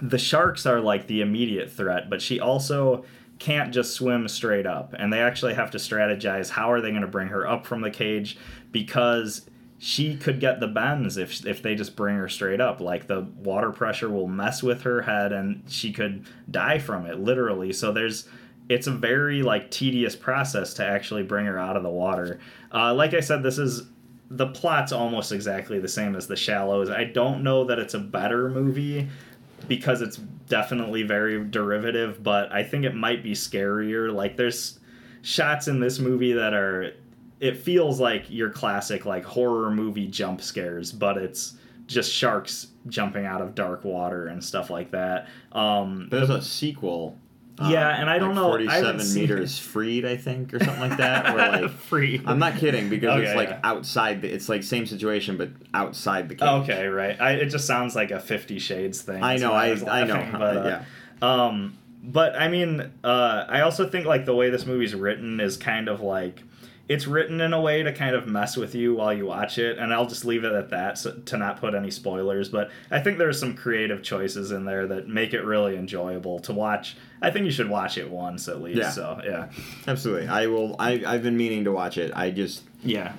the 0.00 0.18
sharks 0.18 0.66
are 0.66 0.80
like 0.80 1.06
the 1.06 1.22
immediate 1.22 1.70
threat, 1.70 2.08
but 2.08 2.22
she 2.22 2.38
also 2.38 3.04
can't 3.38 3.72
just 3.72 3.94
swim 3.94 4.28
straight 4.28 4.66
up. 4.66 4.94
And 4.96 5.12
they 5.12 5.20
actually 5.20 5.54
have 5.54 5.70
to 5.72 5.78
strategize 5.78 6.50
how 6.50 6.70
are 6.70 6.80
they 6.80 6.90
going 6.90 7.02
to 7.02 7.08
bring 7.08 7.28
her 7.28 7.46
up 7.46 7.66
from 7.66 7.80
the 7.80 7.90
cage 7.90 8.38
because 8.72 9.48
she 9.78 10.16
could 10.16 10.40
get 10.40 10.58
the 10.58 10.66
bends 10.66 11.16
if 11.16 11.46
if 11.46 11.62
they 11.62 11.74
just 11.74 11.94
bring 11.94 12.16
her 12.16 12.28
straight 12.28 12.60
up. 12.60 12.80
Like 12.80 13.06
the 13.06 13.22
water 13.36 13.70
pressure 13.70 14.10
will 14.10 14.26
mess 14.26 14.62
with 14.62 14.82
her 14.82 15.02
head 15.02 15.32
and 15.32 15.62
she 15.68 15.92
could 15.92 16.26
die 16.50 16.78
from 16.78 17.06
it 17.06 17.20
literally. 17.20 17.72
So 17.72 17.92
there's 17.92 18.28
it's 18.68 18.86
a 18.86 18.92
very 18.92 19.42
like 19.42 19.70
tedious 19.70 20.16
process 20.16 20.74
to 20.74 20.84
actually 20.84 21.22
bring 21.22 21.46
her 21.46 21.58
out 21.58 21.76
of 21.76 21.82
the 21.82 21.90
water. 21.90 22.40
Uh, 22.72 22.92
like 22.92 23.14
I 23.14 23.20
said, 23.20 23.42
this 23.42 23.58
is 23.58 23.84
the 24.30 24.48
plot's 24.48 24.92
almost 24.92 25.32
exactly 25.32 25.78
the 25.78 25.88
same 25.88 26.14
as 26.14 26.26
The 26.26 26.36
Shallows. 26.36 26.90
I 26.90 27.04
don't 27.04 27.42
know 27.42 27.64
that 27.64 27.78
it's 27.78 27.94
a 27.94 27.98
better 27.98 28.50
movie 28.50 29.08
because 29.68 30.02
it's 30.02 30.18
definitely 30.48 31.02
very 31.02 31.42
derivative, 31.44 32.22
but 32.22 32.52
I 32.52 32.62
think 32.62 32.84
it 32.84 32.94
might 32.94 33.22
be 33.22 33.32
scarier. 33.32 34.12
Like 34.12 34.36
there's 34.36 34.80
shots 35.22 35.68
in 35.68 35.80
this 35.80 35.98
movie 35.98 36.32
that 36.32 36.52
are 36.52 36.92
it 37.40 37.56
feels 37.56 38.00
like 38.00 38.28
your 38.28 38.50
classic 38.50 39.06
like 39.06 39.24
horror 39.24 39.70
movie 39.70 40.06
jump 40.06 40.40
scares, 40.40 40.92
but 40.92 41.16
it's 41.16 41.54
just 41.86 42.12
sharks 42.12 42.68
jumping 42.88 43.24
out 43.26 43.40
of 43.40 43.54
dark 43.54 43.84
water 43.84 44.26
and 44.26 44.42
stuff 44.44 44.70
like 44.70 44.90
that. 44.90 45.28
Um 45.52 46.08
There's 46.10 46.30
a 46.30 46.42
sequel. 46.42 47.16
um, 47.58 47.70
Yeah, 47.70 47.88
and 47.88 48.10
I 48.10 48.18
don't 48.18 48.34
know- 48.34 48.56
I 48.56 48.74
haven't 48.74 48.98
Forty-seven 49.00 49.14
meters 49.14 49.58
freed, 49.58 50.04
I 50.04 50.16
think, 50.16 50.52
or 50.52 50.58
something 50.62 50.80
like 50.88 50.98
that. 50.98 51.34
Where 51.34 51.52
like 51.62 51.70
free. 51.70 52.20
I'm 52.26 52.38
not 52.38 52.56
kidding 52.56 52.88
because 52.88 53.22
it's 53.22 53.34
like 53.34 53.48
yeah. 53.50 53.60
outside. 53.64 54.22
The, 54.22 54.28
it's 54.32 54.48
like 54.48 54.62
same 54.62 54.86
situation, 54.86 55.36
but 55.36 55.50
outside 55.74 56.28
the 56.28 56.34
cage. 56.34 56.48
Okay, 56.48 56.86
right. 56.88 57.20
I, 57.20 57.32
it 57.32 57.46
just 57.46 57.66
sounds 57.66 57.94
like 57.96 58.10
a 58.10 58.20
Fifty 58.20 58.58
Shades 58.58 59.00
thing. 59.02 59.22
I 59.22 59.36
know. 59.36 59.52
why 59.52 59.66
I 59.66 59.70
was 59.70 59.82
I 59.84 60.04
know. 60.04 60.28
but, 60.32 60.56
uh, 60.56 60.64
yeah. 60.64 60.84
Um, 61.20 61.78
but 62.02 62.36
I 62.36 62.48
mean, 62.48 62.92
uh, 63.02 63.44
I 63.48 63.62
also 63.62 63.88
think 63.88 64.06
like 64.06 64.24
the 64.24 64.34
way 64.34 64.50
this 64.50 64.66
movie's 64.66 64.94
written 64.94 65.40
is 65.40 65.56
kind 65.56 65.88
of 65.88 66.00
like 66.00 66.42
it's 66.88 67.06
written 67.06 67.40
in 67.42 67.52
a 67.52 67.60
way 67.60 67.82
to 67.82 67.92
kind 67.92 68.16
of 68.16 68.26
mess 68.26 68.56
with 68.56 68.74
you 68.74 68.94
while 68.94 69.12
you 69.12 69.26
watch 69.26 69.58
it, 69.58 69.76
and 69.78 69.92
I'll 69.92 70.06
just 70.06 70.24
leave 70.24 70.42
it 70.44 70.52
at 70.52 70.70
that 70.70 70.96
so, 70.96 71.12
to 71.12 71.36
not 71.36 71.60
put 71.60 71.74
any 71.74 71.90
spoilers. 71.90 72.48
But 72.48 72.70
I 72.90 73.00
think 73.00 73.18
there's 73.18 73.38
some 73.38 73.54
creative 73.54 74.02
choices 74.02 74.50
in 74.52 74.64
there 74.64 74.86
that 74.86 75.06
make 75.06 75.34
it 75.34 75.42
really 75.44 75.76
enjoyable 75.76 76.38
to 76.40 76.52
watch. 76.54 76.96
I 77.20 77.30
think 77.30 77.44
you 77.44 77.50
should 77.52 77.68
watch 77.68 77.98
it 77.98 78.10
once 78.10 78.48
at 78.48 78.62
least. 78.62 78.78
Yeah. 78.78 78.90
So 78.90 79.20
yeah, 79.24 79.50
Absolutely. 79.86 80.28
I 80.28 80.46
will. 80.46 80.76
I 80.78 81.02
I've 81.06 81.22
been 81.22 81.36
meaning 81.36 81.64
to 81.64 81.72
watch 81.72 81.98
it. 81.98 82.10
I 82.16 82.30
just 82.30 82.62
yeah, 82.82 83.12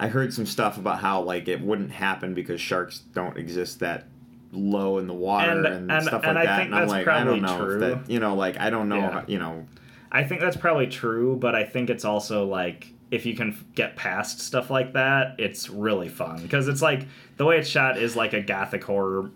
I 0.00 0.08
heard 0.08 0.34
some 0.34 0.46
stuff 0.46 0.76
about 0.76 0.98
how 1.00 1.22
like 1.22 1.46
it 1.48 1.60
wouldn't 1.60 1.92
happen 1.92 2.34
because 2.34 2.60
sharks 2.60 3.00
don't 3.14 3.36
exist 3.36 3.80
that 3.80 4.06
low 4.52 4.98
in 4.98 5.06
the 5.06 5.14
water 5.14 5.50
And- 5.50 5.66
and, 5.66 5.90
and- 5.92 6.04
stuff 6.04 6.22
and 6.24 6.34
like 6.34 6.44
I 6.48 6.50
that. 6.50 6.56
think 6.56 6.66
and 6.66 6.74
I'm 6.74 6.80
that's 6.82 6.90
like, 6.92 7.06
I 7.08 7.24
don't 7.24 7.40
probably 7.40 7.58
know 7.58 7.66
true. 7.66 7.74
if 7.74 7.80
that 8.06 8.10
you 8.12 8.18
know, 8.20 8.34
like 8.34 8.58
I 8.58 8.70
don't 8.70 8.88
know, 8.88 8.96
Yeah. 8.96 9.10
how, 9.12 9.24
you 9.28 9.38
know. 9.38 9.66
I 10.10 10.24
think 10.24 10.40
that's 10.40 10.56
probably 10.56 10.86
true. 10.86 11.36
But 11.36 11.54
I 11.54 11.64
think 11.64 11.90
it's 11.90 12.04
also 12.04 12.46
like 12.46 12.88
if 13.10 13.24
you 13.24 13.36
can 13.36 13.56
get 13.74 13.96
past 13.96 14.40
stuff 14.40 14.70
like 14.70 14.92
that, 14.94 15.36
it's 15.38 15.70
really 15.70 16.08
fun 16.08 16.42
because 16.42 16.66
it's 16.68 16.82
like 16.82 17.06
the 17.36 17.44
way 17.44 17.58
it's 17.58 17.68
shot 17.68 17.96
is 17.98 18.16
like 18.16 18.32
a 18.32 18.40
gothic 18.40 18.82
horror 18.84 19.30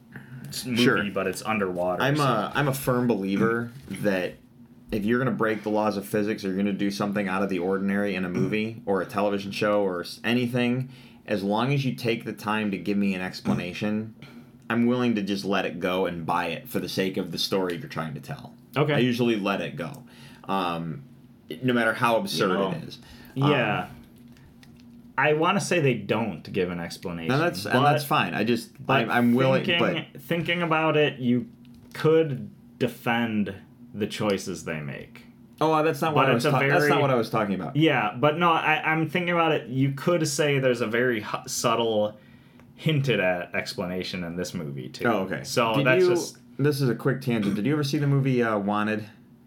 movie, 0.66 0.82
Sure. 0.82 1.04
but 1.10 1.26
it's 1.26 1.42
underwater. 1.42 2.02
I'm 2.02 2.16
so- 2.16 2.22
a 2.24 2.52
I'm 2.54 2.68
a 2.68 2.74
firm 2.74 3.06
believer 3.06 3.70
that 4.02 4.34
if 4.90 5.04
you're 5.04 5.18
gonna 5.20 5.30
break 5.30 5.62
the 5.62 5.68
laws 5.70 5.96
of 5.96 6.04
physics 6.04 6.44
or 6.44 6.48
you're 6.48 6.56
gonna 6.56 6.72
do 6.72 6.90
something 6.90 7.28
out 7.28 7.42
of 7.44 7.48
the 7.48 7.60
ordinary 7.60 8.16
in 8.16 8.24
a 8.24 8.28
movie 8.28 8.82
or 8.86 9.02
a 9.02 9.06
television 9.06 9.52
show 9.52 9.82
or 9.82 10.04
anything, 10.24 10.88
as 11.26 11.44
long 11.44 11.72
as 11.72 11.84
you 11.84 11.94
take 11.94 12.24
the 12.24 12.32
time 12.32 12.72
to 12.72 12.76
give 12.76 12.98
me 12.98 13.14
an 13.14 13.20
explanation, 13.20 14.16
I'm 14.68 14.86
willing 14.86 15.14
to 15.14 15.22
just 15.22 15.44
let 15.44 15.64
it 15.64 15.78
go 15.78 16.06
and 16.06 16.26
buy 16.26 16.46
it 16.46 16.68
for 16.68 16.80
the 16.80 16.88
sake 16.88 17.16
of 17.16 17.30
the 17.30 17.38
story 17.38 17.76
you're 17.76 17.88
trying 17.88 18.14
to 18.14 18.20
tell. 18.20 18.52
Okay. 18.76 18.94
I 18.94 18.98
usually 18.98 19.36
let 19.36 19.60
it 19.60 19.76
go, 19.76 20.02
um, 20.48 21.02
no 21.62 21.72
matter 21.72 21.92
how 21.92 22.16
absurd 22.16 22.48
know, 22.58 22.72
it 22.72 22.82
is. 22.84 22.98
Um, 23.36 23.50
Yeah. 23.50 23.86
I 25.18 25.34
want 25.34 25.58
to 25.58 25.64
say 25.64 25.80
they 25.80 25.94
don't 25.94 26.50
give 26.50 26.70
an 26.70 26.80
explanation. 26.80 27.32
and 27.32 27.42
that's 27.42 27.66
and 27.66 27.84
that's 27.84 28.04
fine. 28.04 28.32
I 28.32 28.42
just 28.42 28.70
but 28.84 29.02
I'm, 29.02 29.10
I'm 29.10 29.34
willing, 29.34 29.64
Thinking, 29.66 30.06
but 30.12 30.22
thinking 30.22 30.62
about 30.62 30.96
it, 30.96 31.18
you 31.18 31.46
could 31.92 32.50
defend 32.78 33.54
the 33.92 34.06
choices 34.06 34.64
they 34.64 34.80
make. 34.80 35.24
oh, 35.60 35.82
that's 35.82 36.00
not 36.00 36.14
what 36.14 36.22
but 36.22 36.30
I 36.30 36.34
was. 36.34 36.44
that's 36.44 36.88
not 36.88 37.02
what 37.02 37.10
I 37.10 37.16
was 37.16 37.28
talking 37.28 37.54
about. 37.54 37.76
Yeah, 37.76 38.14
but 38.16 38.38
no, 38.38 38.50
I, 38.50 38.80
I'm 38.82 39.10
thinking 39.10 39.34
about 39.34 39.52
it. 39.52 39.68
You 39.68 39.92
could 39.92 40.26
say 40.26 40.58
there's 40.58 40.80
a 40.80 40.86
very 40.86 41.20
hu- 41.20 41.46
subtle, 41.46 42.16
hinted 42.76 43.20
at 43.20 43.54
explanation 43.54 44.24
in 44.24 44.36
this 44.36 44.54
movie 44.54 44.88
too. 44.88 45.04
Oh, 45.04 45.18
okay. 45.24 45.44
So 45.44 45.74
Did 45.74 45.86
that's 45.86 46.02
you, 46.02 46.10
just 46.10 46.38
This 46.58 46.80
is 46.80 46.88
a 46.88 46.94
quick 46.94 47.20
tangent. 47.20 47.56
Did 47.56 47.66
you 47.66 47.74
ever 47.74 47.84
see 47.84 47.98
the 47.98 48.06
movie 48.06 48.42
uh, 48.42 48.58
Wanted? 48.58 49.04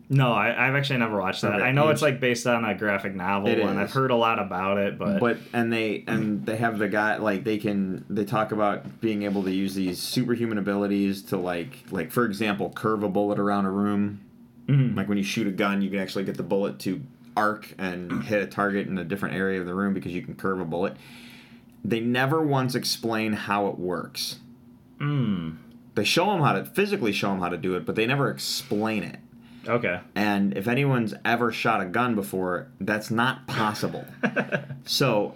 No. 0.09 0.31
I, 0.33 0.67
I've 0.67 0.75
actually 0.75 0.99
never 0.99 1.19
watched 1.19 1.41
that. 1.43 1.53
Okay, 1.55 1.63
I 1.63 1.71
know 1.71 1.89
it's 1.89 2.01
like 2.01 2.19
based 2.19 2.45
on 2.47 2.65
a 2.65 2.75
graphic 2.75 3.15
novel, 3.15 3.49
It 3.49 3.59
and 3.59 3.79
I've 3.79 3.91
heard 3.91 4.11
a 4.11 4.15
lot 4.15 4.39
about 4.39 4.77
it. 4.77 4.97
But, 4.97 5.19
But 5.19 5.37
and 5.53 5.71
they 5.71 6.03
and 6.07 6.45
they 6.45 6.57
have 6.57 6.77
the 6.79 6.87
guy 6.89 7.17
like 7.17 7.43
they 7.43 7.57
can 7.57 8.05
they 8.09 8.25
talk 8.25 8.51
about 8.51 9.01
being 9.01 9.23
able 9.23 9.43
to 9.43 9.51
use 9.51 9.75
these 9.75 9.99
superhuman 10.01 10.57
abilities 10.57 11.21
to 11.23 11.37
like 11.37 11.79
like 11.91 12.11
for 12.11 12.25
example 12.25 12.69
curve 12.69 13.03
a 13.03 13.09
bullet 13.09 13.39
around 13.39 13.65
a 13.65 13.71
room. 13.71 14.19
Mhm. 14.67 14.95
Like 14.95 15.07
when 15.09 15.17
you 15.17 15.23
shoot 15.23 15.47
a 15.47 15.51
gun, 15.51 15.81
you 15.81 15.89
can 15.89 15.99
actually 15.99 16.23
get 16.23 16.37
the 16.37 16.43
bullet 16.43 16.79
to 16.79 17.01
arc 17.35 17.73
and 17.77 18.23
hit 18.25 18.41
a 18.41 18.47
target 18.47 18.87
in 18.87 18.97
a 18.97 19.03
different 19.03 19.35
area 19.35 19.59
of 19.59 19.65
the 19.65 19.73
room 19.73 19.93
because 19.93 20.13
you 20.13 20.21
can 20.21 20.35
curve 20.35 20.59
a 20.59 20.65
bullet. 20.65 20.95
They 21.83 21.99
never 21.99 22.41
once 22.41 22.75
explain 22.75 23.33
how 23.33 23.67
it 23.67 23.77
works. 23.77 24.39
mm, 24.99 25.57
They 25.95 26.05
show 26.05 26.27
them 26.27 26.41
how 26.41 26.53
to 26.53 26.63
physically 26.63 27.11
show 27.11 27.29
them 27.31 27.39
how 27.41 27.49
to 27.49 27.57
do 27.57 27.75
it, 27.75 27.85
but 27.85 27.95
they 27.95 28.05
never 28.05 28.29
explain 28.29 29.03
it. 29.03 29.17
Okay. 29.67 29.99
And 30.15 30.57
if 30.57 30.67
anyone's 30.67 31.13
ever 31.23 31.51
shot 31.51 31.81
a 31.81 31.85
gun 31.85 32.15
before, 32.15 32.67
that's 32.79 33.11
not 33.11 33.47
possible. 33.47 34.05
so 34.85 35.35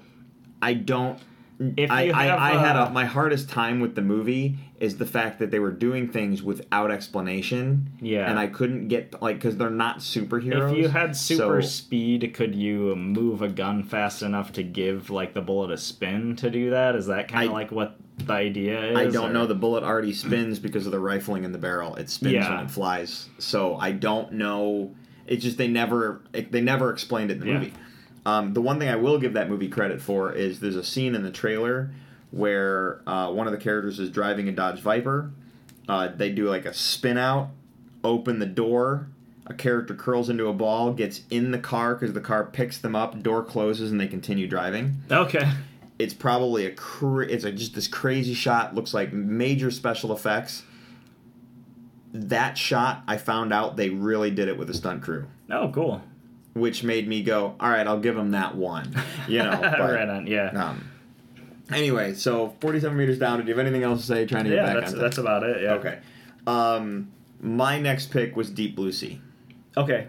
I 0.61 0.73
don't. 0.73 1.19
If 1.60 1.89
I, 1.89 2.12
I, 2.12 2.51
had 2.58 2.76
uh, 2.76 2.86
a, 2.86 2.89
my 2.91 3.05
hardest 3.05 3.49
time 3.49 3.80
with 3.80 3.95
the 3.95 4.01
movie 4.03 4.58
is 4.80 4.97
the 4.97 5.08
fact 5.08 5.39
that 5.39 5.49
they 5.49 5.58
were 5.58 5.72
doing 5.72 6.08
things 6.08 6.43
without 6.43 6.91
explanation. 6.91 7.89
Yeah. 7.99 8.30
And 8.30 8.38
I 8.38 8.45
couldn't 8.45 8.89
get 8.89 9.20
like 9.22 9.38
because 9.38 9.58
they're 9.58 9.70
not 9.72 9.99
superheroes. 9.99 10.72
If 10.72 10.78
you 10.78 10.88
had 10.88 11.16
super 11.16 11.62
so- 11.64 11.68
speed, 11.68 12.32
could 12.36 12.53
you 12.53 12.95
move 12.95 13.41
a 13.41 13.47
gun 13.49 13.84
fast 13.84 14.22
enough 14.22 14.53
to 14.53 14.64
give 14.64 15.10
like 15.10 15.34
the 15.34 15.41
bullet 15.41 15.72
a 15.72 15.78
spin 15.78 16.36
to 16.38 16.49
do 16.51 16.70
that? 16.72 16.95
Is 16.95 17.08
that 17.08 17.28
kind 17.28 17.47
of 17.47 17.53
like 17.53 17.72
what 17.72 17.95
the 18.18 18.34
idea 18.34 18.91
is? 18.91 18.97
I 18.97 19.05
don't 19.05 19.32
or- 19.32 19.34
know. 19.34 19.47
The 19.47 19.55
bullet 19.55 19.84
already 19.84 20.14
spins 20.14 20.60
because 20.60 20.86
of 20.86 20.91
the 20.91 20.99
rifling 20.99 21.43
in 21.43 21.51
the 21.51 21.58
barrel. 21.58 21.95
It 21.95 22.10
spins 22.12 22.34
Yeah. 22.34 22.55
when 22.55 22.66
it 22.66 22.72
flies. 22.72 23.30
So 23.39 23.78
I 23.78 23.93
don't 23.93 24.34
know. 24.34 24.93
It's 25.26 25.43
just 25.43 25.58
they 25.58 25.68
never 25.68 26.22
it, 26.34 26.51
they 26.51 26.62
never 26.62 26.91
explained 26.93 27.32
it 27.32 27.36
in 27.36 27.39
the 27.39 27.47
Yeah. 27.47 27.53
movie. 27.53 27.74
Um, 28.28 28.53
the 28.53 28.61
one 28.61 28.78
thing 28.78 28.89
I 28.89 28.95
will 28.97 29.17
give 29.19 29.34
that 29.34 29.49
movie 29.49 29.69
credit 29.69 30.01
for 30.01 30.34
is 30.34 30.59
there's 30.59 30.75
a 30.75 30.84
scene 30.84 31.15
in 31.15 31.23
the 31.23 31.32
trailer 31.32 31.91
where 32.32 33.01
uh, 33.07 33.32
one 33.32 33.47
of 33.47 33.53
the 33.53 33.59
characters 33.59 33.99
is 33.99 34.09
driving 34.09 34.49
a 34.49 34.51
Dodge 34.51 34.82
Viper. 34.82 35.32
Uh, 35.88 36.09
they 36.13 36.30
do 36.32 36.49
like 36.49 36.65
a 36.65 36.73
spin 36.73 37.17
out, 37.17 37.49
open 38.03 38.39
the 38.39 38.45
door. 38.45 39.07
A 39.45 39.53
character 39.53 39.95
curls 39.95 40.30
into 40.30 40.47
a 40.47 40.53
ball, 40.53 40.91
gets 40.91 41.21
in 41.30 41.51
the 41.51 41.57
car 41.57 41.95
because 41.95 42.13
the 42.13 42.19
car 42.19 42.43
picks 42.43 42.78
them 42.78 42.97
up. 42.97 43.23
Door 43.23 43.45
closes 43.45 43.91
and 43.91 44.01
they 44.01 44.07
continue 44.07 44.45
driving 44.45 44.97
Okay. 45.09 45.49
it's 45.97 46.13
probably 46.13 46.65
a 46.65 46.71
cra- 46.71 47.28
it's 47.28 47.45
a, 47.45 47.51
just 47.53 47.73
this 47.75 47.88
crazy 47.88 48.34
shot 48.34 48.75
looks 48.75 48.93
like 48.93 49.13
major 49.13 49.71
special 49.71 50.11
effects 50.11 50.63
that 52.13 52.57
shot 52.57 53.03
i 53.07 53.17
found 53.17 53.51
out 53.53 53.75
they 53.78 53.89
really 53.89 54.32
did 54.32 54.47
it 54.47 54.57
with 54.57 54.69
a 54.69 54.73
stunt 54.73 55.01
crew 55.01 55.25
Oh, 55.49 55.71
cool. 55.73 56.01
Which 56.60 56.84
made 56.84 57.08
me 57.08 57.24
go 57.24 57.55
all 57.60 57.70
right 57.70 57.88
i'll 57.88 57.99
give 57.99 58.18
him 58.18 58.32
that 58.32 58.55
one 58.55 58.93
you 59.28 59.39
know 59.39 59.58
but, 59.62 59.80
right 59.80 60.10
on. 60.10 60.28
Yeah. 60.28 60.49
um, 60.49 60.89
anyway 61.72 62.14
so 62.14 62.55
47 62.62 62.97
meters 62.97 63.20
down 63.20 63.38
did 63.39 63.47
you 63.47 63.53
have 63.55 63.66
anything 63.66 63.84
else 63.84 64.01
to 64.01 64.08
say 64.08 64.26
trying 64.26 64.45
to 64.45 64.49
get 64.49 64.58
yeah, 64.58 64.74
back 64.74 64.82
that's 64.84 64.93
on 64.93 64.99
that's 64.99 65.18
about 65.18 65.43
it. 65.43 65.62
Yeah. 65.62 65.74
okay 65.74 65.99
um, 66.45 67.12
my 67.41 67.78
next 67.80 68.12
pick 68.12 68.36
was 68.36 68.49
deep 68.49 68.76
blue 68.76 68.91
sea 68.91 69.22
Okay. 69.78 70.08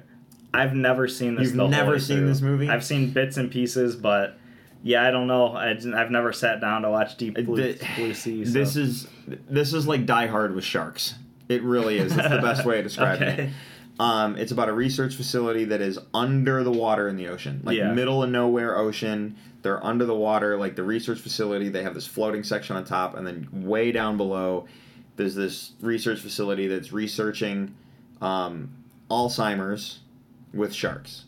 I've 0.55 0.75
never 0.75 1.07
seen 1.07 1.35
this. 1.35 1.53
You've 1.53 1.69
never 1.71 1.99
seen 1.99 2.19
through. 2.19 2.29
this 2.29 2.41
movie? 2.41 2.69
I've 2.71 2.85
seen 2.85 3.11
bits 3.11 3.37
and 3.37 3.51
pieces, 3.51 3.95
but 3.95 4.39
yeah, 4.83 5.07
I 5.07 5.11
don't 5.11 5.27
know. 5.27 5.53
I, 5.53 5.69
have 5.75 6.11
never 6.11 6.33
sat 6.33 6.61
down 6.61 6.83
to 6.83 6.91
watch 6.91 7.17
Deep 7.19 7.35
Blue, 7.35 7.75
The- 7.75 7.87
Blue 7.97 8.15
Sea. 8.15 8.45
So. 8.47 8.51
This 8.53 8.75
is 8.77 9.07
this 9.27 9.75
is 9.75 9.87
like 9.87 10.07
Die 10.07 10.27
Hard 10.27 10.55
with 10.55 10.65
sharks. 10.65 11.15
It 11.49 11.63
really 11.63 11.99
is. 11.99 12.17
It's 12.17 12.29
the 12.29 12.41
best 12.41 12.65
way 12.65 12.77
to 12.79 12.83
describe 12.89 13.21
Okay. 13.21 13.43
it. 13.45 13.51
Um, 13.99 14.37
it's 14.37 14.53
about 14.53 14.69
a 14.69 14.73
research 14.73 15.15
facility 15.17 15.65
that 15.65 15.81
is 15.81 15.99
under 16.15 16.63
the 16.63 16.71
water 16.71 17.09
in 17.09 17.17
the 17.17 17.29
ocean, 17.29 17.61
like 17.65 17.77
Yeah. 17.77 17.93
middle 17.93 18.23
of 18.23 18.31
nowhere 18.31 18.79
ocean. 18.79 19.35
They're 19.63 19.85
under 19.85 20.05
the 20.05 20.15
water, 20.15 20.57
like 20.57 20.77
the 20.77 20.85
research 20.85 21.19
facility. 21.19 21.69
They 21.69 21.83
have 21.83 21.95
this 21.95 22.07
floating 22.07 22.45
section 22.45 22.77
on 22.77 22.85
top, 22.85 23.17
and 23.17 23.27
then 23.27 23.49
way 23.53 23.91
down 23.91 24.17
below, 24.17 24.67
there's 25.17 25.35
this 25.35 25.73
research 25.81 26.21
facility 26.21 26.69
that's 26.69 26.93
researching 26.93 27.75
um, 28.23 28.71
Alzheimer's 29.11 29.99
with 30.55 30.73
sharks. 30.73 31.25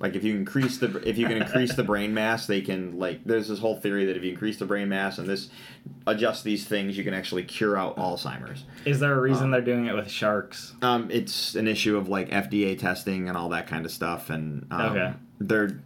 Like 0.00 0.16
if 0.16 0.24
you 0.24 0.34
increase 0.34 0.78
the 0.78 1.06
if 1.06 1.18
you 1.18 1.26
can 1.26 1.36
increase 1.36 1.74
the 1.74 1.84
brain 1.84 2.14
mass, 2.14 2.46
they 2.46 2.62
can 2.62 2.98
like 2.98 3.22
there's 3.24 3.48
this 3.48 3.58
whole 3.58 3.76
theory 3.76 4.06
that 4.06 4.16
if 4.16 4.24
you 4.24 4.30
increase 4.30 4.58
the 4.58 4.64
brain 4.64 4.88
mass 4.88 5.18
and 5.18 5.28
this 5.28 5.50
adjust 6.06 6.42
these 6.42 6.64
things, 6.66 6.96
you 6.96 7.04
can 7.04 7.12
actually 7.12 7.44
cure 7.44 7.76
out 7.76 7.96
Alzheimer's. 7.98 8.64
Is 8.86 8.98
there 8.98 9.12
a 9.12 9.20
reason 9.20 9.44
Um, 9.44 9.50
they're 9.50 9.60
doing 9.60 9.86
it 9.86 9.94
with 9.94 10.10
sharks? 10.10 10.72
Um, 10.80 11.10
it's 11.10 11.54
an 11.54 11.68
issue 11.68 11.98
of 11.98 12.08
like 12.08 12.30
FDA 12.30 12.78
testing 12.78 13.28
and 13.28 13.36
all 13.36 13.50
that 13.50 13.66
kind 13.66 13.84
of 13.84 13.92
stuff, 13.92 14.30
and 14.30 14.66
um, 14.70 14.80
Okay. 14.96 15.12
they're 15.38 15.82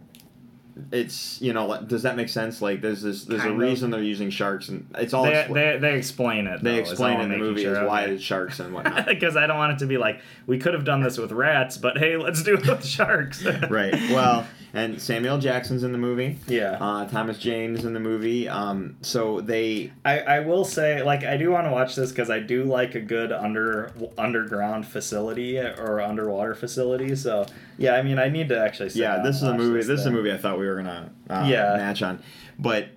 it's 0.91 1.41
you 1.41 1.53
know 1.53 1.81
does 1.87 2.03
that 2.03 2.15
make 2.17 2.27
sense? 2.29 2.61
Like 2.61 2.81
there's 2.81 3.01
this 3.01 3.23
there's 3.23 3.41
Kind 3.41 3.51
a 3.51 3.53
of. 3.55 3.59
reason 3.59 3.91
they're 3.91 4.01
using 4.03 4.29
sharks, 4.29 4.67
and 4.69 4.85
it's 4.97 5.13
all 5.13 5.23
They, 5.23 5.31
expl- 5.31 5.53
they, 5.53 5.77
they 5.79 5.97
explain 5.97 6.47
it. 6.47 6.61
they 6.63 6.75
though, 6.75 6.81
is 6.81 6.91
explain 6.91 7.21
in 7.21 7.29
the 7.29 7.37
movie 7.37 7.63
sure 7.63 7.83
is 7.83 7.87
why 7.87 8.03
it's 8.03 8.21
sharks 8.23 8.59
and 8.59 8.73
whatnot. 8.73 9.05
because 9.05 9.37
I 9.37 9.47
don't 9.47 9.57
want 9.57 9.73
it 9.73 9.79
to 9.79 9.85
be 9.85 9.97
like 9.97 10.19
we 10.47 10.57
could 10.57 10.73
have 10.73 10.83
done 10.83 11.01
this 11.01 11.17
with 11.17 11.31
rats, 11.31 11.77
but 11.77 11.97
hey, 11.97 12.17
let's 12.17 12.43
do 12.43 12.55
it 12.55 12.67
with 12.67 12.85
sharks. 12.85 13.43
right. 13.69 13.93
Well, 14.11 14.45
and 14.75 15.01
Samuel 15.01 15.37
Jackson's 15.39 15.83
in 15.83 15.91
the 15.91 15.97
movie. 15.97 16.37
Yeah. 16.47 16.77
Uh, 16.79 17.07
Thomas 17.07 17.37
Jane 17.39 17.75
is 17.75 17.85
in 17.85 17.93
the 17.93 17.99
movie. 17.99 18.47
Um, 18.49 18.97
so 19.01 19.41
they 19.41 19.91
I, 20.03 20.19
I 20.19 20.39
will 20.41 20.65
say, 20.65 21.01
like, 21.01 21.23
I 21.23 21.37
do 21.37 21.49
want 21.51 21.65
to 21.65 21.71
watch 21.71 21.95
this 21.95 22.09
because 22.11 22.29
I 22.29 22.39
do 22.39 22.63
like 22.65 22.93
a 22.93 22.99
good 23.01 23.31
under 23.31 23.91
underground 24.17 24.85
facility 24.85 25.57
or 25.57 26.01
underwater 26.01 26.53
facility. 26.53 27.15
So 27.15 27.45
yeah, 27.77 27.95
I 27.95 28.01
mean, 28.03 28.19
I 28.19 28.29
need 28.29 28.49
to 28.49 28.59
actually. 28.59 28.89
Yeah, 28.93 29.21
this 29.23 29.37
is 29.37 29.43
a 29.43 29.53
movie. 29.53 29.79
This, 29.79 30.01
is 30.01 30.05
a 30.05 30.11
movie 30.11 30.31
I 30.31 30.37
thought 30.37 30.59
we 30.59 30.67
were 30.67 30.75
gonna 30.75 31.09
uh, 31.29 31.45
Yeah. 31.47 31.75
match 31.77 32.01
on, 32.01 32.21
but 32.59 32.89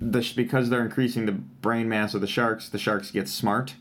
the 0.00 0.32
because 0.34 0.70
they're 0.70 0.84
increasing 0.84 1.26
the 1.26 1.32
brain 1.32 1.88
mass 1.88 2.14
of 2.14 2.20
the 2.20 2.26
sharks, 2.26 2.68
the 2.68 2.78
sharks 2.78 3.10
get 3.10 3.28
smart, 3.28 3.74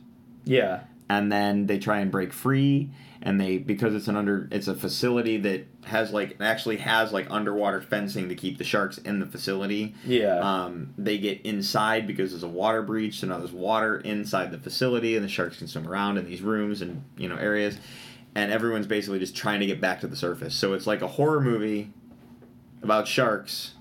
Yeah, 0.45 0.81
and 1.09 1.31
then 1.31 1.67
they 1.67 1.79
try 1.79 1.99
and 1.99 2.11
break 2.11 2.33
free. 2.33 2.89
And 3.25 3.39
they 3.39 3.57
because 3.57 3.95
it's 3.95 4.09
an 4.09 4.17
under 4.17 4.49
it's 4.51 4.67
a 4.67 4.75
facility 4.75 5.37
that 5.37 5.65
has 5.85 6.11
like 6.11 6.35
actually 6.41 6.75
has 6.77 7.13
like 7.13 7.25
underwater 7.31 7.81
fencing 7.81 8.27
to 8.27 8.35
keep 8.35 8.57
the 8.57 8.65
sharks 8.65 8.97
in 8.97 9.19
the 9.21 9.25
facility. 9.25 9.95
yeah, 10.05 10.39
Um, 10.39 10.93
they 10.97 11.17
get 11.17 11.39
inside 11.45 12.05
because 12.05 12.31
there's 12.31 12.43
a 12.43 12.49
water 12.49 12.81
breach, 12.81 13.19
so 13.21 13.27
now 13.27 13.37
there's 13.37 13.53
water 13.53 13.97
inside 14.01 14.51
the 14.51 14.57
facility, 14.57 15.15
and 15.15 15.23
the 15.23 15.29
sharks 15.29 15.57
can 15.59 15.67
swim 15.67 15.87
around 15.87 16.17
in 16.17 16.25
these 16.25 16.41
rooms 16.41 16.81
and 16.81 17.01
you 17.17 17.29
know 17.29 17.37
areas, 17.37 17.77
and 18.35 18.51
everyone's 18.51 18.87
basically 18.87 19.19
just 19.19 19.37
trying 19.37 19.61
to 19.61 19.65
get 19.65 19.79
back 19.79 20.01
to 20.01 20.07
the 20.07 20.17
surface. 20.17 20.53
So 20.53 20.73
it's 20.73 20.85
like 20.85 21.01
a 21.01 21.07
horror 21.07 21.39
movie 21.39 21.91
about 22.81 23.07
sharks. 23.07 23.75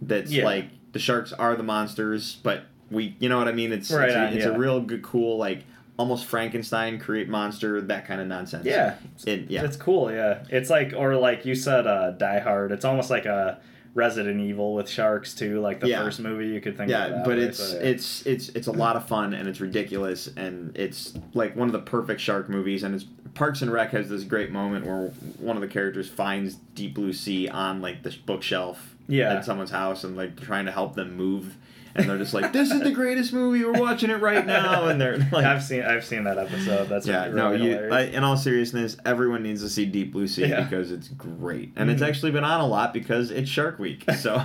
That's 0.00 0.30
Yeah. 0.30 0.44
like 0.44 0.66
the 0.92 1.00
sharks 1.00 1.32
are 1.32 1.56
the 1.56 1.64
monsters, 1.64 2.36
but 2.44 2.66
we, 2.92 3.16
you 3.18 3.28
know 3.28 3.38
what 3.38 3.48
I 3.48 3.52
mean? 3.52 3.72
It's 3.72 3.90
Right 3.90 4.08
it's, 4.08 4.14
a, 4.14 4.20
on, 4.20 4.32
it's 4.34 4.44
yeah. 4.44 4.52
a 4.52 4.58
real 4.58 4.80
good, 4.80 5.02
cool 5.02 5.36
like 5.36 5.64
almost 5.98 6.24
Frankenstein 6.26 6.98
create 6.98 7.28
monster 7.28 7.80
that 7.80 8.06
kind 8.06 8.20
of 8.20 8.26
nonsense. 8.26 8.64
Yeah. 8.64 8.94
It, 9.26 9.50
yeah. 9.50 9.64
It's 9.64 9.76
cool, 9.76 10.10
yeah. 10.12 10.44
It's 10.48 10.70
like, 10.70 10.92
or 10.96 11.16
like 11.16 11.44
you 11.44 11.54
said, 11.54 11.86
uh, 11.86 12.12
Die 12.12 12.38
Hard. 12.38 12.72
It's 12.72 12.84
almost 12.84 13.10
like 13.10 13.26
a 13.26 13.60
Resident 13.94 14.40
Evil 14.40 14.74
with 14.74 14.88
sharks 14.88 15.34
too, 15.34 15.60
like 15.60 15.80
the 15.80 15.88
Yeah. 15.88 16.02
first 16.04 16.20
movie. 16.20 16.46
You 16.46 16.60
could 16.60 16.76
think. 16.76 16.88
of 16.88 16.90
yeah, 16.90 17.22
but 17.24 17.38
way, 17.38 17.44
it's 17.44 17.58
so, 17.58 17.74
yeah. 17.76 17.82
it's 17.82 18.24
it's 18.26 18.48
it's 18.50 18.66
a 18.68 18.72
lot 18.72 18.94
of 18.94 19.08
fun 19.08 19.34
and 19.34 19.48
it's 19.48 19.60
ridiculous 19.60 20.28
and 20.36 20.76
it's 20.76 21.14
like 21.34 21.56
one 21.56 21.66
of 21.68 21.72
the 21.72 21.80
perfect 21.80 22.20
shark 22.20 22.48
movies 22.48 22.84
and 22.84 22.94
it's 22.94 23.04
Parks 23.34 23.60
and 23.62 23.72
Rec 23.72 23.90
has 23.90 24.08
this 24.08 24.22
great 24.24 24.50
moment 24.52 24.86
where 24.86 25.08
one 25.40 25.56
of 25.56 25.60
the 25.62 25.68
characters 25.68 26.08
finds 26.08 26.54
Deep 26.74 26.94
Blue 26.94 27.12
Sea 27.12 27.48
on 27.48 27.80
like 27.82 28.02
the 28.04 28.14
bookshelf 28.24 28.94
Yeah. 29.08 29.34
at 29.34 29.44
someone's 29.44 29.70
house 29.72 30.04
and 30.04 30.16
like 30.16 30.40
trying 30.40 30.66
to 30.66 30.72
help 30.72 30.94
them 30.94 31.16
move 31.16 31.56
and 31.98 32.08
they're 32.08 32.18
just 32.18 32.32
like 32.32 32.52
this 32.52 32.70
is 32.70 32.80
the 32.80 32.90
greatest 32.92 33.32
movie 33.32 33.64
we're 33.64 33.72
watching 33.80 34.08
it 34.10 34.20
right 34.20 34.46
now 34.46 34.86
and 34.88 35.00
they're 35.00 35.18
like 35.32 35.44
I've 35.44 35.62
seen 35.62 35.82
I've 35.82 36.04
seen 36.04 36.24
that 36.24 36.38
episode. 36.38 36.88
That's 36.88 37.06
yeah, 37.06 37.24
really 37.26 37.36
no. 37.36 37.52
You. 37.52 37.88
I, 37.90 38.00
in 38.02 38.24
all 38.24 38.36
seriousness, 38.36 38.96
everyone 39.04 39.42
needs 39.42 39.62
to 39.62 39.68
see 39.68 39.84
Deep 39.84 40.12
Blue 40.12 40.26
Sea 40.28 40.46
Yeah. 40.46 40.62
because 40.62 40.90
it's 40.92 41.08
great, 41.08 41.72
and 41.76 41.90
it's 41.90 42.00
Mhm. 42.02 42.08
actually 42.08 42.30
been 42.32 42.44
on 42.44 42.60
a 42.60 42.66
lot 42.66 42.94
because 42.94 43.30
it's 43.30 43.50
Shark 43.50 43.78
Week. 43.78 44.04
So, 44.16 44.42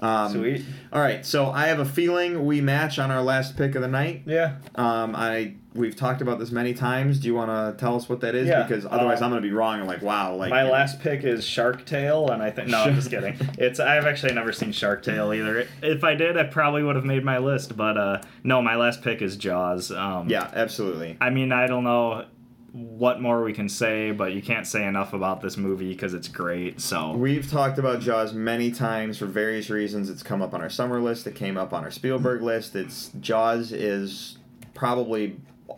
um, 0.00 0.32
Sweet. 0.32 0.64
All 0.92 1.00
right, 1.00 1.24
so 1.24 1.50
I 1.50 1.66
have 1.68 1.78
a 1.78 1.84
feeling 1.84 2.44
we 2.44 2.60
match 2.60 2.98
on 2.98 3.10
our 3.10 3.22
last 3.22 3.56
pick 3.56 3.74
of 3.74 3.82
the 3.82 3.88
night. 3.88 4.22
Yeah. 4.26 4.56
Um, 4.74 5.14
I 5.16 5.54
we've 5.74 5.96
talked 5.96 6.22
about 6.22 6.38
this 6.38 6.50
many 6.50 6.72
times. 6.72 7.18
Do 7.18 7.26
you 7.26 7.34
want 7.34 7.50
to 7.50 7.78
tell 7.80 7.96
us 7.96 8.08
what 8.08 8.20
that 8.20 8.34
is? 8.34 8.48
Yeah, 8.48 8.62
Because 8.62 8.86
otherwise, 8.86 9.20
uh, 9.20 9.24
I'm 9.24 9.30
going 9.30 9.42
to 9.42 9.48
be 9.48 9.52
wrong. 9.52 9.80
And 9.80 9.88
like, 9.88 10.02
wow, 10.02 10.34
like 10.34 10.50
My 10.50 10.60
you 10.62 10.66
know. 10.68 10.72
last 10.72 11.00
pick 11.00 11.24
is 11.24 11.44
Shark 11.44 11.84
Tale, 11.84 12.30
and 12.30 12.42
I 12.42 12.50
think 12.50 12.68
no, 12.68 12.78
I'm 12.84 12.94
just 12.94 13.10
kidding. 13.10 13.36
It's 13.58 13.80
I've 13.80 14.06
actually 14.06 14.34
never 14.34 14.52
seen 14.52 14.72
Shark 14.72 15.02
Tale 15.02 15.32
either. 15.32 15.66
If 15.82 16.04
I 16.04 16.14
did, 16.14 16.36
I 16.36 16.44
probably 16.44 16.82
would 16.82 16.96
have 16.96 17.04
made 17.04 17.24
my 17.24 17.38
list, 17.38 17.76
but 17.76 17.96
uh, 17.98 18.22
no, 18.42 18.62
my 18.62 18.76
last 18.76 19.02
pick 19.02 19.20
is 19.22 19.36
Jaws. 19.36 19.90
Um, 19.90 20.28
Yeah, 20.28 20.50
absolutely. 20.54 21.16
I 21.20 21.30
mean, 21.30 21.52
I 21.52 21.66
don't 21.66 21.84
know 21.84 22.26
what 22.72 23.20
more 23.20 23.44
we 23.44 23.52
can 23.52 23.68
say, 23.68 24.10
but 24.10 24.32
you 24.32 24.42
can't 24.42 24.66
say 24.66 24.84
enough 24.84 25.12
about 25.12 25.40
this 25.40 25.56
movie 25.56 25.90
because 25.90 26.12
it's 26.12 26.26
great. 26.26 26.80
So 26.80 27.12
We've 27.12 27.48
talked 27.48 27.78
about 27.78 28.00
Jaws 28.00 28.32
many 28.32 28.72
times 28.72 29.16
for 29.18 29.26
various 29.26 29.70
reasons. 29.70 30.10
It's 30.10 30.24
come 30.24 30.42
up 30.42 30.54
on 30.54 30.60
our 30.60 30.68
summer 30.70 31.00
list. 31.00 31.24
It 31.28 31.36
came 31.36 31.56
up 31.56 31.72
on 31.72 31.84
our 31.84 31.92
Spielberg 31.92 32.42
list. 32.42 32.74
It's 32.74 33.10
Jaws 33.20 33.70
is 33.70 34.38
probably 34.74 35.36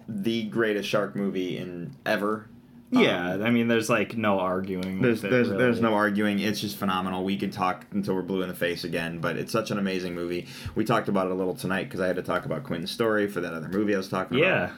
the 0.08 0.44
greatest 0.44 0.88
shark 0.88 1.14
movie 1.16 1.56
in 1.58 1.94
ever. 2.04 2.48
yeah, 2.90 3.32
Um, 3.34 3.42
I 3.42 3.50
mean, 3.50 3.68
there's 3.68 3.88
like 3.90 4.16
no 4.16 4.38
arguing. 4.38 5.02
There's 5.02 5.22
with 5.22 5.26
it, 5.26 5.30
there's 5.34 5.48
there's 5.50 5.80
no 5.80 5.94
arguing. 5.94 6.38
It's 6.38 6.60
just 6.60 6.76
phenomenal. 6.76 7.24
We 7.24 7.36
could 7.36 7.52
talk 7.52 7.84
until 7.90 8.14
we're 8.14 8.22
blue 8.22 8.42
in 8.42 8.48
the 8.48 8.54
face 8.54 8.84
again, 8.84 9.18
but 9.18 9.36
it's 9.36 9.50
such 9.52 9.70
an 9.70 9.78
amazing 9.78 10.14
movie. 10.14 10.46
We 10.74 10.84
talked 10.84 11.08
about 11.08 11.26
it 11.26 11.32
a 11.32 11.34
little 11.34 11.54
tonight 11.54 11.84
because 11.84 12.00
I 12.00 12.06
had 12.06 12.16
to 12.16 12.22
talk 12.22 12.44
about 12.44 12.62
Quint's 12.64 12.92
story 12.92 13.26
for 13.28 13.40
that 13.40 13.52
other 13.52 13.68
movie 13.68 13.94
I 13.94 13.98
was 13.98 14.08
talking 14.08 14.38
Yeah. 14.38 14.46
about. 14.64 14.70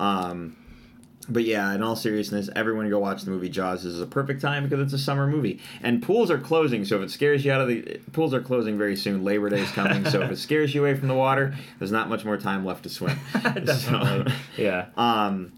Yeah. 0.00 0.28
Um, 0.30 0.56
but 1.28 1.44
yeah, 1.44 1.72
in 1.72 1.82
all 1.82 1.94
seriousness, 1.94 2.48
everyone 2.56 2.88
go 2.90 2.98
watch 2.98 3.22
the 3.22 3.30
movie 3.30 3.48
Jaws. 3.48 3.84
This 3.84 3.92
is 3.92 4.00
a 4.00 4.06
perfect 4.06 4.40
time 4.40 4.64
because 4.64 4.80
it's 4.80 4.92
a 4.92 4.98
summer 4.98 5.26
movie, 5.26 5.60
and 5.82 6.02
pools 6.02 6.30
are 6.30 6.38
closing. 6.38 6.84
So 6.84 6.96
if 6.96 7.02
it 7.02 7.10
scares 7.10 7.44
you 7.44 7.52
out 7.52 7.60
of 7.60 7.68
the 7.68 8.00
pools 8.12 8.34
are 8.34 8.40
closing 8.40 8.76
very 8.76 8.96
soon. 8.96 9.22
Labor 9.24 9.48
Day 9.48 9.60
is 9.60 9.70
coming, 9.70 10.04
so 10.04 10.22
if 10.22 10.30
it 10.30 10.36
scares 10.38 10.74
you 10.74 10.84
away 10.84 10.94
from 10.98 11.08
the 11.08 11.14
water, 11.14 11.54
there's 11.78 11.92
not 11.92 12.08
much 12.08 12.24
more 12.24 12.36
time 12.36 12.64
left 12.64 12.82
to 12.84 12.88
swim. 12.88 13.18
Definitely. 13.42 14.32
yeah. 14.56 14.86
Um, 14.96 15.52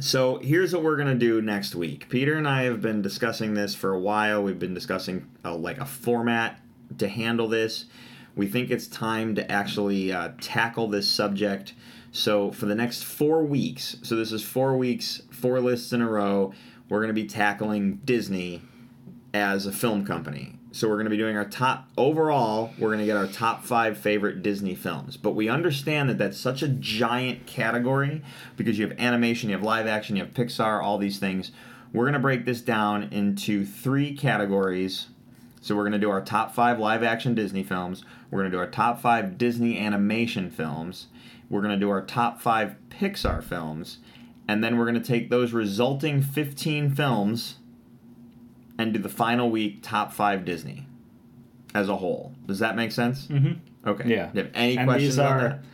so 0.00 0.38
here's 0.38 0.74
what 0.74 0.82
we're 0.82 0.96
gonna 0.96 1.14
do 1.14 1.40
next 1.40 1.74
week. 1.74 2.08
Peter 2.08 2.34
and 2.34 2.48
I 2.48 2.64
have 2.64 2.82
been 2.82 3.02
discussing 3.02 3.54
this 3.54 3.74
for 3.74 3.92
a 3.92 3.98
while. 3.98 4.42
We've 4.42 4.58
been 4.58 4.74
discussing 4.74 5.26
uh, 5.44 5.54
like 5.54 5.78
a 5.78 5.86
format 5.86 6.60
to 6.98 7.08
handle 7.08 7.48
this. 7.48 7.86
We 8.34 8.46
think 8.46 8.70
it's 8.70 8.86
time 8.86 9.34
to 9.36 9.50
actually 9.50 10.12
uh, 10.12 10.32
tackle 10.40 10.88
this 10.88 11.08
subject. 11.08 11.72
So 12.16 12.50
for 12.50 12.66
the 12.66 12.74
next 12.74 13.04
four 13.04 13.44
weeks, 13.44 13.96
so 14.02 14.16
this 14.16 14.32
is 14.32 14.42
four 14.42 14.76
weeks, 14.76 15.22
four 15.30 15.60
lists 15.60 15.92
in 15.92 16.00
a 16.00 16.08
row. 16.08 16.54
We're 16.88 17.00
gonna 17.00 17.12
be 17.12 17.26
tackling 17.26 18.00
Disney 18.04 18.62
as 19.34 19.66
a 19.66 19.72
film 19.72 20.06
company. 20.06 20.54
So 20.72 20.88
we're 20.88 20.96
going 20.96 21.06
to 21.06 21.10
be 21.10 21.16
doing 21.16 21.38
our 21.38 21.46
top 21.46 21.88
overall. 21.96 22.70
We're 22.78 22.88
going 22.88 22.98
to 22.98 23.06
get 23.06 23.16
our 23.16 23.26
top 23.26 23.64
five 23.64 23.96
favorite 23.96 24.42
Disney 24.42 24.74
films. 24.74 25.16
But 25.16 25.30
we 25.30 25.48
understand 25.48 26.10
that 26.10 26.18
that's 26.18 26.36
such 26.36 26.62
a 26.62 26.68
giant 26.68 27.46
category 27.46 28.20
because 28.58 28.78
you 28.78 28.86
have 28.86 28.98
animation, 28.98 29.48
you 29.48 29.56
have 29.56 29.64
live 29.64 29.86
action, 29.86 30.16
you 30.16 30.24
have 30.24 30.34
Pixar, 30.34 30.82
all 30.82 30.98
these 30.98 31.18
things. 31.18 31.50
We're 31.94 32.04
going 32.04 32.12
to 32.12 32.18
break 32.18 32.44
this 32.44 32.60
down 32.60 33.04
into 33.04 33.64
three 33.64 34.14
categories. 34.14 35.06
So 35.62 35.74
we're 35.74 35.84
going 35.84 35.92
to 35.92 35.98
do 35.98 36.10
our 36.10 36.20
top 36.20 36.54
five 36.54 36.78
live 36.78 37.02
action 37.02 37.34
Disney 37.34 37.62
films. 37.62 38.04
We're 38.30 38.40
going 38.40 38.50
to 38.50 38.56
do 38.56 38.60
our 38.60 38.70
top 38.70 39.00
five 39.00 39.38
Disney 39.38 39.78
animation 39.78 40.50
films. 40.50 41.06
We're 41.48 41.60
going 41.62 41.74
to 41.74 41.80
do 41.80 41.90
our 41.90 42.02
top 42.04 42.40
five 42.40 42.76
Pixar 42.88 43.42
films. 43.42 43.98
And 44.48 44.62
then 44.62 44.78
we're 44.78 44.84
going 44.84 45.00
to 45.00 45.06
take 45.06 45.28
those 45.30 45.52
resulting 45.52 46.22
15 46.22 46.94
films 46.94 47.56
and 48.78 48.92
do 48.92 48.98
the 48.98 49.08
final 49.08 49.50
week 49.50 49.80
top 49.82 50.12
five 50.12 50.44
Disney 50.44 50.86
as 51.74 51.88
a 51.88 51.96
whole. 51.96 52.34
Does 52.46 52.60
that 52.60 52.76
make 52.76 52.92
sense? 52.92 53.26
Mm-hmm. 53.26 53.88
Okay. 53.88 54.08
Yeah. 54.08 54.26
Do 54.26 54.38
you 54.38 54.44
have 54.44 54.52
any 54.54 54.76
And 54.78 54.86
questions 54.88 55.16
these 55.16 55.18
are 55.18 55.40
that? 55.40 55.64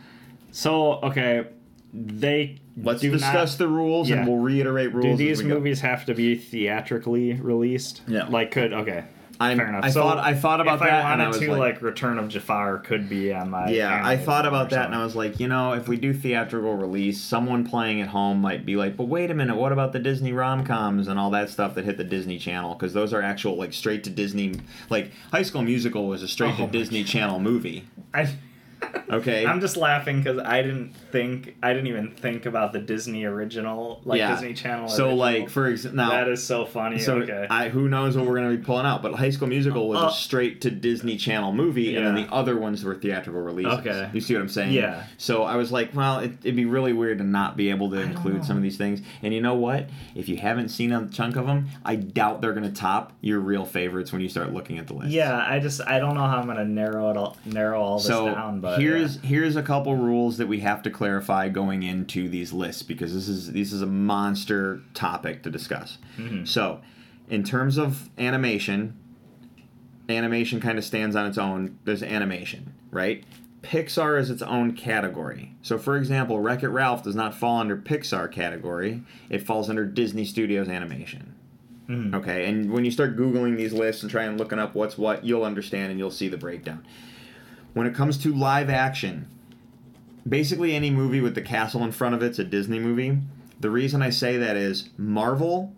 so 0.51 0.93
okay. 1.01 1.47
They 1.93 2.57
Let's 2.75 3.01
discuss 3.01 3.51
not, 3.53 3.57
the 3.59 3.67
rules 3.67 4.09
and 4.09 4.27
we'll 4.27 4.37
reiterate 4.37 4.93
rules. 4.93 5.05
Do 5.05 5.15
these 5.15 5.43
we 5.43 5.49
go. 5.49 5.55
movies 5.55 5.81
have 5.81 6.05
to 6.05 6.15
be 6.15 6.35
theatrically 6.35 7.33
released? 7.33 8.01
Yeah. 8.07 8.27
Like, 8.27 8.49
could 8.49 8.73
okay. 8.73 9.05
I'm, 9.39 9.57
Fair 9.57 9.67
enough. 9.67 9.83
I 9.83 9.89
So 9.89 10.01
thought 10.01 10.19
I 10.19 10.33
thought 10.33 10.61
about 10.61 10.75
if 10.75 10.79
that 10.81 11.05
I 11.05 11.11
and 11.11 11.21
wanted 11.21 11.23
I 11.23 11.27
was 11.27 11.39
to, 11.39 11.51
like, 11.51 11.59
like, 11.59 11.81
Return 11.81 12.19
of 12.19 12.27
Jafar 12.29 12.79
could 12.79 13.09
be 13.09 13.33
on 13.33 13.49
my. 13.49 13.69
yeah, 13.69 13.99
I 14.03 14.15
thought 14.17 14.45
about 14.45 14.69
that 14.69 14.85
and 14.85 14.95
I 14.95 15.03
was 15.03 15.15
like, 15.15 15.39
you 15.39 15.47
know, 15.47 15.73
if 15.73 15.87
we 15.87 15.97
do 15.97 16.13
theatrical 16.13 16.75
release, 16.75 17.19
someone 17.21 17.65
playing 17.65 18.01
at 18.01 18.09
home 18.09 18.41
might 18.41 18.65
be 18.65 18.75
like, 18.75 18.95
but 18.95 19.05
wait 19.05 19.31
a 19.31 19.33
minute, 19.33 19.55
what 19.55 19.71
about 19.71 19.91
the 19.91 19.99
Disney 19.99 20.33
rom 20.33 20.65
coms 20.65 21.07
and 21.07 21.19
all 21.19 21.31
that 21.31 21.49
stuff 21.49 21.75
that 21.75 21.85
hit 21.85 21.97
the 21.97 22.03
Disney 22.03 22.37
Channel? 22.37 22.75
Because 22.75 22.93
those 22.93 23.13
are 23.13 23.21
actual 23.21 23.55
like 23.57 23.73
straight 23.73 24.03
to 24.05 24.09
Disney. 24.09 24.59
Like 24.89 25.11
High 25.31 25.43
School 25.43 25.63
Musical 25.63 26.07
was 26.07 26.21
a 26.21 26.27
straight 26.27 26.53
Oh 26.53 26.57
to 26.57 26.61
my 26.63 26.69
Disney 26.69 27.03
Channel 27.03 27.39
movie. 27.39 27.85
I, 28.13 28.29
Okay. 29.09 29.45
I'm 29.45 29.61
just 29.61 29.77
laughing 29.77 30.17
because 30.23 30.39
I 30.39 30.61
didn't 30.63 30.93
think 31.11 31.55
I 31.61 31.71
didn't 31.73 31.87
even 31.87 32.11
think 32.11 32.45
about 32.47 32.73
the 32.73 32.79
Disney 32.79 33.25
original, 33.25 34.01
like 34.05 34.17
Yeah. 34.17 34.31
Disney 34.33 34.53
Channel. 34.53 34.87
so 34.87 35.03
original. 35.05 35.17
like 35.17 35.49
for 35.49 35.67
example, 35.67 35.97
now 35.97 36.09
that 36.11 36.27
is 36.27 36.43
so 36.43 36.65
funny. 36.65 36.97
So 36.99 37.17
okay. 37.17 37.45
I, 37.49 37.69
who 37.69 37.87
knows 37.89 38.17
what 38.17 38.25
we're 38.25 38.37
going 38.37 38.51
to 38.51 38.57
be 38.57 38.63
pulling 38.63 38.85
out? 38.85 39.01
But 39.03 39.13
High 39.15 39.29
School 39.29 39.47
Musical 39.47 39.87
was 39.87 39.99
Uh, 40.01 40.07
a 40.07 40.11
straight 40.11 40.61
to 40.61 40.71
Disney 40.71 41.15
Channel 41.17 41.53
movie, 41.53 41.95
and 41.95 42.05
then 42.05 42.17
Yeah. 42.17 42.25
the 42.25 42.33
other 42.33 42.57
ones 42.57 42.83
were 42.83 42.95
theatrical 42.95 43.41
releases. 43.41 43.73
Okay. 43.79 44.09
you 44.13 44.21
see 44.21 44.33
what 44.33 44.41
I'm 44.41 44.49
saying? 44.49 44.71
Yeah. 44.73 45.03
So 45.17 45.43
I 45.43 45.57
was 45.57 45.71
like, 45.71 45.93
well, 45.93 46.19
it, 46.19 46.31
it'd 46.43 46.55
be 46.55 46.65
really 46.65 46.93
weird 46.93 47.19
to 47.19 47.23
not 47.23 47.55
be 47.55 47.69
able 47.69 47.91
to 47.91 47.97
include 48.01 48.43
some 48.45 48.57
of 48.57 48.63
these 48.63 48.77
things. 48.77 49.01
And 49.21 49.33
you 49.33 49.41
know 49.41 49.53
what? 49.55 49.89
If 50.15 50.27
you 50.27 50.37
haven't 50.37 50.69
seen 50.69 50.91
a 50.91 51.07
chunk 51.09 51.35
of 51.35 51.45
them, 51.45 51.67
I 51.85 51.95
doubt 51.97 52.41
they're 52.41 52.53
going 52.53 52.63
to 52.71 52.73
top 52.79 53.13
your 53.21 53.39
real 53.39 53.65
favorites 53.65 54.11
when 54.11 54.21
you 54.21 54.29
start 54.29 54.53
looking 54.53 54.79
at 54.79 54.87
the 54.87 54.93
list. 54.93 55.11
yeah, 55.11 55.45
I 55.47 55.59
just 55.59 55.81
I 55.85 55.99
don't 55.99 56.15
know 56.15 56.25
how 56.25 56.37
I'm 56.37 56.47
gonna 56.47 56.65
narrow 56.65 57.09
it 57.11 57.17
all 57.17 57.37
narrow 57.45 57.81
all 57.81 57.97
this 57.97 58.07
So 58.07 58.25
down, 58.25 58.59
but 58.59 58.72
here's 58.77 59.15
yeah. 59.17 59.21
here's 59.23 59.55
a 59.55 59.63
couple 59.63 59.95
rules 59.95 60.37
that 60.37 60.47
we 60.47 60.59
have 60.61 60.81
to 60.83 60.89
clarify 60.89 61.49
going 61.49 61.83
into 61.83 62.29
these 62.29 62.53
lists 62.53 62.83
because 62.83 63.13
this 63.13 63.27
is 63.27 63.51
this 63.51 63.71
is 63.71 63.81
a 63.81 63.87
monster 63.87 64.81
topic 64.93 65.43
to 65.43 65.49
discuss. 65.49 65.97
Mhm. 66.17 66.47
So, 66.47 66.81
in 67.29 67.43
terms 67.43 67.77
of 67.77 68.09
animation, 68.17 68.95
animation 70.09 70.59
kind 70.59 70.77
of 70.77 70.83
stands 70.83 71.15
on 71.15 71.25
its 71.25 71.37
own. 71.37 71.77
There's 71.85 72.03
animation, 72.03 72.73
right? 72.91 73.23
Pixar 73.61 74.19
is 74.19 74.29
its 74.29 74.41
own 74.41 74.73
category. 74.73 75.53
So, 75.61 75.77
for 75.77 75.95
example, 75.95 76.41
Wreck 76.41 76.63
It 76.63 76.67
Ralph 76.69 77.03
does 77.03 77.15
not 77.15 77.33
fall 77.33 77.59
under 77.59 77.77
Pixar 77.77 78.29
category. 78.29 79.03
It 79.29 79.41
falls 79.41 79.69
under 79.69 79.85
Disney 79.85 80.25
Studios 80.25 80.67
animation. 80.67 81.33
Mhm. 81.89 82.13
Okay, 82.13 82.45
and 82.47 82.71
when 82.71 82.85
you 82.85 82.91
start 82.91 83.17
Googling 83.17 83.57
these 83.57 83.73
lists 83.73 84.03
and 84.03 84.11
trying 84.11 84.29
and 84.29 84.37
looking 84.37 84.59
up 84.59 84.75
what's 84.75 84.97
what, 84.97 85.25
you'll 85.25 85.43
understand 85.43 85.91
and 85.91 85.99
you'll 85.99 86.11
see 86.11 86.27
the 86.27 86.37
breakdown. 86.37 86.83
When 87.73 87.87
it 87.87 87.95
comes 87.95 88.17
to 88.19 88.33
live 88.33 88.69
action, 88.69 89.27
basically 90.27 90.75
any 90.75 90.89
movie 90.91 91.21
with 91.21 91.35
the 91.35 91.41
castle 91.41 91.83
in 91.83 91.91
front 91.91 92.15
of 92.15 92.21
it's 92.23 92.39
a 92.39 92.43
Disney 92.43 92.79
movie. 92.79 93.17
The 93.59 93.69
reason 93.71 94.01
I 94.01 94.09
say 94.09 94.37
that 94.37 94.55
is 94.55 94.89
Marvel 94.97 95.73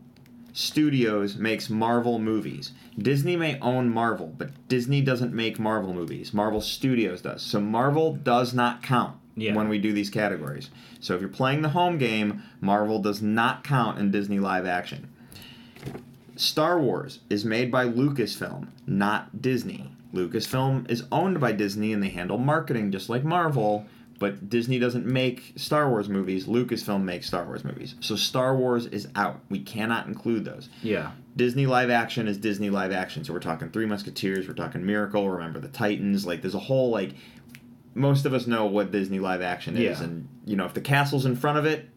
Studios 0.53 1.35
makes 1.35 1.69
Marvel 1.69 2.17
movies. 2.17 2.71
Disney 2.97 3.35
may 3.35 3.59
own 3.59 3.89
Marvel, 3.89 4.33
but 4.37 4.51
Disney 4.69 5.01
doesn't 5.01 5.33
make 5.33 5.59
Marvel 5.59 5.93
movies. 5.93 6.33
Marvel 6.33 6.61
Studios 6.61 7.21
does. 7.21 7.41
So 7.41 7.59
Marvel 7.59 8.13
does 8.15 8.53
not 8.53 8.81
count 8.81 9.17
Yeah. 9.35 9.53
when 9.53 9.67
we 9.67 9.79
do 9.79 9.91
these 9.91 10.09
categories. 10.09 10.69
So 11.01 11.13
if 11.13 11.19
you're 11.19 11.29
playing 11.29 11.61
the 11.61 11.69
home 11.69 11.97
game, 11.97 12.41
Marvel 12.61 13.01
does 13.01 13.21
not 13.21 13.63
count 13.65 13.99
in 13.99 14.11
Disney 14.11 14.39
live 14.39 14.65
action. 14.65 15.09
Star 16.37 16.79
Wars 16.79 17.19
is 17.29 17.45
made 17.45 17.71
by 17.71 17.85
Lucasfilm, 17.85 18.67
not 18.87 19.41
Disney. 19.41 19.91
Lucasfilm 20.15 20.89
is 20.89 21.03
owned 21.11 21.39
by 21.39 21.51
Disney 21.51 21.93
and 21.93 22.01
they 22.01 22.09
handle 22.09 22.37
marketing 22.37 22.91
just 22.91 23.09
like 23.09 23.23
Marvel, 23.23 23.85
but 24.17 24.49
Disney 24.49 24.79
doesn't 24.79 25.05
make 25.05 25.53
Star 25.57 25.89
Wars 25.89 26.07
movies. 26.09 26.45
Lucasfilm 26.45 27.03
makes 27.03 27.27
Star 27.27 27.45
Wars 27.45 27.63
movies. 27.63 27.95
So 27.99 28.15
Star 28.15 28.55
Wars 28.55 28.85
is 28.87 29.07
out. 29.15 29.41
We 29.49 29.59
cannot 29.59 30.07
include 30.07 30.45
those. 30.45 30.69
Yeah. 30.81 31.11
Disney 31.35 31.65
live 31.65 31.89
action 31.89 32.27
is 32.27 32.37
Disney 32.37 32.69
live 32.69 32.91
action. 32.93 33.23
So 33.25 33.33
we're 33.33 33.39
talking 33.39 33.69
Three 33.69 33.85
Musketeers, 33.85 34.47
we're 34.47 34.53
talking 34.53 34.85
Miracle, 34.85 35.29
Remember 35.29 35.59
the 35.59 35.67
Titans. 35.67 36.25
Like 36.25 36.41
there's 36.41 36.55
a 36.55 36.59
whole 36.59 36.89
like 36.89 37.11
most 37.93 38.25
of 38.25 38.33
us 38.33 38.47
know 38.47 38.65
what 38.65 38.91
Disney 38.91 39.19
live 39.19 39.41
action 39.41 39.75
is, 39.77 39.99
Yeah. 39.99 40.03
and 40.05 40.27
you 40.45 40.55
know 40.55 40.65
if 40.65 40.73
the 40.73 40.81
castle's 40.81 41.25
in 41.25 41.35
front 41.35 41.57
of 41.57 41.65
it, 41.65 41.89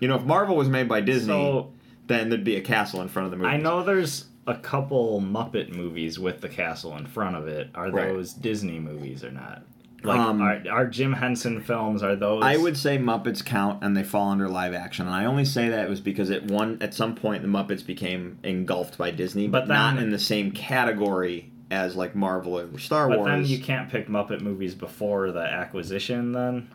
you 0.00 0.08
know 0.08 0.16
if 0.16 0.22
Marvel 0.24 0.56
was 0.56 0.68
made 0.68 0.88
by 0.88 1.00
Disney, 1.00 1.28
So 1.32 1.72
then 2.06 2.28
there'd 2.30 2.44
be 2.44 2.56
a 2.56 2.60
castle 2.62 3.00
in 3.02 3.08
front 3.08 3.26
of 3.26 3.30
the 3.30 3.36
movie. 3.38 3.48
I 3.50 3.56
know 3.58 3.82
there's 3.82 4.26
a 4.46 4.54
couple 4.56 5.20
Muppet 5.20 5.74
movies 5.74 6.18
with 6.18 6.40
the 6.40 6.48
castle 6.48 6.96
in 6.96 7.06
front 7.06 7.36
of 7.36 7.46
it. 7.48 7.70
Are 7.74 7.90
Right. 7.90 8.08
those 8.08 8.32
Disney 8.32 8.78
movies 8.80 9.22
or 9.24 9.30
not? 9.30 9.62
Like, 10.04 10.18
Um, 10.18 10.42
are, 10.42 10.60
are 10.68 10.86
Jim 10.86 11.12
Henson 11.12 11.60
films? 11.60 12.02
Are 12.02 12.16
those? 12.16 12.42
I 12.42 12.56
would 12.56 12.76
say 12.76 12.98
Muppets 12.98 13.44
count 13.44 13.84
and 13.84 13.96
they 13.96 14.02
fall 14.02 14.30
under 14.30 14.48
live 14.48 14.74
action, 14.74 15.06
and 15.06 15.14
I 15.14 15.26
only 15.26 15.44
say 15.44 15.68
that 15.68 15.88
was 15.88 16.00
because 16.00 16.30
at 16.32 16.44
one 16.46 16.78
at 16.80 16.92
some 16.92 17.14
point 17.14 17.42
the 17.42 17.48
Muppets 17.48 17.86
became 17.86 18.38
engulfed 18.42 18.98
by 18.98 19.12
Disney, 19.12 19.46
but, 19.46 19.68
But 19.68 19.74
not 19.74 19.98
in 20.02 20.10
the 20.10 20.18
same 20.18 20.50
category 20.50 21.52
as 21.70 21.94
like 21.94 22.16
Marvel 22.16 22.58
or 22.58 22.78
Star 22.80 23.08
But 23.08 23.18
Wars. 23.18 23.28
But 23.28 23.36
then 23.36 23.46
you 23.46 23.60
can't 23.60 23.88
pick 23.88 24.08
Muppet 24.08 24.40
movies 24.40 24.74
before 24.74 25.30
the 25.30 25.40
acquisition. 25.44 26.32
Then 26.32 26.68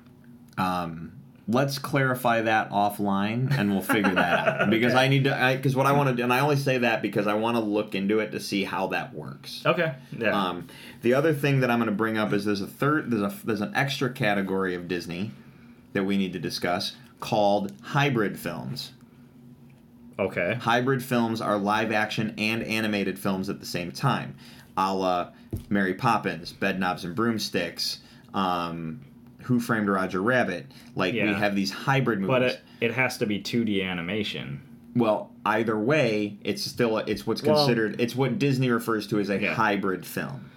um, 0.58 1.12
let's 1.48 1.80
clarify 1.80 2.42
that 2.42 2.70
offline, 2.72 3.58
and 3.58 3.72
we'll 3.72 3.82
figure 3.82 4.14
that 4.14 4.48
out 4.62 4.70
because 4.70 4.94
Okay. 4.94 5.04
I 5.04 5.08
need 5.08 5.24
to. 5.26 5.54
Because 5.56 5.76
what 5.76 5.86
I 5.86 5.92
want 5.94 6.10
to 6.10 6.16
do, 6.16 6.24
and 6.24 6.34
I 6.34 6.40
only 6.42 6.58
say 6.58 6.80
that 6.80 7.02
because 7.02 7.26
I 7.28 7.34
want 7.36 7.56
to 7.58 7.62
look 7.62 7.96
into 7.96 8.20
it 8.20 8.32
to 8.32 8.40
see 8.40 8.64
how 8.64 8.88
that 8.88 9.14
works. 9.14 9.64
okay, 9.66 9.96
yeah, 10.18 10.32
Um, 10.32 10.68
the 11.02 11.14
other 11.14 11.34
thing 11.34 11.62
that 11.62 11.72
I'm 11.72 11.80
going 11.80 11.90
to 11.90 11.96
bring 11.96 12.18
up 12.18 12.34
is 12.34 12.46
there's 12.46 12.62
a 12.62 12.68
third, 12.68 13.10
there's 13.12 13.22
a 13.22 13.34
there's 13.46 13.62
an 13.62 13.72
extra 13.76 14.10
category 14.12 14.76
of 14.76 14.88
Disney 14.88 15.32
that 15.94 16.04
we 16.04 16.18
need 16.18 16.34
to 16.34 16.40
discuss 16.40 16.96
called 17.20 17.72
hybrid 17.82 18.38
films. 18.38 18.92
okay, 20.20 20.56
Hybrid 20.62 21.04
films 21.04 21.42
are 21.42 21.58
live 21.58 21.92
action 21.92 22.34
and 22.38 22.62
animated 22.64 23.18
films 23.18 23.50
at 23.50 23.60
the 23.60 23.66
same 23.66 23.92
time, 23.92 24.36
a 24.76 24.94
la 24.94 25.30
Mary 25.70 25.94
Poppins, 25.94 26.54
Bedknobs 26.54 27.04
and 27.06 27.16
Broomsticks, 27.16 28.00
um, 28.34 29.02
Who 29.48 29.60
Framed 29.60 29.88
Roger 29.90 30.22
Rabbit. 30.22 30.68
Like 30.96 31.14
we 31.14 31.20
have 31.20 31.56
these 31.56 31.72
hybrid 31.72 32.20
movies. 32.20 32.30
but 32.30 32.42
it 32.44 32.60
it 32.82 32.94
has 32.94 33.18
to 33.20 33.26
be 33.26 33.40
2D 33.40 33.84
animation. 33.84 34.62
well, 34.96 35.32
either 35.46 35.78
way, 35.78 36.38
it's 36.44 36.62
still 36.64 36.98
it's 36.98 37.26
what's 37.28 37.42
Well- 37.44 37.56
considered 37.66 38.00
it's 38.00 38.16
what 38.16 38.40
Disney 38.40 38.70
refers 38.70 39.08
to 39.08 39.20
as 39.20 39.30
a 39.30 39.40
Yeah. 39.42 39.54
hybrid 39.54 40.06
film. 40.06 40.50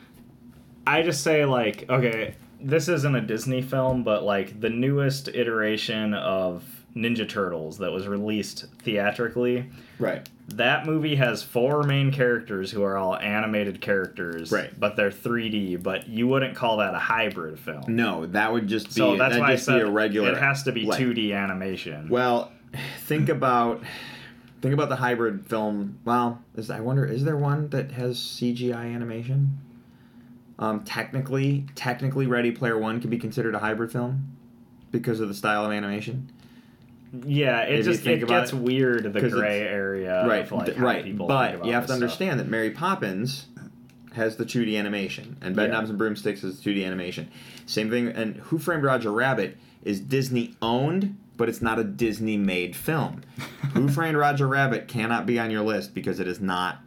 I 0.86 1.02
just 1.02 1.22
say 1.22 1.44
like, 1.44 1.84
okay, 1.88 2.34
this 2.60 2.88
isn't 2.88 3.14
a 3.14 3.20
Disney 3.20 3.62
film, 3.62 4.02
but 4.02 4.24
like 4.24 4.60
the 4.60 4.70
newest 4.70 5.28
iteration 5.28 6.14
of 6.14 6.64
Ninja 6.96 7.28
Turtles 7.28 7.78
that 7.78 7.92
was 7.92 8.08
released 8.08 8.66
theatrically. 8.82 9.66
Right. 9.98 10.28
That 10.56 10.84
movie 10.86 11.16
has 11.16 11.42
four 11.42 11.82
main 11.84 12.10
characters 12.12 12.70
who 12.70 12.82
are 12.82 12.96
all 12.96 13.16
animated 13.16 13.80
characters, 13.80 14.50
Right. 14.52 14.78
But 14.78 14.96
they're 14.96 15.10
3D. 15.10 15.76
But 15.82 16.08
you 16.08 16.26
wouldn't 16.28 16.56
call 16.56 16.78
that 16.78 16.94
a 16.94 16.98
hybrid 16.98 17.58
film. 17.58 17.84
No, 17.88 18.26
that 18.26 18.52
would 18.52 18.66
just 18.66 18.88
be 18.88 18.92
so 18.94 19.16
that's 19.16 19.36
why 19.36 19.52
I 19.52 19.56
said 19.56 19.76
be 19.76 19.80
a 19.80 19.90
regular. 19.90 20.32
it 20.32 20.38
has 20.38 20.62
to 20.64 20.72
be 20.72 20.82
like- 20.86 20.98
2D 21.00 21.32
animation. 21.32 22.08
Well, 22.08 22.52
think 23.00 23.28
about 23.28 23.82
think 24.60 24.74
about 24.74 24.88
the 24.88 24.96
hybrid 24.96 25.46
film. 25.46 25.98
Well, 26.04 26.42
is 26.56 26.68
I 26.70 26.80
wonder 26.80 27.04
is 27.06 27.24
there 27.24 27.36
one 27.36 27.68
that 27.70 27.92
has 27.92 28.18
CGI 28.18 28.94
animation? 28.94 29.58
Um, 30.58 30.84
technically, 30.84 31.64
technically, 31.74 32.26
Ready 32.26 32.50
Player 32.50 32.76
One 32.76 33.00
can 33.00 33.08
be 33.08 33.18
considered 33.18 33.54
a 33.54 33.58
hybrid 33.60 33.90
film 33.92 34.36
because 34.90 35.20
of 35.20 35.28
the 35.28 35.34
style 35.34 35.64
of 35.64 35.72
animation. 35.72 36.30
Yeah, 37.26 37.62
it 37.62 37.82
just 37.82 38.02
think 38.02 38.20
it 38.20 38.24
about 38.24 38.40
gets 38.42 38.52
it, 38.52 38.56
weird 38.56 39.12
the 39.12 39.28
gray 39.28 39.60
area, 39.60 40.26
right, 40.26 40.44
Of, 40.44 40.52
like, 40.52 40.78
right. 40.78 41.16
But 41.18 41.64
you 41.66 41.72
have 41.72 41.86
to 41.86 41.92
this 41.92 41.96
stuff. 41.96 42.02
understand 42.02 42.40
that 42.40 42.48
Mary 42.48 42.70
Poppins 42.70 43.46
has 44.14 44.36
the 44.36 44.44
2D 44.44 44.76
animation, 44.76 45.36
and 45.40 45.56
Yeah. 45.56 45.66
Bedknobs 45.66 45.88
and 45.88 45.98
Broomsticks 45.98 46.42
is 46.44 46.60
2D 46.60 46.84
animation. 46.84 47.28
Same 47.66 47.90
thing, 47.90 48.08
and 48.08 48.36
Who 48.36 48.58
Framed 48.58 48.84
Roger 48.84 49.12
Rabbit 49.12 49.56
is 49.84 50.00
Disney 50.00 50.54
owned, 50.60 51.16
but 51.36 51.48
it's 51.48 51.62
not 51.62 51.78
a 51.78 51.84
Disney 51.84 52.36
made 52.36 52.74
film. 52.76 53.22
Who 53.74 53.88
Framed 53.88 54.16
Roger 54.16 54.46
Rabbit 54.46 54.88
cannot 54.88 55.26
be 55.26 55.38
on 55.38 55.50
your 55.50 55.62
list 55.62 55.94
because 55.94 56.20
it 56.20 56.28
is 56.28 56.40
not 56.40 56.78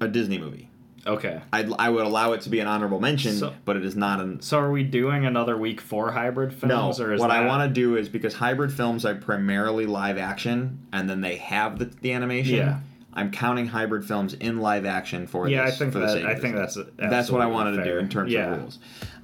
a 0.00 0.08
Disney 0.08 0.38
movie. 0.38 0.68
Okay. 1.06 1.40
I'd, 1.52 1.72
I 1.78 1.88
would 1.88 2.04
allow 2.06 2.32
it 2.32 2.42
to 2.42 2.48
be 2.50 2.60
an 2.60 2.68
honorable 2.68 3.00
mention, 3.00 3.32
So- 3.32 3.54
but 3.64 3.76
it 3.76 3.84
is 3.84 3.96
not 3.96 4.20
an. 4.20 4.40
So 4.40 4.58
are 4.58 4.70
we 4.70 4.84
doing 4.84 5.26
another 5.26 5.56
week 5.58 5.80
for 5.80 6.12
hybrid 6.12 6.50
No, 6.62 6.68
films, 6.68 7.00
or 7.00 7.12
is 7.12 7.20
what 7.20 7.30
I 7.30 7.46
want 7.46 7.68
to 7.68 7.74
do 7.74 7.96
is 7.96 8.08
because 8.08 8.34
hybrid 8.34 8.72
films 8.72 9.04
are 9.04 9.14
primarily 9.16 9.86
live 9.86 10.16
action, 10.18 10.86
and 10.92 11.10
then 11.10 11.20
they 11.20 11.36
have 11.36 11.78
the, 11.78 11.86
the 11.86 12.12
animation. 12.12 12.56
Yeah. 12.56 12.78
I'm 13.14 13.30
counting 13.30 13.66
hybrid 13.66 14.06
films 14.06 14.32
in 14.34 14.58
live 14.58 14.86
action 14.86 15.26
for 15.26 15.48
Yeah, 15.48 15.64
this. 15.66 15.74
I 15.74 15.78
think 15.78 15.92
for 15.92 15.98
that- 15.98 16.24
I 16.24 16.34
think 16.36 16.54
that's 16.56 16.78
that's 16.96 17.30
what 17.30 17.40
I 17.42 17.46
wanted 17.46 17.76
to 17.78 17.84
do 17.84 17.98
in 17.98 18.08
terms 18.08 18.32
Yeah. 18.32 18.52
of 18.52 18.58
rules. 18.60 18.78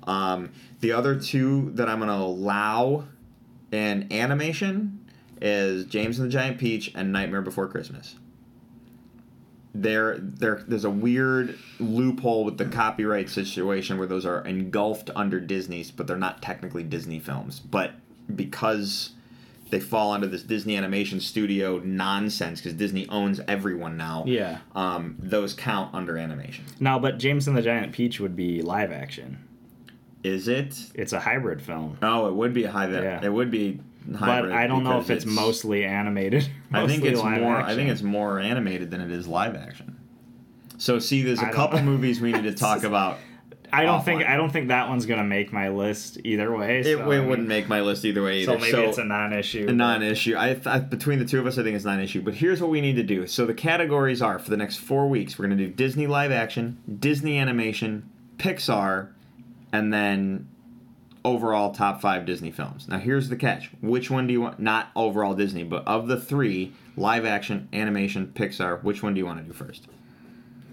Um, 0.06 0.50
the 0.80 0.92
other 0.92 1.14
two 1.18 1.70
that 1.74 1.88
I'm 1.88 1.98
going 1.98 2.09
to 2.10 2.14
allow 2.16 3.05
in 3.72 4.12
animation 4.12 4.98
is 5.40 5.84
James 5.86 6.18
and 6.18 6.28
the 6.28 6.32
Giant 6.32 6.59
Peach 6.59 6.90
and 6.94 7.12
Nightmare 7.12 7.42
Before 7.42 7.68
Christmas. 7.68 8.16
There, 9.74 10.16
there, 10.19 10.65
there's 10.66 10.85
a 10.85 10.90
weird 10.90 11.59
loophole 11.78 12.45
with 12.45 12.59
the 12.59 12.65
copyright 12.65 13.28
situation 13.28 13.99
where 13.99 14.07
those 14.09 14.24
are 14.27 14.40
engulfed 14.47 15.11
under 15.15 15.40
Disney's, 15.40 15.90
but 15.90 16.07
they're 16.07 16.16
not 16.16 16.40
technically 16.43 16.82
Disney 16.82 17.20
films. 17.20 17.61
But 17.61 17.93
because 18.35 19.11
they 19.70 19.78
fall 19.78 20.12
under 20.12 20.27
this 20.27 20.43
Disney 20.43 20.77
Animation 20.77 21.20
Studio 21.20 21.78
nonsense, 21.85 22.61
because 22.61 22.73
Disney 22.73 23.07
owns 23.11 23.40
everyone 23.47 23.97
now, 23.99 24.24
Yeah. 24.27 24.59
um, 24.74 25.16
those 25.19 25.53
count 25.53 25.95
under 25.95 26.16
animation. 26.16 26.65
Now, 26.81 26.99
but 26.99 27.19
James 27.19 27.47
and 27.47 27.57
the 27.57 27.62
Giant 27.62 27.93
Peach 27.93 28.19
would 28.20 28.35
be 28.35 28.62
live 28.62 28.90
action. 28.90 29.39
Is 30.24 30.49
it? 30.49 30.77
It's 30.95 31.12
a 31.12 31.20
hybrid 31.20 31.61
film. 31.62 31.99
Oh, 32.03 32.27
it 32.28 32.35
would 32.35 32.53
be 32.55 32.65
a 32.65 32.70
hybrid. 32.73 33.05
Yeah. 33.05 33.20
It 33.23 33.32
would 33.32 33.51
be. 33.51 33.81
But 34.09 34.52
I 34.52 34.66
don't 34.66 34.85
know 34.85 34.98
if 34.98 35.10
it's, 35.10 35.26
mostly 35.26 35.85
animated. 35.85 36.48
I 36.72 36.86
think 36.86 37.05
it's 37.05 37.22
more. 37.22 37.56
I 37.56 37.74
think 37.74 37.90
it's 37.90 38.02
more 38.02 38.40
animated 38.40 38.90
than 38.90 39.01
it 39.01 39.10
is 39.10 39.28
live 39.28 39.55
action. 39.55 39.98
So 40.78 40.98
see, 40.98 41.22
there's 41.22 41.43
a 41.43 41.51
couple 41.51 41.80
movies 41.82 42.20
we 42.20 42.32
need 42.32 42.44
to 42.44 42.55
talk 42.55 42.85
about. 42.85 43.18
I 43.70 43.82
don't 43.82 44.02
think. 44.02 44.24
I 44.24 44.36
don't 44.36 44.51
think 44.51 44.68
that 44.68 44.89
one's 44.89 45.05
gonna 45.05 45.24
make 45.24 45.52
my 45.52 45.68
list 45.68 46.18
either 46.24 46.55
way. 46.56 46.80
It, 46.80 46.85
so, 46.85 46.90
it 46.90 47.02
I 47.02 47.18
mean, 47.18 47.28
wouldn't 47.28 47.48
make 47.48 47.68
my 47.68 47.82
list 47.82 48.05
either 48.06 48.22
way 48.22 48.40
either. 48.40 48.52
So 48.52 48.59
maybe 48.59 48.89
it's 48.89 48.97
a 48.97 49.05
non-issue. 49.05 49.66
a 49.68 49.72
non-issue. 49.72 50.36
I, 50.36 50.59
I 50.64 50.78
between 50.78 51.18
the 51.18 51.26
two 51.26 51.39
of 51.39 51.47
us, 51.47 51.59
I 51.59 51.62
think 51.62 51.76
it's 51.76 51.85
non-issue. 51.85 52.22
But 52.22 52.35
here's 52.35 52.62
what 52.62 52.70
we 52.70 52.80
need 52.80 52.97
to 52.97 53.02
do. 53.02 53.26
So 53.26 53.44
the 53.44 53.52
categories 53.52 54.22
are 54.22 54.39
for 54.39 54.48
the 54.48 54.56
next 54.56 54.78
four 54.78 55.06
weeks. 55.06 55.39
We're 55.39 55.48
going 55.48 55.59
to 55.59 55.66
do 55.66 55.70
Disney 55.70 56.06
live 56.06 56.32
action, 56.32 56.78
Disney 56.98 57.39
animation, 57.39 58.09
Pixar, 58.39 59.10
and 59.70 59.93
then 59.93 60.48
overall 61.28 61.72
top 61.72 62.00
five 62.00 62.24
Disney 62.24 62.50
films. 62.50 62.88
Now 62.88 62.98
here's 62.98 63.28
the 63.28 63.36
catch: 63.36 63.70
which 63.80 64.10
one 64.10 64.26
do 64.26 64.32
you 64.32 64.40
want? 64.40 64.59
Not 64.60 64.88
overall 64.96 65.34
Disney, 65.34 65.64
but 65.64 65.86
of 65.86 66.09
the 66.09 66.18
three, 66.20 66.72
live 66.96 67.24
action, 67.24 67.68
animation, 67.72 68.32
Pixar. 68.34 68.82
Which 68.82 69.02
one 69.02 69.14
do 69.14 69.18
you 69.18 69.26
want 69.26 69.38
to 69.40 69.44
do 69.44 69.52
first? 69.52 69.86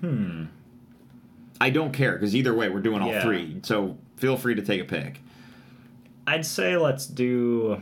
Hmm. 0.01 0.45
I 1.59 1.69
don't 1.69 1.91
care 1.93 2.13
because 2.13 2.35
either 2.35 2.53
way, 2.53 2.69
we're 2.69 2.81
doing 2.81 3.01
all 3.01 3.09
Yeah. 3.09 3.23
three. 3.23 3.59
So 3.63 3.97
feel 4.17 4.37
free 4.37 4.55
to 4.55 4.61
take 4.61 4.81
a 4.81 4.85
pick. 4.85 5.21
I'd 6.27 6.45
say 6.45 6.75
let's 6.77 7.05
do. 7.07 7.81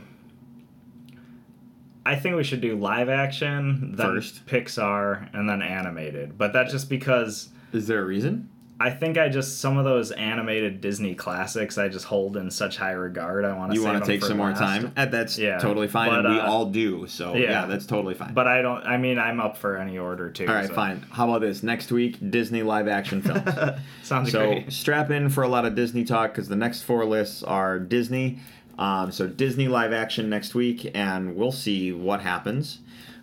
I 2.05 2.15
think 2.17 2.35
we 2.35 2.43
should 2.43 2.59
do 2.61 2.75
live 2.75 3.07
action, 3.07 3.93
then 3.95 4.05
First. 4.07 4.45
Pixar, 4.45 5.29
and 5.33 5.47
then 5.49 5.61
animated. 5.61 6.37
But 6.37 6.51
that's 6.51 6.71
just 6.71 6.89
because 6.89 7.49
Is 7.71 7.87
there 7.87 8.01
a 8.01 8.05
reason? 8.05 8.49
I 8.83 8.89
think 8.89 9.17
I 9.17 9.29
just 9.29 9.61
some 9.61 9.77
of 9.77 9.85
those 9.85 10.11
animated 10.11 10.81
Disney 10.81 11.15
classics 11.15 11.77
I 11.77 11.87
just 11.87 12.03
hold 12.03 12.35
in 12.35 12.51
such 12.51 12.75
high 12.75 12.91
regard. 12.91 13.45
I 13.45 13.55
want 13.55 13.71
to. 13.71 13.79
You 13.79 13.85
want 13.85 14.03
to 14.03 14.05
take 14.05 14.21
some 14.21 14.35
more 14.35 14.51
time? 14.51 14.91
Uh, 14.97 15.05
that's 15.05 15.39
Yeah, 15.39 15.57
totally 15.59 15.87
fine, 15.87 16.09
but, 16.09 16.25
and 16.25 16.35
we 16.35 16.41
uh, 16.41 16.51
all 16.51 16.65
do. 16.65 17.07
So 17.07 17.33
yeah. 17.33 17.49
yeah. 17.49 17.65
that's 17.65 17.85
totally 17.85 18.13
fine. 18.13 18.33
But 18.33 18.49
I 18.49 18.61
don't. 18.61 18.85
I 18.85 18.97
mean, 18.97 19.19
I'm 19.19 19.39
up 19.39 19.55
for 19.55 19.77
any 19.77 19.97
order 19.97 20.29
too. 20.29 20.47
all 20.47 20.53
right, 20.53 20.67
so- 20.67 20.73
fine. 20.73 21.05
How 21.11 21.29
about 21.29 21.39
this? 21.39 21.63
Next 21.63 21.93
week, 21.93 22.29
Disney 22.29 22.61
live 22.61 22.89
action 22.89 23.21
films. 23.21 23.49
Sounds 24.03 24.33
so 24.33 24.47
great. 24.47 24.73
strap 24.73 25.09
in 25.11 25.29
for 25.29 25.43
a 25.43 25.47
lot 25.47 25.63
of 25.63 25.75
Disney 25.75 26.03
talk 26.03 26.33
because 26.33 26.49
the 26.49 26.57
next 26.57 26.81
four 26.81 27.05
lists 27.05 27.41
are 27.41 27.79
Disney. 27.79 28.39
Um, 28.77 29.13
so 29.13 29.27
Disney 29.27 29.69
live 29.69 29.93
action 29.93 30.29
next 30.29 30.55
week, 30.55 30.91
and 30.93 31.37
we'll 31.37 31.53
see 31.53 31.93
what 31.93 32.19
happens. 32.19 32.79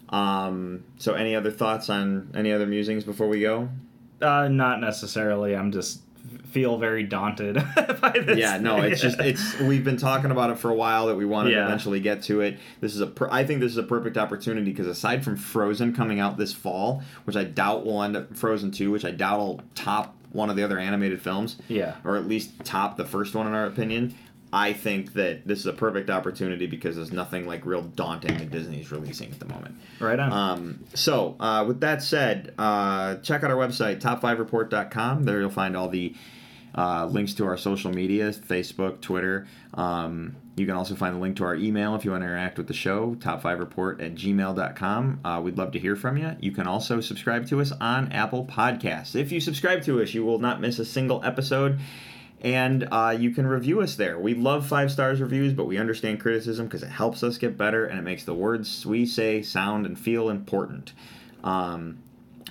Um, 0.09 0.85
so 0.97 1.13
any 1.13 1.37
other 1.37 1.51
thoughts 1.51 1.91
on 1.91 2.31
any 2.35 2.51
other 2.51 2.67
musings 2.67 3.05
before 3.05 3.29
we 3.29 3.43
go? 3.43 3.69
Uh, 4.21 4.49
not 4.49 4.81
necessarily. 4.81 5.57
I'm 5.57 5.73
just 5.73 6.01
feel 6.51 6.79
very 6.79 7.03
daunted 7.03 7.55
by 8.01 8.13
this. 8.25 8.37
yeah 8.37 8.59
no 8.59 8.81
thing. 8.81 8.93
it's 8.93 9.01
just 9.01 9.19
it's 9.21 9.59
we've 9.61 9.85
been 9.85 9.97
talking 9.97 10.31
about 10.31 10.51
it 10.51 10.59
for 10.59 10.69
a 10.69 10.75
while 10.75 11.07
that 11.07 11.15
we 11.15 11.25
wanted 11.25 11.51
to 11.51 11.63
eventually 11.65 12.01
get 12.01 12.23
to 12.23 12.41
it 12.41 12.59
this 12.81 12.95
is 12.95 13.01
a 13.01 13.07
per, 13.07 13.29
i 13.31 13.45
think 13.45 13.61
this 13.61 13.71
is 13.71 13.79
a 13.79 13.83
perfect 13.83 14.19
opportunity 14.19 14.71
because 14.71 14.87
aside 14.87 15.25
from 15.25 15.37
frozen 15.37 15.95
coming 15.95 16.19
out 16.21 16.37
this 16.37 16.53
fall 16.53 17.03
which 17.25 17.37
i 17.37 17.45
doubt 17.45 17.87
will 17.87 18.03
end 18.03 18.17
up 18.17 18.37
frozen 18.37 18.71
2 18.71 18.91
which 18.91 19.05
i 19.05 19.11
doubt 19.11 19.39
will 19.39 19.61
top 19.75 20.15
one 20.33 20.51
of 20.51 20.57
the 20.57 20.63
other 20.63 20.79
animated 20.79 21.21
films 21.21 21.57
yeah. 21.69 21.97
or 22.05 22.17
at 22.17 22.27
least 22.27 22.53
top 22.65 22.97
the 22.97 23.05
first 23.05 23.35
one 23.35 23.47
in 23.47 23.55
our 23.55 23.67
opinion 23.67 24.15
I 24.53 24.73
think 24.73 25.13
that 25.13 25.47
this 25.47 25.61
is 25.61 25.67
a 25.67 25.73
perfect 25.73 26.11
opportunity 26.11 26.67
because 26.67 26.97
there's 26.97 27.13
nothing 27.13 27.47
like 27.47 27.65
real 27.65 27.83
daunting 27.83 28.37
that 28.39 28.51
Disney's 28.51 28.91
releasing 28.91 29.31
at 29.31 29.39
the 29.39 29.47
moment. 29.47 29.77
Right 30.01 30.19
on. 30.19 30.33
Um, 30.33 30.85
so, 30.95 31.37
uh, 31.39 31.65
with 31.67 31.81
that 31.81 32.03
said, 32.03 32.55
uh, 32.59 33.17
check 33.17 33.45
out 33.45 33.51
our 33.51 33.57
website, 33.57 34.01
top5report.com. 34.01 35.25
There 35.25 35.41
you'll 35.41 35.51
find 35.51 35.77
all 35.77 35.89
the 35.89 36.15
uh, 36.75 37.07
links 37.07 37.35
to 37.35 37.47
our 37.47 37.57
social 37.57 37.93
media 37.93 38.31
Facebook, 38.31 39.01
Twitter. 39.01 39.47
Um, 39.75 40.37
you 40.57 40.67
can 40.67 40.77
also 40.77 40.95
find 40.95 41.15
the 41.15 41.21
link 41.21 41.37
to 41.37 41.45
our 41.45 41.55
email 41.55 41.95
if 41.95 42.05
you 42.05 42.11
want 42.11 42.23
to 42.23 42.27
interact 42.27 42.59
with 42.59 42.67
the 42.67 42.75
show, 42.75 43.15
top5report 43.15 44.03
at 44.05 44.15
gmail.com. 44.15 45.21
Uh, 45.25 45.41
we'd 45.43 45.57
love 45.57 45.73
to 45.73 45.79
hear 45.79 45.97
from 45.97 46.17
you. 46.17 46.37
You 46.41 46.53
can 46.53 46.67
also 46.67 47.01
subscribe 47.01 47.47
to 47.49 47.61
us 47.61 47.73
on 47.81 48.13
Apple 48.13 48.45
Podcasts. 48.45 49.15
If 49.15 49.33
you 49.33 49.41
subscribe 49.41 49.83
to 49.85 50.03
us, 50.03 50.13
you 50.13 50.25
will 50.25 50.39
not 50.39 50.61
miss 50.61 50.79
a 50.79 50.85
single 50.85 51.25
episode 51.25 51.79
and 52.43 52.89
uh, 52.91 53.15
you 53.19 53.31
can 53.31 53.47
review 53.47 53.81
us 53.81 53.97
there. 53.97 54.19
We 54.19 54.35
love 54.35 54.67
five 54.67 54.91
stars 54.91 55.21
reviews, 55.21 55.53
but 55.53 55.67
we 55.67 55.77
understand 55.77 56.21
criticism 56.21 56.67
because 56.67 56.83
it 56.83 56.89
helps 56.89 57.23
us 57.23 57.39
get 57.39 57.57
better 57.57 57.85
and 57.85 57.99
it 57.99 58.03
makes 58.03 58.25
the 58.25 58.35
words 58.35 58.87
we 58.87 59.05
say 59.07 59.43
sound 59.43 59.85
and 59.87 59.99
feel 59.99 60.31
important. 60.31 60.93
Um, 61.45 61.99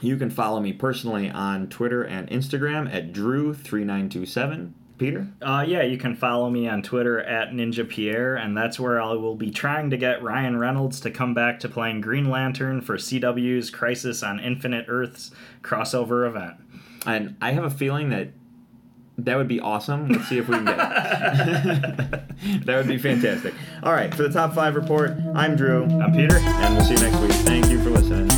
you 0.02 0.16
can 0.18 0.30
follow 0.30 0.60
me 0.60 0.74
personally 0.74 1.30
on 1.30 1.68
Twitter 1.68 2.04
and 2.04 2.30
Instagram 2.30 2.94
at 2.94 3.12
Drew3927. 3.12 4.74
Peter? 5.00 5.28
Uh, 5.42 5.66
yeah, 5.66 5.82
you 5.82 5.98
can 5.98 6.14
follow 6.14 6.50
me 6.50 6.68
on 6.68 6.84
Twitter 6.84 7.22
at 7.22 7.52
Ninja 7.52 7.88
Pierre, 7.88 8.36
and 8.36 8.56
that's 8.56 8.80
where 8.80 9.02
I 9.02 9.14
will 9.14 9.36
be 9.36 9.50
trying 9.50 9.90
to 9.92 9.98
get 9.98 10.22
Ryan 10.22 10.58
Reynolds 10.58 11.00
to 11.00 11.10
come 11.10 11.34
back 11.34 11.62
to 11.62 11.70
playing 11.70 12.02
Green 12.02 12.30
Lantern 12.30 12.82
for 12.82 12.98
CW's 12.98 13.70
Crisis 13.70 14.22
on 14.22 14.42
Infinite 14.42 14.86
Earths 14.90 15.32
crossover 15.64 16.28
event. 16.28 16.58
And 17.06 17.38
I 17.42 17.52
have 17.52 17.64
a 17.64 17.70
feeling 17.70 18.10
that 18.10 18.32
that 19.26 19.38
would 19.38 19.48
be 19.48 19.60
awesome. 19.60 20.10
Let's 20.10 20.28
see 20.28 20.38
if 20.38 20.48
we 20.48 20.56
can 20.56 20.66
get 20.66 20.80
it. 20.80 22.66
that 22.66 22.78
would 22.78 22.88
be 22.88 22.98
fantastic. 22.98 23.54
All 23.84 23.94
right, 23.94 24.14
for 24.14 24.24
the 24.24 24.30
top 24.30 24.54
five 24.54 24.76
report, 24.76 25.12
I'm 25.36 25.56
Drew. 25.56 25.84
I'm 25.84 26.14
Peter. 26.14 26.38
And 26.38 26.76
we'll 26.76 26.86
see 26.86 26.94
you 26.94 27.00
next 27.02 27.20
week. 27.20 27.32
Thank 27.32 27.70
you 27.70 27.82
for 27.84 27.90
listening. 27.90 28.29